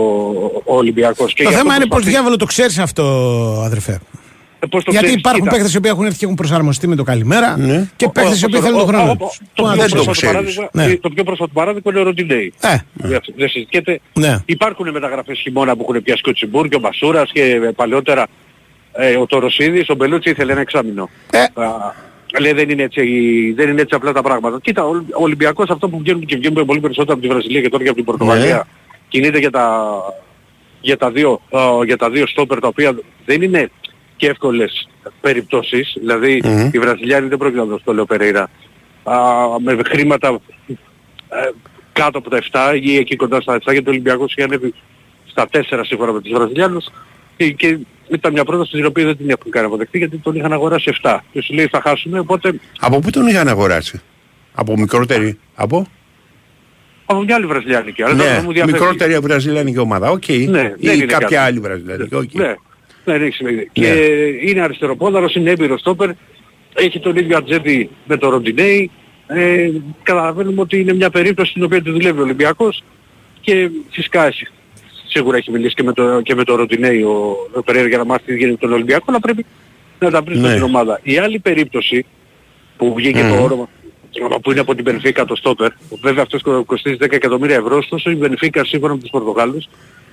ο 0.66 0.76
Ολυμπιακός. 0.76 1.34
Και 1.34 1.44
Το 1.44 1.50
γι' 1.50 1.56
αυτό 1.56 1.62
θέμα 1.68 1.76
είναι 1.76 1.84
πώς 1.86 1.90
προσπαθεί- 1.90 2.16
διάβολο 2.16 2.36
το 2.38 2.46
ξέρεις 2.46 2.80
αυτό, 2.80 3.04
αδερφέ. 3.66 4.00
Ε, 4.64 4.68
πώς 4.68 4.84
το 4.84 4.92
Γιατί 4.92 5.06
ξέρεις, 5.06 5.20
υπάρχουν 5.24 5.42
κοίτα. 5.44 5.56
παίχτε 5.56 5.72
οι 5.74 5.78
οποίοι 5.78 5.92
έχουν 5.94 6.06
έρθει 6.06 6.18
και 6.18 6.24
έχουν 6.26 6.36
προσαρμοστεί 6.38 6.88
με 6.88 6.96
το 6.96 7.04
καλημέρα 7.04 7.58
Ναι. 7.58 7.90
και 7.96 8.10
παίχτε 8.10 8.36
οι 8.42 8.46
οποίοι 8.46 8.60
Ο- 8.60 8.64
θέλουν 8.64 8.80
τον 8.80 8.90
ο- 8.90 8.92
χρόνο. 8.98 9.12
ο- 9.12 9.16
τους. 9.16 9.40
το 9.54 9.64
Πού 9.64 9.68
να 9.70 9.74
πιο 9.74 9.84
το 9.84 9.90
πρόσφατο 9.90 10.12
ξέρεις. 10.12 10.36
παράδειγμα- 10.36 10.70
Ναι. 10.74 10.96
Το 10.96 11.10
πιο 11.10 11.24
πρόσφατο 11.24 11.52
παράδειγμα 11.54 11.92
είναι 11.92 12.00
ο 12.00 12.04
Ροντιντέη. 12.04 12.54
Ε, 12.60 12.78
Δεν 12.94 13.20
δεν 13.36 13.50
συζητιέται. 13.50 14.00
ναι. 14.14 14.36
Υπάρχουν 14.46 14.90
μεταγραφές 14.92 15.40
χειμώνα 15.40 15.76
που 15.76 15.86
έχουν 15.90 16.04
πιάσει 16.04 16.22
και 16.22 16.30
ο 16.30 16.34
Τσιμπούρ 16.34 16.68
και 16.68 16.76
ο 16.76 16.80
Μπασούρας 16.80 17.32
και 17.32 17.42
ε, 17.44 17.58
παλαιότερα 17.76 18.28
ε, 18.94 19.16
ο 19.18 19.26
Τοροσίδης, 19.26 19.90
ο 19.90 19.96
Μπελούτσι 19.96 20.30
ήθελε 20.30 20.52
ένα 20.52 20.62
εξάμεινο. 20.62 21.10
Ε. 21.32 21.40
Α, 21.42 21.50
λέει 22.40 22.54
δεν 22.54 22.70
είναι, 22.70 22.84
έτσι, 22.84 23.02
δεν 23.56 23.70
είναι 23.70 23.82
έτσι 23.82 23.96
απλά 23.96 24.12
τα 24.12 24.22
πράγματα. 24.22 24.60
Κοίτα, 24.62 24.84
ο, 24.86 24.90
ο 24.96 25.24
Ολυμπιακός 25.24 25.70
αυτό 25.70 25.90
που 25.90 25.98
βγαίνουν 26.00 26.26
και 26.26 26.36
βγαίνουν 26.36 26.66
πολύ 26.66 26.80
περισσότερο 26.80 27.14
από 27.14 27.22
τη 27.22 27.28
Βραζιλία 27.34 27.62
και 27.62 27.70
τώρα 27.70 27.84
και 27.84 27.90
από 27.90 27.98
την 27.98 28.06
Πορτογαλία 28.06 28.56
Ναι. 28.56 28.62
κινείται 29.08 29.40
για 29.40 29.50
τα, 29.52 29.92
για, 30.82 30.98
τα 30.98 31.12
δύο, 31.12 31.42
α, 31.52 31.62
για 31.86 31.98
τα 31.98 32.10
δύο 32.10 32.28
στόπερ 32.28 32.60
τα 32.60 32.68
οποία 32.68 32.96
δεν 33.26 33.42
είναι 33.42 33.70
και 34.16 34.28
εύκολες 34.28 34.90
περιπτώσεις. 35.22 35.94
Δηλαδή 36.00 36.42
Μμμ. 36.46 36.70
οι 36.74 36.80
Βραζιλιάνοι 36.80 37.28
δεν 37.28 37.38
πρόκειται 37.38 37.60
να 37.60 37.66
δώσουν 37.66 37.84
το 37.86 37.94
λέω 37.94 38.06
Περέιρα. 38.06 38.50
Α, 39.04 39.16
με 39.60 39.78
χρήματα 39.88 40.40
ε, 41.30 41.50
κάτω 41.94 42.18
από 42.18 42.30
τα 42.30 42.42
7 42.52 42.80
ή 42.82 42.96
εκεί 42.96 43.16
κοντά 43.16 43.42
στα 43.42 43.56
7 43.56 43.60
γιατί 43.72 43.88
ο 43.88 43.92
Ολυμπιακός 43.92 44.32
είχε 44.32 44.44
ανέβει 44.44 44.74
στα 45.26 45.48
4 45.52 45.60
σύμφωνα 45.82 46.12
με 46.12 46.22
τους 46.22 46.32
Βραζιλιάνους 46.32 46.86
και, 47.38 47.52
και 47.52 47.78
ήταν 48.10 48.32
μια 48.34 48.46
πρόταση 48.46 48.72
την 48.72 48.86
οποία 48.86 49.06
δεν 49.06 49.18
την 49.18 49.30
έχουν 49.30 49.52
κάνει 49.52 49.66
αποδεκτή 49.66 49.98
γιατί 49.98 50.18
τον 50.18 50.36
είχαν 50.36 50.54
αγοράσει 50.54 50.94
7 51.02 51.18
και 51.32 51.42
σου 51.42 51.54
λέει 51.54 51.68
θα 51.68 51.82
χάσουμε 51.82 52.20
οπότε 52.20 52.54
Από 52.80 53.00
πού 53.00 53.10
τον 53.10 53.28
είχαν 53.28 53.48
αγοράσει; 53.48 54.02
Από 54.54 54.78
μικρότερη. 54.78 55.40
Από; 55.56 55.88
από 57.06 57.22
μια 57.24 57.36
άλλη 57.36 57.46
Βραζιλιάνικη. 57.46 58.04
Αλλά 58.04 58.16
τώρα 58.16 58.36
Ναι, 58.36 58.42
μου 58.42 58.52
διαφεύγει. 58.54 58.80
μικρότερη 58.80 59.18
βραζιλιανική 59.20 59.78
ομάδα. 59.80 60.10
Οκ. 60.12 60.28
Ναι, 60.28 60.62
δεν 60.62 60.74
Ή 60.78 60.78
είναι 60.94 61.06
κάποια 61.06 61.18
κάτι. 61.20 61.36
άλλη 61.36 61.60
βραζιλιανική. 61.60 62.16
οκ. 62.16 62.34
Ναι, 62.34 62.44
ναι, 62.48 62.56
δεν 63.04 63.22
έχει 63.24 63.36
σημασία. 63.36 63.58
Ναι. 63.58 63.64
Και 63.72 63.88
είναι 64.46 64.62
αριστεροπόδαρος, 64.62 65.36
είναι 65.36 65.50
έμπειρος 65.50 65.80
στόπερ, 65.80 66.10
έχει 66.74 67.00
τον 67.00 67.16
ίδιο 67.16 67.38
ατζέντη 67.38 67.90
με 68.06 68.18
τον 68.18 68.30
Ροντινέη. 68.30 68.92
Ε, 69.28 69.70
καταλαβαίνουμε 70.04 70.62
ότι 70.62 70.80
είναι 70.80 70.94
μια 70.94 71.10
περίπτωση 71.10 71.50
στην 71.52 71.64
οποία 71.64 71.82
τη 71.82 71.90
δουλεύει 71.92 72.20
ο 72.20 72.24
Ολυμπιακός 72.24 72.84
και 73.42 73.70
φυσικά 73.90 74.26
εσύ. 74.26 74.48
Σίγουρα 75.14 75.38
έχει 75.38 75.52
μιλήσει 75.52 75.74
και 75.74 75.84
με 75.84 75.94
το, 75.94 76.22
και 76.22 76.36
με 76.36 76.44
τον 76.44 76.56
Ροντινέη 76.56 77.02
ο, 77.02 77.36
ο 77.54 77.64
Περέιρα 77.64 77.88
για 77.88 77.98
να 77.98 78.06
μάθει 78.06 78.24
τι 78.26 78.32
γίνεται 78.36 78.52
με 78.52 78.58
τον 78.58 78.72
Ολυμπιακό, 78.74 79.06
αλλά 79.08 79.20
πρέπει 79.20 79.46
να 80.00 80.12
τα 80.12 80.22
βρει 80.22 80.38
Ναι. 80.38 80.50
στην 80.50 80.62
ομάδα. 80.64 81.00
Η 81.04 81.18
άλλη 81.18 81.40
περίπτωση 81.40 82.06
που 82.78 82.94
βγήκε 82.94 83.24
Μμμ. 83.24 83.30
το 83.36 83.44
όνομα 83.44 83.68
που 84.42 84.52
είναι 84.52 84.60
από 84.60 84.76
την 84.76 84.84
Μπενφίκα 84.84 85.26
το 85.26 85.36
στόπερ. 85.36 85.72
Βέβαια 86.02 86.24
αυτός 86.24 86.42
κο- 86.42 86.64
κοστίζει 86.64 86.98
10 87.00 87.12
εκατομμύρια 87.12 87.56
ευρώ, 87.56 87.78
ωστόσο 87.78 88.10
η 88.12 88.16
Μπενφίκα 88.16 88.66
σύμφωνα 88.66 88.94
με 88.94 89.00
τους 89.00 89.10
Πορτογάλους 89.10 89.68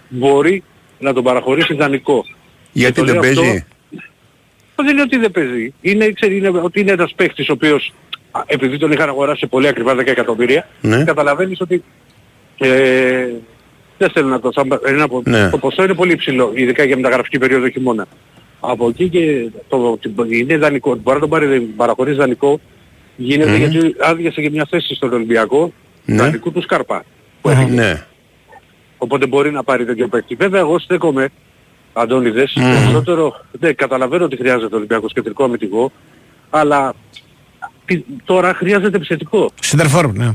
μπορεί 0.08 0.62
να 0.98 1.12
τον 1.12 1.22
παραχωρήσει 1.24 1.74
δανεικό. 1.74 2.24
Γιατί 2.72 2.92
Και 2.92 3.00
το 3.00 3.04
δεν 3.06 3.14
λέω 3.20 3.30
αυτό- 3.30 3.42
παίζει; 3.42 3.64
δεν 4.74 4.86
είναι 4.88 5.00
ότι 5.02 5.16
δεν 5.16 5.30
παίζει. 5.30 5.74
Είναι, 5.80 6.12
ξέρει, 6.12 6.36
είναι 6.36 6.48
ότι 6.48 6.80
είναι 6.80 6.92
ένας 6.92 7.12
παίχτης 7.16 7.48
ο 7.48 7.52
οποίος 7.52 7.92
α, 8.30 8.40
επειδή 8.46 8.78
τον 8.78 8.92
είχαν 8.92 9.08
αγοράσει 9.08 9.38
σε 9.38 9.46
πολύ 9.46 9.68
ακριβά 9.68 9.94
10 9.94 10.06
εκατομμύρια, 10.10 10.68
Ναι. 10.80 11.04
καταλαβαίνεις 11.04 11.60
ότι 11.60 11.82
ε, 12.58 13.26
δεν 13.98 14.10
θέλουν 14.10 14.30
να 14.30 14.40
το... 14.40 14.52
σαν- 14.52 14.80
είναι 14.88 15.02
από- 15.02 15.22
Ναι. 15.26 15.50
Το 15.50 15.58
ποσό 15.58 15.82
είναι 15.84 15.94
πολύ 15.94 16.12
υψηλό, 16.12 16.52
ειδικά 16.54 16.84
για 16.84 16.96
μεταγραφική 16.96 17.38
περίοδο 17.38 17.68
χειμώνα. 17.68 18.06
Από 18.60 18.88
εκεί 18.88 19.08
και 19.08 19.50
το, 19.68 19.98
το, 20.16 20.24
είναι 20.30 20.56
δανεικό, 20.56 20.90
μπορεί 20.94 21.14
να 21.14 21.18
τον 21.20 21.28
πάρει, 21.28 21.60
παραχωρήσει 21.60 22.16
δανεικό, 22.16 22.60
γίνεται 23.16 23.50
Μμμ. 23.50 23.56
γιατί 23.56 23.94
άδειασε 24.00 24.40
και 24.40 24.50
μια 24.50 24.66
θέση 24.70 24.94
στον 24.94 25.12
Ολυμπιακό, 25.12 25.72
Ναι. 26.04 26.16
δανεικού 26.16 26.52
του 26.52 26.62
Σκάρπα. 26.62 27.04
Ναι. 27.70 28.04
Οπότε 28.98 29.26
μπορεί 29.26 29.50
να 29.50 29.62
πάρει 29.64 29.84
τέτοιο 29.84 30.08
παίκτη. 30.08 30.34
Βέβαια 30.34 30.60
εγώ 30.60 30.78
στέκομαι, 30.78 31.28
Αντώνιδες, 31.92 32.52
Μμμ. 32.56 32.64
περισσότερο, 32.74 33.34
ναι, 33.60 33.72
καταλαβαίνω 33.72 34.24
ότι 34.24 34.36
χρειάζεται 34.36 34.74
ο 34.74 34.76
Ολυμπιακός 34.76 35.12
κεντρικό 35.12 35.44
αμυντικό, 35.44 35.92
αλλά 36.50 36.94
τι- 37.84 38.04
τώρα 38.24 38.54
χρειάζεται 38.54 38.96
επιθετικό. 38.96 39.50
Σεντερφόρ, 39.60 40.12
ναι. 40.12 40.30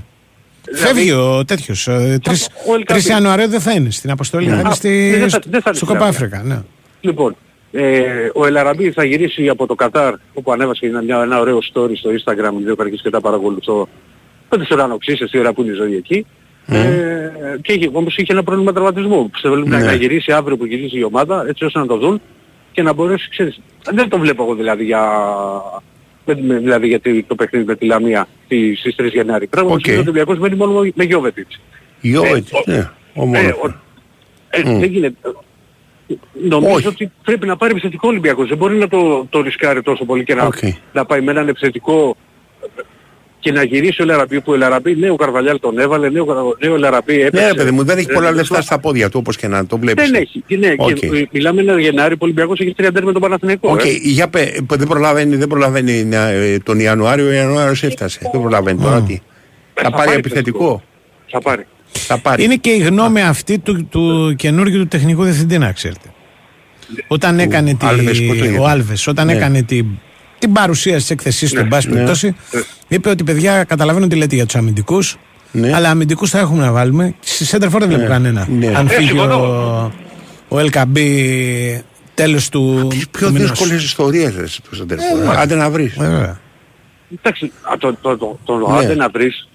Δηλαδή- 0.71 0.85
Φεύγει 0.85 1.11
ο 1.11 1.45
τέτοιος. 1.45 1.87
ο 1.87 1.91
Ελκαμπή. 1.91 2.39
3 2.85 3.05
Ιανουαρίου 3.09 3.47
δεν 3.47 3.59
θα 3.59 3.71
είναι 3.71 3.89
στην 3.91 4.11
αποστολή. 4.11 4.45
Ναι. 4.45 4.53
Θα 4.53 4.59
είναι 4.59 4.69
Α, 4.69 4.73
στη, 4.73 5.09
δεν 5.19 5.29
θα- 5.29 5.39
δεν 5.49 5.61
θα 5.61 5.69
είναι 5.69 5.77
στο 5.77 5.85
στην 5.85 5.87
Κοπάφρικα. 5.87 6.41
Ναι. 6.43 6.61
Λοιπόν, 7.01 7.35
ε, 7.71 8.03
ο 8.33 8.45
Ελαραμπή 8.45 8.91
θα 8.91 9.03
γυρίσει 9.03 9.49
από 9.49 9.65
το 9.67 9.75
Κατάρ, 9.75 10.13
όπου 10.33 10.51
ανέβασε 10.51 10.85
ένα, 10.85 11.01
μια, 11.01 11.21
ένα 11.21 11.39
ωραίο 11.39 11.57
story 11.57 11.91
στο 11.97 12.09
Instagram, 12.09 12.51
δύο 12.63 12.75
καρκίες 12.75 13.01
και 13.01 13.09
τα 13.09 13.21
παρακολουθώ. 13.21 13.87
Δεν 14.49 14.59
τους 14.59 14.69
ουρανοξύστες, 14.71 15.31
τι 15.31 15.39
ώρα 15.39 15.53
που 15.53 15.61
είναι 15.61 15.71
η 15.71 15.75
ζωή 15.75 15.95
εκεί. 15.95 16.25
Ε, 16.67 17.29
και 17.61 17.73
είχε, 17.73 17.89
όμως 17.93 18.17
είχε 18.17 18.31
ένα 18.33 18.43
πρόβλημα 18.43 18.71
τραυματισμού. 18.73 19.29
Θέλουμε 19.41 19.77
Ναι. 19.77 19.83
να 19.85 19.93
γυρίσει 19.93 20.31
αύριο 20.31 20.57
που 20.57 20.65
γυρίσει 20.65 20.97
η 20.97 21.03
ομάδα, 21.03 21.45
έτσι 21.47 21.65
ώστε 21.65 21.79
να 21.79 21.85
το 21.85 21.97
δουν 21.97 22.21
και 22.71 22.81
να 22.81 22.93
μπορέσει, 22.93 23.29
ξέρεις, 23.29 23.59
δεν 23.91 24.09
το 24.09 24.17
βλέπω 24.19 24.43
εγώ 24.43 24.55
δηλαδή 24.55 24.83
για, 24.83 25.01
με, 25.01 25.09
με- 25.69 25.92
δηλαδή 26.25 26.87
για 26.87 26.99
τη- 26.99 27.23
το 27.23 27.35
παιχνίδι 27.35 27.65
με 27.65 27.75
τη 27.75 27.85
Λαμία 27.85 28.27
στις, 28.45 28.79
στις 28.79 28.95
3 28.95 29.05
Γενάρη. 29.13 29.47
Πράγμα 29.47 29.71
Οκ. 29.71 29.79
που 29.81 29.91
ο 29.95 29.99
Ολυμπιακός 29.99 30.37
μένει 30.39 30.55
μόνο 30.55 30.79
με- 30.79 30.91
με 30.95 31.03
Γιώβετιτς. 31.03 31.59
Γιώβετιτς, 32.01 32.51
Ε, 32.51 32.71
ο- 32.71 32.75
ναι. 32.75 32.89
Ο 33.13 33.21
Ε, 33.23 33.25
μόνος. 33.25 33.51
ο- 33.51 33.73
ε, 34.49 34.63
Μμ. 34.63 34.79
Δεν 34.79 34.89
γίνεται. 34.89 35.15
Νομίζω 36.33 36.73
Όχι. 36.75 36.87
ότι 36.87 37.11
πρέπει 37.23 37.45
να 37.47 37.57
πάρει 37.57 37.71
επιθετικό 37.71 38.07
Ολυμπιακός. 38.07 38.47
Δεν 38.47 38.57
μπορεί 38.57 38.75
να 38.75 38.87
το, 38.87 39.25
το 39.29 39.41
ρισκάρει 39.41 39.81
τόσο 39.81 40.05
πολύ 40.05 40.23
και 40.23 40.35
να, 40.35 40.43
Οκ. 40.45 40.55
να 40.93 41.05
πάει 41.05 41.21
με 41.21 41.31
έναν 41.31 41.47
επιθετικό 41.47 42.17
και 43.43 43.51
να 43.51 43.63
γυρίσει 43.63 44.01
ο 44.01 44.05
Λαραμπή 44.05 44.41
που 44.41 44.51
ο 44.51 44.55
Λαραμπή, 44.55 44.95
ναι 44.95 45.09
ο 45.09 45.15
Καρβαλιάλ 45.15 45.59
τον 45.59 45.79
έβαλε, 45.79 46.09
ναι 46.09 46.19
ο, 46.19 46.25
Καρα- 46.25 46.41
ναι, 46.59 46.67
ο 46.67 46.77
Λαραμπή 46.77 47.21
έπαιξε. 47.21 47.41
Ναι, 47.41 47.47
ρε 47.51 47.53
παιδί 47.57 47.71
μου, 47.71 47.83
δεν 47.83 47.97
έχει 47.97 48.07
Ε, 48.09 48.13
πολλά 48.13 48.27
ε, 48.29 48.31
λεφτά 48.31 48.61
στα 48.61 48.79
πόδια 48.79 49.09
του 49.09 49.17
όπως 49.19 49.37
και 49.37 49.47
να 49.47 49.65
το 49.65 49.77
βλέπεις. 49.77 50.09
Δεν 50.11 50.21
έχει. 50.21 50.43
Και 50.47 50.57
Ναι, 50.57 50.73
Οκ. 50.77 50.93
και, 50.93 51.05
ε, 51.05 51.25
μιλάμε 51.31 51.61
ένα 51.61 51.79
Γενάρη 51.79 52.11
που 52.13 52.19
ο 52.21 52.25
Ολυμπιακός 52.25 52.59
έχει 52.59 52.75
30 52.81 52.87
με 53.03 53.11
τον 53.11 53.21
Παναθηναϊκό. 53.21 53.71
Οκ, 53.71 53.85
ε. 53.85 53.89
για 54.01 54.27
πε, 54.29 54.51
που 54.67 54.77
δεν 54.77 54.87
προλαβαίνει, 54.87 55.35
δεν 55.35 55.47
προλαβαίνει 55.47 56.03
να, 56.03 56.27
ε, 56.27 56.57
τον 56.63 56.79
Ιανουάριο, 56.79 57.27
ο 57.27 57.31
Ιανουάριος 57.31 57.83
έφτασε. 57.83 58.19
Δεν 58.31 58.41
προλαβαίνει 58.41 58.81
τώρα 58.81 59.01
τι. 59.01 59.19
Θα 59.73 59.83
θα 59.83 59.89
πάρει 59.91 60.05
πάρει 60.05 60.17
επιθετικό. 60.19 60.83
Θα 61.27 61.41
πάρει. 61.41 61.65
Θα 61.91 62.17
πάρει. 62.19 62.43
Είναι 62.43 62.55
και 62.55 62.69
η 62.69 62.77
γνώμη 62.77 63.21
αυτή 63.21 63.59
του, 63.59 63.85
του 63.91 64.33
καινούργιου 64.37 64.79
του 64.79 64.87
τεχνικού 64.87 65.23
διευθυντή, 65.23 65.57
να 65.57 65.71
ξέρετε. 65.71 66.07
Όταν 67.07 67.39
έκανε 67.39 67.73
τη, 67.73 67.85
Άλβες, 67.85 68.21
πού 68.25 68.35
το 68.35 68.45
είπε; 68.45 68.57
ο 68.59 68.65
Άλβες, 68.67 69.07
όταν 69.07 69.25
Ναι. 69.25 69.33
έκανε 69.33 69.61
την, 69.61 69.85
την 70.43 70.53
παρουσίαση 70.53 70.97
της 70.99 71.09
έκθεσής 71.09 71.51
του, 71.51 71.59
εν 71.59 71.67
πάση 71.67 71.87
ναι. 71.87 71.93
περιπτώσει, 71.93 72.35
είπε 72.87 73.09
ότι 73.09 73.23
παιδιά 73.23 73.63
καταλαβαίνω 73.63 74.07
τι 74.07 74.15
λέτε 74.15 74.35
για 74.35 74.45
τους 74.45 74.55
αμυντικούς, 74.55 75.15
αλλά 75.73 75.89
αμυντικούς 75.89 76.29
θα 76.29 76.39
έχουμε 76.39 76.63
να 76.65 76.71
βάλουμε. 76.71 77.15
Στη 77.19 77.45
Σέντερφορ 77.45 77.79
δεν 77.79 77.89
βλέπω 77.89 78.03
Ναι. 78.03 78.09
κανένα. 78.09 78.47
Ναι. 78.49 78.67
Αν 78.75 78.87
Ε, 78.87 78.89
φύγει 78.89 79.07
συμφωνώ. 79.07 79.35
ο, 79.35 79.91
ο 80.47 80.59
Ελκαμπή 80.59 81.83
τέλος 82.13 82.49
του, 82.49 82.87
Πιο 83.11 83.27
του 83.27 83.33
μηνός. 83.33 83.49
δύσκολες 83.49 83.83
ιστορίες 83.83 84.35
ρε, 84.35 84.47
στο 84.47 84.75
Σεντερφόρ. 84.75 85.33
Ε, 85.33 85.37
Άντε 85.41 85.55
να 85.55 85.69
βρεις. 85.69 85.93
Βέβαια. 85.97 86.39
Εντάξει, 87.17 87.51
α, 87.61 87.77
το, 87.77 87.97
το, 88.01 88.17
το, 88.17 88.39
το, 88.43 88.57
Ναι. 88.71 88.77
άντε 88.77 88.95
να 88.95 89.09
βρεις, 89.09 89.47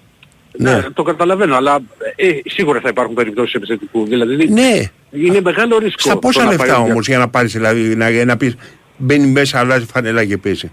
Ναι. 0.57 0.73
ναι, 0.73 0.81
το 0.93 1.03
καταλαβαίνω, 1.03 1.55
αλλά 1.55 1.79
ε, 2.15 2.27
σίγουρα 2.45 2.79
θα 2.79 2.89
υπάρχουν 2.89 3.13
περιπτώσεις 3.15 3.53
επιθετικού. 3.53 4.05
Δηλαδή 4.05 4.47
Ναι. 4.49 4.81
είναι 5.11 5.41
μεγάλο 5.41 5.77
ρίσκο. 5.77 5.99
Στα 5.99 6.13
το 6.13 6.19
πόσα 6.19 6.39
να 6.43 6.47
πάει 6.47 6.57
λεφτά 6.57 6.77
ο 6.79 6.83
όμως 6.83 7.07
για 7.07 7.17
να 7.17 7.27
πάρεις 7.29 7.51
δηλαδή, 7.51 7.95
να, 7.95 8.25
να 8.25 8.37
πεις 8.37 8.55
μπαίνει 8.99 9.27
μέσα, 9.27 9.59
αλλάζει 9.59 9.85
φανελά 9.85 10.25
και 10.25 10.37
παίζει. 10.37 10.71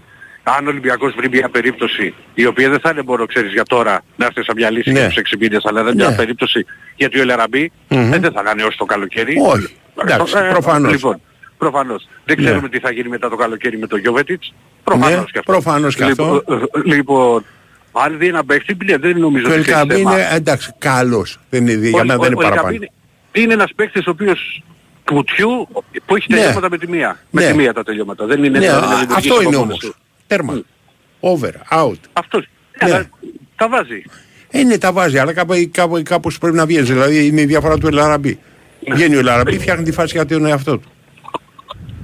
αν 0.57 0.65
ο 0.65 0.69
Ολυμπιακός 0.69 1.13
βρει 1.17 1.29
μια 1.29 1.49
περίπτωση 1.49 2.13
η 2.33 2.45
οποία 2.45 2.69
δεν 2.69 2.79
θα 2.79 2.89
είναι 2.89 3.01
μόνο 3.05 3.25
ξέρεις 3.25 3.51
για 3.53 3.63
τώρα 3.63 4.01
να 4.15 4.25
έρθει 4.25 4.43
σε 4.43 4.51
μια 4.55 4.71
λύση 4.71 4.91
Ναι. 4.91 4.99
για 4.99 5.07
τους 5.07 5.17
6 5.17 5.37
μήνες 5.39 5.65
αλλά 5.65 5.83
δεν 5.83 5.93
είναι 5.93 6.01
Ναι. 6.03 6.07
μια 6.09 6.17
περίπτωση 6.17 6.65
γιατί 6.95 7.17
ο 7.19 7.21
Ελαραμπή 7.21 7.71
Μμμ. 7.87 8.13
ε, 8.13 8.17
δεν 8.19 8.31
θα 8.31 8.41
κάνει 8.43 8.61
ως 8.61 8.75
το 8.75 8.85
καλοκαίρι. 8.85 9.35
Όχι. 9.47 9.75
Εντάξει, 10.03 10.33
Ε, 10.37 10.49
προφανώς. 10.49 10.91
Λοιπόν, 10.91 11.21
προφανώς. 11.57 12.07
Δεν 12.25 12.35
Ναι. 12.39 12.43
ξέρουμε 12.45 12.69
τι 12.69 12.79
θα 12.79 12.91
γίνει 12.91 13.09
μετά 13.09 13.29
το 13.29 13.35
καλοκαίρι 13.35 13.77
με 13.77 13.87
τον 13.87 13.99
Γιώβετιτς. 13.99 14.53
Προφανώς 14.83 15.17
Ναι, 15.19 15.23
και 15.31 15.39
αυτό. 15.39 15.51
προφανώς 15.51 15.95
και 15.95 16.03
αυτό. 16.03 16.33
Λοιπόν, 16.47 16.69
ε, 16.85 16.95
λοιπόν, 16.95 17.45
αν 17.91 18.17
δει 18.17 18.27
ένα 18.27 18.45
παίχτη, 18.45 18.77
ναι, 18.85 18.97
δεν 18.97 19.19
νομίζω 19.19 19.43
Το 19.43 19.49
ότι 19.49 19.59
έχει 19.59 19.69
Ελκαμπή 19.69 19.93
θέμα. 19.95 20.11
είναι 20.13 20.27
εντάξει, 20.31 20.71
καλός. 20.77 21.39
Δεν 21.49 21.67
είναι, 21.67 21.87
για 21.87 22.01
Ο- 22.01 22.05
μένα 22.05 22.15
ο- 22.15 22.17
δεν 22.17 22.31
είναι 22.31 22.35
ο 22.35 22.39
Ελκαμπή 22.41 22.49
παραπάνω. 22.49 22.75
είναι- 22.75 22.91
Είναι 23.31 23.53
ένας 23.53 23.71
παίκτης 23.75 24.07
ο 24.07 24.09
οποίος 24.09 24.63
πουτιού 25.13 25.67
που 26.05 26.15
έχει 26.15 26.25
Ναι. 26.29 26.35
τελειώματα 26.37 26.69
με 26.69 26.77
τη 26.77 26.87
μία. 26.87 27.19
Με 27.29 27.41
Ναι. 27.41 27.51
τη 27.51 27.57
μία 27.57 27.73
τα 27.73 27.83
τελειώματα. 27.83 28.25
Δεν 28.25 28.43
είναι 28.43 28.59
Ναι, 28.59 28.65
δεν 28.65 28.75
α, 28.75 28.79
δημιουργήσει 28.79 29.13
αυτό 29.17 29.33
από 29.33 29.41
είναι 29.41 29.49
μόνος 29.57 29.63
όμως. 29.63 29.79
του. 29.79 29.95
Τέρμα. 30.27 30.61
Over, 31.19 31.51
out. 31.71 31.99
Αυτός. 32.13 32.47
Ναι. 32.83 32.91
Αλλά 32.91 33.09
τα 33.55 33.69
βάζει. 33.69 34.03
Ε, 34.51 34.63
ναι, 34.63 34.77
τα 34.77 34.91
βάζει, 34.91 35.17
αλλά 35.17 35.33
κάπου, 35.33 35.53
κάπου, 35.71 36.01
κάπως 36.05 36.37
πρέπει 36.37 36.55
να 36.55 36.65
βγαίνει. 36.65 36.85
Δηλαδή 36.85 37.25
είναι 37.27 37.41
η 37.41 37.45
διαφορά 37.45 37.77
του 37.77 37.87
Ελαραμπή. 37.87 38.39
Βγαίνει 38.91 39.15
ο 39.15 39.19
Ελαραμπή, 39.19 39.59
φτιάχνει 39.59 39.83
τη 39.83 39.91
φάση 39.91 40.15
για 40.15 40.25
τον 40.25 40.45
εαυτό 40.45 40.77
του. 40.77 40.91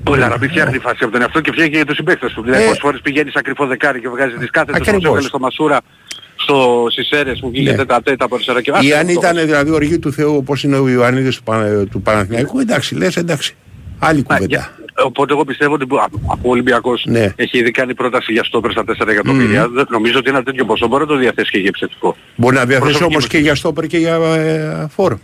Ο 0.10 0.16
Λαραμπή 0.16 0.47
φτιάχνει 0.47 0.80
φάση 0.80 1.04
από 1.04 1.12
τον 1.12 1.22
εαυτό 1.22 1.41
και 1.41 1.51
φτιάχνει 1.51 1.72
και 1.72 1.78
για 1.78 1.86
τους 1.86 1.95
συμπαίκτες 1.95 2.34
του. 2.34 2.41
Δηλαδή 2.43 2.62
Ε. 2.64 2.66
πόσες 2.66 2.80
φορές 2.82 3.01
πηγαίνεις 3.01 3.34
σαν 3.34 3.43
κρυφό 3.43 3.66
δεκάρι 3.66 3.99
και 4.01 4.10
βγάζεις 4.10 4.38
τις 4.39 4.49
κάθετες 4.49 4.76
όπως 4.76 4.88
Ακριβώς. 4.88 5.06
έβγαλε 5.10 5.28
στο 5.28 5.39
Μασούρα 5.39 5.82
στο 6.44 6.86
Σισέρες 6.89 7.39
που 7.39 7.50
βγήκε 7.50 7.70
Ναι. 7.72 7.76
τέτα 7.78 8.02
τέτα 8.02 8.26
από 8.26 8.36
αριστερά 8.36 8.62
και 8.62 8.70
Ή 8.70 8.74
βάζει 8.74 8.94
αν 8.94 9.00
αυτό. 9.08 9.12
ήταν 9.12 9.36
δηλαδή 9.46 9.72
οργή 9.72 10.00
του 10.00 10.12
Θεού 10.14 10.36
όπως 10.36 10.64
είναι 10.64 10.78
ο 10.78 10.89
Ιωαννίδης 10.89 11.36
του, 11.38 11.44
Πα- 11.44 11.86
του 11.91 12.02
Παναθηναϊκού, 12.02 12.60
εντάξει, 12.60 12.96
λες 12.96 13.16
εντάξει. 13.18 13.56
Άλλη 14.00 14.20
Α, 14.20 14.24
κουβέντα. 14.24 14.46
για- 14.46 14.78
Οπότε 15.06 15.34
εγώ 15.34 15.46
πιστεύω 15.46 15.74
ότι 15.74 15.86
από 16.28 16.48
ο 16.48 16.50
Ολυμπιακός 16.50 17.04
Ναι. 17.08 17.34
έχει 17.36 17.58
ήδη 17.58 17.72
κάνει 17.72 17.94
πρόταση 17.96 18.32
για 18.32 18.44
στόπερ 18.44 18.72
στα 18.72 18.84
4 18.84 19.12
εκατομμύρια. 19.12 19.68
Δεν- 19.70 19.86
Νομίζω 19.89 20.18
ότι 20.18 20.30
ένα 20.30 20.44
τέτοιο 20.44 20.66
ποσό 20.66 20.88
μπορεί 20.88 21.02
να 21.02 21.08
το 21.08 21.16
διαθέσει 21.18 21.52
και 21.52 21.58
για 21.58 21.68
επιθετικό. 21.68 22.18
Μπορεί 22.36 22.56
να 22.56 22.66
διαθέσει 22.66 22.82
Προσωπική 22.89 23.14
όμως 23.16 23.28
και 23.28 23.38
για 23.38 23.56
στόπερ 23.56 23.88
και 23.88 23.98
για 23.98 24.16
ε, 24.16 24.88
φόρο. 24.96 25.20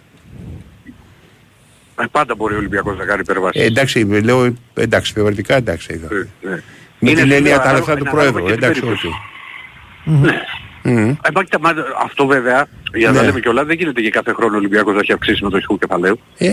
Ε, 2.02 2.06
Πάντα 2.12 2.36
μπορεί 2.36 2.54
ο 2.54 2.58
Ολυμπιακός 2.58 2.98
να 2.98 3.06
κάνει 3.06 3.20
υπερβάσεις. 3.24 3.62
Ε, 3.62 3.66
εντάξει, 3.66 4.06
λέω, 4.24 4.54
εντάξει, 4.74 5.14
θεωρητικά 5.14 5.56
εντάξει. 5.56 5.94
είδα. 5.94 6.08
ναι. 6.42 6.62
Με 7.00 7.10
Είναι 7.10 7.22
την 7.22 7.32
έννοια 7.32 7.38
σίγουρα 7.54 7.60
τα 7.64 7.74
λεφτά 7.74 7.86
του 7.86 7.92
ανάλογα- 7.92 8.12
Πρόεδρου, 8.12 8.38
ανάλογα 8.38 8.52
και 8.54 8.60
την 8.60 8.64
εντάξει, 8.64 8.82
περίπτωση. 8.82 9.08
όχι. 9.08 10.22
Ναι. 10.22 10.42
Μμμ. 10.84 11.10
Ε, 11.10 11.16
μα 11.36 11.44
κοίτα, 11.44 11.60
μα 11.60 11.70
αυτό 12.06 12.26
βέβαια, 12.26 12.68
για 12.94 13.08
να 13.08 13.14
τα 13.16 13.20
Ναι. 13.22 13.28
λέμε 13.28 13.40
κιόλας, 13.40 13.66
δεν 13.66 13.76
γίνεται 13.78 14.02
και 14.02 14.10
κάθε 14.10 14.34
χρόνο 14.34 14.54
ο 14.54 14.58
Ολυμπιακός 14.58 14.94
να 14.94 15.00
έχει 15.00 15.12
αυξήσει 15.14 15.44
με 15.44 15.50
το 15.50 15.58
ηχού 15.58 15.78
κεφαλαίου. 15.78 16.20
Ε. 16.38 16.52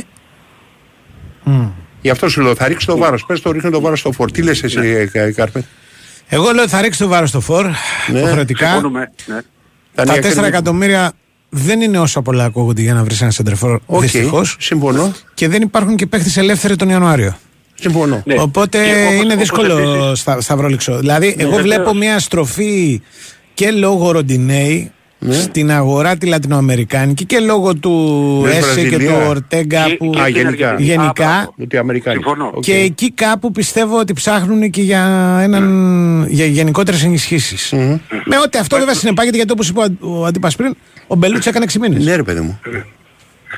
Γι' 2.01 2.11
αυτό 2.11 2.29
σου 2.29 2.41
λέω, 2.41 2.55
θα 2.55 2.69
ρίξει 2.69 2.87
το 2.87 2.97
βάρος. 2.97 3.25
Πες 3.27 3.41
το 3.41 3.51
ρίχνει 3.51 3.71
το 3.71 3.81
βάρος 3.81 3.99
στο 4.01 4.13
φορ. 4.13 4.31
Τι 4.31 4.43
λες 4.43 4.63
εσύ, 4.63 4.79
Ναι. 4.79 4.87
ε, 4.87 5.07
Κα- 5.07 5.33
Κάρπε; 5.33 5.65
Εγώ 6.29 6.51
λέω 6.53 6.63
ότι 6.63 6.71
θα 6.71 6.81
ρίξει 6.81 6.99
το 6.99 7.09
βάρος 7.09 7.29
στο 7.29 7.41
φόρ, 7.41 7.65
Ναι. 7.67 8.19
υποχρεωτικά. 8.19 8.67
Συμφωνούμε. 8.67 9.13
Ναι. 9.27 9.35
Τα 9.95 10.05
Τα 10.05 10.05
νέα 10.05 10.15
4 10.15 10.21
κέρδη- 10.35 10.45
εκατομμύρια 10.45 11.13
δεν 11.49 11.81
είναι 11.81 11.99
όσα 11.99 12.23
πολλά 12.23 12.45
ακούγονται 12.45 12.83
για 12.83 12.95
να 12.95 13.05
βρεις 13.05 13.23
ένα 13.23 13.31
σεντερφόρ. 13.31 13.81
Οκ, 13.87 14.01
Δυστυχώς. 14.01 14.57
Συμφωνώ. 14.61 15.13
Και 15.35 15.49
δεν 15.49 15.63
υπάρχουν 15.63 15.97
και 15.97 16.07
παίχτε 16.07 16.41
ελεύθεροι 16.41 16.77
τον 16.77 16.89
Ιανουάριο. 16.89 17.37
Συμφωνώ. 17.75 18.23
Ναι. 18.25 18.35
Οπότε 18.39 18.85
Και 18.85 18.91
όπως- 19.03 19.13
είναι 19.15 19.23
όπως 19.25 19.37
δύσκολο 19.37 19.79
επίσης- 19.79 20.19
στα, 20.21 20.41
σταυρόληξο. 20.41 20.99
Δηλαδή, 20.99 21.27
εγώ 21.39 21.51
βεβαίως. 21.51 21.63
βλέπω 21.63 21.95
μια 21.95 22.19
στροφή 22.19 23.03
και 23.57 23.71
λόγω 23.71 24.11
Ροντινέη 24.11 24.91
Ναι. 25.19 25.35
στην 25.35 25.71
αγορά 25.71 26.17
τη 26.17 26.27
Λατινοαμερικάνικη 26.27 27.25
και 27.25 27.39
λόγω 27.41 27.75
του 27.75 27.91
Με 28.43 28.51
Έσε 28.51 28.59
και 28.59 28.89
Βραζιλίας. 28.89 29.13
του 29.13 29.25
Ορτέγκα 29.29 29.85
Και- 29.87 29.95
που 29.97 30.11
και 30.11 30.21
Α, 30.21 30.23
στην 30.23 30.35
γενικά. 30.37 30.69
Αργεντινή. 30.69 30.89
γενικά. 30.97 31.29
Α, 31.29 31.33
μπράβο. 31.35 31.53
Γιατί 31.57 31.77
οι 31.77 31.79
Αμερικάνοι. 31.79 32.17
Συμφωνώ. 32.23 32.51
Οκ. 32.55 32.63
Και 32.63 32.75
εκεί 32.75 33.11
κάπου 33.13 33.51
πιστεύω 33.51 33.99
ότι 33.99 34.13
ψάχνουν 34.13 34.71
και 34.71 34.83
για, 34.83 35.03
έναν, 35.43 36.27
για 36.29 36.47
γενικότερες 36.47 37.05
ενισχύσεις. 37.05 37.73
Με 38.25 38.37
ό,τι 38.45 38.59
αυτό 38.59 38.77
βέβαια 38.79 38.95
συνεπάγεται 38.95 39.37
γιατί 39.37 39.53
όπως 39.53 39.69
είπε 39.69 39.79
ο 39.79 39.83
αν- 39.83 39.99
ο 40.01 40.25
Αντίπας 40.27 40.57
πριν, 40.57 40.75
ο 41.07 41.15
Μπελούτσης 41.15 41.47
έκανε 41.47 41.65
6 41.65 41.79
μήνες. 41.79 42.05
Ναι, 42.05 42.17
ρε 42.17 42.23
παιδί 42.23 42.41
μου. 42.41 42.59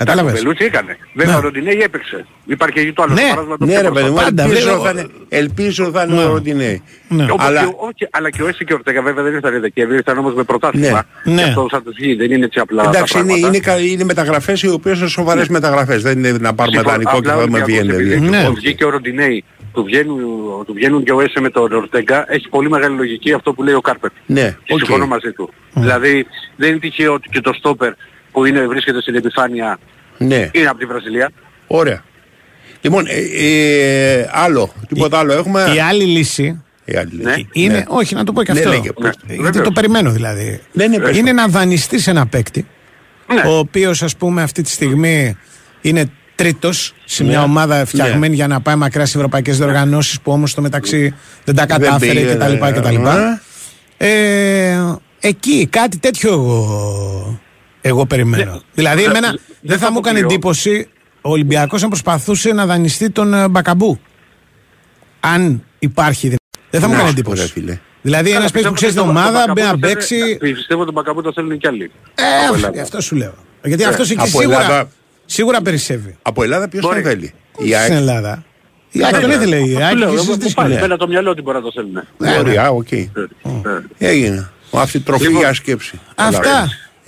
Ο 0.01 0.05
Κατάλαβε. 0.05 0.31
Μπελούτσι 0.33 0.65
έκανε. 0.65 0.97
Βέβαια 1.15 1.37
ο 1.37 1.41
Ροντινέι 1.41 1.81
έπαιξε. 1.83 2.27
Υπάρχει 2.47 2.85
και 2.85 2.93
το 2.93 3.03
άλλο 3.03 3.15
Ναι. 3.15 3.21
παράδειγμα 3.29 3.57
το 3.57 3.65
Ναι, 3.65 3.73
πιο 3.73 3.83
ρε 3.83 3.91
παιδί 3.91 4.05
μου, 4.07 4.13
μπροστά. 4.13 4.25
Πάντα, 4.29 4.43
ελπίζω 4.43 4.67
βέβαια. 4.71 4.83
θα 4.83 4.91
είναι- 4.91 5.09
ελπίζω 5.29 5.91
θα 5.91 6.03
είναι 6.09 6.25
ο 6.25 6.27
Ροντινέι. 6.33 6.83
Ναι. 7.09 7.27
Όπως 7.31 7.47
Αλλά- 7.47 7.61
και 7.61 7.67
ο- 7.67 7.77
όχι, 7.79 8.07
αλλά 8.11 8.31
και 8.31 8.43
ο 8.43 8.49
Έσε 8.49 8.65
και 8.65 8.73
ο 8.73 8.77
Ορτέγα 8.77 9.03
βέβαια 9.03 9.25
δεν 9.25 9.33
ήρθαν 9.35 9.61
Δεκέμβρη, 9.61 9.97
ήρθαν 9.97 10.19
όμως 10.19 10.35
με 10.35 10.43
πρωτάθλημα. 10.43 11.05
Ναι. 11.25 11.33
Ναι. 11.35 11.43
Και 11.43 11.49
αυτό 11.49 11.67
θα 11.71 11.83
τους 11.83 11.95
βγει, 11.99 12.15
δεν 12.15 12.31
είναι 12.31 12.45
έτσι 12.45 12.59
απλά 12.59 12.83
τα 12.83 12.89
Εντάξει, 12.89 13.19
είναι, 13.19 13.27
πράγματα. 13.27 13.49
είναι, 13.49 13.59
κα- 13.65 13.79
είναι 13.93 14.05
μεταγραφές 14.05 14.63
οι 14.63 14.69
οποίες 14.69 14.99
είναι 14.99 15.09
σοβαρές 15.09 15.49
μεταγραφές. 15.49 16.03
Δεν 16.03 16.19
είναι 16.19 16.31
να 16.31 16.55
πάρουμε 16.55 16.77
Συμφωνώ. 16.77 16.91
δανεικό 16.91 17.11
και 17.13 17.19
Απλά 17.19 17.33
θα 17.33 17.39
ο 17.39 17.45
δούμε 17.45 17.59
Ολυμπιακός 17.63 17.87
βγαίνει. 17.87 18.03
επειδή 18.03 18.27
δηλαδή. 18.27 18.45
Ναι. 18.45 18.51
Βγήκε 18.55 18.85
ο 18.85 18.91
Ροντινέι 18.91 19.45
του 19.73 19.85
βγαίνουν, 19.85 20.19
του 20.67 20.73
βγαίνουν 20.75 21.05
και 21.05 21.13
ο 21.13 21.21
Έσε 21.21 21.41
με 21.41 21.51
τον 21.51 21.73
Ορτέγκα 21.73 22.25
έχει 22.33 22.49
πολύ 22.49 22.71
μεγάλη 22.71 22.97
λογική 22.97 23.33
αυτό 23.33 23.53
που 23.53 23.63
λέει 23.63 23.75
ο 23.75 23.81
Κάρπετ. 23.81 24.13
Ναι, 24.27 24.57
Και 24.65 24.73
οκ. 24.73 24.79
συμφωνώ 24.79 25.07
μαζί 25.07 25.33
του. 25.33 25.51
Δηλαδή 25.75 26.27
δεν 26.57 26.69
είναι 26.71 26.79
τυχαίο 26.79 27.13
ότι 27.13 27.29
και 27.29 27.41
το 27.41 27.53
στόπερ 27.53 27.93
που 28.33 28.45
είναι, 28.45 28.67
βρίσκεται 28.67 29.01
στην 29.01 29.15
επιφάνεια 29.15 29.79
Ναι. 30.19 30.49
είναι 30.53 30.67
από 30.69 30.79
τη 30.79 30.85
Βραζιλία. 30.87 31.31
Ωραία. 31.67 32.03
Λοιπόν, 32.81 33.05
ε, 33.07 33.47
ε, 33.47 34.29
άλλο, 34.33 34.73
τίποτα 34.89 35.19
άλλο 35.19 35.33
έχουμε; 35.33 35.73
Η 35.77 35.81
άλλη 35.81 36.05
λύση 36.05 36.63
Η 36.85 36.97
άλλη 36.97 37.11
λύση. 37.13 37.49
είναι, 37.53 37.75
Ναι. 37.75 37.85
όχι 37.89 38.15
να 38.15 38.25
το 38.25 38.33
πω 38.33 38.43
και 38.43 38.53
Ναι, 38.53 38.59
αυτό. 38.59 38.71
λέγε, 38.71 38.93
πες 38.93 39.17
το. 39.17 39.23
γιατί 39.27 39.43
Βεβαίως. 39.43 39.65
το 39.67 39.73
περιμένω 39.73 40.11
δηλαδή. 40.11 40.61
Ναι, 40.73 40.87
ναι, 40.87 40.99
πες 40.99 41.17
είναι 41.17 41.29
το. 41.31 41.35
να 41.37 41.47
δανειστείς 41.49 42.07
ένα 42.07 42.27
παίκτη, 42.27 42.67
Ναι. 43.35 43.43
ο 43.51 43.59
οποίος 43.59 44.03
ας 44.03 44.17
πούμε 44.17 44.43
αυτή 44.43 44.63
τη 44.63 44.71
στιγμή 44.71 45.37
είναι 45.81 46.11
τρίτος 46.35 46.95
σε 47.05 47.25
μια 47.25 47.39
Ναι. 47.39 47.45
ομάδα 47.45 47.85
φτιαγμένη 47.87 48.35
για 48.35 48.47
να 48.47 48.61
πάει 48.61 48.75
μακριά 48.77 49.07
σε 49.07 49.17
ευρωπαϊκές 49.17 49.57
διοργανώσεις 49.59 50.21
που 50.21 50.33
όμως 50.33 50.51
στο 50.51 50.61
μεταξύ 50.61 51.15
δεν 51.45 51.55
τα 51.55 51.67
κατάφερε 51.67 52.13
πήγε, 52.21 52.35
κτλ. 52.35 52.53
ναι. 52.53 52.71
κτλ. 52.73 52.97
Ε, 53.97 54.79
εκεί 55.21 55.67
κάτι 55.71 55.99
τέτοιο 55.99 56.33
εγώ, 56.33 57.41
εγώ 57.89 58.07
περιμένω. 58.07 58.63
δηλαδή, 58.75 59.01
δεν- 59.03 59.11
εμένα 59.11 59.29
δεν 59.31 59.41
δεν 59.61 59.79
θα 59.79 59.85
θα 59.87 59.93
μου 59.93 59.99
έκανε 59.99 60.19
αποκλείω. 60.19 60.37
εντύπωση 60.39 60.89
ο 61.23 61.31
Ολυμπιακός 61.31 61.83
να 61.83 61.89
προσπαθούσε 61.89 62.53
να 62.53 62.67
δανειστεί 62.67 63.11
τον 63.11 63.35
ε, 63.35 63.49
Μπακαμπού. 63.49 64.01
Αν 65.21 65.65
υπάρχει. 65.79 66.27
δυνα- 66.27 66.39
Δεν 66.71 66.81
θα 66.81 66.87
μου 66.89 66.93
Να 66.93 66.99
έκανε 66.99 67.17
σου 67.17 67.23
πω, 67.23 67.33
ρε 67.35 67.41
εντύπωση. 67.41 67.53
φίλε. 67.61 67.79
Δηλαδή, 68.03 68.31
ένας 68.31 68.51
παίκτης 68.51 68.69
που 68.69 68.75
ξέρει 68.75 68.93
την 68.93 69.01
ομάδα, 69.01 69.45
μπαίνει 69.53 69.67
να 69.69 69.79
παίξει. 69.79 70.37
Πιστεύω 70.41 70.81
ότι 70.81 70.85
τον 70.85 70.93
Μπακαμπού 70.95 71.23
το 71.23 71.33
θέλουν 71.33 71.59
κι 71.59 71.67
άλλοι. 71.67 71.83
Ε, 72.15 72.23
Από 72.23 72.35
αυτό- 72.43 72.55
Ελλάδα. 72.55 72.83
αυτό 72.83 73.01
σου 73.01 73.17
λέω. 73.17 73.35
Γιατί 73.65 73.83
Ε, 73.83 73.87
αυτός 73.87 74.11
εκεί 74.11 74.21
από 74.21 74.39
σίγουρα, 74.41 74.61
Ελλάδα- 74.63 74.89
σίγουρα 75.27 75.63
περισσεύει. 75.63 76.17
Από 76.23 76.43
Ελλάδα 76.43 76.69
ποιος 76.69 76.83
τον 76.87 77.03
θέλει. 77.03 77.33
Η 77.59 77.63
Στην 77.63 77.77
ΑΕΚ. 77.77 77.91
Ελλάδα. 77.91 78.45
Η 78.91 79.05
ΑΕΚ 79.05 79.21
τον 79.21 79.31
ήθελε. 79.31 79.57
Η 79.57 79.63
Αυτό 79.75 79.85
ΑΕΚ 79.85 79.97
λέω, 79.97 80.07
είχε 80.09 80.17
εγώ 80.17 80.25
συζητήσει 80.25 80.49
μου 80.49 80.63
πάλι 80.63 80.75
με- 80.75 80.81
πέρα 80.81 80.97
το 80.97 81.09
μυαλό 81.09 81.31
ότι 81.31 81.43
μπορεί 81.43 81.57
να 81.57 81.63
το 81.63 81.73
θέλουν. 81.75 82.03
Ωραία, 82.39 82.71
οκ. 82.71 82.89
Έγινε; 83.99 84.51
Αυτή 84.73 85.01
τροφή 85.01 85.23
Λοιπόν, 85.25 85.39
για 85.41 85.53
σκέψη. 85.55 86.01
Αυτά. 86.15 86.69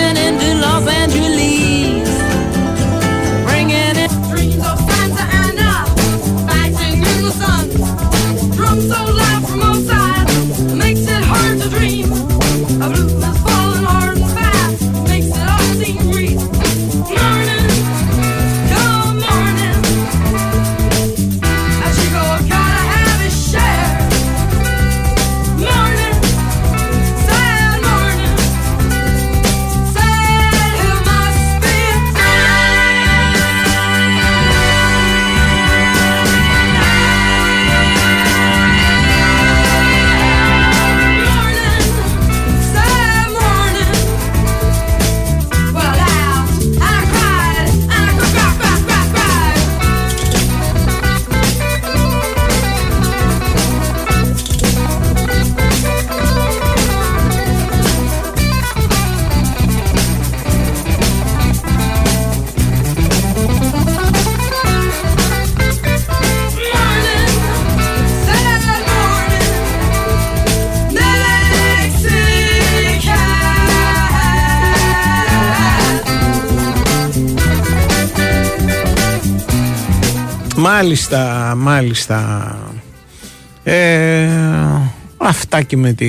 Μάλιστα, 80.81 81.53
μάλιστα. 81.57 82.57
Ε, 83.63 84.29
αυτά 85.17 85.61
και 85.61 85.77
με, 85.77 85.93
τη, 85.93 86.07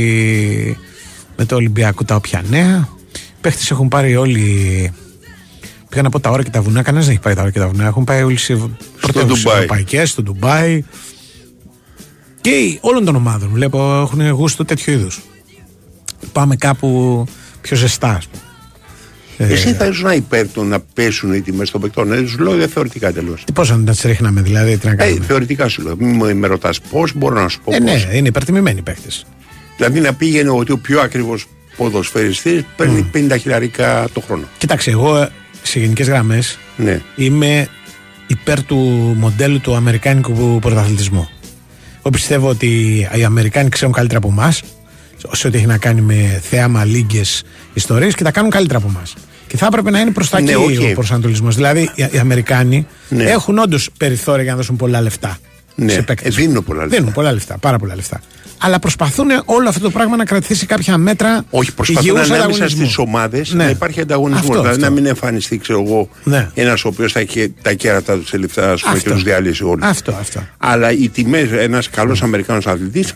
με 1.36 1.44
το 1.44 1.54
Ολυμπιακό 1.54 2.04
τα 2.04 2.14
όποια 2.14 2.42
νέα. 2.48 2.88
Οι 3.14 3.40
παίχτες 3.40 3.70
έχουν 3.70 3.88
πάρει 3.88 4.16
όλοι. 4.16 4.92
Πήγαν 5.88 6.06
από 6.06 6.20
τα 6.20 6.30
ώρα 6.30 6.42
και 6.42 6.50
τα 6.50 6.62
βουνά. 6.62 6.82
Κανένας 6.82 7.06
δεν 7.06 7.14
έχει 7.14 7.24
πάει 7.24 7.34
τα 7.34 7.40
ώρα 7.42 7.50
και 7.50 7.58
τα 7.58 7.68
βουνά. 7.68 7.86
Έχουν 7.86 8.04
πάει 8.04 8.22
όλοι 8.22 8.36
σε 8.36 8.70
πρωτεύουσες 9.00 9.42
Ντουμπάι. 9.42 9.56
ευρωπαϊκές, 9.56 10.10
στο 10.10 10.22
Ντουμπάι. 10.22 10.84
Και 12.40 12.78
όλων 12.80 13.04
των 13.04 13.16
ομάδων 13.16 13.50
βλέπω 13.52 14.00
έχουν 14.00 14.30
γούστο 14.30 14.64
τέτοιο 14.64 14.92
είδους. 14.92 15.20
Πάμε 16.32 16.56
κάπου 16.56 17.24
πιο 17.60 17.76
ζεστά, 17.76 18.10
ας 18.10 18.26
πούμε. 18.26 18.42
Ε, 19.36 19.52
Εσύ 19.52 19.72
θα 19.72 19.86
ήσουν 19.86 20.10
υπέρ 20.10 20.48
του 20.52 20.64
να 20.64 20.80
πέσουν 20.94 21.32
οι 21.34 21.40
τιμές 21.40 21.70
των 21.70 21.80
παικτών. 21.80 22.12
Ε, 22.12 22.26
σου 22.26 22.38
λέω 22.38 22.56
δεν 22.56 22.68
θεωρητικά 22.68 23.12
τελώς. 23.12 23.44
Τι 23.44 23.52
πώς 23.52 23.70
να 23.70 23.94
τι 23.94 24.06
ρίχναμε, 24.06 24.40
δηλαδή, 24.40 24.76
τι 24.78 24.86
να 24.86 24.92
Ε, 24.92 24.96
κάνουμε; 24.96 25.24
θεωρητικά 25.24 25.68
σου 25.68 25.82
λέω. 25.82 25.96
Μην 25.98 26.16
με- 26.16 26.34
με 26.34 26.46
ρωτάς 26.46 26.80
πώς, 26.80 27.12
μπορώ 27.14 27.40
να 27.42 27.48
σου 27.48 27.60
πω 27.64 27.74
Ε, 27.74 27.78
πώς. 27.78 28.06
ναι, 28.06 28.16
είναι 28.16 28.28
υπερτιμημένοι 28.28 28.78
οι 28.78 28.82
παίχτες. 28.82 29.24
Δηλαδή 29.76 30.00
να 30.00 30.12
πήγαινε 30.14 30.50
ότι 30.50 30.72
ο 30.72 30.78
πιο 30.78 31.00
ακριβώς 31.00 31.46
ποδοσφαιριστής 31.76 32.62
παίρνει 32.76 33.10
50 33.12 33.36
χιλιαρίκα 33.38 34.08
το 34.12 34.20
χρόνο. 34.20 34.44
Κοίταξε, 34.58 34.90
εγώ 34.90 35.16
ε, 35.16 35.28
σε 35.62 35.78
γενικές 35.80 36.06
γραμμές 36.08 36.58
Ναι. 36.76 37.00
είμαι 37.16 37.68
υπέρ 38.26 38.62
του 38.64 38.76
μοντέλου 39.18 39.60
του 39.60 39.74
Αμερικάνικου 39.74 40.58
πρωταθλητισμού. 40.60 41.28
Εγώ 41.98 42.10
πιστεύω 42.10 42.48
ότι 42.48 42.66
οι 43.16 43.24
Αμερικάνοι 43.24 43.68
ξέρουν 43.68 43.94
καλύτερα 43.94 44.18
από 44.18 44.28
εμάς 44.28 44.62
σε 45.32 45.46
ό,τι 45.46 45.56
έχει 45.56 45.66
να 45.66 45.78
κάνει 45.78 46.00
με 46.00 46.40
θέαμα, 46.50 46.84
λίγκες 46.84 47.42
ιστορίες 47.74 48.14
και 48.14 48.24
τα 48.24 48.30
κάνουν 48.30 48.50
καλύτερα 48.50 48.78
από 48.78 48.88
εμάς. 48.88 49.14
Και 49.52 49.58
θα 49.58 49.66
έπρεπε 49.66 49.90
να 49.90 50.00
είναι 50.00 50.10
προς 50.10 50.30
τα 50.30 50.40
Ναι, 50.40 50.50
εκεί 50.52 50.78
οκ. 50.78 50.90
ο 50.90 50.94
προσανατολισμός. 50.94 51.54
Δηλαδή 51.54 51.90
οι, 51.94 52.04
οι 52.12 52.18
Αμερικάνοι 52.18 52.86
Ναι. 53.08 53.24
έχουν 53.24 53.58
όντως 53.58 53.88
περιθώρια 53.98 54.42
για 54.42 54.50
να 54.50 54.56
δώσουν 54.56 54.76
πολλά 54.76 55.00
λεφτά. 55.00 55.38
Ναι, 55.74 55.92
σε 55.92 56.02
παίκτες. 56.02 56.36
ε, 56.36 56.40
δίνουν 56.40 56.64
πολλά 56.64 56.82
λεφτά. 56.82 56.96
Δίνουν 56.96 57.12
πολλά 57.12 57.32
λεφτά, 57.32 57.58
πάρα 57.58 57.78
πολλά 57.78 57.94
λεφτά. 57.94 58.20
Αλλά 58.58 58.78
προσπαθούν 58.78 59.26
όλο 59.44 59.68
αυτό 59.68 59.80
το 59.80 59.90
πράγμα 59.90 60.16
να 60.16 60.24
κρατήσει 60.24 60.66
κάποια 60.66 60.96
μέτρα 60.98 61.44
Όχι, 61.50 61.74
προσπαθούν 61.74 62.02
υγιούς 62.10 62.20
ανάμεσα 62.30 62.44
ανταγωνισμού. 62.44 62.84
στις 62.84 62.98
ομάδες 62.98 63.52
Ναι. 63.52 63.64
να 63.64 63.70
υπάρχει 63.70 64.00
ανταγωνισμός. 64.00 64.42
Αυτό, 64.48 64.60
Δηλαδή 64.60 64.76
αυτό. 64.82 64.88
να 64.94 65.00
μην 65.00 65.06
εμφανιστεί, 65.06 65.58
ξέρω 65.58 65.82
εγώ, 65.86 66.08
Ναι. 66.24 66.50
ένας 66.54 66.84
ο 66.84 66.88
οποίος 66.88 67.12
θα 67.12 67.20
έχει 67.20 67.54
τα 67.62 67.72
κέρατά 67.72 68.18
του 68.18 68.28
σε 68.28 68.36
λεφτά 68.38 68.72
ας 68.72 68.80
πούμε, 68.80 68.92
και 68.92 68.98
Αυτό. 68.98 69.10
τους 69.12 69.22
διαλύσει 69.22 69.64
όλους. 69.64 69.84
Αυτό, 69.86 70.12
αυτό. 70.20 70.40
Αλλά 70.58 70.92
οι 70.92 71.08
τιμές, 71.08 71.50
ένας 71.52 71.90
καλός 71.90 72.22
Αμερικάνος 72.22 72.66
αθλητής 72.66 73.14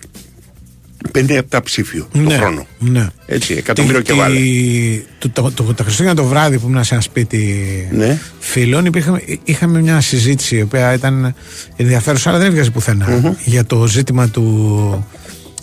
παίρνει 1.13 1.39
επταψήφιο 1.39 2.09
το 2.13 2.19
Ναι, 2.19 2.37
χρόνο. 2.37 2.67
Ναι. 2.79 3.07
Έτσι, 3.27 3.55
εκατομμύριο 3.55 3.99
Τη- 4.03 4.05
και 4.13 4.19
βάλε. 4.19 4.39
τη- 4.39 5.03
Το, 5.19 5.29
το, 5.31 5.51
το, 5.51 5.75
το 5.75 5.83
Χριστούγεννα 5.83 6.17
το 6.17 6.25
βράδυ 6.25 6.59
που 6.59 6.69
ήμουν 6.69 6.85
σε 6.85 6.95
ένα 6.95 7.03
σπίτι 7.03 7.65
Ναι. 7.93 8.19
φίλων, 8.39 8.85
υπήρχε, 8.85 9.23
είχαμε 9.45 9.81
μια 9.81 10.01
συζήτηση 10.01 10.57
η 10.57 10.61
οποία 10.63 10.93
ήταν 10.93 11.35
ενδιαφέρουσα, 11.77 12.29
αλλά 12.29 12.39
δεν 12.39 12.47
έβγαζε 12.47 12.71
πουθενά, 12.71 13.37
για 13.45 13.65
το 13.65 13.87
ζήτημα 13.87 14.29
του. 14.29 15.07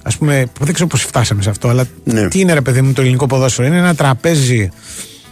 Α 0.03 0.17
πούμε, 0.17 0.45
που 0.53 0.65
δεν 0.65 0.73
ξέρω 0.73 0.89
πώς 0.89 1.01
φτάσαμε 1.01 1.41
σε 1.41 1.49
αυτό, 1.49 1.67
αλλά 1.67 1.85
Ναι. 2.03 2.27
τι 2.27 2.39
είναι 2.39 2.53
ρε 2.53 2.61
παιδί 2.61 2.81
μου 2.81 2.93
το 2.93 3.01
ελληνικό 3.01 3.27
ποδόσφαιρο. 3.27 3.67
Είναι 3.67 3.77
ένα 3.77 3.95
τραπέζι 3.95 4.69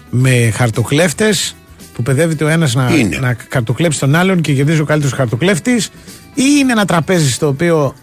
με 0.09 0.51
χαρτοκλέφτες 0.53 1.55
που 1.93 2.03
παιδεύεται 2.03 2.43
ο 2.43 2.47
ένας 2.47 2.75
να, 2.75 2.93
Είναι. 2.95 3.17
να 3.17 3.35
χαρτοκλέψει 3.51 3.99
τον 3.99 4.15
άλλον 4.15 4.41
και 4.41 4.53
κερδίζει 4.53 4.79
ο 4.79 4.85
καλύτερος 4.85 5.15
χαρτοκλέφτης, 5.17 5.85
ή 6.33 6.43
είναι 6.59 6.71
ένα 6.71 6.85
τραπέζι 6.85 7.31
στο 7.31 7.47
οποίο 7.47 7.95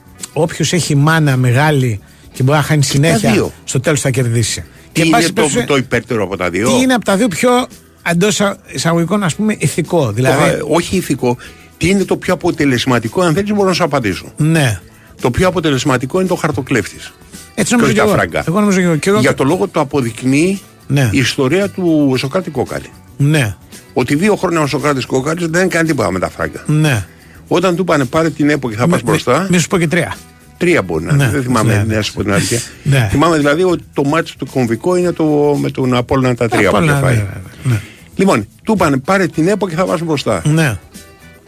όποιος 0.43 0.73
έχει 0.73 0.95
μάνα 0.95 1.37
μεγάλη 1.37 2.01
και 2.33 2.43
μπορεί 2.43 2.59
να 2.59 2.65
χάνει 2.65 2.85
συνέχεια, 2.85 3.33
δύο. 3.33 3.53
στο 3.65 3.81
τέλος 3.81 4.01
θα 4.01 4.11
κερδίσει. 4.11 4.65
Τι 4.93 5.01
εν 5.01 5.07
είναι 5.07 5.17
πάση 5.17 5.27
το, 5.29 5.33
περιπτώσει, 5.33 5.67
το 5.67 5.77
υπέρτερο 5.77 6.23
από 6.25 6.37
τα 6.37 6.51
δύο; 6.51 6.69
τι 6.69 6.83
είναι 6.83 6.95
από 6.95 7.05
τα 7.05 7.17
δύο 7.17 7.29
πιο 7.29 7.51
εντός 8.11 8.41
εισαγωγικών 8.73 9.23
ας 9.23 9.35
πούμε 9.35 9.57
ηθικό. 9.59 10.13
Δηλαδή. 10.13 10.39
Το, 10.39 10.45
ε, 10.57 10.59
όχι 10.77 10.97
ηθικό. 10.97 11.37
Τι 11.77 11.89
είναι 11.89 12.05
το 12.05 12.17
πιο 12.17 12.35
αποτελεσματικό, 12.35 13.23
αν 13.23 13.35
θέλεις, 13.35 13.53
μπορώ 13.53 13.69
να 13.69 13.75
σου 13.75 13.85
απαντήσω. 13.85 14.33
ναι. 14.37 14.81
Το 15.21 15.31
πιο 15.31 15.49
αποτελεσματικό 15.49 16.19
είναι 16.21 16.29
το 16.29 16.35
χαρτοκλέφτης. 16.35 17.13
Έτσι 17.55 17.73
νομίζω 17.75 17.91
όχι 17.91 17.95
και 18.01 18.05
τα 18.05 18.09
εγώ. 18.09 18.17
φράγκα. 18.17 18.45
Εγώ 18.49 18.61
νομίζω 18.61 18.79
και 18.81 18.85
εγώ. 18.87 18.97
Και 18.97 19.09
εγώ 19.11 19.19
Για 19.21 19.35
το 19.35 19.45
λόγο 19.45 19.69
το 19.69 19.81
αποδεικνύει 19.81 20.61
Ναι. 20.87 21.09
η 21.13 21.19
ιστορία 21.19 21.69
του 21.69 22.15
Σοκράτη 22.19 22.51
Κόκαλη. 22.51 22.91
Ναι. 23.17 23.57
Ότι 23.93 24.15
δύο 24.15 24.37
χρόνια 24.37 24.61
ο 24.61 24.67
Σοκράτης 24.67 25.07
Κόκαλης 25.07 25.47
δεν 25.47 25.65
έκανε 25.65 25.89
τίποτα 25.89 26.11
με 26.11 26.19
τα 26.19 26.31
φράγκα. 26.31 26.63
Ναι. 26.67 27.07
Όταν 27.49 27.77
του 27.77 27.83
είπανε 27.83 28.05
πάρε 28.05 28.31
την 28.31 28.49
ΕΠΟ 28.51 28.71
και 28.71 28.77
θα 28.77 28.89
πας 28.89 29.03
μπροστά. 29.03 29.47
Μη 29.51 29.59
σου 29.59 29.69
πω 29.69 29.79
και 29.79 29.89
τρία. 29.89 30.17
Τρία 30.57 30.83
μπορεί 30.83 31.05
να 31.05 31.15
είναι. 31.15 31.25
Ναι, 31.25 31.31
δεν 31.31 31.43
θυμάμαι 31.43 31.73
ναι, 31.77 31.83
ναι. 31.83 31.95
να 31.95 32.03
σου 32.03 32.13
πω 32.13 32.23
την 32.23 32.33
αλήθεια. 32.33 32.61
Ναι. 32.83 33.09
Θυμάμαι 33.11 33.37
δηλαδή 33.37 33.63
ότι 33.63 33.85
το 33.93 34.05
μάτι 34.05 34.33
του 34.39 34.47
κομβικό 34.53 34.97
είναι 34.97 35.13
το, 35.13 35.25
με 35.61 35.71
τον 35.71 35.95
Απόλλωνα 35.95 36.35
τα 36.35 36.49
τρία 36.49 36.71
που 36.71 36.77
Απόλλωνα, 36.77 36.99
είχε 36.99 37.03
φάει. 37.07 37.17
ναι, 37.17 37.73
ναι, 37.73 37.81
Λοιπόν, 38.15 38.47
του 38.65 38.73
είπανε 38.73 38.97
πάρε 38.97 39.27
την 39.27 39.49
ΕΠΟ 39.49 39.69
και 39.69 39.75
θα 39.75 39.85
πας 39.85 40.01
μπροστά. 40.01 40.43
Ναι. 40.45 40.79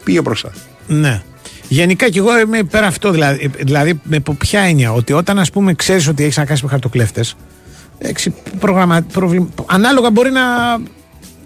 Πήγε 0.03 0.21
μπροστά. 0.21 0.49
Ναι. 0.87 1.21
Γενικά 1.67 2.09
και 2.09 2.19
εγώ 2.19 2.39
είμαι 2.39 2.57
υπέρ 2.57 2.83
αυτό. 2.83 3.11
Δηλαδή, 3.11 3.51
δηλαδή 3.59 3.99
με 4.03 4.19
πο- 4.19 4.33
ποια 4.33 4.59
έννοια, 4.59 4.93
ότι 4.93 5.13
όταν 5.13 5.39
ας 5.39 5.51
πούμε 5.51 5.73
ξέρεις 5.73 6.07
ότι 6.07 6.23
έχεις 6.23 6.37
να 6.37 6.45
κάνεις 6.45 6.61
με 6.63 6.69
χαρτοκλέφτες, 6.69 7.35
προγραμμα... 8.59 9.01
προβλη... 9.13 9.49
ανάλογα 9.65 10.09
μπορεί 10.11 10.31
να, 10.31 10.41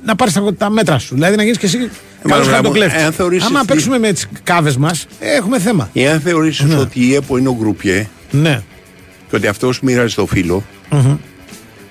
να 0.06 0.16
πάρεις 0.16 0.34
τα, 0.34 0.54
τα 0.58 0.70
μέτρα 0.70 1.00
σου. 1.00 1.14
Δηλαδή 1.14 1.36
να 1.36 1.44
γίνεις 1.44 1.58
και 1.58 1.66
εσύ 1.66 1.78
καλό 1.78 1.90
μάλλον, 2.30 2.46
χαρτοκλέφτης. 2.48 3.00
εάν 3.00 3.12
θεωρήσεις 3.12 3.48
Άμα 3.48 3.60
τι- 3.60 3.66
παίξουμε 3.66 4.00
με 4.00 4.12
τις 4.14 4.28
κάβες 4.44 4.78
μας, 4.78 5.08
έχουμε 5.20 5.60
θέμα. 5.60 5.90
Εάν 5.94 6.20
θεωρήσεις 6.20 6.74
ότι 6.76 7.06
η 7.06 7.16
ΕΠΟ 7.16 7.38
είναι 7.38 7.48
ο 7.50 7.56
γκρουπιέ 7.60 8.08
Ναι. 8.32 8.62
και 9.30 9.36
ότι 9.36 9.48
αυτός 9.48 9.80
μοιράζει 9.82 10.16
το 10.16 10.26
φύλλο, 10.26 10.64
Μμμ. 10.92 11.16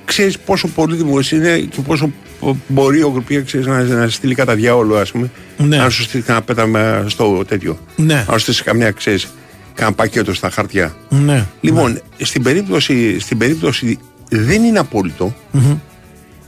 ξέρεις 0.05 0.39
πόσο 0.39 0.69
πολύτιμος 0.69 1.33
είναι 1.33 1.59
και 1.59 1.81
πόσο 1.81 2.11
πο- 2.41 2.57
μπορεί 2.69 3.03
ο 3.03 3.11
γκρουπιέ 3.11 3.43
ξέρεις, 3.43 3.67
να, 3.67 3.83
να 3.83 4.09
στείλει 4.09 4.35
κατά 4.35 4.55
διαόλου, 4.55 4.97
ας 4.97 5.11
πούμε. 5.11 5.31
Ναι. 5.57 5.77
Να 5.77 5.91
σου 5.91 6.03
στείλει 6.03 6.23
κανένα 6.23 6.45
πέταμα 6.45 7.05
στο 7.09 7.45
τέτοιο. 7.49 7.79
Ναι. 7.97 8.25
Να 8.29 8.33
σου 8.33 8.39
στείλει 8.39 8.57
καμιά, 8.63 8.91
ξέρεις, 8.91 9.29
κανένα 9.75 9.97
πακέτο 9.97 10.35
στα 10.35 10.51
χαρτιά. 10.51 10.97
Ναι. 11.09 11.47
Λοιπόν, 11.61 12.01
στην, 12.23 12.43
περίπτωση, 12.43 13.21
στην 13.21 13.39
περίπτωση 13.39 13.99
δεν 14.31 14.63
είναι 14.65 14.79
απόλυτο, 14.79 15.35
Μμμ. 15.51 15.75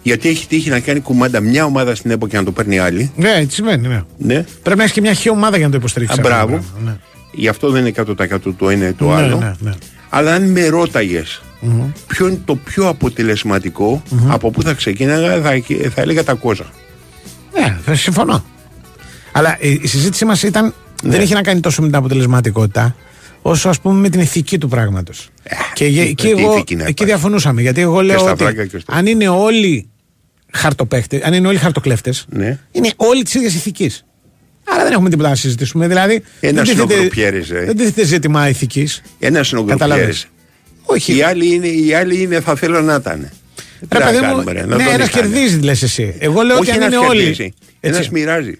Γιατί 0.06 0.28
έχει 0.28 0.46
τύχει 0.46 0.70
να 0.70 0.80
κάνει 0.80 1.00
κουμάντα 1.00 1.40
μια 1.40 1.64
ομάδα 1.64 1.94
στην 1.94 2.10
ΕΠΟ 2.10 2.26
και 2.26 2.36
να 2.36 2.44
το 2.44 2.52
παίρνει 2.52 2.78
άλλη. 2.78 3.10
Ναι, 3.16 3.30
έτσι 3.36 3.54
σημαίνει. 3.56 3.88
Ναι. 3.88 4.02
Ναι. 4.18 4.44
Πρέπει 4.62 4.76
να 4.76 4.82
έχεις 4.82 4.94
και 4.94 5.00
μια 5.00 5.12
χή 5.12 5.30
ομάδα 5.30 5.56
για 5.56 5.64
να 5.66 5.70
το 5.72 5.76
υποστηρίξεις. 5.78 6.18
Α, 6.18 6.20
αυτό 6.22 6.32
το 6.32 6.36
μπράβο. 6.46 6.62
πράγμα, 6.72 6.90
Ναι. 6.90 6.96
Γι' 7.32 7.48
αυτό 7.48 7.70
δεν 7.70 7.80
είναι 7.80 7.88
100% 7.88 8.54
το 8.58 8.68
ένα 8.70 8.88
ή 8.88 8.92
το 8.92 9.04
Ναι, 9.06 9.14
άλλο. 9.14 9.36
ναι, 9.38 9.52
ναι. 9.58 9.72
Αλλά 10.08 10.34
αν 10.34 10.50
με 10.50 10.66
ρώταγες 10.66 11.42
Μμμ. 11.60 11.82
ποιο 12.06 12.26
είναι 12.26 12.40
το 12.44 12.56
πιο 12.56 12.88
αποτελεσματικο 12.88 14.02
από 14.28 14.50
πού 14.50 14.62
θα 14.62 14.72
ξεκίναγα, 14.72 15.40
θα, 15.40 15.50
θα 15.94 16.00
έλεγα 16.00 16.24
τα 16.24 16.34
κόζα. 16.34 16.64
Ναι, 17.54 17.76
θα 17.84 17.94
συμφωνώ. 17.94 18.44
Αλλά 19.32 19.56
η, 19.60 19.78
η 19.82 19.86
συζήτησή 19.86 20.24
μας 20.24 20.42
ήταν. 20.42 20.64
Ναι. 21.02 21.10
Δεν 21.10 21.20
έχει 21.20 21.34
να 21.34 21.42
κάνει 21.42 21.60
τόσο 21.60 21.80
με 21.82 21.86
την 21.88 21.96
αποτελεσματικότητα, 21.96 22.96
όσο 23.42 23.68
ας 23.68 23.80
πούμε 23.80 24.00
με 24.00 24.08
την 24.08 24.20
ηθική 24.20 24.58
του 24.58 24.68
πράγματος. 24.68 25.28
και 25.74 25.86
γε- 25.86 26.08
εκεί, 26.08 26.26
Ε, 26.26 26.34
τι 26.34 26.40
εγώ, 26.42 26.52
ηθική 26.52 26.74
να 26.74 26.82
εκεί 26.82 26.90
υπάρχει. 26.90 27.04
διαφωνούσαμε. 27.12 27.60
Γιατί 27.62 27.80
εγώ 27.80 28.00
λέω 28.00 28.18
στα 28.18 28.30
ότι 28.30 28.42
φράγκα 28.42 28.66
και 28.66 28.78
στο- 28.78 28.92
αν 28.96 29.06
είναι 29.06 29.28
όλοι 29.28 29.88
χαρτοπαίχτες, 30.56 31.22
αν 31.22 31.32
είναι 31.32 31.48
όλοι 31.48 31.58
χαρτοκλέφτες, 31.58 32.26
Ναι. 32.28 32.58
είναι 32.72 32.90
όλοι 32.96 33.22
της 33.22 33.34
ίδιας 33.34 33.54
ηθικής. 33.54 34.04
Άρα 34.68 34.82
δεν 34.82 34.92
έχουμε 34.92 35.10
τίποτα 35.10 35.28
να 35.28 35.34
συζητήσουμε. 35.34 35.88
Δηλαδή, 35.88 36.22
Ένα 36.40 36.62
δεν 36.62 36.72
είναι 36.72 36.82
ο 36.82 36.86
τίθεται- 36.86 36.96
γκρουπιέρης, 36.98 37.50
ε. 37.50 37.62
Δεν 37.64 37.76
τίθεται 37.76 38.04
ζήτημα 38.04 38.48
ηθικής. 38.48 39.02
Ένα 39.18 39.44
είναι 39.50 39.60
ο 39.60 39.64
Καταλαβες. 39.64 39.98
γκρουπιέρης. 40.04 40.26
Όχι. 40.84 41.16
Οι 41.16 41.22
άλλοι 41.22 41.54
είναι, 41.54 41.66
οι 41.66 41.94
άλλοι 41.94 42.22
είναι 42.22 42.40
θα 42.40 42.56
θέλω 42.56 42.80
να 42.80 42.94
ήταν. 42.94 43.30
Ρε 43.92 43.98
παιδί 43.98 44.18
μου, 44.20 44.42
ναι, 44.76 44.84
ένας 44.92 45.08
κερδίζεις, 45.08 45.62
λες 45.62 45.82
εσύ. 45.82 46.14
Εγώ 46.18 46.42
λέω 46.42 46.56
ότι 46.56 46.68
Όχι 46.68 46.76
αν 46.78 46.82
ένας 46.82 46.94
είναι 46.98 47.06
όλοι. 47.06 47.18
κερδίζει. 47.18 47.42
Έτσι. 47.80 47.96
Ένας 47.98 48.08
μοιράζει. 48.10 48.58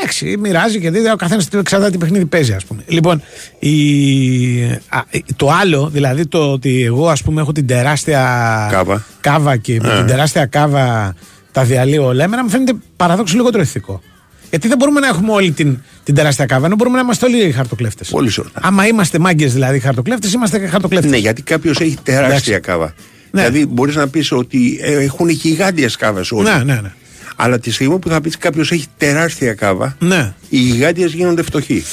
Εντάξει, 0.00 0.36
μοιράζει 0.38 0.80
και 0.80 0.90
δίδει 0.90 1.10
ο 1.10 1.16
καθένας 1.16 1.48
εξαρτάται 1.52 1.90
τι 1.90 1.98
παιχνίδι 1.98 2.24
παίζει, 2.26 2.52
ας 2.52 2.64
πούμε. 2.64 2.82
Λοιπόν, 2.86 3.22
η, 3.58 4.62
α, 4.88 5.00
το 5.36 5.50
άλλο, 5.50 5.88
δηλαδή 5.92 6.26
το 6.26 6.52
ότι 6.52 6.82
εγώ, 6.84 7.08
ας 7.08 7.22
πούμε, 7.22 7.40
έχω 7.40 7.52
την 7.52 7.66
τεράστια 7.66 8.68
Κάβα. 8.70 9.04
κάβα 9.20 9.56
και 9.56 9.78
με 9.82 9.92
Ε. 9.92 9.96
την 9.96 10.06
τεράστια 10.06 10.46
κάβα 10.46 11.14
τα 11.52 11.64
διαλύω 11.64 12.04
όλα, 12.04 12.24
εμένα 12.24 12.42
μου 12.44 12.50
φαίνεται 12.50 12.72
παραδόξως 12.96 13.36
λιγότερο 13.36 13.62
ηθικό. 13.62 14.02
Γιατί 14.50 14.68
δεν 14.68 14.76
μπορούμε 14.78 15.00
να 15.00 15.06
έχουμε 15.06 15.32
όλη 15.32 15.50
την, 15.52 15.78
την 16.04 16.14
τεράστια 16.14 16.46
κάβα, 16.46 16.66
ενώ 16.66 16.74
μπορούμε 16.74 16.96
να 16.96 17.02
είμαστε 17.02 17.26
όλοι 17.26 17.50
χαρτοκλέφτες. 17.52 18.08
Πολύ 18.08 18.30
σωστά. 18.30 18.60
Άμα 18.62 18.86
είμαστε 18.86 19.18
μάγκες 19.18 19.52
δηλαδή 19.52 19.78
χαρτοκλέφτες, 19.78 20.32
είμαστε 20.32 20.66
χαρτοκλέφτες. 20.66 21.10
Ναι, 21.10 21.16
γιατί 21.16 21.42
κάποιος 21.42 21.80
έχει 21.80 21.96
τεράστια 22.02 22.58
κάβα. 22.58 22.94
Δηλαδή 23.30 23.66
μπορείς 23.66 23.94
να 23.94 24.08
πεις 24.08 24.32
ότι 24.32 24.78
ε, 24.82 24.92
έχουν 25.02 25.28
γιγάντιες 25.28 25.96
κάβες 25.96 26.32
όλοι. 26.32 26.48
Ναι, 26.48 26.54
ναι, 26.64 26.80
ναι. 26.80 26.92
Αλλά 27.40 27.58
τη 27.58 27.70
στιγμή 27.72 27.98
που 27.98 28.08
θα 28.08 28.20
πει 28.20 28.30
κάποιος 28.30 28.70
έχει 28.72 28.86
τεράστια 28.96 29.54
κάβα, 29.54 29.96
Ναι. 29.98 30.34
οι 30.48 30.56
γιγάντιε 30.58 31.06
γίνονται 31.06 31.42
φτωχοί. 31.42 31.84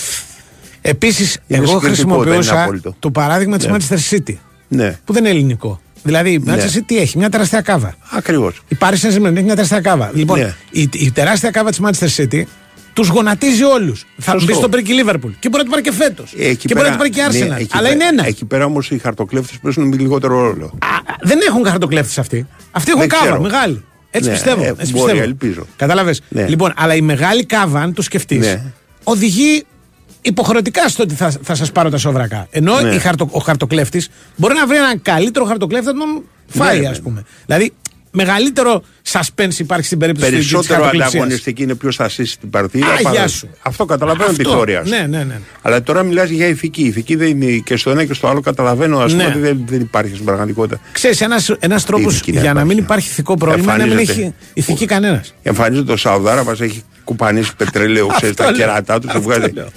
Επίσης, 0.81 1.37
Είναι 1.47 1.63
εγώ 1.63 1.79
συγκριτικό, 1.79 1.79
δεν 1.79 1.89
είναι 1.89 1.95
χρησιμοποιούσα 1.95 2.63
απόλυτο. 2.63 2.95
το 2.99 3.11
παράδειγμα 3.11 3.57
της 3.57 3.67
Ναι. 3.67 3.75
Manchester 3.77 4.13
City. 4.15 4.35
Ναι. 4.67 4.99
Που 5.05 5.13
δεν 5.13 5.25
είναι 5.25 5.33
ελληνικό. 5.35 5.81
Δηλαδή, 6.03 6.31
η 6.31 6.41
Ναι. 6.43 6.53
Manchester 6.55 6.77
City 6.77 6.81
τι 6.85 6.97
έχει, 6.97 7.17
μια 7.17 7.29
τεράστια 7.29 7.61
κάβα. 7.61 7.95
Ακριβώς. 8.11 8.61
Η 8.67 8.77
Paris 8.79 8.93
Saint-Germain 8.93 9.33
έχει 9.35 9.43
μια 9.43 9.55
τεράστια 9.55 9.81
κάβα. 9.81 10.11
Λοιπόν, 10.13 10.39
Ναι. 10.39 10.53
η, 10.71 10.89
η 10.93 11.11
τεράστια 11.11 11.51
κάβα 11.51 11.69
της 11.69 11.79
Manchester 11.83 12.07
City 12.23 12.43
τους 12.93 13.07
γονατίζει 13.07 13.63
όλους. 13.63 14.05
Θα 14.17 14.31
Σωστό. 14.31 14.45
μπει 14.47 14.53
στο 14.53 14.69
Πρίκι 14.69 14.91
Liverpool. 15.03 15.31
Και 15.39 15.49
μπορεί 15.49 15.57
να 15.57 15.63
του 15.63 15.69
πάρει 15.69 15.81
και 15.81 15.91
φέτος. 15.91 16.33
Εκεί 16.37 16.67
Και 16.67 16.73
μπορεί 16.73 16.85
να 16.85 16.91
του 16.91 16.97
πάρει 16.97 17.09
και 17.09 17.21
ναι, 17.21 17.27
Arsenal. 17.27 17.59
εκεί 17.59 17.67
Αλλά 17.71 17.81
πέρα- 17.81 17.93
είναι 17.93 18.03
ένα. 18.05 18.25
Εκεί 18.27 18.45
πέρα 18.45 18.65
όμως 18.65 18.91
οι 18.91 18.97
χαρτοκλέφτες 18.97 19.57
παίζουν 19.61 19.87
με 19.87 19.95
λιγότερο 19.95 20.39
ρόλο. 20.39 20.77
Δεν 21.21 21.39
έχουν 21.47 21.65
χαρτοκλέφτες 21.65 22.17
αυτοί. 22.17 22.47
Αυτοί 22.71 22.89
έχουν 22.89 23.01
Δεν 23.01 23.09
κάβα, 23.09 23.23
ξέρω. 23.25 23.41
μεγάλη. 23.41 23.83
Έτσι 24.15 24.29
Ναι, 24.29 24.35
πιστεύω. 24.35 24.63
ε, 24.63 24.67
έτσι 24.67 24.91
μπορεί, 24.91 25.03
πιστεύω. 25.03 25.21
ελπίζω. 25.23 25.65
Κατάλαβες; 25.75 26.21
Ναι. 26.29 26.47
Λοιπόν, 26.47 26.73
αλλά 26.75 26.95
η 26.95 27.01
μεγάλη 27.01 27.45
κάβα, 27.45 27.79
αν 27.81 27.93
το 27.93 28.01
σκεφτείς, 28.01 28.39
Ναι. 28.39 28.61
οδηγεί 29.03 29.63
υποχρεωτικά 30.21 30.87
στο 30.87 31.03
ότι 31.03 31.13
θα, 31.15 31.33
θα 31.41 31.55
σας 31.55 31.71
πάρω 31.71 31.89
τα 31.89 31.97
σόβρακα. 31.97 32.47
Ενώ 32.49 32.79
Ναι. 32.81 32.95
η 32.95 32.99
χαρτο, 32.99 33.27
ο 33.31 33.39
χαρτοκλέφτης 33.39 34.09
μπορεί 34.35 34.53
να 34.53 34.67
βρει 34.67 34.77
έναν 34.77 35.01
καλύτερο 35.01 35.45
χαρτοκλέφτη 35.45 35.85
να 35.85 35.93
τον 35.93 36.23
φάει, 36.47 36.79
Ναι, 36.79 36.87
ας 36.87 36.97
ναι. 36.97 37.03
πούμε. 37.03 37.23
Δηλαδή, 37.45 37.73
μεγαλύτερο 38.15 38.83
suspense 39.11 39.59
υπάρχει 39.59 39.85
στην 39.85 39.97
περίπτωση 39.97 40.25
της 40.31 40.35
Περισσότερο 40.39 40.75
χαρτοκλεψίας. 40.81 41.13
ανταγωνιστική 41.13 41.63
είναι 41.63 41.75
ποιο 41.75 41.91
θα 41.91 42.09
σύσει 42.09 42.39
την 42.39 42.49
παρτίδα. 42.49 42.85
Α, 42.87 42.95
παρά- 43.01 43.15
γεια 43.17 43.27
σου. 43.27 43.49
Αυτό 43.61 43.85
καταλαβαίνω 43.85 44.29
τη 44.33 44.35
Αυτό. 44.41 44.49
θεωρία 44.53 44.83
σου. 44.85 44.89
Ναι, 44.89 45.05
ναι, 45.09 45.23
ναι. 45.23 45.39
Αλλά 45.61 45.83
τώρα 45.83 46.03
μιλάς 46.03 46.29
για 46.29 46.47
ηθική. 46.47 46.81
Η 46.81 46.87
ηθική 46.87 47.15
δεν 47.15 47.27
είναι 47.41 47.57
και 47.57 47.77
στο 47.77 47.89
ένα 47.89 48.05
και 48.05 48.13
στο 48.13 48.27
άλλο 48.27 48.39
καταλαβαίνω 48.41 48.99
ας 48.99 49.11
πούμε, 49.11 49.23
Ναι. 49.23 49.29
ότι 49.29 49.39
δεν, 49.39 49.63
δεν 49.67 49.79
υπάρχει 49.81 50.13
στην 50.13 50.25
πραγματικότητα. 50.25 50.79
Ξέρεις, 50.91 51.21
ένας, 51.21 51.49
ένας 51.59 51.85
τρόπος 51.85 52.13
ηθική 52.13 52.31
να 52.31 52.39
για 52.41 52.53
να 52.53 52.59
υπάρχει. 52.59 52.75
μην 52.75 52.83
υπάρχει 52.83 53.07
ηθικό 53.09 53.37
πρόβλημα 53.37 53.73
είναι 53.73 53.83
να 53.83 53.89
μην 53.89 53.97
Εμφανίζεται. 53.99 54.21
έχει 54.27 54.33
ηθική 54.53 54.85
κανένας. 54.85 55.33
Εμφανίζεται 55.43 55.87
το 55.91 55.97
Σαουδάρα 55.97 56.43
μας 56.43 56.61
έχει 56.61 56.83
κουπανίσει 57.03 57.55
πετρέλαιο, 57.57 58.07
ξέρεις 58.07 58.29
Αυτό 58.29 58.43
τα 58.43 58.49
λέω. 58.51 58.59
κερατά 58.59 58.99
του 58.99 59.07
και 59.07 59.17
Αυτό 59.17 59.21
βγάζει. 59.29 59.51
λέω. 59.53 59.67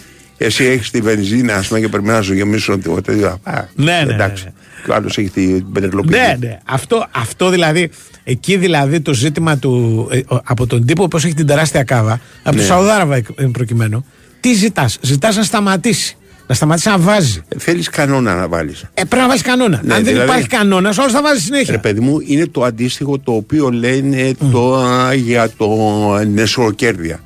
Εσύ 0.41 0.65
έχεις 0.65 0.91
τη 0.91 1.01
βενζίνα, 1.01 1.55
ας 1.55 1.69
πούμε, 1.69 1.81
και 1.81 1.89
πρέπει 1.89 2.07
να 2.07 2.23
σου 2.23 2.35
γεμίσουν 2.35 2.83
το 2.83 3.01
τέτοιο. 3.03 3.41
Α, 3.43 3.65
Ναι, 3.75 4.03
ναι, 4.07 4.13
Εντάξει. 4.13 4.53
Ναι, 4.89 4.95
Και 4.95 4.99
ο 5.01 5.03
άλλος 5.03 5.19
έχει 5.19 5.29
την 5.31 5.73
πετρελοπίδα. 5.73 6.19
Ναι, 6.27 6.37
ναι. 6.41 6.59
Αυτό, 6.65 7.07
αυτό 7.11 7.49
δηλαδή, 7.51 7.91
εκεί 8.25 8.57
δηλαδή 8.57 9.01
το 9.01 9.15
ζήτημα 9.15 9.57
του, 9.59 10.07
ε, 10.11 10.19
ο- 10.35 10.41
από 10.45 10.67
τον 10.67 10.87
τύπο 10.87 11.09
που 11.09 11.17
έχει 11.17 11.35
την 11.35 11.47
τεράστια 11.47 11.83
κάβα, 11.83 12.13
από 12.43 12.51
Ναι. 12.51 12.57
τον 12.57 12.67
Σαουδάραβα 12.67 13.17
εκ- 13.17 13.27
εν 13.41 13.51
προκειμένου, 13.51 14.05
τι 14.41 14.53
ζητάς; 14.55 14.99
Ζητάς 15.01 15.37
να 15.37 15.43
σταματήσει. 15.43 16.17
Να 16.47 16.55
σταματήσει 16.55 16.89
να 16.89 16.99
βάζει. 16.99 17.41
Θέλεις 17.59 17.89
κανόνα 17.89 18.35
να 18.35 18.49
βάλεις. 18.49 18.83
Ε, 18.95 19.05
πρέπει 19.05 19.23
να 19.23 19.29
βάζει 19.29 19.43
κανόνα. 19.43 19.81
Ναι, 19.85 19.95
Αν 19.95 20.03
δεν 20.03 20.13
δηλαδή- 20.13 20.29
υπάρχει 20.31 20.47
κανόνας, 20.49 20.99
όλος 20.99 21.13
θα 21.13 21.23
βάζει 21.23 21.41
συνέχεια. 21.41 21.73
Ρε 21.73 21.79
παιδί 21.79 22.01
μου, 22.01 22.19
είναι 22.27 22.47
το 22.47 22.63
αντίστοιχο 22.63 23.19
το 23.19 23.33
οποίο 23.33 23.69
λένε 23.71 24.33
τώρα 24.53 25.15
για 25.15 25.51
το 25.57 25.69
νεσοκέρδια. 26.33 27.21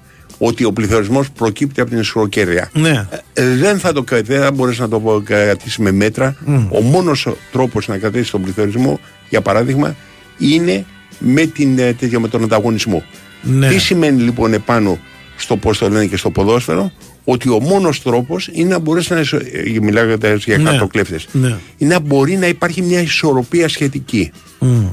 Ότι 0.45 0.65
ο 0.65 0.73
πληθωρισμός 0.73 1.31
προκύπτει 1.31 1.81
από 1.81 1.89
την 1.91 1.99
νεσοκέρδια. 1.99 2.71
Ναι. 2.75 3.07
Ε, 3.33 3.55
δεν 3.57 3.79
θα 3.79 3.93
το 3.93 4.03
κα- 4.03 4.23
δεν 4.23 4.41
θα 4.41 4.53
μπορέσει 4.53 4.81
να 4.81 4.89
το 4.89 5.23
κρατήσεις 5.25 5.79
με 5.79 5.93
μέτρα. 5.93 6.37
Μμ. 6.45 6.67
Ο 6.71 6.81
μόνος 6.81 7.29
τρόπος 7.53 7.89
να 7.89 7.99
κρατήσεις 7.99 8.31
τον 8.31 8.43
πληθωρισμό, 8.43 9.01
για 9.29 9.41
παράδειγμα, 9.41 9.97
είναι 10.39 10.85
με, 11.19 11.47
την, 11.47 11.79
ε, 11.79 11.93
τέτοιο, 11.93 12.21
με 12.21 12.29
τον 12.29 12.43
ανταγωνισμό. 12.43 13.03
Ναι. 13.43 13.69
Τι 13.69 13.79
σημαίνει 13.79 14.23
λοιπόν 14.23 14.53
επάνω 14.53 14.99
στο 15.37 15.57
πώς 15.57 15.79
το 15.79 15.89
λένε 15.89 16.07
και 16.07 16.17
στο 16.17 16.31
ποδόσφαιρο, 16.31 16.93
ότι 17.25 17.49
ο 17.49 17.61
μόνος 17.61 18.03
τρόπος 18.03 18.49
είναι 18.53 18.69
να 18.69 18.79
μπορέσει 18.79 19.13
να. 19.13 19.21
ισο- 19.21 19.41
ε, 19.53 19.81
Μιλάω 19.81 20.05
για, 20.07 20.35
για 20.35 20.59
Ναι. 20.59 20.69
χαρτοκλέφτες. 20.71 21.27
Ναι. 21.33 21.57
Είναι 21.79 21.95
να 21.95 22.01
μπορεί 22.01 22.37
να 22.37 22.47
υπάρχει 22.47 22.83
μια 22.83 23.01
ισορροπία 23.01 23.69
σχετική. 23.69 24.31
Μμ. 24.59 24.87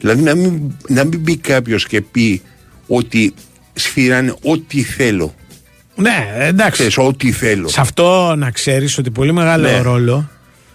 Δηλαδή 0.00 0.22
να 0.22 0.34
μην, 0.34 0.60
να 0.88 1.04
μην 1.04 1.20
μπει 1.20 1.36
κάποιος 1.36 1.86
και 1.86 2.00
πει 2.00 2.42
ότι 2.86 3.34
σφυράνε 3.76 4.34
ό,τι 4.42 4.82
θέλω. 4.82 5.34
Ναι, 5.94 6.26
εντάξει. 6.38 6.70
Ξέρεις, 6.72 6.98
ό,τι 6.98 7.32
θέλω. 7.32 7.68
Σε 7.68 7.80
αυτό 7.80 8.34
να 8.38 8.50
ξέρεις 8.50 8.98
ότι 8.98 9.10
πολύ 9.10 9.32
μεγάλο 9.32 9.68
Ναι. 9.70 9.78
ρόλο 9.80 10.30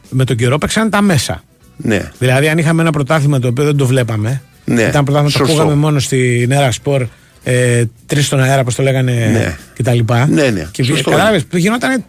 με 0.10 0.24
τον 0.24 0.36
καιρό 0.36 0.58
παίξαν 0.58 0.90
τα 0.90 1.02
μέσα. 1.02 1.44
Ναι. 1.78 2.12
Δηλαδή, 2.20 2.48
αν 2.50 2.58
είχαμε 2.58 2.82
ένα 2.82 2.92
πρωτάθλημα 2.92 3.40
το 3.40 3.48
οποίο 3.48 3.64
δεν 3.64 3.76
το 3.78 3.86
βλέπαμε, 3.86 4.42
Ναι, 4.66 4.82
ήταν 4.82 5.04
πρωτάθλημα 5.04 5.24
το 5.24 5.38
σωστό. 5.38 5.54
ακούγαμε 5.54 5.76
μόνο 5.76 6.00
στη 6.00 6.46
Νέρα 6.48 6.72
Σπορ, 6.72 7.06
ε, 7.44 7.84
τρεις 8.06 8.26
στον 8.26 8.40
αέρα, 8.40 8.62
όπως 8.62 8.76
το 8.76 8.84
λέγανε 8.84 9.12
Ναι. 9.12 9.58
κτλ. 9.76 10.00
Ναι, 10.28 10.50
ναι, 10.50 10.68
Και 10.72 10.84
σωστό 10.84 11.10
κατάλαβε, 11.10 11.44
γινόταν 11.54 12.06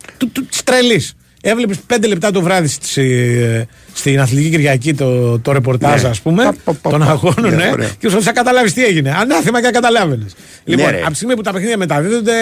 της 0.51 0.63
τρελής. 0.63 1.15
Έβλεπες 1.45 1.77
πέντε 1.87 2.07
λεπτά 2.07 2.31
το 2.31 2.41
βράδυ 2.41 2.69
στη, 2.69 3.03
ε, 3.43 3.65
στην 3.95 4.21
Αθλητική 4.21 4.51
Κυριακή 4.51 4.95
το, 4.95 5.39
το 5.39 5.53
ρεπορτάζ, 5.53 6.03
Ναι. 6.03 6.09
ας 6.09 6.21
πούμε, 6.21 6.45
Πα, 6.45 6.55
πα, 6.65 6.73
πα, 6.83 6.91
των 6.91 6.99
πα. 7.01 7.07
αγώνων, 7.07 7.51
Ναι, 7.51 7.57
ναι, 7.65 7.71
ωραία. 7.73 7.89
και 7.99 8.09
σου 8.09 8.23
θα 8.23 8.33
καταλάβεις 8.33 8.73
τι 8.73 8.85
έγινε. 8.85 9.15
Ανάθεμα 9.21 9.63
και 9.63 9.71
καταλάβαινες. 9.71 10.35
Λοιπόν, 10.65 10.91
ρε. 10.91 11.01
από 11.01 11.11
τη 11.11 11.15
στιγμή 11.17 11.35
που 11.37 11.43
τα 11.43 11.53
παιχνίδια 11.53 11.77
μεταδίδονται 11.77 12.33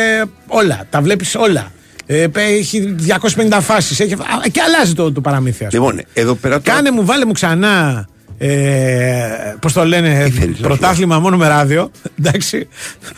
όλα, 0.46 0.86
τα 0.90 1.00
βλέπεις 1.00 1.34
όλα. 1.34 1.72
Ε, 2.06 2.26
πέ- 2.26 2.58
έχει 2.58 2.94
250 2.98 3.60
φάσεις. 3.60 4.00
Έχει... 4.00 4.12
α, 4.12 4.18
Και 4.52 4.60
αλλάζει 4.66 4.94
το, 4.94 5.12
το 5.12 5.20
παραμύθι. 5.20 5.64
ας 5.64 5.74
πούμε. 5.74 5.86
Λοιπόν, 5.90 6.04
εδώ 6.14 6.34
πέρα 6.34 6.60
τώρα. 6.60 6.76
Κάνε 6.76 6.90
μου, 6.90 7.04
βάλε 7.04 7.24
μου 7.24 7.32
ξανά 7.32 8.06
Ε, 8.38 9.54
Πώς 9.60 9.72
το 9.72 9.84
λένε, 9.84 10.32
πρωτάθλημα 10.60 11.18
μόνο 11.18 11.36
με 11.36 11.48
ράδιο. 11.48 11.90
Εντάξει. 12.18 12.68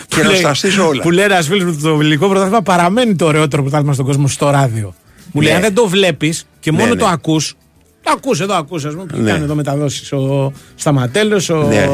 Και 0.09 0.16
Που 0.16 0.22
να 0.22 0.28
λέει- 0.30 0.36
στα 0.38 0.54
στήσω 0.54 0.86
όλα. 0.86 1.02
Που 1.02 1.10
λέει 1.10 1.24
ένα 1.24 1.42
φίλο 1.42 1.64
μου 1.64 1.78
το 1.82 1.88
ελληνικό 1.88 2.28
πρωτάθλημα 2.28 2.62
παραμένει 2.62 3.14
το 3.16 3.26
ωραιότερο 3.26 3.62
πρωτάθλημα 3.62 3.92
στον 3.92 4.06
κόσμο 4.06 4.28
στο 4.28 4.50
ράδιο. 4.50 4.94
Μου 5.32 5.40
λέει, 5.40 5.50
Ναι. 5.50 5.56
αν 5.56 5.62
δεν 5.62 5.74
το 5.74 5.88
βλέπεις 5.88 6.46
και 6.60 6.70
Ναι, 6.70 6.78
μόνο 6.78 6.94
ναι. 6.94 7.00
το 7.00 7.06
ακούς. 7.06 7.54
Το 8.02 8.12
ακούς 8.16 8.40
εδώ, 8.40 8.54
ακούς, 8.54 8.84
ας 8.84 8.92
πούμε, 8.92 9.04
που 9.04 9.18
Ναι. 9.18 9.30
κάνει 9.30 9.44
εδώ 9.44 9.54
μεταδόσεις 9.54 10.12
ο 10.12 10.52
Σταματέλος, 10.74 11.48
ο, 11.48 11.62
Ναι, 11.62 11.86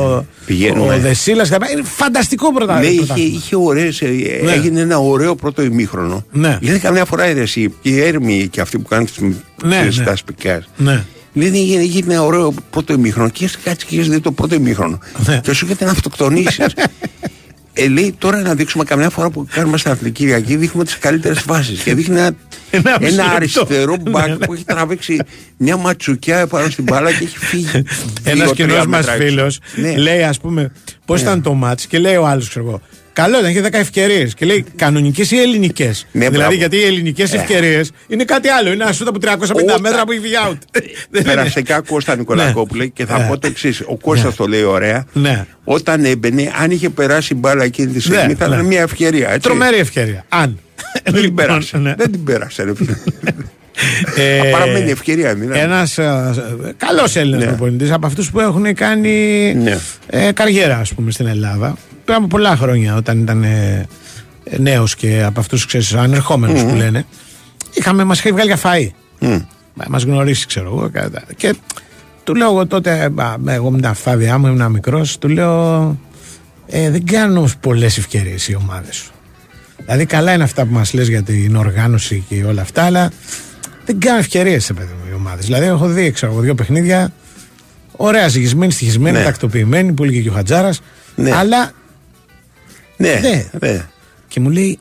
πηγαίνουμε. 0.46 0.94
ο 0.94 0.98
Δεσίλας, 0.98 1.48
είναι 1.48 1.82
φανταστικό 1.82 2.52
πρωτα- 2.52 2.78
Ναι, 2.80 2.86
είχε, 2.86 2.96
πρωτάθλημα. 2.96 3.36
είχε 3.36 3.56
ωραίες, 3.56 4.00
ε, 4.00 4.06
Ναι. 4.44 4.52
έγινε 4.52 4.80
ένα 4.80 4.98
ωραίο 4.98 5.34
πρώτο 5.34 5.62
ημίχρονο. 5.62 6.24
Ναι. 6.32 6.58
Γιατί 6.60 6.78
καμιά 6.78 7.04
φορά 7.04 7.28
είδε 7.30 7.46
οι 7.54 7.74
οι 7.82 8.00
έρμοι 8.00 8.48
και 8.50 8.60
αυτοί 8.60 8.78
που 8.78 8.88
κάνουν 8.88 9.06
τις 9.06 9.16
Ναι, 9.64 9.84
τις 9.86 9.98
ναι. 9.98 10.04
τα 10.04 10.16
σπικά. 10.16 10.62
Ναι. 10.76 11.04
Δηλαδή 11.32 11.58
έγινε, 11.60 11.80
έγινε 11.82 12.12
ένα 12.12 12.22
ωραίο 12.22 12.52
πρώτο 12.70 12.92
ημίχρονο 12.92 13.28
και 13.28 13.44
είσαι 13.44 13.58
κάτσε 13.64 13.86
και 13.88 13.96
έχεις 13.96 14.08
δει 14.08 14.20
το 14.20 14.32
πρώτο 14.32 14.54
ημίχρονο. 14.54 14.98
Ναι. 15.26 15.40
Και 15.44 15.52
σου 15.52 15.64
έρχεται 15.64 15.84
να 15.84 15.90
αυτοκτονήσεις. 15.90 16.66
ε, 17.78 17.88
λέει 17.88 18.14
τώρα 18.18 18.40
να 18.40 18.54
δείξουμε 18.54 18.84
καμιά 18.84 19.10
φορά 19.10 19.30
που 19.30 19.46
κάνουμε 19.52 19.78
στα 19.78 19.90
αθλητικυριακή 19.90 20.56
δείχνουμε 20.56 20.84
τις 20.84 20.98
καλύτερες 20.98 21.40
φάσεις 21.40 21.80
και 21.82 21.94
δείχνει 21.94 22.16
ένα, 22.18 22.30
Ένα 22.70 22.96
μισή 23.00 23.12
ένα 23.12 23.22
λεπτό. 23.22 23.36
αριστερό 23.36 23.96
μπακ 24.00 24.26
Ναι, 24.28 24.34
ναι. 24.34 24.46
που 24.46 24.52
έχει 24.52 24.64
τραβήξει 24.64 25.20
μια 25.56 25.76
ματσουκιά 25.76 26.38
επάνω 26.38 26.70
στην 26.70 26.84
μπάλα 26.84 27.12
και 27.12 27.24
έχει 27.24 27.38
φύγει. 27.38 27.82
Ένας 28.22 28.44
δύο, 28.44 28.52
κοινός 28.54 28.70
τρία 28.72 28.84
μας 28.84 28.86
μέτρα 28.88 29.12
έξω. 29.12 29.26
φίλος 29.26 29.58
Ναι. 29.74 29.96
λέει, 29.96 30.22
ας 30.22 30.40
πούμε, 30.40 30.72
πώς 31.04 31.20
Ναι. 31.22 31.28
ήταν 31.28 31.42
το 31.42 31.54
μάτς 31.54 31.86
και 31.86 31.98
λέει 31.98 32.16
ο 32.16 32.26
άλλος, 32.26 32.48
ξέρω 32.48 32.66
εγώ. 32.66 32.80
Καλό 33.22 33.38
ήταν, 33.38 33.50
είχε 33.50 33.60
10 33.60 33.68
ευκαιρίες. 33.72 34.34
Και 34.34 34.46
λέει 34.46 34.64
κανονικές 34.76 35.30
ή 35.30 35.38
ελληνικές. 35.40 36.06
Ναι, 36.12 36.18
δηλαδή, 36.20 36.36
μπράβο. 36.36 36.54
γιατί 36.54 36.76
οι 36.76 36.84
ελληνικές 36.84 37.32
Ε. 37.32 37.36
ευκαιρίες 37.36 37.90
είναι 38.08 38.24
κάτι 38.24 38.48
άλλο. 38.48 38.72
Είναι 38.72 38.82
ένα 38.84 38.92
σούτ 38.92 39.08
από 39.08 39.18
350 39.18 39.62
Όταν- 39.62 39.80
μέτρα 39.80 40.04
που 40.04 40.10
έχει 40.12 40.20
βγει 40.20 40.32
out. 40.48 40.56
Δεν 41.10 41.20
είναι. 41.20 41.22
Περαστικά 41.34 41.80
Κώστα 41.80 42.16
Νικολακόπουλε 42.16 42.86
και 42.86 43.06
θα 43.06 43.18
Ναι. 43.18 43.26
πω 43.28 43.38
το 43.38 43.46
εξής. 43.46 43.80
Ο 43.86 43.96
Κώστας 43.96 44.34
το 44.34 44.46
λέει 44.46 44.62
ωραία. 44.62 45.04
Ναι. 45.12 45.46
Όταν 45.64 46.04
έμπαινε, 46.04 46.52
αν 46.62 46.70
είχε 46.70 46.88
περάσει 46.90 47.34
η 47.34 47.36
μπάλα 47.40 47.64
εκείνη 47.64 47.92
τη 47.92 48.00
στιγμή, 48.00 48.16
Ναι, 48.26 48.34
θα 48.34 48.44
ήταν 48.46 48.50
ναι. 48.56 48.62
μια 48.62 48.80
ευκαιρία. 48.80 49.26
Έτσι. 49.28 49.40
Τρομερή 49.40 49.76
ευκαιρία. 49.76 50.24
Αν. 50.28 50.58
Δεν 51.04 51.22
την 51.22 51.34
πέρασε. 51.34 51.78
ναι. 51.78 51.94
Δεν 51.98 52.10
την 52.10 52.24
πέρασε. 52.24 52.62
Ρε. 52.62 52.74
φίλε. 52.74 52.92
Ε, 54.16 54.38
Θα 54.38 54.44
παραμένει 54.58 54.90
ευκαιρία. 54.90 55.34
δηλαδή. 55.34 55.58
Ένας 55.60 55.98
καλός 56.76 57.16
Έλληνας 57.16 57.40
Ναι. 57.40 57.46
προπονητής 57.46 57.90
από 57.92 58.06
αυτούς 58.06 58.30
που 58.30 58.40
έχουν 58.40 58.74
κάνει 58.74 59.54
Ναι. 59.54 59.78
ε, 60.06 60.32
καριέρα, 60.32 60.76
ας 60.76 60.94
πούμε, 60.94 61.10
στην 61.10 61.26
Ελλάδα. 61.26 61.76
Πριν 62.08 62.20
από 62.20 62.28
πολλά 62.28 62.56
χρόνια, 62.56 62.96
όταν 62.96 63.20
ήταν 63.20 63.42
ε, 63.42 63.86
νέος 64.58 64.94
και 64.94 65.22
από 65.22 65.40
αυτούς 65.40 65.94
ανερχόμενους 65.94 66.62
Μμμ. 66.62 66.68
που 66.70 66.74
λένε. 66.76 67.06
Είχαμε, 67.74 68.04
μας 68.04 68.18
είχε 68.18 68.32
βγάλει 68.32 68.52
για 68.54 68.58
φαΐ. 68.62 68.88
Μμ. 69.20 69.38
Μα 69.88 69.98
γνωρίσει, 69.98 70.46
ξέρω 70.46 70.66
εγώ. 70.66 70.88
κατά- 70.92 71.22
Και 71.36 71.54
του 72.24 72.34
λέω 72.34 72.48
εγώ 72.50 72.66
τότε, 72.66 73.12
α, 73.16 73.36
εγώ 73.46 73.70
με 73.70 73.80
τα 73.80 73.94
φάδια 73.94 74.38
μου, 74.38 74.46
ήμουν 74.46 74.70
μικρός, 74.70 75.18
του 75.18 75.28
λέω. 75.28 75.98
Ε, 76.66 76.90
δεν 76.90 77.06
κάνουν 77.06 77.36
όμω 77.36 77.48
πολλές 77.60 77.98
ευκαιρίες 77.98 78.48
οι 78.48 78.54
ομάδες 78.54 78.96
σου. 78.96 79.10
Δηλαδή, 79.84 80.06
καλά 80.06 80.32
είναι 80.32 80.42
αυτά 80.44 80.64
που 80.64 80.72
μας 80.72 80.92
λες 80.92 81.08
για 81.08 81.22
την 81.22 81.56
οργάνωση 81.56 82.24
και 82.28 82.44
όλα 82.44 82.62
αυτά, 82.62 82.82
αλλά 82.82 83.10
δεν 83.84 84.00
κάνουν 84.00 84.20
ευκαιρίες 84.20 84.64
σε 84.64 84.72
παιδί 84.72 84.92
μου 84.92 85.10
οι 85.10 85.14
ομάδες. 85.14 85.44
Δηλαδή, 85.44 85.66
έχω 85.66 85.86
δει, 85.88 86.10
ξέρω 86.10 86.32
εγώ, 86.32 86.40
δύο 86.40 86.54
παιχνίδια. 86.54 87.12
Ωραία, 87.96 88.28
ζυγισμένοι, 88.28 88.72
στοιχισμένοι, 88.72 89.18
Ναι. 89.18 89.24
τακτοποιημένοι, 89.24 89.92
που 89.92 90.04
έλεγε 90.04 90.20
και 90.20 90.28
ο 90.28 90.32
Χατζάρας. 90.32 90.80
Ναι. 91.14 91.32
Αλλά. 91.34 91.70
Ναι, 92.98 93.18
ναι. 93.22 93.44
ναι. 93.60 93.84
Και 94.28 94.40
μου 94.40 94.50
λέει, 94.50 94.78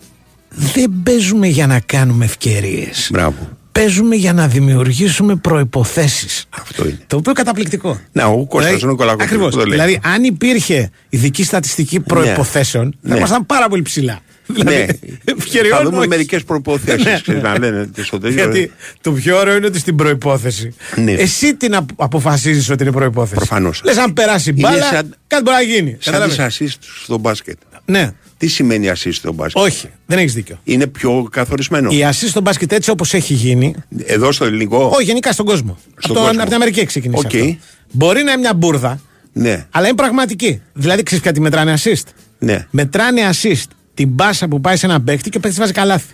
δεν 0.50 0.94
παίζουμε 1.04 1.48
για 1.48 1.68
να 1.68 1.80
κάνουμε 1.80 2.26
ευκαιρίες. 2.26 3.10
Μπράβο. 3.12 3.50
Παίζουμε 3.72 4.16
για 4.16 4.34
να 4.34 4.48
δημιουργήσουμε 4.48 5.36
προποθέσει. 5.36 6.28
Αυτό 6.50 6.86
είναι. 6.88 7.00
Το 7.08 7.18
οποίο 7.18 7.34
καταπληκτικό. 7.34 8.00
Να, 8.12 8.26
ο 8.26 8.46
Κώστας 8.46 8.82
Νικολακόπουλος 8.84 9.22
Ακριβώς. 9.28 9.50
που 9.54 9.58
το 9.60 9.66
λέει. 9.66 9.78
Δηλαδή, 9.78 10.00
αν 10.04 10.24
υπήρχε 10.24 10.90
ειδική 11.10 11.44
στατιστική 11.44 12.00
προποθέσεων, 12.00 12.96
θα 13.04 13.10
Ναι. 13.10 13.18
ήμασταν 13.18 13.46
πάρα 13.46 13.68
πολύ 13.70 13.82
ψηλά. 13.82 14.20
Ναι. 14.48 14.56
Δηλαδή, 14.64 15.00
ευκαιριών 15.24 15.78
Θα 15.78 15.84
δούμε 15.84 15.98
όχι. 15.98 16.08
μερικές 16.08 16.44
προποθέσει. 16.44 17.22
Ναι. 17.26 17.34
να 17.36 17.60
λένε 17.60 17.90
στο 18.02 18.20
τέλο. 18.20 18.34
Γιατί 18.34 18.72
το 19.02 19.12
πιο 19.12 19.38
ωραίο 19.38 19.56
είναι 19.56 19.66
ότι 19.66 19.80
στην 19.80 19.96
προπόθεση. 19.96 20.74
Ναι. 20.96 21.12
Εσύ 21.12 21.56
την 21.56 21.76
απ- 21.76 21.90
αποφασίζεις 22.02 22.70
ότι 22.70 22.84
είναι 22.84 22.92
προπόθεση. 22.92 23.36
Προφανώς. 23.36 23.82
Λες, 23.84 23.98
αν 23.98 24.14
περάσει 24.14 24.50
η 24.50 24.54
Είναι 24.58 24.68
μπάλα, 24.70 24.84
σαν- 24.84 25.16
κάτι 25.28 25.44
μπορεί 25.44 25.56
να 25.56 25.62
γίνει. 25.62 25.98
Σαν 26.00 26.14
Κατάλαβες. 26.14 26.58
τις 26.58 26.76
assist 26.76 26.78
στο 27.04 27.18
μπάσκετ. 27.18 27.58
Ναι. 27.90 28.12
Τι 28.38 28.48
σημαίνει 28.48 28.90
assist 28.94 29.10
στο 29.14 29.34
μπάσκετ; 29.34 29.64
Όχι, 29.64 29.90
δεν 30.06 30.18
έχεις 30.18 30.34
δίκιο. 30.34 30.60
Είναι 30.64 30.88
πιο 30.88 31.28
καθορισμένο. 31.32 31.92
Η 31.92 32.00
assist 32.10 32.28
στο 32.28 32.42
μπάσκετ 32.42 32.72
έτσι 32.72 32.90
όπως 32.90 33.14
έχει 33.14 33.34
γίνει. 33.34 33.76
Εδώ 34.06 34.32
στο 34.32 34.46
ελληνικό; 34.46 34.92
Όχι, 34.94 35.04
γενικά 35.04 35.32
στον 35.32 35.46
κόσμο. 35.46 35.78
Στον 35.98 35.98
από, 36.04 36.14
το, 36.14 36.20
κόσμο. 36.20 36.38
από 36.38 36.46
την 36.46 36.56
Αμερική 36.56 36.80
έχει 36.80 36.88
ξεκινήσει. 36.88 37.26
Οκ. 37.26 37.36
αυτό. 37.36 37.58
Μπορεί 37.92 38.24
να 38.24 38.32
είναι 38.32 38.40
μια 38.42 38.54
μπούρδα, 38.54 39.00
Ναι, 39.34 39.66
αλλά 39.72 39.88
είναι 39.88 39.96
πραγματική. 39.96 40.62
Δηλαδή, 40.74 41.04
ξέρεις 41.04 41.24
κάτι 41.24 41.40
μετράνε 41.40 41.74
assist. 41.84 42.04
ναι. 42.40 42.68
Μετράνε 42.70 43.22
assist 43.32 43.64
την 43.94 44.08
πάσα 44.10 44.48
που 44.48 44.62
πάει 44.62 44.76
σε 44.78 44.86
ένα 44.86 45.02
παίκτη 45.02 45.30
και 45.30 45.38
ο 45.38 45.40
παίκτης 45.40 45.60
βάζει 45.60 45.72
καλάθι. 45.72 46.14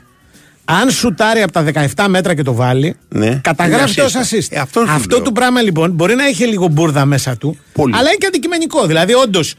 Αν 0.65 0.89
σουτάρει 0.91 1.41
από 1.41 1.51
τα 1.51 1.65
17 1.95 2.05
μέτρα 2.07 2.35
και 2.35 2.43
το 2.43 2.53
βάλει, 2.53 2.95
Ναι. 3.09 3.39
καταγράφεται 3.43 4.01
Είναι 4.01 4.17
ως 4.19 4.29
assist. 4.29 4.35
assist. 4.37 4.47
Ε, 4.49 4.59
αυτό 4.59 4.79
σου 4.85 4.91
αυτό 4.91 5.15
λέω. 5.15 5.25
του 5.25 5.31
πράγμα 5.31 5.61
λοιπόν 5.61 5.91
μπορεί 5.91 6.15
να 6.15 6.25
έχει 6.25 6.45
λίγο 6.47 6.67
μπουρδα 6.67 7.05
μέσα 7.05 7.37
του, 7.37 7.57
Πολύ. 7.73 7.93
αλλά 7.95 8.07
είναι 8.07 8.17
και 8.17 8.25
αντικειμενικό. 8.25 8.85
Δηλαδή, 8.85 9.13
όντως 9.13 9.55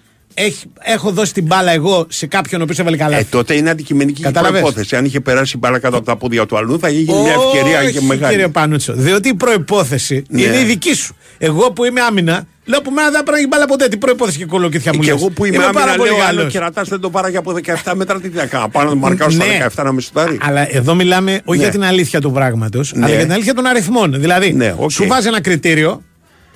έχω 0.82 1.10
δώσει 1.10 1.32
την 1.32 1.44
μπάλα 1.44 1.72
εγώ 1.72 2.06
σε 2.08 2.26
κάποιον 2.26 2.60
ο 2.60 2.64
οποίος 2.64 2.78
έβαλε 2.78 2.96
καλάθι. 2.96 3.22
Ε, 3.22 3.26
τότε 3.30 3.54
είναι 3.54 3.70
αντικειμενική 3.70 4.22
Κατάλαβες; 4.22 4.60
προπόθεση. 4.60 4.96
Αν 4.96 5.04
είχε 5.04 5.20
περάσει 5.20 5.52
η 5.56 5.58
μπάλα 5.58 5.78
κάτω 5.78 5.96
από 5.96 6.06
τα 6.06 6.16
πόδια 6.16 6.46
του 6.46 6.56
αλλού, 6.56 6.78
θα 6.78 6.88
είχε 6.88 7.00
γίνει 7.00 7.20
μια 7.20 7.32
ευκαιρία 7.32 7.80
και 7.90 7.96
Όχι, 7.98 8.06
μεγάλη. 8.06 8.32
Κύριε 8.32 8.48
Πανούτσο, 8.48 8.92
διότι 8.96 9.28
η 9.28 9.34
προπόθεση 9.34 10.24
Ναι. 10.28 10.42
είναι 10.42 10.58
η 10.58 10.64
δική 10.64 10.94
σου. 10.94 11.16
Εγώ 11.38 11.72
που 11.72 11.84
είμαι 11.84 12.00
άμυνα, 12.00 12.46
λέω 12.64 12.80
που 12.82 12.90
μένα 12.90 13.10
δεν 13.10 13.12
πρέπει 13.22 13.30
να 13.30 13.38
έχει 13.38 13.46
μπάλα 13.46 13.66
ποτέ. 13.66 13.88
Τι 13.88 13.96
προπόθεση 13.96 14.38
και 14.38 14.44
κολοκυθιά 14.44 14.92
μου 14.94 15.00
Ε, 15.02 15.04
και 15.04 15.12
λες; 15.12 15.20
εγώ 15.20 15.30
που 15.30 15.44
είμαι, 15.44 15.56
πάρα 15.56 15.68
άμυνα, 15.68 15.96
πολύ 15.96 16.10
λέω 16.10 16.18
άλλο 16.24 16.36
καλός. 16.36 16.52
κερατάς 16.52 16.88
δεν 16.88 17.00
το 17.00 17.10
πάραγε 17.10 17.36
από 17.36 17.52
17 17.84 17.92
μέτρα, 17.94 18.20
τι 18.20 18.28
θα 18.28 18.46
κάνω. 18.46 18.68
Πάνω 18.68 18.88
να 18.88 18.94
μαρκάρω 18.96 19.30
στα 19.30 19.44
Ναι. 19.44 19.66
17 19.76 19.84
να 19.84 19.92
με 19.92 20.00
σουτάρει. 20.00 20.38
Αλλά 20.42 20.74
εδώ 20.76 20.94
μιλάμε 20.94 21.40
όχι 21.44 21.58
Ναι. 21.58 21.62
για 21.64 21.72
την 21.72 21.84
αλήθεια 21.84 22.20
του 22.20 22.32
πράγματος, 22.32 22.92
Ναι. 22.94 23.04
αλλά 23.04 23.14
για 23.14 23.22
την 23.24 23.32
αλήθεια 23.32 23.54
των 23.54 23.66
αριθμών. 23.66 24.20
Δηλαδή, 24.20 24.52
Ναι, 24.52 24.74
οκ. 24.76 24.90
σου 24.90 25.06
βάζει 25.06 25.26
ένα 25.28 25.40
κριτήριο, 25.40 26.02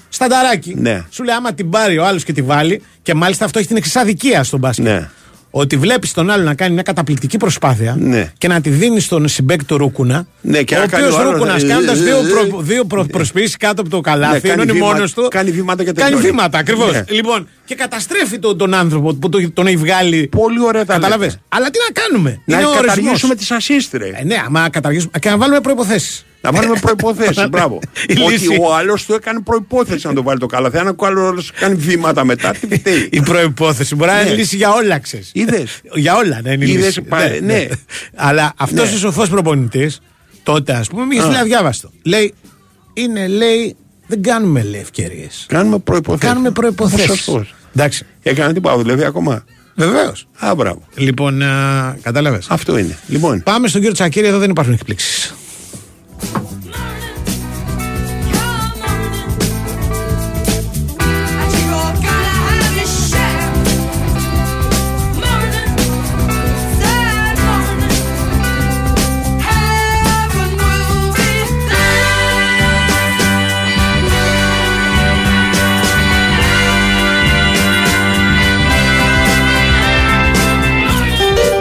στανταράκι. 0.08 0.74
Ναι. 0.78 1.04
Σου 1.10 1.22
λέει 1.24 1.34
άμα 1.34 1.52
την 1.54 1.70
πάρει 1.70 1.98
ο 1.98 2.04
άλλος 2.06 2.24
και 2.24 2.32
τη 2.32 2.42
βάλει, 2.42 2.82
και 3.02 3.14
μάλιστα 3.14 3.44
αυτό 3.44 3.58
έχει 3.58 3.68
την 3.68 3.76
εξής 3.76 3.98
αδικία 3.98 4.44
στο 4.44 4.58
μπάσκετ. 4.58 4.84
Ναι. 4.84 5.08
Ότι 5.50 5.76
βλέπεις 5.76 6.12
τον 6.12 6.30
άλλο 6.30 6.42
να 6.44 6.54
κάνει 6.54 6.72
μια 6.74 6.82
καταπληκτική 6.82 7.36
προσπάθεια 7.36 7.96
Ναι. 7.98 8.32
και 8.38 8.48
να 8.48 8.60
τη 8.60 8.70
δίνεις 8.70 9.04
στον 9.04 9.28
συμπαίκτη 9.28 9.64
του 9.64 9.76
Ρούκουνα. 9.78 10.26
Ναι, 10.40 10.62
και 10.62 10.74
ο 10.74 10.78
να 10.78 10.86
κάνει 10.86 11.02
οποίος 11.04 11.16
ο 11.18 11.20
άλλος, 11.20 11.32
Ρούκουνα 11.32 11.54
ε, 11.56 11.62
κάνοντας 11.62 11.92
ε, 11.92 11.94
δύο, 11.94 12.18
ε, 12.18 12.22
προ, 12.22 12.60
δύο 12.60 12.84
προ, 12.84 13.04
προσποιήσεις 13.04 13.56
κάτω 13.56 13.80
από 13.80 13.90
το 13.90 13.96
Ναι, 13.96 14.02
καλάθι, 14.02 14.40
κάνει 14.40 14.52
ενώ 14.52 14.62
είναι 14.62 14.72
βήμα- 14.72 14.86
μόνος 14.86 15.12
του. 15.14 15.28
κάνει 15.30 15.50
βήματα 15.50 15.84
και 15.84 15.92
Κάνει 15.92 16.10
τελειώνει. 16.10 16.30
βήματα, 16.30 16.58
ακριβώς. 16.58 16.92
Ναι. 16.92 17.02
Λοιπόν, 17.08 17.48
και 17.64 17.74
καταστρέφει 17.74 18.38
τον, 18.38 18.58
τον 18.58 18.74
άνθρωπο 18.74 19.14
που 19.14 19.28
το- 19.28 19.50
τον 19.52 19.66
έχει 19.66 19.76
βγάλει. 19.76 20.26
Πολύ 20.30 20.62
ωραία 20.64 20.84
τα 20.84 20.92
Κατάλαβε. 20.94 21.24
λέτε. 21.24 21.40
Αλλά 21.48 21.70
τι 21.70 21.78
να 21.88 22.00
κάνουμε; 22.02 22.40
Να 22.44 22.56
είναι 22.56 22.66
ο 22.66 22.68
ορισμός. 22.68 22.94
καταργήσουμε 22.96 23.34
τις 23.34 23.50
ασίστρε. 23.50 24.08
Ε, 24.14 24.24
ναι, 24.24 24.36
άμα 24.46 24.68
καταργήσουμε. 24.70 25.12
Και 25.18 25.28
να 25.28 25.36
βάλουμε 25.36 25.60
προποθέσει. 25.60 26.24
Να 26.40 26.52
βάλουμε 26.52 26.78
προποθέσει. 26.80 27.46
Μπράβο. 27.50 27.78
Η 28.08 28.12
λύση- 28.12 28.48
Ότι 28.48 28.58
ο 28.60 28.74
άλλος 28.74 29.04
του 29.04 29.12
έκανε 29.14 29.40
προπόθεση 29.40 30.06
να 30.06 30.12
το 30.14 30.22
βάλει 30.22 30.38
το 30.38 30.46
καλαθί. 30.46 30.78
Αν 30.78 30.88
ο 30.98 31.06
άλλος 31.06 31.50
κάνει 31.52 31.74
βήματα 31.74 32.24
μετά, 32.24 32.50
τι 32.50 32.74
φταίει. 32.78 33.08
Η 33.12 33.20
προπόθεση 33.20 33.94
μπορεί 33.94 34.10
να 34.10 34.20
είναι 34.20 34.30
Ναι. 34.30 34.36
λύση 34.36 34.56
για 34.56 34.72
όλα, 34.72 34.98
ξέρεις. 34.98 35.30
Είδες. 35.34 35.80
Για 35.94 36.16
όλα 36.16 36.40
να 36.44 36.52
είναι 36.52 36.64
η 36.64 36.70
Είδες, 36.70 36.84
λύση. 36.86 37.02
πα- 37.02 37.38
ναι. 37.42 37.66
Αλλά 38.14 38.52
αυτός 38.56 38.88
Ναι. 38.90 38.94
ο 38.94 38.98
σοφός 38.98 39.28
προπονητής, 39.28 40.00
τότε 40.42 40.72
ας 40.72 40.88
πούμε, 40.88 41.14
είχε 41.14 41.24
Α. 41.26 41.30
λέει 41.30 41.40
αδιάβαστο. 41.40 41.90
Λέει, 42.02 42.34
είναι, 42.94 43.26
λέει, 43.28 43.76
δεν 44.06 44.22
κάνουμε 44.22 44.62
λέει 44.62 44.80
ευκαιρίες. 44.80 45.44
Κάνουμε 45.48 45.78
προποθέσει. 45.78 46.26
Κάνουμε 46.32 46.50
προποθέσει. 46.50 47.46
Εντάξει. 47.74 48.06
Έκανε 48.22 48.52
την 48.52 48.62
πάω, 48.62 48.76
δουλεύει 48.76 49.04
ακόμα. 49.04 49.44
Βεβαίως. 49.74 50.28
Α, 50.38 50.54
μπράβο. 50.54 50.82
Λοιπόν, 50.94 51.42
κατάλαβες. 52.02 52.46
Αυτό 52.48 52.78
είναι. 52.78 52.98
Λοιπόν, 53.08 53.42
Πάμε 53.42 53.68
στον 53.68 53.80
κύριο 53.80 53.94
Τσακίρη, 53.94 54.26
εδώ 54.26 54.38
δεν 54.38 54.50
υπάρχουν 54.50 54.72
εκπλήξεις. 54.74 55.34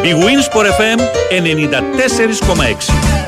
Η 0.08 0.14
Winsport 0.14 0.66
FM 0.80 1.00
94,6. 1.30 3.27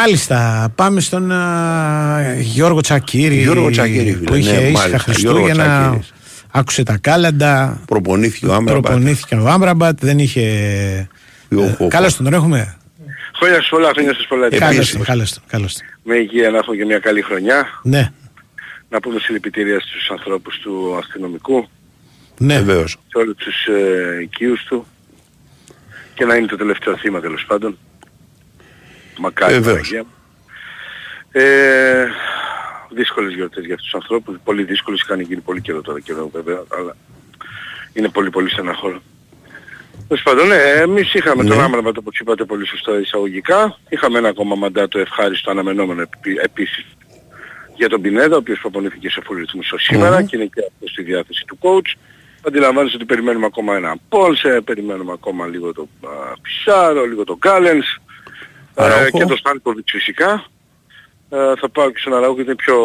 Μάλιστα, 0.00 0.68
πάμε 0.74 1.00
στον 1.00 1.32
α, 1.32 2.34
Γιώργο 2.38 2.80
Τσακύρη. 2.80 3.34
Γιώργο 3.34 3.70
Τσακύρη, 3.70 4.12
φίλε, 4.12 4.24
που 4.24 4.34
είχε 4.34 4.52
ναι, 4.52 4.60
ήσυχα 4.62 4.78
μάλιστα, 4.88 5.12
Γιώργο 5.12 5.40
Χριστούγεννα. 5.42 5.80
Τσακύρης. 5.80 6.12
Άκουσε 6.50 6.82
τα 6.82 6.96
κάλαντα. 7.00 7.80
Προπονήθηκε 7.86 8.46
ο 8.46 8.54
Άμραμπατ. 8.54 8.82
Προπονήθηκε 8.82 9.34
ο 9.34 9.48
Άμπραμπατ. 9.48 9.98
Δεν 10.00 10.18
είχε. 10.18 10.40
Ε, 11.48 11.86
Καλώς 11.88 12.16
τον 12.16 12.32
έχουμε; 12.32 12.76
Χρόνια 13.36 13.56
σας 13.56 13.68
πολλά, 13.68 13.88
χρόνια 13.92 14.14
σας 14.14 14.26
πολλά. 14.26 14.48
Καλώς 14.48 14.90
τον, 14.90 15.02
καλώς 15.02 15.32
τον, 15.32 15.42
καλώς 15.46 15.74
τον. 15.74 15.86
Με 16.02 16.16
υγεία 16.16 16.50
να 16.50 16.58
έχουμε 16.58 16.76
και 16.76 16.84
μια 16.84 16.98
καλή 16.98 17.22
χρονιά. 17.22 17.66
Ναι, 17.82 18.12
Να 18.88 19.00
πούμε 19.00 19.18
συλληπιτήρια 19.20 19.80
στους 19.80 20.10
ανθρώπους 20.10 20.58
του 20.58 20.96
αστυνομικού, 20.98 21.68
ναι. 22.38 22.54
Βεβαίως. 22.60 22.96
σε 23.08 23.18
όλους 23.18 23.34
τους 23.36 23.66
ε, 23.66 24.22
οικείους 24.22 24.64
του 24.64 24.86
και 26.14 26.24
να 26.24 26.34
είναι 26.34 26.46
το 26.46 26.56
τελευταίο 26.56 26.96
θύμα 26.96 27.20
τέλος 27.20 27.44
πάντων. 27.46 27.78
Μακάρι 29.20 29.52
Βεβαίως. 29.54 29.76
Παναγία. 29.76 30.04
Ε, 31.32 32.06
δύσκολες 32.90 33.34
γιορτές 33.34 33.64
για 33.64 33.74
αυτούς 33.74 33.90
τους 33.90 34.00
ανθρώπους, 34.00 34.36
πολύ 34.44 34.62
δύσκολες, 34.64 35.00
είχαν 35.00 35.20
γίνει 35.20 35.40
πολύ 35.40 35.60
καιρό 35.60 35.80
τώρα 35.80 36.00
καιρό 36.00 36.30
βέβαια, 36.32 36.62
αλλά 36.78 36.96
είναι 37.92 38.08
πολύ 38.08 38.30
πολύ 38.30 38.50
στεναχώρο. 38.50 39.02
Τέλος 40.08 40.22
πάντων, 40.22 40.46
ναι, 40.48 40.56
εμείς 40.56 41.14
είχαμε 41.14 41.42
Ναι. 41.42 41.48
τον 41.48 41.60
Άμραμπατ 41.60 41.96
όπως 41.96 42.18
είπατε 42.18 42.44
πολύ 42.44 42.66
σωστά 42.66 42.98
εισαγωγικά, 43.00 43.78
είχαμε 43.88 44.18
ένα 44.18 44.28
ακόμα 44.28 44.54
μαντάτο 44.54 44.98
ευχάριστο 44.98 45.50
αναμενόμενο 45.50 46.00
επί- 46.02 46.38
επίσης 46.42 46.86
για 47.76 47.88
τον 47.88 48.00
Πινέδα, 48.00 48.34
ο 48.34 48.38
οποίος 48.38 48.58
προπονήθηκε 48.60 49.10
σε 49.10 49.22
full 49.28 49.36
ρυθμούς 49.36 49.72
ως 49.72 49.82
σήμερα 49.82 50.18
Μμμ. 50.20 50.26
και 50.26 50.36
είναι 50.36 50.44
και 50.46 50.60
αυτός 50.72 50.90
στη 50.90 51.02
διάθεση 51.02 51.44
του 51.46 51.58
coach. 51.60 51.94
Αντιλαμβάνεσαι 52.46 52.96
ότι 52.96 53.04
περιμένουμε 53.04 53.46
ακόμα 53.46 53.76
ένα 53.76 53.96
Πόλσε, 54.08 54.60
περιμένουμε 54.60 55.12
ακόμα 55.12 55.46
λίγο 55.46 55.72
τον 55.72 55.88
α, 56.04 56.08
Πισάρο, 56.42 57.04
λίγο 57.04 57.24
τον 57.24 57.38
Κάλενς 57.38 57.86
ε, 57.94 57.98
Αραούχο. 58.74 59.18
και 59.18 59.24
τον 59.24 59.36
Στάνκοβιτς 59.36 59.90
φυσικά. 59.92 60.44
Ε, 61.30 61.36
θα 61.60 61.68
πάω 61.68 61.90
και 61.90 61.98
στον 61.98 62.12
Αραούχο 62.14 62.34
γιατί 62.34 62.50
είναι 62.50 62.54
πιο 62.64 62.76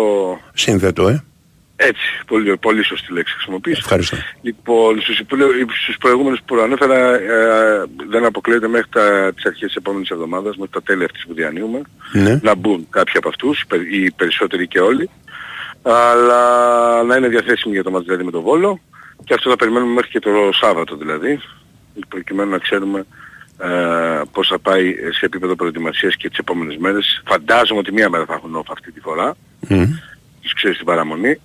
Σύνθετο, 0.53 1.07
ε. 1.07 1.23
έτσι, 1.75 2.01
πολύ, 2.27 2.57
πολύ 2.57 2.83
σωστή 2.85 3.13
λέξη 3.13 3.33
χρησιμοποιείς. 3.33 3.77
Ευχαριστώ. 3.77 4.17
Λοιπόν, 4.41 5.01
στους, 5.01 5.19
υπολε- 5.19 5.69
στους 5.83 5.97
προηγούμενους 5.99 6.39
που 6.39 6.55
προανέφερα 6.55 7.13
ε, 7.13 7.83
δεν 8.09 8.25
αποκλείεται 8.25 8.67
μέχρι 8.67 8.87
τα, 8.89 9.31
τις 9.35 9.45
αρχές 9.45 9.67
της 9.67 9.75
επόμενης 9.75 10.09
εβδομάδας, 10.09 10.55
μέχρι 10.55 10.71
τα 10.73 10.81
τέλη 10.81 11.03
αυτής 11.03 11.25
που 11.27 11.33
διανύουμε, 11.33 11.81
Ναι. 12.13 12.39
να 12.43 12.55
μπουν 12.55 12.87
κάποιοι 12.89 13.13
από 13.17 13.29
αυτούς, 13.29 13.63
πε- 13.67 13.91
οι 13.93 14.11
περισσότεροι 14.11 14.67
και 14.67 14.79
όλοι, 14.79 15.09
αλλά 15.81 17.03
να 17.03 17.15
είναι 17.15 17.27
διαθέσιμοι 17.27 17.73
για 17.73 17.83
το 17.83 17.91
μας 17.91 18.03
δηλαδή 18.03 18.23
με 18.23 18.31
το 18.31 18.41
Βόλο 18.41 18.79
και 19.23 19.33
αυτό 19.33 19.49
θα 19.49 19.55
περιμένουμε 19.55 19.93
μέχρι 19.93 20.09
και 20.09 20.19
το 20.19 20.29
Σάββατο 20.53 20.95
δηλαδή, 20.95 21.39
προκειμένου 22.07 22.49
να 22.51 22.57
ξέρουμε 22.57 23.05
ε, 23.57 24.21
πώς 24.31 24.47
θα 24.47 24.59
πάει 24.59 24.93
σε 25.11 25.25
επίπεδο 25.25 25.55
προετοιμασίας 25.55 26.15
και 26.15 26.29
τις 26.29 26.37
επόμενες 26.37 26.77
μέρες. 26.77 27.23
Φαντάζομαι 27.25 27.79
ότι 27.79 27.91
μία 27.91 28.09
μέρα 28.09 28.25
θα 28.25 28.33
έχουν 28.33 28.55
off 28.57 28.69
αυτή 28.71 28.91
τη 28.91 28.99
φορά, 28.99 29.35
Μμ. 29.67 29.83
τους 30.41 30.53
ξέρεις 30.53 30.77
την 30.77 30.85
παραμονή, 30.85 31.39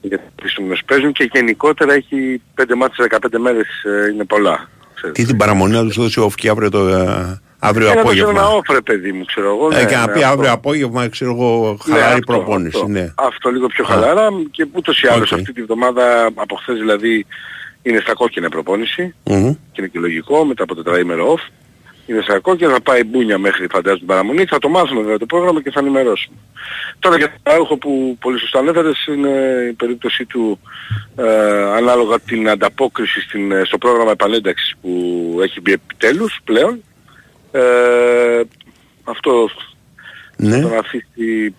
γιατί 0.00 0.24
οι 0.46 0.82
παίζουν 0.86 1.12
και 1.12 1.28
γενικότερα 1.32 1.92
έχει 1.94 2.42
5 2.54 2.74
μάτς 2.76 2.94
σε 2.96 3.02
15 3.02 3.38
μέρες 3.38 3.68
ε, 3.84 4.10
είναι 4.12 4.24
πολλά. 4.24 4.68
ξέρεις. 4.94 5.16
Τι 5.16 5.24
την 5.24 5.36
παραμονή 5.36 5.72
να 5.74 5.82
τους 5.82 5.96
δώσει 5.96 6.20
off 6.28 6.34
και 6.34 6.48
αύριο, 6.48 6.70
το, 6.70 6.88
ε, 6.88 7.40
αύριο 7.58 7.90
Ε, 7.90 7.94
να 7.94 8.02
δώσω 8.02 8.28
ένα 8.28 8.30
απόγευμα. 8.40 8.42
off 8.58 8.72
ρε 8.74 8.80
παιδί 8.80 9.12
μου, 9.12 9.24
ξέρω 9.24 9.46
εγώ. 9.48 9.68
Ε, 9.72 9.76
ναι, 9.82 9.84
και 9.84 9.94
να 9.96 10.06
ναι, 10.06 10.12
πει 10.12 10.18
αυτό. 10.22 10.32
αύριο 10.32 10.52
απόγευμα, 10.52 11.08
ξέρω 11.08 11.30
εγώ, 11.30 11.76
Ναι, 11.86 11.92
χαλαρή 11.94 12.12
αυτό, 12.18 12.32
προπόνηση. 12.32 12.76
αυτό. 12.76 12.88
Ναι. 12.88 13.12
Αυτό 13.14 13.50
λίγο 13.50 13.66
πιο 13.66 13.84
Α. 13.84 13.86
χαλαρά 13.86 14.28
και 14.50 14.66
ούτως 14.72 15.02
ή 15.02 15.06
άλλως 15.06 15.32
Οκ. 15.32 15.38
αυτή 15.38 15.52
τη 15.52 15.62
βδομάδα 15.62 16.30
από 16.34 16.56
χθες 16.56 16.78
δηλαδή 16.78 17.26
είναι 17.82 18.00
στα 18.00 18.12
κόκκινα 18.14 18.46
η 18.46 18.50
προπόνηση 18.50 19.14
Μμμ. 19.24 19.52
και 19.52 19.78
είναι 19.80 19.86
και 19.88 19.98
λογικό 19.98 20.44
μετά 20.44 20.62
από 20.62 20.74
τετραήμερο 20.74 21.34
off. 21.34 21.50
Είναι 22.06 22.20
στα 22.20 22.38
κόκκινα, 22.38 22.72
θα 22.72 22.80
πάει 22.80 23.04
μπούνια 23.04 23.38
μέχρι 23.38 23.66
φαντάζομαι 23.70 23.98
την 23.98 24.06
παραμονή, 24.06 24.44
θα 24.44 24.58
το 24.58 24.68
μάθουμε 24.68 25.00
βέβαια 25.00 25.18
το 25.18 25.26
πρόγραμμα 25.26 25.62
και 25.62 25.70
θα 25.70 25.80
ενημερώσουμε. 25.80 26.36
Τώρα 26.98 27.16
για 27.16 27.32
τον 27.42 27.54
Άουχο 27.54 27.76
που 27.76 28.16
πολύ 28.20 28.38
σωστά 28.38 28.58
ανέφερες 28.58 29.06
είναι 29.06 29.30
η 29.70 29.72
περίπτωση 29.72 30.24
του 30.24 30.60
ε, 31.16 31.62
ανάλογα 31.62 32.20
την 32.20 32.48
ανταπόκριση 32.48 33.20
στην, 33.20 33.52
ε, 33.52 33.62
στο 33.64 33.78
πρόγραμμα 33.78 34.10
επανένταξης 34.10 34.74
που 34.82 34.90
έχει 35.42 35.60
μπει 35.60 35.72
επιτέλους 35.72 36.40
πλέον. 36.44 36.82
Ε, 37.52 38.40
αυτό 39.04 39.48
Ναι. 40.36 40.60
τον 40.60 40.78
αφήσει 40.78 41.54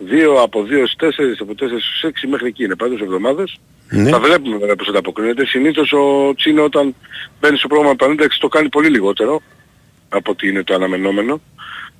δύο 0.00 0.40
από 0.42 0.62
δύο 0.62 0.86
στις 0.86 0.96
τέσσερις, 0.96 1.40
από 1.40 1.54
τέσσερις 1.54 1.84
στους 1.84 2.02
έξι 2.02 2.26
μέχρι 2.26 2.46
εκεί 2.46 2.64
είναι 2.64 2.76
πάντως 2.76 3.00
εβδομάδες. 3.00 3.60
Ναι. 3.88 4.10
Θα 4.10 4.20
βλέπουμε 4.20 4.56
βέβαια 4.56 4.76
πώς 4.76 4.88
ανταποκρίνεται. 4.88 5.46
Συνήθως 5.46 5.92
ο 5.92 6.34
Τσίνο 6.36 6.64
όταν 6.64 6.94
μπαίνει 7.40 7.58
στο 7.58 7.68
πρόγραμμα 7.68 7.92
επανένταξης 7.92 8.40
το 8.40 8.48
κάνει 8.48 8.68
πολύ 8.68 8.88
λιγότερο 8.88 9.42
από 10.08 10.30
ότι 10.30 10.48
είναι 10.48 10.62
το 10.62 10.74
αναμενόμενο. 10.74 11.40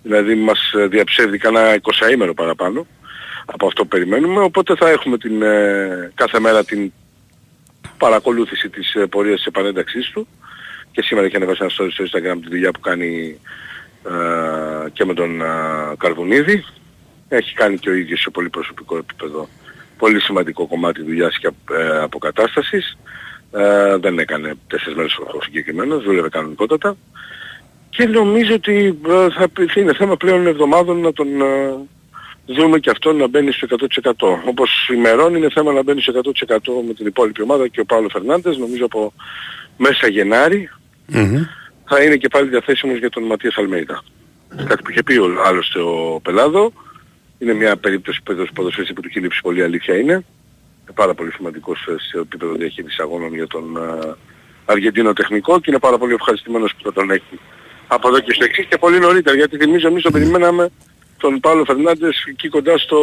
Δηλαδή 0.02 0.34
μας 0.34 0.72
ε, 0.72 0.86
διαψεύδει 0.86 1.38
κανένα 1.38 1.80
20 2.08 2.12
ήμερο 2.12 2.34
παραπάνω 2.34 2.86
από 3.44 3.66
αυτό 3.66 3.82
που 3.82 3.88
περιμένουμε. 3.88 4.40
Οπότε 4.40 4.74
θα 4.76 4.88
έχουμε 4.88 5.18
την, 5.18 5.42
ε, 5.42 6.10
κάθε 6.14 6.40
μέρα 6.40 6.64
την 6.64 6.92
παρακολούθηση 7.98 8.68
της 8.68 8.94
ε, 8.94 9.06
πορείας 9.06 9.36
της 9.36 9.46
επανένταξής 9.46 10.10
του. 10.10 10.28
Και 10.92 11.02
σήμερα 11.02 11.26
έχει 11.26 11.36
ανεβάσει 11.36 11.58
ένα 11.62 11.70
story 11.70 11.92
στο 11.92 12.04
Instagram 12.04 12.38
τη 12.42 12.48
δουλειά 12.48 12.70
που 12.70 12.80
κάνει 12.80 13.40
ε, 14.04 14.90
και 14.92 15.04
με 15.04 15.14
τον 15.14 15.40
ε, 15.40 15.44
Καρβουνίδη. 15.98 16.64
Έχει 17.32 17.54
κάνει 17.54 17.78
και 17.78 17.90
ο 17.90 17.94
ίδιος 17.94 18.20
σε 18.20 18.30
πολύ 18.30 18.48
προσωπικό 18.48 18.96
επίπεδο 18.96 19.48
πολύ 19.98 20.20
σημαντικό 20.20 20.66
κομμάτι 20.66 21.02
δουλειάς 21.02 21.38
και 21.38 21.50
ε, 21.70 21.98
αποκατάστασης. 22.02 22.98
Ε, 23.52 23.96
δεν 23.96 24.18
έκανε 24.18 24.54
τέσσερις 24.66 24.94
μέρες 24.96 25.16
ο 25.16 25.40
συγκεκριμένος, 25.42 26.04
δούλευε 26.04 26.28
κανονικότατα. 26.28 26.96
Και 27.90 28.06
νομίζω 28.06 28.54
ότι 28.54 28.98
ε, 29.08 29.30
θα 29.38 29.48
πει- 29.48 29.76
είναι 29.76 29.94
θέμα 29.94 30.16
πλέον 30.16 30.46
εβδομάδων 30.46 31.00
να 31.00 31.12
τον 31.12 31.40
ε, 31.40 31.74
δούμε 32.46 32.78
και 32.78 32.90
αυτό 32.90 33.12
να 33.12 33.26
μπαίνει 33.28 33.52
στο 33.52 33.66
100%. 34.02 34.12
Όπως 34.46 34.88
ημερών 34.92 35.34
είναι 35.34 35.48
θέμα 35.50 35.72
να 35.72 35.82
μπαίνει 35.82 36.00
στο 36.02 36.12
100% 36.48 36.58
με 36.86 36.94
την 36.94 37.06
υπόλοιπη 37.06 37.42
ομάδα 37.42 37.68
και 37.68 37.80
ο 37.80 37.84
Παύλο 37.84 38.08
Φερνάντες 38.08 38.56
νομίζω 38.56 38.84
από 38.84 39.12
μέσα 39.76 40.06
Γενάρη 40.08 40.70
Μμμ. 41.06 41.42
θα 41.88 42.02
είναι 42.02 42.16
και 42.16 42.28
πάλι 42.28 42.48
διαθέσιμος 42.48 42.98
για 42.98 43.10
τον 43.10 43.22
Ματίας 43.22 43.56
Αλμέιδα. 43.56 44.02
Κάτι 44.68 44.82
που 44.82 44.90
είχε 44.90 45.02
πει 45.02 45.16
ο, 45.16 45.26
άλλωστε 45.44 45.80
ο 45.80 46.20
Πελάδο. 46.22 46.72
Είναι 47.42 47.52
μια 47.54 47.76
περίπτωση 47.76 48.20
που 48.24 48.32
έδωσε 48.32 48.50
ποδοσφαίριστη 48.54 48.94
που 48.94 49.00
του 49.00 49.08
έχει 49.10 49.20
λείψει 49.20 49.40
πολύ 49.42 49.62
αλήθεια 49.62 49.94
είναι. 49.96 50.12
Είναι 50.12 50.94
πάρα 50.94 51.14
πολύ 51.14 51.30
σημαντικός 51.32 51.86
ε, 51.88 51.94
σε 52.10 52.18
επίπεδο 52.18 52.52
διαχείρισης 52.54 52.98
αγώνων 52.98 53.34
για 53.34 53.46
τον 53.46 53.76
ε, 53.76 54.14
Αργεντίνο 54.64 55.12
τεχνικό 55.12 55.54
και 55.60 55.70
είναι 55.70 55.78
πάρα 55.78 55.98
πολύ 55.98 56.14
ευχαριστημένος 56.14 56.72
που 56.74 56.82
θα 56.82 56.92
τον 56.92 57.10
έχει 57.10 57.38
από 57.86 58.08
εδώ 58.08 58.20
και 58.20 58.32
στο 58.32 58.44
εξής 58.44 58.66
και 58.66 58.78
πολύ 58.78 58.98
νωρίτερα 58.98 59.36
γιατί 59.36 59.56
θυμίζω 59.56 59.88
εμείς 59.88 60.02
τον 60.02 60.12
περιμέναμε 60.12 60.68
τον 61.16 61.40
Παύλο 61.40 61.64
Φερνάντες 61.64 62.24
εκεί 62.28 62.48
κοντά 62.48 62.78
στο... 62.78 62.98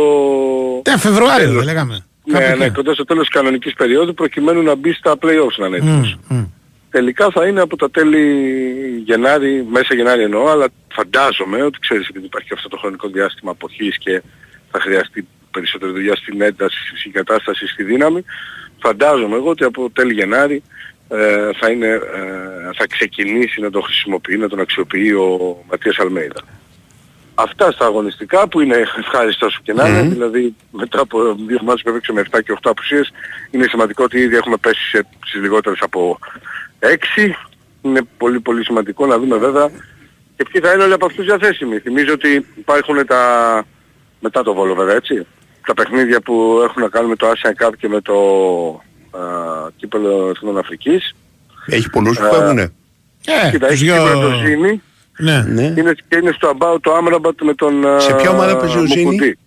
Ναι, 0.90 0.98
Φεβρουάριο 0.98 1.46
τέλος. 1.48 1.56
δεν 1.56 1.74
λέγαμε. 1.74 2.06
Ναι, 2.24 2.40
Κάπου 2.40 2.58
ναι, 2.58 2.66
εκεί. 2.66 2.74
κοντά 2.74 2.94
στο 2.94 3.04
τέλος 3.06 3.28
της 3.28 3.34
κανονικής 3.40 3.74
περίοδου 3.74 4.14
προκειμένου 4.14 4.62
να 4.62 4.76
μπει 4.76 4.94
στα 4.94 5.16
play-offs 5.22 5.56
να 5.58 5.68
είναι 5.68 5.76
έτοιμος. 5.78 6.18
Μμ, 6.28 6.36
μμ. 6.38 6.44
Τελικά 6.90 7.30
θα 7.32 7.48
είναι 7.48 7.62
από 7.62 7.76
τα 7.76 7.92
τέλη 7.92 9.04
Γενάρη, 9.06 9.66
μέσα 9.70 9.96
Γενάρη 9.96 10.22
εννοώ, 10.24 10.48
αλλά 10.50 10.68
φαντάζομαι 10.94 11.64
ότι 11.64 11.80
ξέρεις 11.80 12.08
επειδή 12.08 12.26
υπάρχει 12.26 12.54
αυτό 12.54 12.68
το 12.68 12.78
χρονικό 12.78 13.08
διάστημα 13.08 13.52
αποχής 13.52 13.98
και 13.98 14.22
θα 14.72 14.80
χρειαστεί 14.80 15.28
περισσότερη 15.52 15.92
δουλειά 15.92 16.16
στην 16.16 16.42
ένταση, 16.42 16.88
στη 16.88 16.98
συγκατάσταση, 16.98 17.68
στη 17.68 17.84
δύναμη, 17.84 18.24
φαντάζομαι 18.80 19.36
εγώ 19.36 19.50
ότι 19.50 19.64
από 19.64 19.90
τέλη 19.90 20.14
Γενάρη 20.14 20.64
ε, 21.10 21.50
θα, 21.60 21.70
είναι, 21.70 21.88
ε, 21.88 22.00
θα 22.78 22.88
ξεκινήσει 22.88 23.62
να 23.62 23.70
τον 23.70 23.84
χρησιμοποιεί, 23.84 24.38
να 24.38 24.50
τον 24.50 24.60
αξιοποιεί 24.60 25.14
ο 25.20 25.58
Ματίας 25.70 26.00
Αλμέιδα. 26.00 26.42
Αυτά 27.40 27.72
στα 27.72 27.86
αγωνιστικά 27.86 28.48
που 28.48 28.60
είναι 28.60 28.76
ευχάριστο 28.98 29.46
όσο 29.46 29.60
και 29.64 29.74
να 29.74 29.88
είναι, 29.88 30.02
Μμμ. 30.02 30.10
δηλαδή 30.10 30.56
μετά 30.72 31.00
από 31.00 31.36
δύο 31.48 31.60
μάτς 31.64 31.82
που 31.82 31.90
έπαιξε 31.90 32.12
με 32.12 32.24
7 32.32 32.40
και 32.44 32.54
8 32.54 32.58
απουσίες 32.64 33.12
είναι 33.52 33.66
σημαντικό 33.70 34.04
ότι 34.04 34.20
ήδη 34.20 34.36
έχουμε 34.36 34.58
πέσει 34.58 34.90
σε, 34.90 35.08
στις 35.26 35.42
λιγότερες 35.42 35.80
από 35.82 36.20
6. 36.80 36.88
Είναι 37.82 38.02
πολύ 38.18 38.40
πολύ 38.40 38.64
σημαντικό 38.64 39.06
να 39.06 39.18
δούμε 39.20 39.38
βέβαια 39.38 39.70
και 40.38 40.46
ποιοι 40.52 40.62
θα 40.62 40.74
είναι 40.74 40.84
όλοι 40.84 40.94
από 40.94 41.06
αυτούς 41.06 41.26
διαθέσιμοι. 41.26 41.80
Θυμίζω 41.80 42.14
ότι 42.14 42.46
υπάρχουν 42.58 43.06
τα, 43.06 43.22
μετά 44.20 44.44
το 44.44 44.54
Βόλο 44.54 44.76
βέβαια 44.76 44.96
έτσι, 44.96 45.26
τα 45.66 45.74
παιχνίδια 45.74 46.22
που 46.22 46.62
έχουν 46.64 46.82
να 46.82 46.90
κάνουν 46.90 47.10
με 47.10 47.16
το 47.16 47.28
Asian 47.32 47.66
Cup 47.66 47.72
και 47.78 47.88
με 47.88 48.02
το 48.02 48.14
α, 49.12 49.20
κύπελο 49.76 50.30
Εθνών 50.36 50.58
Αφρικής. 50.58 51.16
Έχει 51.66 51.90
πολλούς 51.90 52.18
που 52.18 52.26
Ε, 52.26 52.30
φεύγουνε. 52.30 52.62
Ε, 53.26 53.50
Κοίτα, 53.52 53.68
τους 53.68 53.76
έχει 53.76 53.84
δυο- 53.84 53.96
σίγουρα 54.08 54.14
το 54.30 54.32
Ζήνη, 54.46 54.82
Ναι. 55.18 55.44
Ναι. 55.48 55.64
είναι, 55.78 55.94
και 56.08 56.18
είναι 56.18 56.32
στο 56.32 56.58
About 56.60 56.78
το 56.82 56.94
Άμραμπατ 56.94 57.42
με 57.42 57.54
τον 57.54 57.86
α, 57.88 58.00
Σε 58.00 58.14
ποια 58.14 58.30
ομάδα 58.30 58.58
παίζει 58.58 58.78
ο 58.78 58.86
Ζήνη; 58.86 59.04
Μουκουντή. 59.04 59.38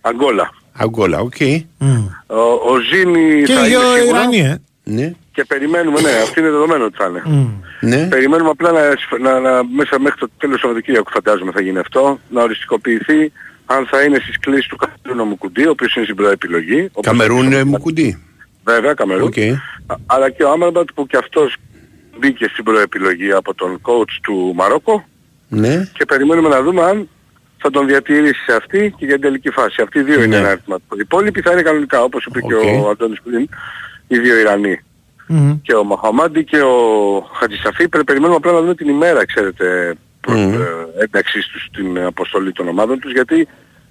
Αγκόλα. 0.00 0.50
Αγκόλα, 0.72 1.18
οκ. 1.18 1.40
Μμ. 1.78 2.06
Ο, 2.26 2.40
ο 2.42 2.78
Ζήνη 2.92 3.42
Και 3.42 3.52
θα 3.52 3.60
οι 3.66 3.70
είναι 3.70 3.78
δύο 3.78 3.80
σίγουρα 3.96 4.18
Ιρανοί, 4.18 4.38
ε. 4.40 4.60
Ναι. 4.84 5.12
Και 5.40 5.46
περιμένουμε, 5.46 6.00
ναι, 6.00 6.10
αυτό 6.24 6.40
είναι 6.40 6.50
δεδομένο 6.50 6.84
ότι 6.84 6.96
θα 6.96 7.06
είναι. 7.06 7.22
Μμ. 7.24 7.48
Ναι. 7.80 8.06
Περιμένουμε 8.08 8.50
απλά 8.50 8.70
να, 8.72 8.80
να, 9.20 9.40
να- 9.40 9.64
μέσα 9.64 9.98
μέχρι 10.00 10.18
το 10.18 10.28
τέλος 10.38 10.54
του 10.54 10.60
Σαββατοκύριακου 10.60 11.10
φαντάζομαι 11.10 11.52
θα 11.52 11.60
γίνει 11.60 11.78
αυτό, 11.78 12.20
να 12.30 12.42
οριστικοποιηθεί 12.42 13.32
αν 13.66 13.86
θα 13.86 14.02
είναι 14.02 14.18
στις 14.22 14.38
κλήσεις 14.38 14.66
του 14.66 14.76
Καμερούν 14.76 15.19
ο 15.19 15.24
Μουκουντή, 15.30 15.66
ο 15.66 15.70
οποίος 15.70 15.94
είναι 15.94 16.04
στην 16.04 16.16
προεπιλογή. 16.16 16.84
όπως 16.92 17.04
Καμερούν 17.06 17.46
είπες, 17.46 17.58
ε, 17.58 17.64
Μουκουντή. 17.64 18.22
Βέβαια, 18.64 18.94
Καμερούν. 18.94 19.26
Οκ. 19.26 19.38
Α- 19.86 19.96
Αλλά 20.06 20.30
και 20.30 20.44
ο 20.44 20.50
Άμραμπατ 20.50 20.88
που 20.94 21.06
και 21.06 21.16
αυτός 21.16 21.56
μπήκε 22.18 22.48
στην 22.52 22.64
προεπιλογή 22.64 23.32
από 23.32 23.54
τον 23.54 23.80
coach 23.82 24.12
του 24.22 24.52
Μαρόκο 24.56 25.04
Ναι. 25.48 25.88
και 25.94 26.04
περιμένουμε 26.04 26.48
να 26.48 26.62
δούμε 26.62 26.82
αν 26.82 27.08
θα 27.62 27.70
τον 27.70 27.86
διατηρήσει 27.86 28.42
σε 28.46 28.56
αυτή 28.56 28.94
και 28.96 29.04
για 29.04 29.14
την 29.14 29.22
τελική 29.22 29.50
φάση. 29.50 29.82
Αυτοί 29.82 29.98
οι 29.98 30.02
δύο 30.02 30.22
είναι 30.22 30.36
ένα 30.36 30.48
ερωτηματικό. 30.48 30.94
Οι 30.96 31.00
υπόλοιποι 31.00 31.40
θα 31.40 31.52
είναι 31.52 31.62
κανονικά, 31.62 32.02
όπως 32.02 32.24
είπε 32.24 32.40
και 32.40 32.54
ο 32.54 32.88
Αντώνης 32.90 33.18
πριν, 33.24 33.48
οι 34.08 34.18
δύο 34.18 34.36
Ιρανοί. 34.38 34.80
Και 35.62 35.74
ο 35.74 35.84
Μαχαμάντι 35.84 36.44
και 36.44 36.60
ο 36.60 36.76
Χατζησαφή 37.32 37.88
πρέπει 37.88 38.04
περιμένουμε 38.04 38.36
απλά 38.36 38.52
να 38.52 38.60
δούμε 38.60 38.74
την 38.74 38.88
ημέρα, 38.88 39.26
ξέρετε, 39.26 39.94
προ, 40.20 40.34
ε, 40.38 40.58
ένταξής 40.98 41.46
τους 41.46 41.64
στην 41.64 41.98
αποστολή 41.98 42.52
των 42.52 42.68
ομάδων 42.68 42.98
τους, 42.98 43.12
γιατί 43.12 43.48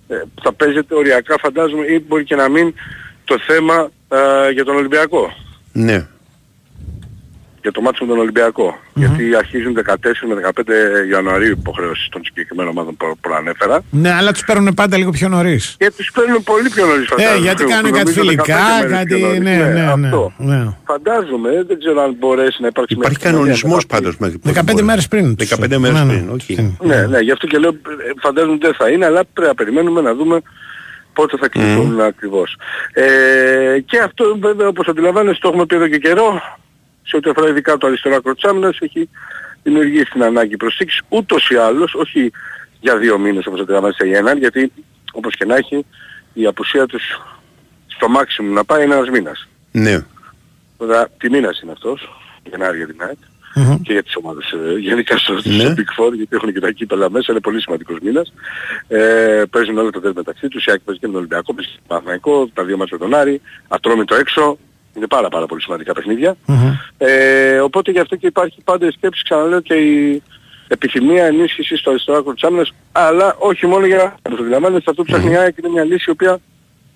ε, 0.07 0.15
θα 0.43 0.53
παίζεται 0.53 0.95
οριακά 0.95 1.35
φαντάζομαι 1.39 1.85
ή 1.85 2.05
μπορεί 2.07 2.23
και 2.23 2.35
να 2.35 2.49
μην 2.49 2.73
το 3.23 3.39
θέμα 3.47 3.89
ε, 4.09 4.51
για 4.51 4.65
τον 4.65 4.75
Ολυμπιακό. 4.75 5.33
Ναι. 5.71 6.07
Για 7.61 7.71
το 7.71 7.81
μάτσο 7.81 8.05
με 8.05 8.11
τον 8.11 8.19
ολυμπιακο 8.19 8.79
Γιατί 8.93 9.35
αρχίζουν 9.35 9.77
14 9.87 9.93
με 10.27 10.51
15 11.05 11.09
Ιανουαρίου 11.11 11.51
υποχρεώσεις 11.51 12.07
των 12.09 12.21
συγκεκριμένων 12.25 12.71
ομάδων 12.71 12.97
που 12.97 13.17
προανέφερα. 13.21 13.81
Ναι, 13.89 14.11
αλλά 14.13 14.31
τους 14.31 14.43
παίρνουν 14.45 14.73
πάντα 14.73 14.97
λίγο 14.97 15.11
πιο 15.11 15.27
νωρίς. 15.27 15.75
Και 15.79 15.91
τους 15.97 16.11
παίρνουν 16.13 16.43
πολύ 16.43 16.69
πιο 16.69 16.85
νωρίς 16.85 17.03
Ε, 17.03 17.07
φαντάζομαι. 17.07 17.37
γιατί 17.45 17.63
κάνουν 17.63 17.91
κάτι 17.91 18.11
Νομίζω 18.15 18.21
15 18.21 18.25
φιλικά, 18.25 18.57
μέρες 18.79 18.91
κάτι. 18.97 19.15
πιο 19.15 19.17
νωρίς. 19.27 19.39
Ναι, 19.39 19.55
ναι, 19.55 19.73
ναι. 19.95 20.05
αυτό. 20.05 20.31
ναι. 20.37 20.67
Φαντάζομαι, 20.85 21.49
δεν 21.67 21.79
ξέρω 21.79 22.01
αν 22.01 22.15
μπορέσει 22.19 22.61
να 22.61 22.67
υπάρξει 22.67 22.93
Υπάρχει 22.93 23.17
μια 23.21 23.29
ευκαιρία 23.29 23.31
κανονισμός 23.31 23.85
να 23.87 23.95
πάντως 23.95 24.17
μέχρι 24.17 24.39
15 24.77 24.81
μέρες 24.81 25.07
πριν. 25.07 25.35
τους. 25.35 25.49
15 25.49 25.77
μέρες 25.77 25.97
Ναι, 25.97 26.03
ναι. 26.03 26.13
πριν, 26.13 26.29
όχι. 26.29 26.77
Ναι, 26.81 27.05
ναι, 27.05 27.19
γι' 27.19 27.31
αυτό 27.31 27.47
και 27.47 27.57
λέω, 27.57 27.69
ε, 27.69 27.75
φαντάζομαι 28.21 28.53
ότι 28.53 28.65
δεν 28.65 28.75
θα 28.75 28.89
είναι, 28.89 29.05
αλλά 29.05 29.21
πρέπει 29.33 29.47
να 29.47 29.55
περιμένουμε 29.55 30.01
να 30.01 30.13
δούμε 30.15 30.41
πότε 31.13 31.37
θα 31.37 31.47
κλειστούν 31.47 32.01
ακριβώς. 32.01 32.55
Ε, 32.93 33.03
και 33.85 33.99
αυτό 33.99 34.37
βέβαια 34.39 34.67
όπως 34.67 34.87
αντιλαμβάνεστε 34.87 35.39
το 35.41 35.47
έχουμε 35.47 35.65
πει 35.65 35.75
εδώ 35.75 35.87
και 35.87 35.97
καιρό, 35.97 36.41
σε 37.09 37.15
ό,τι 37.15 37.29
αφορά 37.29 37.49
ειδικά 37.49 37.77
το 37.77 37.87
αριστερό 37.87 38.15
άκρο 38.15 38.33
της 38.33 38.43
άμυνας, 38.43 38.77
έχει 38.79 39.09
δημιουργήσει 39.63 40.11
την 40.11 40.23
ανάγκη 40.23 40.57
προσθήκης 40.57 41.01
ούτως 41.09 41.49
ή 41.49 41.55
άλλως, 41.55 41.93
όχι 41.93 42.31
για 42.79 42.97
δύο 42.97 43.17
μήνες 43.17 43.45
όπως 43.45 43.59
αντιλαμβάνεστε 43.59 44.05
για 44.05 44.17
έναν, 44.17 44.37
γιατί 44.37 44.71
όπως 45.11 45.35
και 45.35 45.45
να 45.45 45.55
έχει 45.55 45.85
η 46.33 46.45
απουσία 46.45 46.85
τους 46.85 47.03
στο 47.87 48.09
μάξιμου 48.09 48.53
να 48.53 48.63
πάει 48.63 48.83
είναι 48.83 48.93
ένας 48.93 49.09
μήνας. 49.09 49.47
Ναι. 49.71 50.05
Τώρα 50.77 51.09
τι 51.17 51.29
μήνας 51.29 51.59
είναι 51.61 51.71
αυτός, 51.71 52.09
Γενάρη 52.49 52.77
για 52.77 52.87
την 52.87 53.01
ΑΕΚ 53.01 53.17
και 53.83 53.93
για 53.93 54.03
τις 54.03 54.15
ομάδες 54.15 54.51
ε, 54.51 54.79
γενικά 54.79 55.17
στο, 55.17 55.33
Ναι. 55.33 55.39
στο 55.41 55.73
Big 55.77 56.03
Four 56.03 56.13
γιατί 56.13 56.35
έχουν 56.35 56.53
και 56.53 56.59
τα 56.59 56.71
κύπελα 56.71 57.09
μέσα, 57.09 57.31
είναι 57.31 57.39
πολύ 57.41 57.61
σημαντικός 57.61 57.97
μήνας. 58.01 58.33
Ε, 58.87 59.43
παίζουν 59.49 59.77
όλα 59.77 59.89
τα 59.89 59.99
τέσσερα 59.99 60.13
μεταξύ 60.15 60.47
τους, 60.47 60.65
η 60.65 60.71
ΑΕΚ 60.71 60.79
παίζει 60.79 60.99
και 60.99 61.07
με 61.07 61.13
τον 61.13 61.21
Ολυμπιακό, 61.21 61.53
παίζει 61.53 61.71
και 61.71 61.77
με 61.81 61.87
τον 61.87 61.97
Παναθηναϊκό, 61.97 62.49
τα 62.53 62.63
δύο 62.63 62.77
μάτια 62.77 62.97
με 62.99 63.05
τον 63.05 63.19
Άρη, 63.19 63.41
ατρόμητο 63.67 64.15
έξω, 64.15 64.57
είναι 64.95 65.07
πάρα 65.07 65.29
πάρα 65.29 65.45
πολύ 65.45 65.61
σημαντικά 65.61 65.93
παιχνίδια. 65.93 66.35
Ε, 66.97 67.59
οπότε 67.59 67.91
γι' 67.91 67.99
αυτό 67.99 68.15
και 68.15 68.27
υπάρχει 68.27 68.61
πάντα 68.63 68.87
η 68.87 68.91
σκέψη, 68.91 69.23
ξαναλέω 69.23 69.59
και 69.61 69.73
η 69.73 70.21
επιθυμία 70.67 71.25
ενίσχυσης 71.25 71.79
στο 71.79 71.89
αριστερό 71.89 72.17
άκρο 72.17 72.33
της 72.33 72.43
άμυνας, 72.43 72.71
αλλά 72.91 73.35
όχι 73.37 73.67
μόνο 73.67 73.85
για 73.85 74.15
να 74.29 74.35
το 74.35 74.41
αντιλαμβάνεστε, 74.43 74.89
αυτό 74.89 75.03
που 75.03 75.11
ψάχνει 75.11 75.31
η 75.31 75.35
ΑΕΚ 75.35 75.57
είναι 75.57 75.69
μια 75.69 75.83
λύση 75.83 76.05
η 76.07 76.11
οποία 76.11 76.39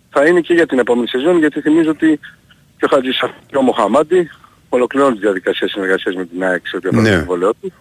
θα 0.09 0.25
είναι 0.25 0.39
και 0.39 0.53
για 0.53 0.65
την 0.65 0.79
επόμενη 0.79 1.07
σεζόν, 1.07 1.37
γιατί 1.37 1.61
θυμίζω 1.61 1.89
ότι 1.89 2.19
και 2.77 2.85
ο 2.85 2.87
Χατζης 2.87 3.19
και 3.45 3.57
ο 3.57 3.61
Μοχαμάντη 3.61 4.29
ολοκληρώνουν 4.69 5.13
τη 5.13 5.19
διαδικασία 5.19 5.67
συνεργασίας 5.67 6.15
με 6.15 6.25
την 6.25 6.43
ΑΕΚ 6.43 6.67
σε 6.67 6.75
ό,τι 6.75 6.87
αφορά 6.87 7.01
Ναι. 7.03 7.09
το 7.09 7.15
συμβόλαιο 7.17 7.53
τους. 7.61 7.71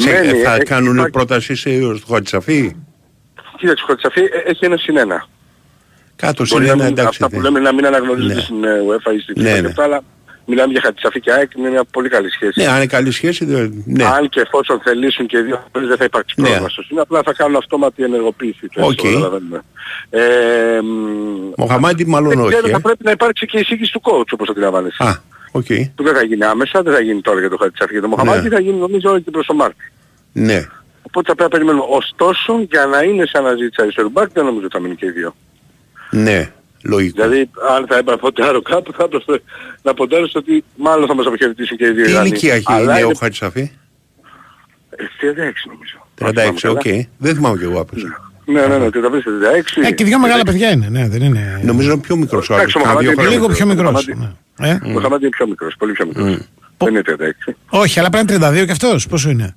Σε, 0.00 0.10
Μένει, 0.10 0.38
θα 0.42 0.54
έχει- 0.54 0.64
κάνουν 0.64 0.92
υπάρχει- 0.94 1.12
πρόταση 1.12 1.54
σε 1.54 1.70
στο 1.96 2.12
Χατσαφή. 2.14 2.76
Κοίταξε, 3.56 3.84
ο 3.84 3.86
Χατζησαφή 3.86 4.20
ε, 4.20 4.50
έχει 4.50 4.64
ένα 4.64 4.76
συν 4.76 4.96
ένα. 4.96 5.26
Κάτω 6.20 6.44
Μπορεί 6.48 6.64
να 6.64 6.70
συν 6.70 6.77
ένα 6.77 6.84
μην- 6.88 6.98
εντάξει. 6.98 7.18
Αυτά 7.22 7.28
που 7.30 7.36
ναι. 7.36 7.42
λέμε 7.48 7.60
να 7.60 7.72
μην 7.74 7.86
αναγνωρίζονται 7.86 8.34
Ναι. 8.34 8.40
στην 8.40 8.64
ε, 8.64 8.80
UEFA 8.88 9.12
ή 9.16 9.18
στην 9.18 9.34
FIFA 9.38 9.42
Ναι, 9.42 9.54
και 9.54 9.60
ναι. 9.60 9.68
αυτά, 9.68 9.82
αλλά 9.82 10.00
μιλάμε 10.46 10.72
για 10.72 10.80
Χατζησαφή 10.84 11.20
και 11.20 11.32
ΑΕΚ, 11.32 11.50
είναι 11.56 11.70
μια 11.70 11.84
πολύ 11.84 12.08
καλή 12.08 12.30
σχέση. 12.30 12.60
Ναι, 12.60 12.66
αν 12.68 12.76
είναι 12.76 12.86
καλή 12.86 13.10
σχέση, 13.10 13.44
δεν- 13.44 13.82
ναι. 13.86 14.04
Αν 14.04 14.28
και 14.28 14.40
εφόσον 14.40 14.80
θελήσουν 14.80 15.26
και 15.26 15.36
οι 15.38 15.42
δύο 15.42 15.64
πλευρές 15.72 15.88
δεν 15.88 15.96
θα 15.96 16.04
υπάρξει 16.04 16.34
Ναι. 16.38 16.44
πρόβλημα 16.46 16.68
στο 16.68 16.82
σύν, 16.82 16.98
απλά 17.00 17.20
θα 17.24 17.32
κάνουν 17.32 17.56
αυτόματη 17.56 18.02
ενεργοποίηση 18.04 18.68
του. 18.68 18.80
Οκ. 18.82 18.90
έτσι 18.90 19.02
το 19.02 19.12
καταλαβαίνουμε. 19.12 19.62
Ε, 20.10 20.20
μ, 20.82 21.52
Μοχαμάντη 21.56 22.06
μάλλον 22.06 22.28
δεν 22.28 22.38
όχι. 22.40 22.48
ξέρω, 22.48 22.66
ε. 22.68 22.70
θα 22.70 22.80
πρέπει 22.80 23.04
να 23.04 23.10
υπάρξει 23.10 23.46
και 23.46 23.56
η 23.56 23.60
εισήγηση 23.60 23.92
του 23.92 24.00
coach 24.04 24.28
όπως 24.32 24.48
αντιλαμβάνεσαι. 24.48 25.02
Α, 25.04 25.14
οκ. 25.52 25.66
Που 25.94 26.02
δεν 26.02 26.14
θα 26.14 26.22
γίνει 26.24 26.44
άμεσα, 26.44 26.82
δεν 26.82 26.92
θα 26.92 27.00
γίνει 27.00 27.20
τώρα 27.20 27.40
για 27.40 27.50
το 27.50 27.56
Χατζησαφή 27.56 27.92
και 27.92 28.00
το 28.00 28.08
Μοχαμάντη, 28.08 28.48
Ναι. 28.48 28.54
θα 28.54 28.60
γίνει 28.60 28.78
νομίζω 28.78 29.18
και 29.20 29.30
προς 29.30 29.46
το 29.46 29.54
Μάρτι. 29.54 29.92
Ναι. 30.32 30.66
Οπότε 31.02 31.26
θα 31.28 31.34
πρέπει 31.34 31.42
να 31.42 31.48
περιμένουμε. 31.48 31.84
Ωστόσο, 31.88 32.60
για 32.70 32.86
να 32.86 33.02
είναι 33.02 33.26
σε 33.26 33.38
αναζήτηση 33.38 33.82
αριστερού 33.82 34.08
μπακ, 34.10 34.28
δεν 34.32 34.44
νομίζω 34.44 34.64
ότι 34.64 34.74
θα 34.76 34.82
μείνει 34.82 34.94
και 34.94 35.06
οι 35.06 35.10
δύο. 35.10 35.34
Ναι. 36.10 36.50
Λογικό. 36.82 37.22
Δηλαδή, 37.22 37.50
αν 37.70 37.86
θα 37.86 37.94
έπρεπε 37.96 38.10
να 38.10 38.16
ποντάρω 38.16 38.62
κάπου, 38.62 38.92
θα 38.92 39.02
έπρεπε 39.04 39.42
να 39.82 39.94
ποντάρω 39.94 40.26
στο 40.28 40.38
ότι 40.38 40.64
μάλλον 40.76 41.06
θα 41.08 41.14
μας 41.14 41.26
αποχαιρετήσουν 41.26 41.76
και 41.76 41.84
οι 41.86 41.90
δύο 41.90 42.04
Τι 42.04 42.10
Ιρανοί. 42.10 42.28
ηλικία 42.28 42.54
έχει 42.54 42.64
Αλλά 42.66 42.82
είναι 42.92 43.02
ο 43.02 43.06
είναι 43.08 43.14
Χατσαφή. 43.20 43.70
ε, 44.90 45.04
36 45.20 45.66
νομίζω. 45.66 46.06
36, 46.64 46.70
οκ. 46.70 47.06
Δεν 47.18 47.34
θυμάμαι 47.34 47.58
κι 47.58 47.64
εγώ 47.64 47.80
άπεσα. 47.80 48.30
Ναι, 48.44 48.66
ναι, 48.66 48.78
ναι, 48.78 48.86
35-36. 48.86 49.86
Ε, 49.86 49.90
και 49.92 50.04
δύο 50.04 50.18
μεγάλα 50.18 50.42
παιδιά 50.42 50.70
είναι, 50.70 50.88
ναι, 50.90 51.08
δεν 51.08 51.22
είναι. 51.22 51.60
Νομίζω 51.64 51.90
είναι 51.92 52.00
πιο 52.00 52.16
μικρός 52.16 52.50
ο 52.50 52.54
άλλος. 52.54 52.74
Εντάξει, 52.74 52.78
ο 52.78 52.92
κάνα 52.92 53.00
δύο 53.00 53.10
Μοχαμάντη 53.10 53.22
χρόνια. 53.22 53.36
Λίγο 53.36 53.54
πιο 53.54 53.66
μικρός. 53.66 54.06
Μοχαμάντη. 54.06 54.34
ναι. 54.60 54.68
Ε, 54.68 54.78
Ο 54.84 54.88
Μοχαμάντη 54.88 55.22
είναι 55.24 55.34
πιο 55.36 55.46
μικρός, 55.46 55.74
πολύ 55.78 55.92
πιο 55.92 56.06
μικρός. 56.06 56.38
Δεν 56.84 56.94
είναι 56.94 57.02
36. 57.48 57.52
όχι, 57.70 57.98
αλλά 58.00 58.10
πρέπει 58.10 58.26
να 58.38 58.46
είναι 58.48 58.62
32 58.62 58.64
και 58.66 58.72
αυτός. 58.72 59.06
Πόσο 59.06 59.30
είναι; 59.30 59.56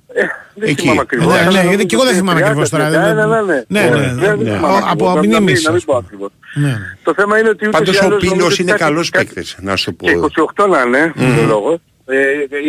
Δεν 0.54 0.68
Εκεί. 0.68 0.80
θυμάμαι 0.82 1.00
ακριβώς. 1.00 1.26
Ναι, 1.26 1.32
αλλά 1.32 1.40
ναι, 1.42 1.48
νομίζω 1.50 1.68
γιατί 1.68 1.86
και 1.86 1.94
εγώ 1.94 2.04
δεν 2.04 2.12
ότι 2.12 2.20
θυμάμαι 2.20 2.38
είναι 2.38 2.48
ακριβώς 2.48 2.68
τώρα, 2.70 2.88
30, 2.88 2.90
δεν- 2.90 3.14
Ναι, 3.14 3.24
ναι, 3.24 3.40
ναι. 3.40 3.64
Ναι, 3.68 3.80
ναι, 3.80 3.90
Δεν- 3.90 4.14
ναι. 4.14 4.26
δεν 4.26 4.38
Ναι. 4.38 4.44
θυμάμαι 4.44 4.66
Ο- 4.66 4.76
ακριβώς. 4.76 4.90
από 4.92 5.04
Να- 5.08 5.14
να 5.14 5.20
μην- 5.20 5.30
μνήμης, 5.30 5.62
Να 5.62 5.70
μην 5.70 5.78
ας 5.78 5.84
πω 5.84 5.94
πούμε. 5.94 6.04
ακριβώς. 6.06 6.30
Ναι. 6.54 6.76
Το 7.02 7.14
θέμα 7.16 7.38
είναι 7.38 7.48
ότι 7.48 7.66
ούτως 7.66 7.78
Πάντως 7.80 7.94
ή 7.94 7.98
ο 7.98 8.04
άλλως 8.04 8.14
νομίζω 8.22 8.34
Πίλος 8.36 8.52
ότι 8.52 8.62
είναι 8.62 8.70
κάτι- 8.70 8.82
καλός 8.82 9.10
κάτι- 9.10 9.24
παίκτης, 9.26 9.56
να 9.60 9.76
σου 9.76 9.94
πω. 9.94 10.06
Και 10.06 10.12
28 10.12 10.66
να 10.66 10.80
είναι, 10.82 11.12
mm. 11.16 11.34
το 11.38 11.42
λόγο. 11.46 11.80
Ε, 12.06 12.16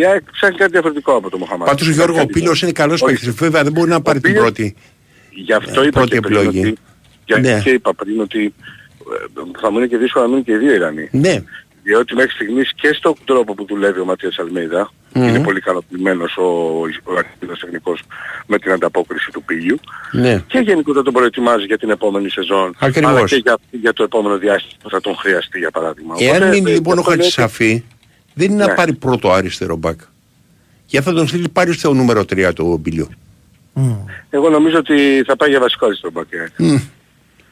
η 0.00 0.04
ΑΕΚ 0.06 0.22
ψάχνει 0.32 0.56
κάτι 0.56 0.70
διαφορετικό 0.70 1.12
από 1.12 1.30
το 1.30 1.38
Μοχαμάντη. 1.38 1.70
Πάντως 1.70 1.88
Γιώργο, 1.88 2.20
ο 2.20 2.26
Πίλος 2.26 2.62
είναι 2.62 2.72
καλός 2.72 3.02
Όχι. 3.02 3.12
παίκτης. 3.12 3.30
Βέβαια 3.34 3.62
δεν 3.62 3.72
μπορεί 3.72 3.90
να 3.90 4.00
πάρει 4.00 4.20
την 4.20 4.30
Πίλος- 4.32 4.44
πρώτη. 4.44 4.76
Γι' 5.30 5.52
αυτό 5.52 5.80
Ε, 5.80 5.86
είπα 5.86 5.98
πρώτη 6.00 6.10
και 6.14 6.20
πριν 6.20 6.36
επιλογή. 6.36 6.60
ότι, 6.60 6.76
για, 7.24 7.38
Ναι. 7.38 7.60
και 7.64 7.70
είπα 7.70 7.94
πριν 7.94 8.20
ότι 8.20 8.44
ε, 8.44 9.60
θα 9.60 9.70
μου 9.70 9.78
είναι 9.78 9.86
και 9.86 9.96
δύσκολο 9.96 10.24
να 10.24 10.30
μείνουν 10.30 10.44
και 10.44 10.52
οι 10.52 10.56
δύο 10.56 10.74
Ιρανοί. 10.74 11.08
Ναι. 11.12 11.42
Διότι 11.88 12.14
μέχρι 12.14 12.30
στιγμής 12.30 12.72
και 12.74 12.92
στον 12.92 13.14
τρόπο 13.24 13.54
που 13.54 13.64
δουλεύει 13.66 14.00
ο 14.00 14.04
Ματίας 14.04 14.38
Αλμέιδα, 14.38 14.90
Μμμ. 15.14 15.22
είναι 15.28 15.40
πολύ 15.40 15.58
ικανοποιημένος 15.58 16.36
ο, 16.36 16.42
ο 17.04 17.12
αρχιτέκτονας 17.18 17.58
τεχνικός 17.60 18.02
με 18.46 18.58
την 18.58 18.72
ανταπόκριση 18.72 19.30
του 19.32 19.42
Πίλιου 19.42 19.78
Ναι. 20.12 20.42
και 20.46 20.58
γενικότερα 20.58 21.04
τον 21.04 21.12
προετοιμάζει 21.12 21.64
για 21.64 21.78
την 21.78 21.90
επόμενη 21.90 22.30
σεζόν 22.30 22.74
Ακριβώς. 22.78 23.10
αλλά 23.10 23.24
και 23.24 23.36
για, 23.36 23.58
για 23.70 23.92
το 23.92 24.02
επόμενο 24.02 24.38
διάστημα 24.38 24.78
που 24.82 24.90
θα 24.90 25.00
τον 25.00 25.16
χρειαστεί 25.16 25.58
για 25.58 25.70
παράδειγμα. 25.70 26.14
Εάν 26.18 26.36
Οπότε, 26.36 26.48
μείνει 26.50 26.70
ε, 26.70 26.74
λοιπόν 26.74 26.96
ο 26.96 27.00
αυτό 27.00 27.10
λέω 27.14 27.20
ότι- 27.24 27.32
Χατσαφή, 27.34 27.84
δεν 28.34 28.50
είναι 28.50 28.60
να 28.62 28.66
Ναι. 28.68 28.74
πάρει 28.74 28.92
πρώτο 28.92 29.32
αριστερό 29.32 29.76
μπακ. 29.76 30.00
Γιατί 30.86 31.06
θα 31.06 31.12
τον 31.12 31.26
στείλει 31.28 31.48
πάλι 31.48 31.72
στο 31.72 31.92
νούμερο 31.94 32.20
3 32.20 32.52
το 32.54 32.80
Πίλιο. 32.82 33.08
Εγώ 34.30 34.48
νομίζω 34.50 34.78
ότι 34.78 35.22
θα 35.26 35.36
πάει 35.36 35.48
για 35.50 35.60
βασικό 35.60 35.86
αριστερό 35.86 36.12
μπακ. 36.12 36.32
ε. 36.32 36.48
Μμ. 36.56 36.66
Γι' 36.66 36.80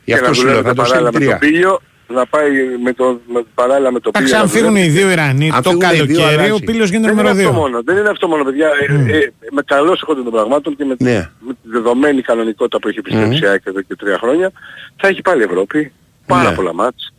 Και 0.05 0.15
αυτό 0.15 0.29
να 0.29 0.35
σου 0.35 0.45
λέω, 0.45 0.51
δουλεύει 0.55 0.69
θα 0.69 0.75
τον 0.75 0.85
παράλληλα 0.85 1.11
στείλει 1.11 1.25
με 1.27 1.31
τον 1.31 1.39
τρία. 1.41 1.51
Πίλιο, 1.51 1.81
να 2.09 2.27
πάει 2.27 2.51
με 2.85 2.93
το, 2.93 3.21
με, 3.33 3.43
παράλληλα 3.55 3.93
με 3.93 4.01
το 4.01 4.09
Εντάξει, 4.15 4.27
Πίλιο. 4.33 4.41
αν 4.43 4.47
να 4.47 4.53
φύγουν 4.53 4.69
δουλεύει. 4.75 4.87
οι 4.89 4.91
δύο 4.91 5.11
Ιρανοί 5.11 5.51
Αν 5.55 5.63
το 5.63 5.71
φύγουν 5.71 5.83
οι 5.83 5.87
δύο, 6.07 6.19
καλοκαίρι, 6.21 6.37
ο 6.37 6.45
αλλάζει. 6.45 6.65
Πίλος 6.65 6.89
γίνεται 6.91 7.13
Δεν 7.13 7.19
είναι 7.19 7.31
νούμερο 7.33 7.49
αυτό 7.49 7.51
2. 7.51 7.63
μόνο, 7.63 7.83
δεν 7.83 7.97
είναι 7.97 8.09
αυτό 8.09 8.29
μόνο 8.29 8.45
παιδιά. 8.45 8.69
Ε, 9.09 9.17
ε, 9.17 9.33
με 9.51 9.63
καλώς 9.65 10.03
έχω 10.03 10.15
των 10.15 10.31
πραγμάτων 10.31 10.77
και 10.77 10.85
με, 10.85 10.95
Ναι. 10.99 11.29
με 11.47 11.53
τη 11.53 11.69
δεδομένη 11.69 12.23
κανονικότητα 12.23 12.79
που 12.79 12.89
έχει 12.89 12.99
επιστρέψει 12.99 13.43
η 13.45 13.47
ΑΕΚ 13.47 13.63
εδώ 13.65 13.81
και 13.83 13.97
τρία 13.97 14.19
χρόνια, 14.19 14.53
θα 14.97 15.09
έχει 15.09 15.21
πάλι 15.23 15.43
Ευρώπη, 15.43 15.93
πάρα 16.27 16.49
Ναι. 16.51 16.55
πολλά 16.57 16.75
ματς, 16.75 17.13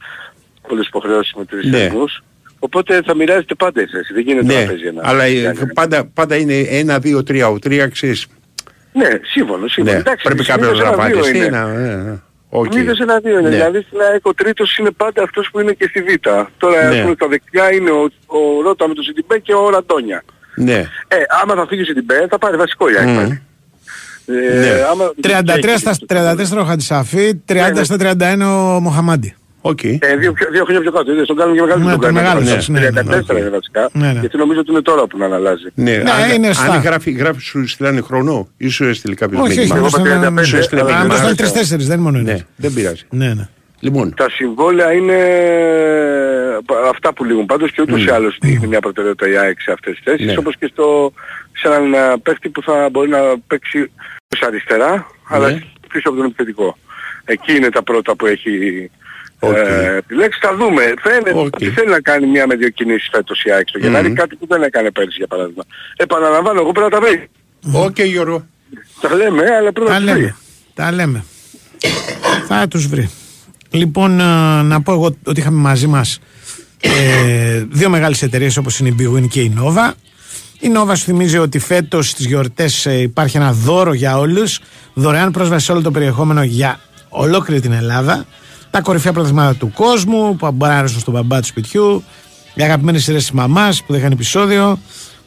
πολλές 0.68 0.88
υποχρεώσεις 0.88 1.34
με 1.38 1.45
τρεις 1.45 1.66
Ναι. 1.70 1.78
θεσμούς, 1.78 2.24
οπότε 2.60 3.02
θα 3.06 3.16
μοιράζεται 3.16 3.56
πάντα 3.56 3.82
η 3.82 3.86
θέση, 3.86 4.14
δεν 4.14 4.24
γίνεται 4.24 4.53
να 4.53 4.60
Ναι, 4.60 4.66
παίζει 4.66 4.86
ένα. 4.88 5.02
αλλά 5.06 5.24
ε, 5.24 5.38
ένα- 5.40 5.72
πάντα, 5.74 6.06
πάντα 6.14 6.36
είναι 6.36 6.53
1-2-3. 6.72 7.49
Ο 7.52 7.57
3 7.60 7.90
ξέρεις. 7.91 8.26
Ναι, 8.94 9.07
σύμφωνο, 9.24 9.68
σύμφωνοι. 9.68 9.96
Ναι, 9.95 10.02
Εντάξει, 10.02 10.24
πρέπει 10.24 10.44
συνήθως 10.44 10.68
κάποιος 10.68 10.80
να 10.80 10.94
ένα-δύο 10.94 11.16
απαντήσει. 11.20 11.38
είναι. 11.38 11.49
να- 11.49 11.68
ναι, 11.68 11.95
ναι. 11.95 12.20
Οκ. 12.60 12.72
Συνήθως 12.73 12.99
ένα 12.99 13.19
δύο 13.19 13.40
είναι. 13.40 13.49
Ναι. 13.49 13.56
Δηλαδή 13.56 13.82
στην 13.88 13.99
ΑΕΚ 14.11 14.26
ο 14.26 14.34
τρίτος 14.34 14.77
είναι 14.77 14.91
πάντα 14.91 15.23
αυτός 15.23 15.49
που 15.52 15.60
είναι 15.60 15.72
και 15.73 15.88
στη 15.90 16.02
Β. 16.02 16.06
Τώρα 16.57 16.84
Ναι. 16.90 16.95
ας 16.95 17.02
πούμε 17.02 17.14
στα 17.15 17.27
δεξιά 17.27 17.73
είναι 17.73 17.90
ο, 17.91 18.02
ο 18.26 18.61
Ρότα 18.64 18.88
με 18.88 18.94
τον 18.94 19.03
Σιντιμπέ 19.03 19.40
και 19.40 19.53
ο 19.53 19.69
Ραντόνια. 19.69 20.23
Ναι. 20.56 20.77
Ε, 21.07 21.15
άμα 21.41 21.56
θα 21.56 21.65
φύγει 21.68 21.82
ο 21.82 21.86
Σιντιμπέ 21.86 22.27
θα 22.30 22.38
πάρει 22.38 22.57
βασικό 22.57 22.90
η 22.90 22.94
ΑΕΚ 22.98 23.07
Μμ. 23.07 23.15
πάλι. 23.15 23.41
Ε, 24.27 24.60
Ναι. 24.60 24.69
άμα- 24.91 25.11
33 25.22 25.77
στα 25.77 25.95
34 26.07 26.57
ο 26.61 26.64
Χατζησαφή, 26.64 27.36
30 27.48 27.84
στα 27.84 27.98
31 27.98 28.76
ο 28.76 28.80
Μοχαμάντη. 28.80 29.36
Οκ. 29.72 29.84
Ε, 29.84 29.98
δύο, 30.20 30.34
πιο- 30.34 30.48
δύο 30.52 30.64
χρόνια 30.64 30.82
πιο 30.82 30.92
κάτω. 30.92 31.12
Είδες, 31.12 31.28
τον 31.28 31.36
κάνουν 31.36 31.56
και 31.56 31.62
μεγάλο 31.62 31.84
Ναι, 31.84 31.92
τον 31.92 32.00
τον 32.02 32.14
κάνουν. 32.14 32.22
μεγάλο, 32.22 32.40
Ναι, 32.42 32.80
ναι, 32.80 32.80
ναι, 32.80 33.02
ναι, 33.02 33.02
34 33.18 33.36
οκ. 33.36 33.38
είναι 33.38 33.50
βασικά. 33.50 33.90
Ναι, 33.94 34.12
ναι. 34.12 34.20
Γιατί 34.20 34.38
νομίζω 34.38 34.60
ότι 34.60 34.72
είναι 34.72 34.82
τώρα 34.82 35.08
που 35.08 35.18
να 35.18 35.26
αλλάζει. 35.36 35.68
Ναι, 35.74 35.92
Ναι, 35.92 36.12
αν, 36.12 36.32
είναι 36.36 36.48
αν 36.48 36.54
στα. 36.54 36.78
γράφει, 36.78 37.12
γράφει 37.12 37.40
σου 37.42 37.68
στείλανε 37.68 38.02
χρόνο 38.02 38.48
ή 38.58 38.68
σου 38.68 38.84
έστειλε 38.86 39.16
κάποιος 39.16 39.42
Όχι, 39.42 39.50
όχι, 39.52 39.60
μήνυμα. 39.60 39.78
εγώ 39.78 39.88
είπα 39.88 39.98
στέλνω 40.00 40.20
35, 40.20 40.28
ένα- 40.28 40.44
Σου 40.44 40.58
έστειλε 40.58 40.82
αλλά 40.82 40.90
Α, 40.90 40.94
μήνυμα. 40.98 41.10
το 41.14 41.16
στέλνει 41.20 41.38
μάλιστα. 41.42 41.76
3-4, 41.76 41.88
δεν 41.88 41.94
είναι 42.00 42.04
μόνο 42.04 42.20
Ναι, 42.22 42.30
ένας. 42.32 42.44
δεν 42.56 42.74
πειράζει. 42.74 43.04
Ναι, 43.10 43.34
ναι. 43.34 43.48
Λοιπόν, 43.80 44.14
Τα 44.16 44.30
συμβόλαια 44.30 44.92
είναι 44.94 45.14
ε, 45.14 46.58
αυτά 46.90 47.14
που 47.14 47.24
λήγουν 47.24 47.46
πάντως 47.46 47.72
και 47.72 47.82
ούτως 47.82 48.06
ή 48.06 48.10
άλλως 48.10 48.38
δείχνει 48.42 48.68
μια 48.68 48.80
προτεραιότητα 48.80 49.30
η 49.30 49.38
ΑΕΚ 49.38 49.62
σε 49.62 49.72
αυτές 49.72 49.94
τις 49.94 50.04
θέσεις 50.04 50.26
Ναι. 50.26 50.38
όπως 50.38 50.56
και 50.60 50.68
στο, 50.72 51.14
σε 51.52 51.68
έναν 51.68 51.94
ε, 51.94 51.98
παίχτη 52.24 52.50
που 52.50 52.62
θα 52.62 52.88
μπορεί 52.92 53.10
να 53.10 53.20
παίξει 53.48 53.92
σε 54.28 54.46
αριστερά 54.46 55.08
αλλά 55.30 55.48
Ναι. 55.50 55.60
πίσω 55.94 56.10
από 56.10 56.18
τον 56.18 56.26
επιθετικό. 56.26 56.78
Εκεί 57.26 57.56
είναι 57.56 57.70
τα 57.70 57.84
πρώτα 57.84 58.16
που 58.16 58.26
έχει 58.26 58.52
Οκ. 59.40 59.56
ε, 59.56 59.95
επιλέξει. 59.98 60.40
Θα 60.41 60.56
δούμε. 60.56 60.82
Φαίνεται 61.02 61.32
Οκ. 61.36 61.45
ότι 61.45 61.70
θέλει 61.70 61.90
να 61.90 61.99
κάνει 62.02 62.28
μια 62.28 62.48
με 62.48 62.56
δύο 62.56 62.70
κινήσεις 62.70 63.10
φέτος 63.12 63.44
η 63.44 63.52
ΑΕΚ 63.52 63.68
στο 63.70 63.78
Γενάρη, 63.80 64.14
κάτι 64.14 64.36
που 64.36 64.45
δεν 64.48 64.62
έκανε 64.64 64.91
πέρσι 64.91 65.16
για 65.18 65.28
παράδειγμα. 65.28 65.64
Επαναλαμβάνω, 65.95 66.60
εγώ 66.62 66.72
πρέπει 66.72 66.94
να 66.94 66.99
τα 66.99 67.06
βρει. 67.07 67.30
οκ 67.72 68.02
Γιώργο. 68.02 68.45
Τα 69.02 69.16
λέμε, 69.16 69.44
αλλά 69.60 69.72
πρέπει 69.74 69.90
Τα 69.90 69.99
να 69.99 70.06
τα 70.06 70.12
βρει. 70.14 70.22
λέμε. 70.22 70.36
Τα 70.74 70.91
λέμε. 70.91 71.24
θα 72.48 72.68
τους 72.68 72.88
βρει. 72.88 73.10
Λοιπόν, 73.70 74.20
ε, 74.20 74.24
να 74.62 74.82
πω 74.82 74.91
εγώ 74.91 75.16
ότι 75.26 75.40
είχαμε 75.40 75.57
μαζί 75.62 75.88
μας 75.88 76.20
ε, 76.82 77.64
δύο 77.70 77.90
μεγάλες 77.90 78.22
εταιρείες 78.22 78.57
όπως 78.57 78.80
είναι 78.80 78.90
η 78.90 78.95
Big 78.99 79.18
Win 79.18 79.28
και 79.28 79.41
η 79.41 79.57
Nova. 79.60 79.91
Η 80.60 80.72
Nova 80.76 80.91
σου 80.98 81.03
θυμίζει 81.03 81.38
ότι 81.38 81.60
φέτος 81.60 82.10
στις 82.10 82.26
γιορτές 82.26 82.86
ε, 82.86 82.94
υπάρχει 83.02 83.38
ένα 83.38 83.52
δώρο 83.53 83.94
για 83.94 84.18
όλους, 84.18 84.60
δωρεάν 84.94 85.32
πρόσβαση 85.32 85.66
σε 85.66 85.72
όλο 85.72 85.82
το 85.82 85.91
περιεχόμενο 85.91 86.44
για 86.44 86.80
ολόκληρη 87.10 87.62
την 87.62 87.72
Ελλάδα. 87.72 88.26
Τα 88.76 88.82
κορυφαία 88.82 89.14
προθεσμάτα 89.14 89.56
του 89.56 89.72
κόσμου 89.74 90.36
που 90.36 90.52
μπορεί 90.52 90.72
να 90.72 90.78
αρέσουν 90.78 91.00
στον 91.00 91.14
μπαμπά 91.14 91.40
του 91.40 91.46
σπιτιού, 91.46 92.04
οι 92.54 92.64
αγαπημένες 92.64 93.04
σειρές 93.04 93.22
της 93.22 93.32
μαμάς 93.32 93.80
που 93.80 93.86
δεν 93.88 94.00
είχαν 94.00 94.12
επεισόδιο, 94.12 94.80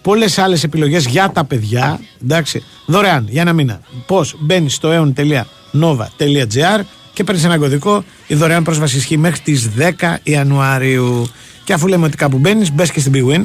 πολλές 0.03 0.39
άλλες 0.39 0.65
επιλογές 0.65 1.07
για 1.07 1.31
τα 1.31 1.45
παιδιά, 1.45 2.01
εντάξει, 2.23 2.63
δωρεάν 2.87 3.27
για 3.29 3.41
ένα 3.41 3.53
μήνα. 3.53 3.81
Πώς, 4.07 4.35
μπαίνεις 4.39 4.75
στο 4.75 5.15
eon.nova.gr 5.15 6.81
και 7.13 7.25
παίρνεις 7.25 7.45
ένα 7.45 7.59
κωδικό. 7.59 8.05
Η 8.27 8.35
δωρεάν 8.35 8.65
πρόσβαση 8.65 8.97
ισχύει 8.97 9.17
μέχρι 9.17 9.41
τις 9.41 9.69
10 9.77 10.17
Ιανουαρίου. 10.23 11.29
Και 11.65 11.73
αφού 11.73 11.87
λέμε 11.87 12.07
ότι 12.07 12.17
κάπου 12.17 12.39
μπαίνεις, 12.39 12.73
μπες 12.73 12.91
και 12.91 13.01
στην 13.01 13.13
Big 13.15 13.35
Win. 13.35 13.45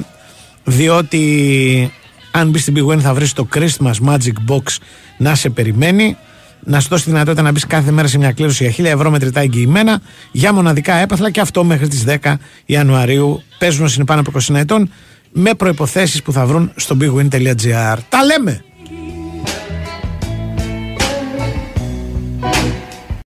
Διότι 0.63 1.93
αν 2.31 2.49
μπεις 2.49 2.61
στην 2.61 2.75
Big 2.77 2.91
Win 2.91 2.99
θα 2.99 3.13
βρεις 3.13 3.33
το 3.33 3.47
Christmas 3.55 3.93
Magic 4.07 4.33
Box 4.49 4.77
να 5.17 5.35
σε 5.35 5.49
περιμένει. 5.49 6.17
Να 6.65 6.79
σου 6.79 6.87
δώσει 6.89 7.03
τη 7.03 7.09
δυνατότητα 7.09 7.41
να 7.41 7.51
μπεις 7.51 7.67
κάθε 7.67 7.91
μέρα 7.91 8.07
σε 8.07 8.17
μια 8.17 8.31
κλήρωση 8.31 8.63
για 8.63 8.85
1000 8.85 8.95
ευρώ 8.95 9.09
μετρητά 9.09 9.39
εγγυημένα 9.39 10.01
για 10.31 10.53
μοναδικά 10.53 10.95
έπαθλα 10.95 11.29
και 11.29 11.39
αυτό 11.39 11.63
μέχρι 11.63 11.87
τις 11.87 12.03
10 12.21 12.35
Ιανουαρίου. 12.65 13.43
Παίζουν 13.59 13.85
όσοι 13.85 13.95
είναι 13.95 14.05
πάνω 14.05 14.19
από 14.19 14.31
20 14.47 14.55
ετών 14.55 14.89
με 15.31 15.53
προποθέσει 15.53 16.23
που 16.23 16.31
θα 16.31 16.45
βρουν 16.45 16.71
στο 16.75 16.97
bigwin.gr. 17.01 17.97
Τα 18.09 18.23
λέμε! 18.23 18.63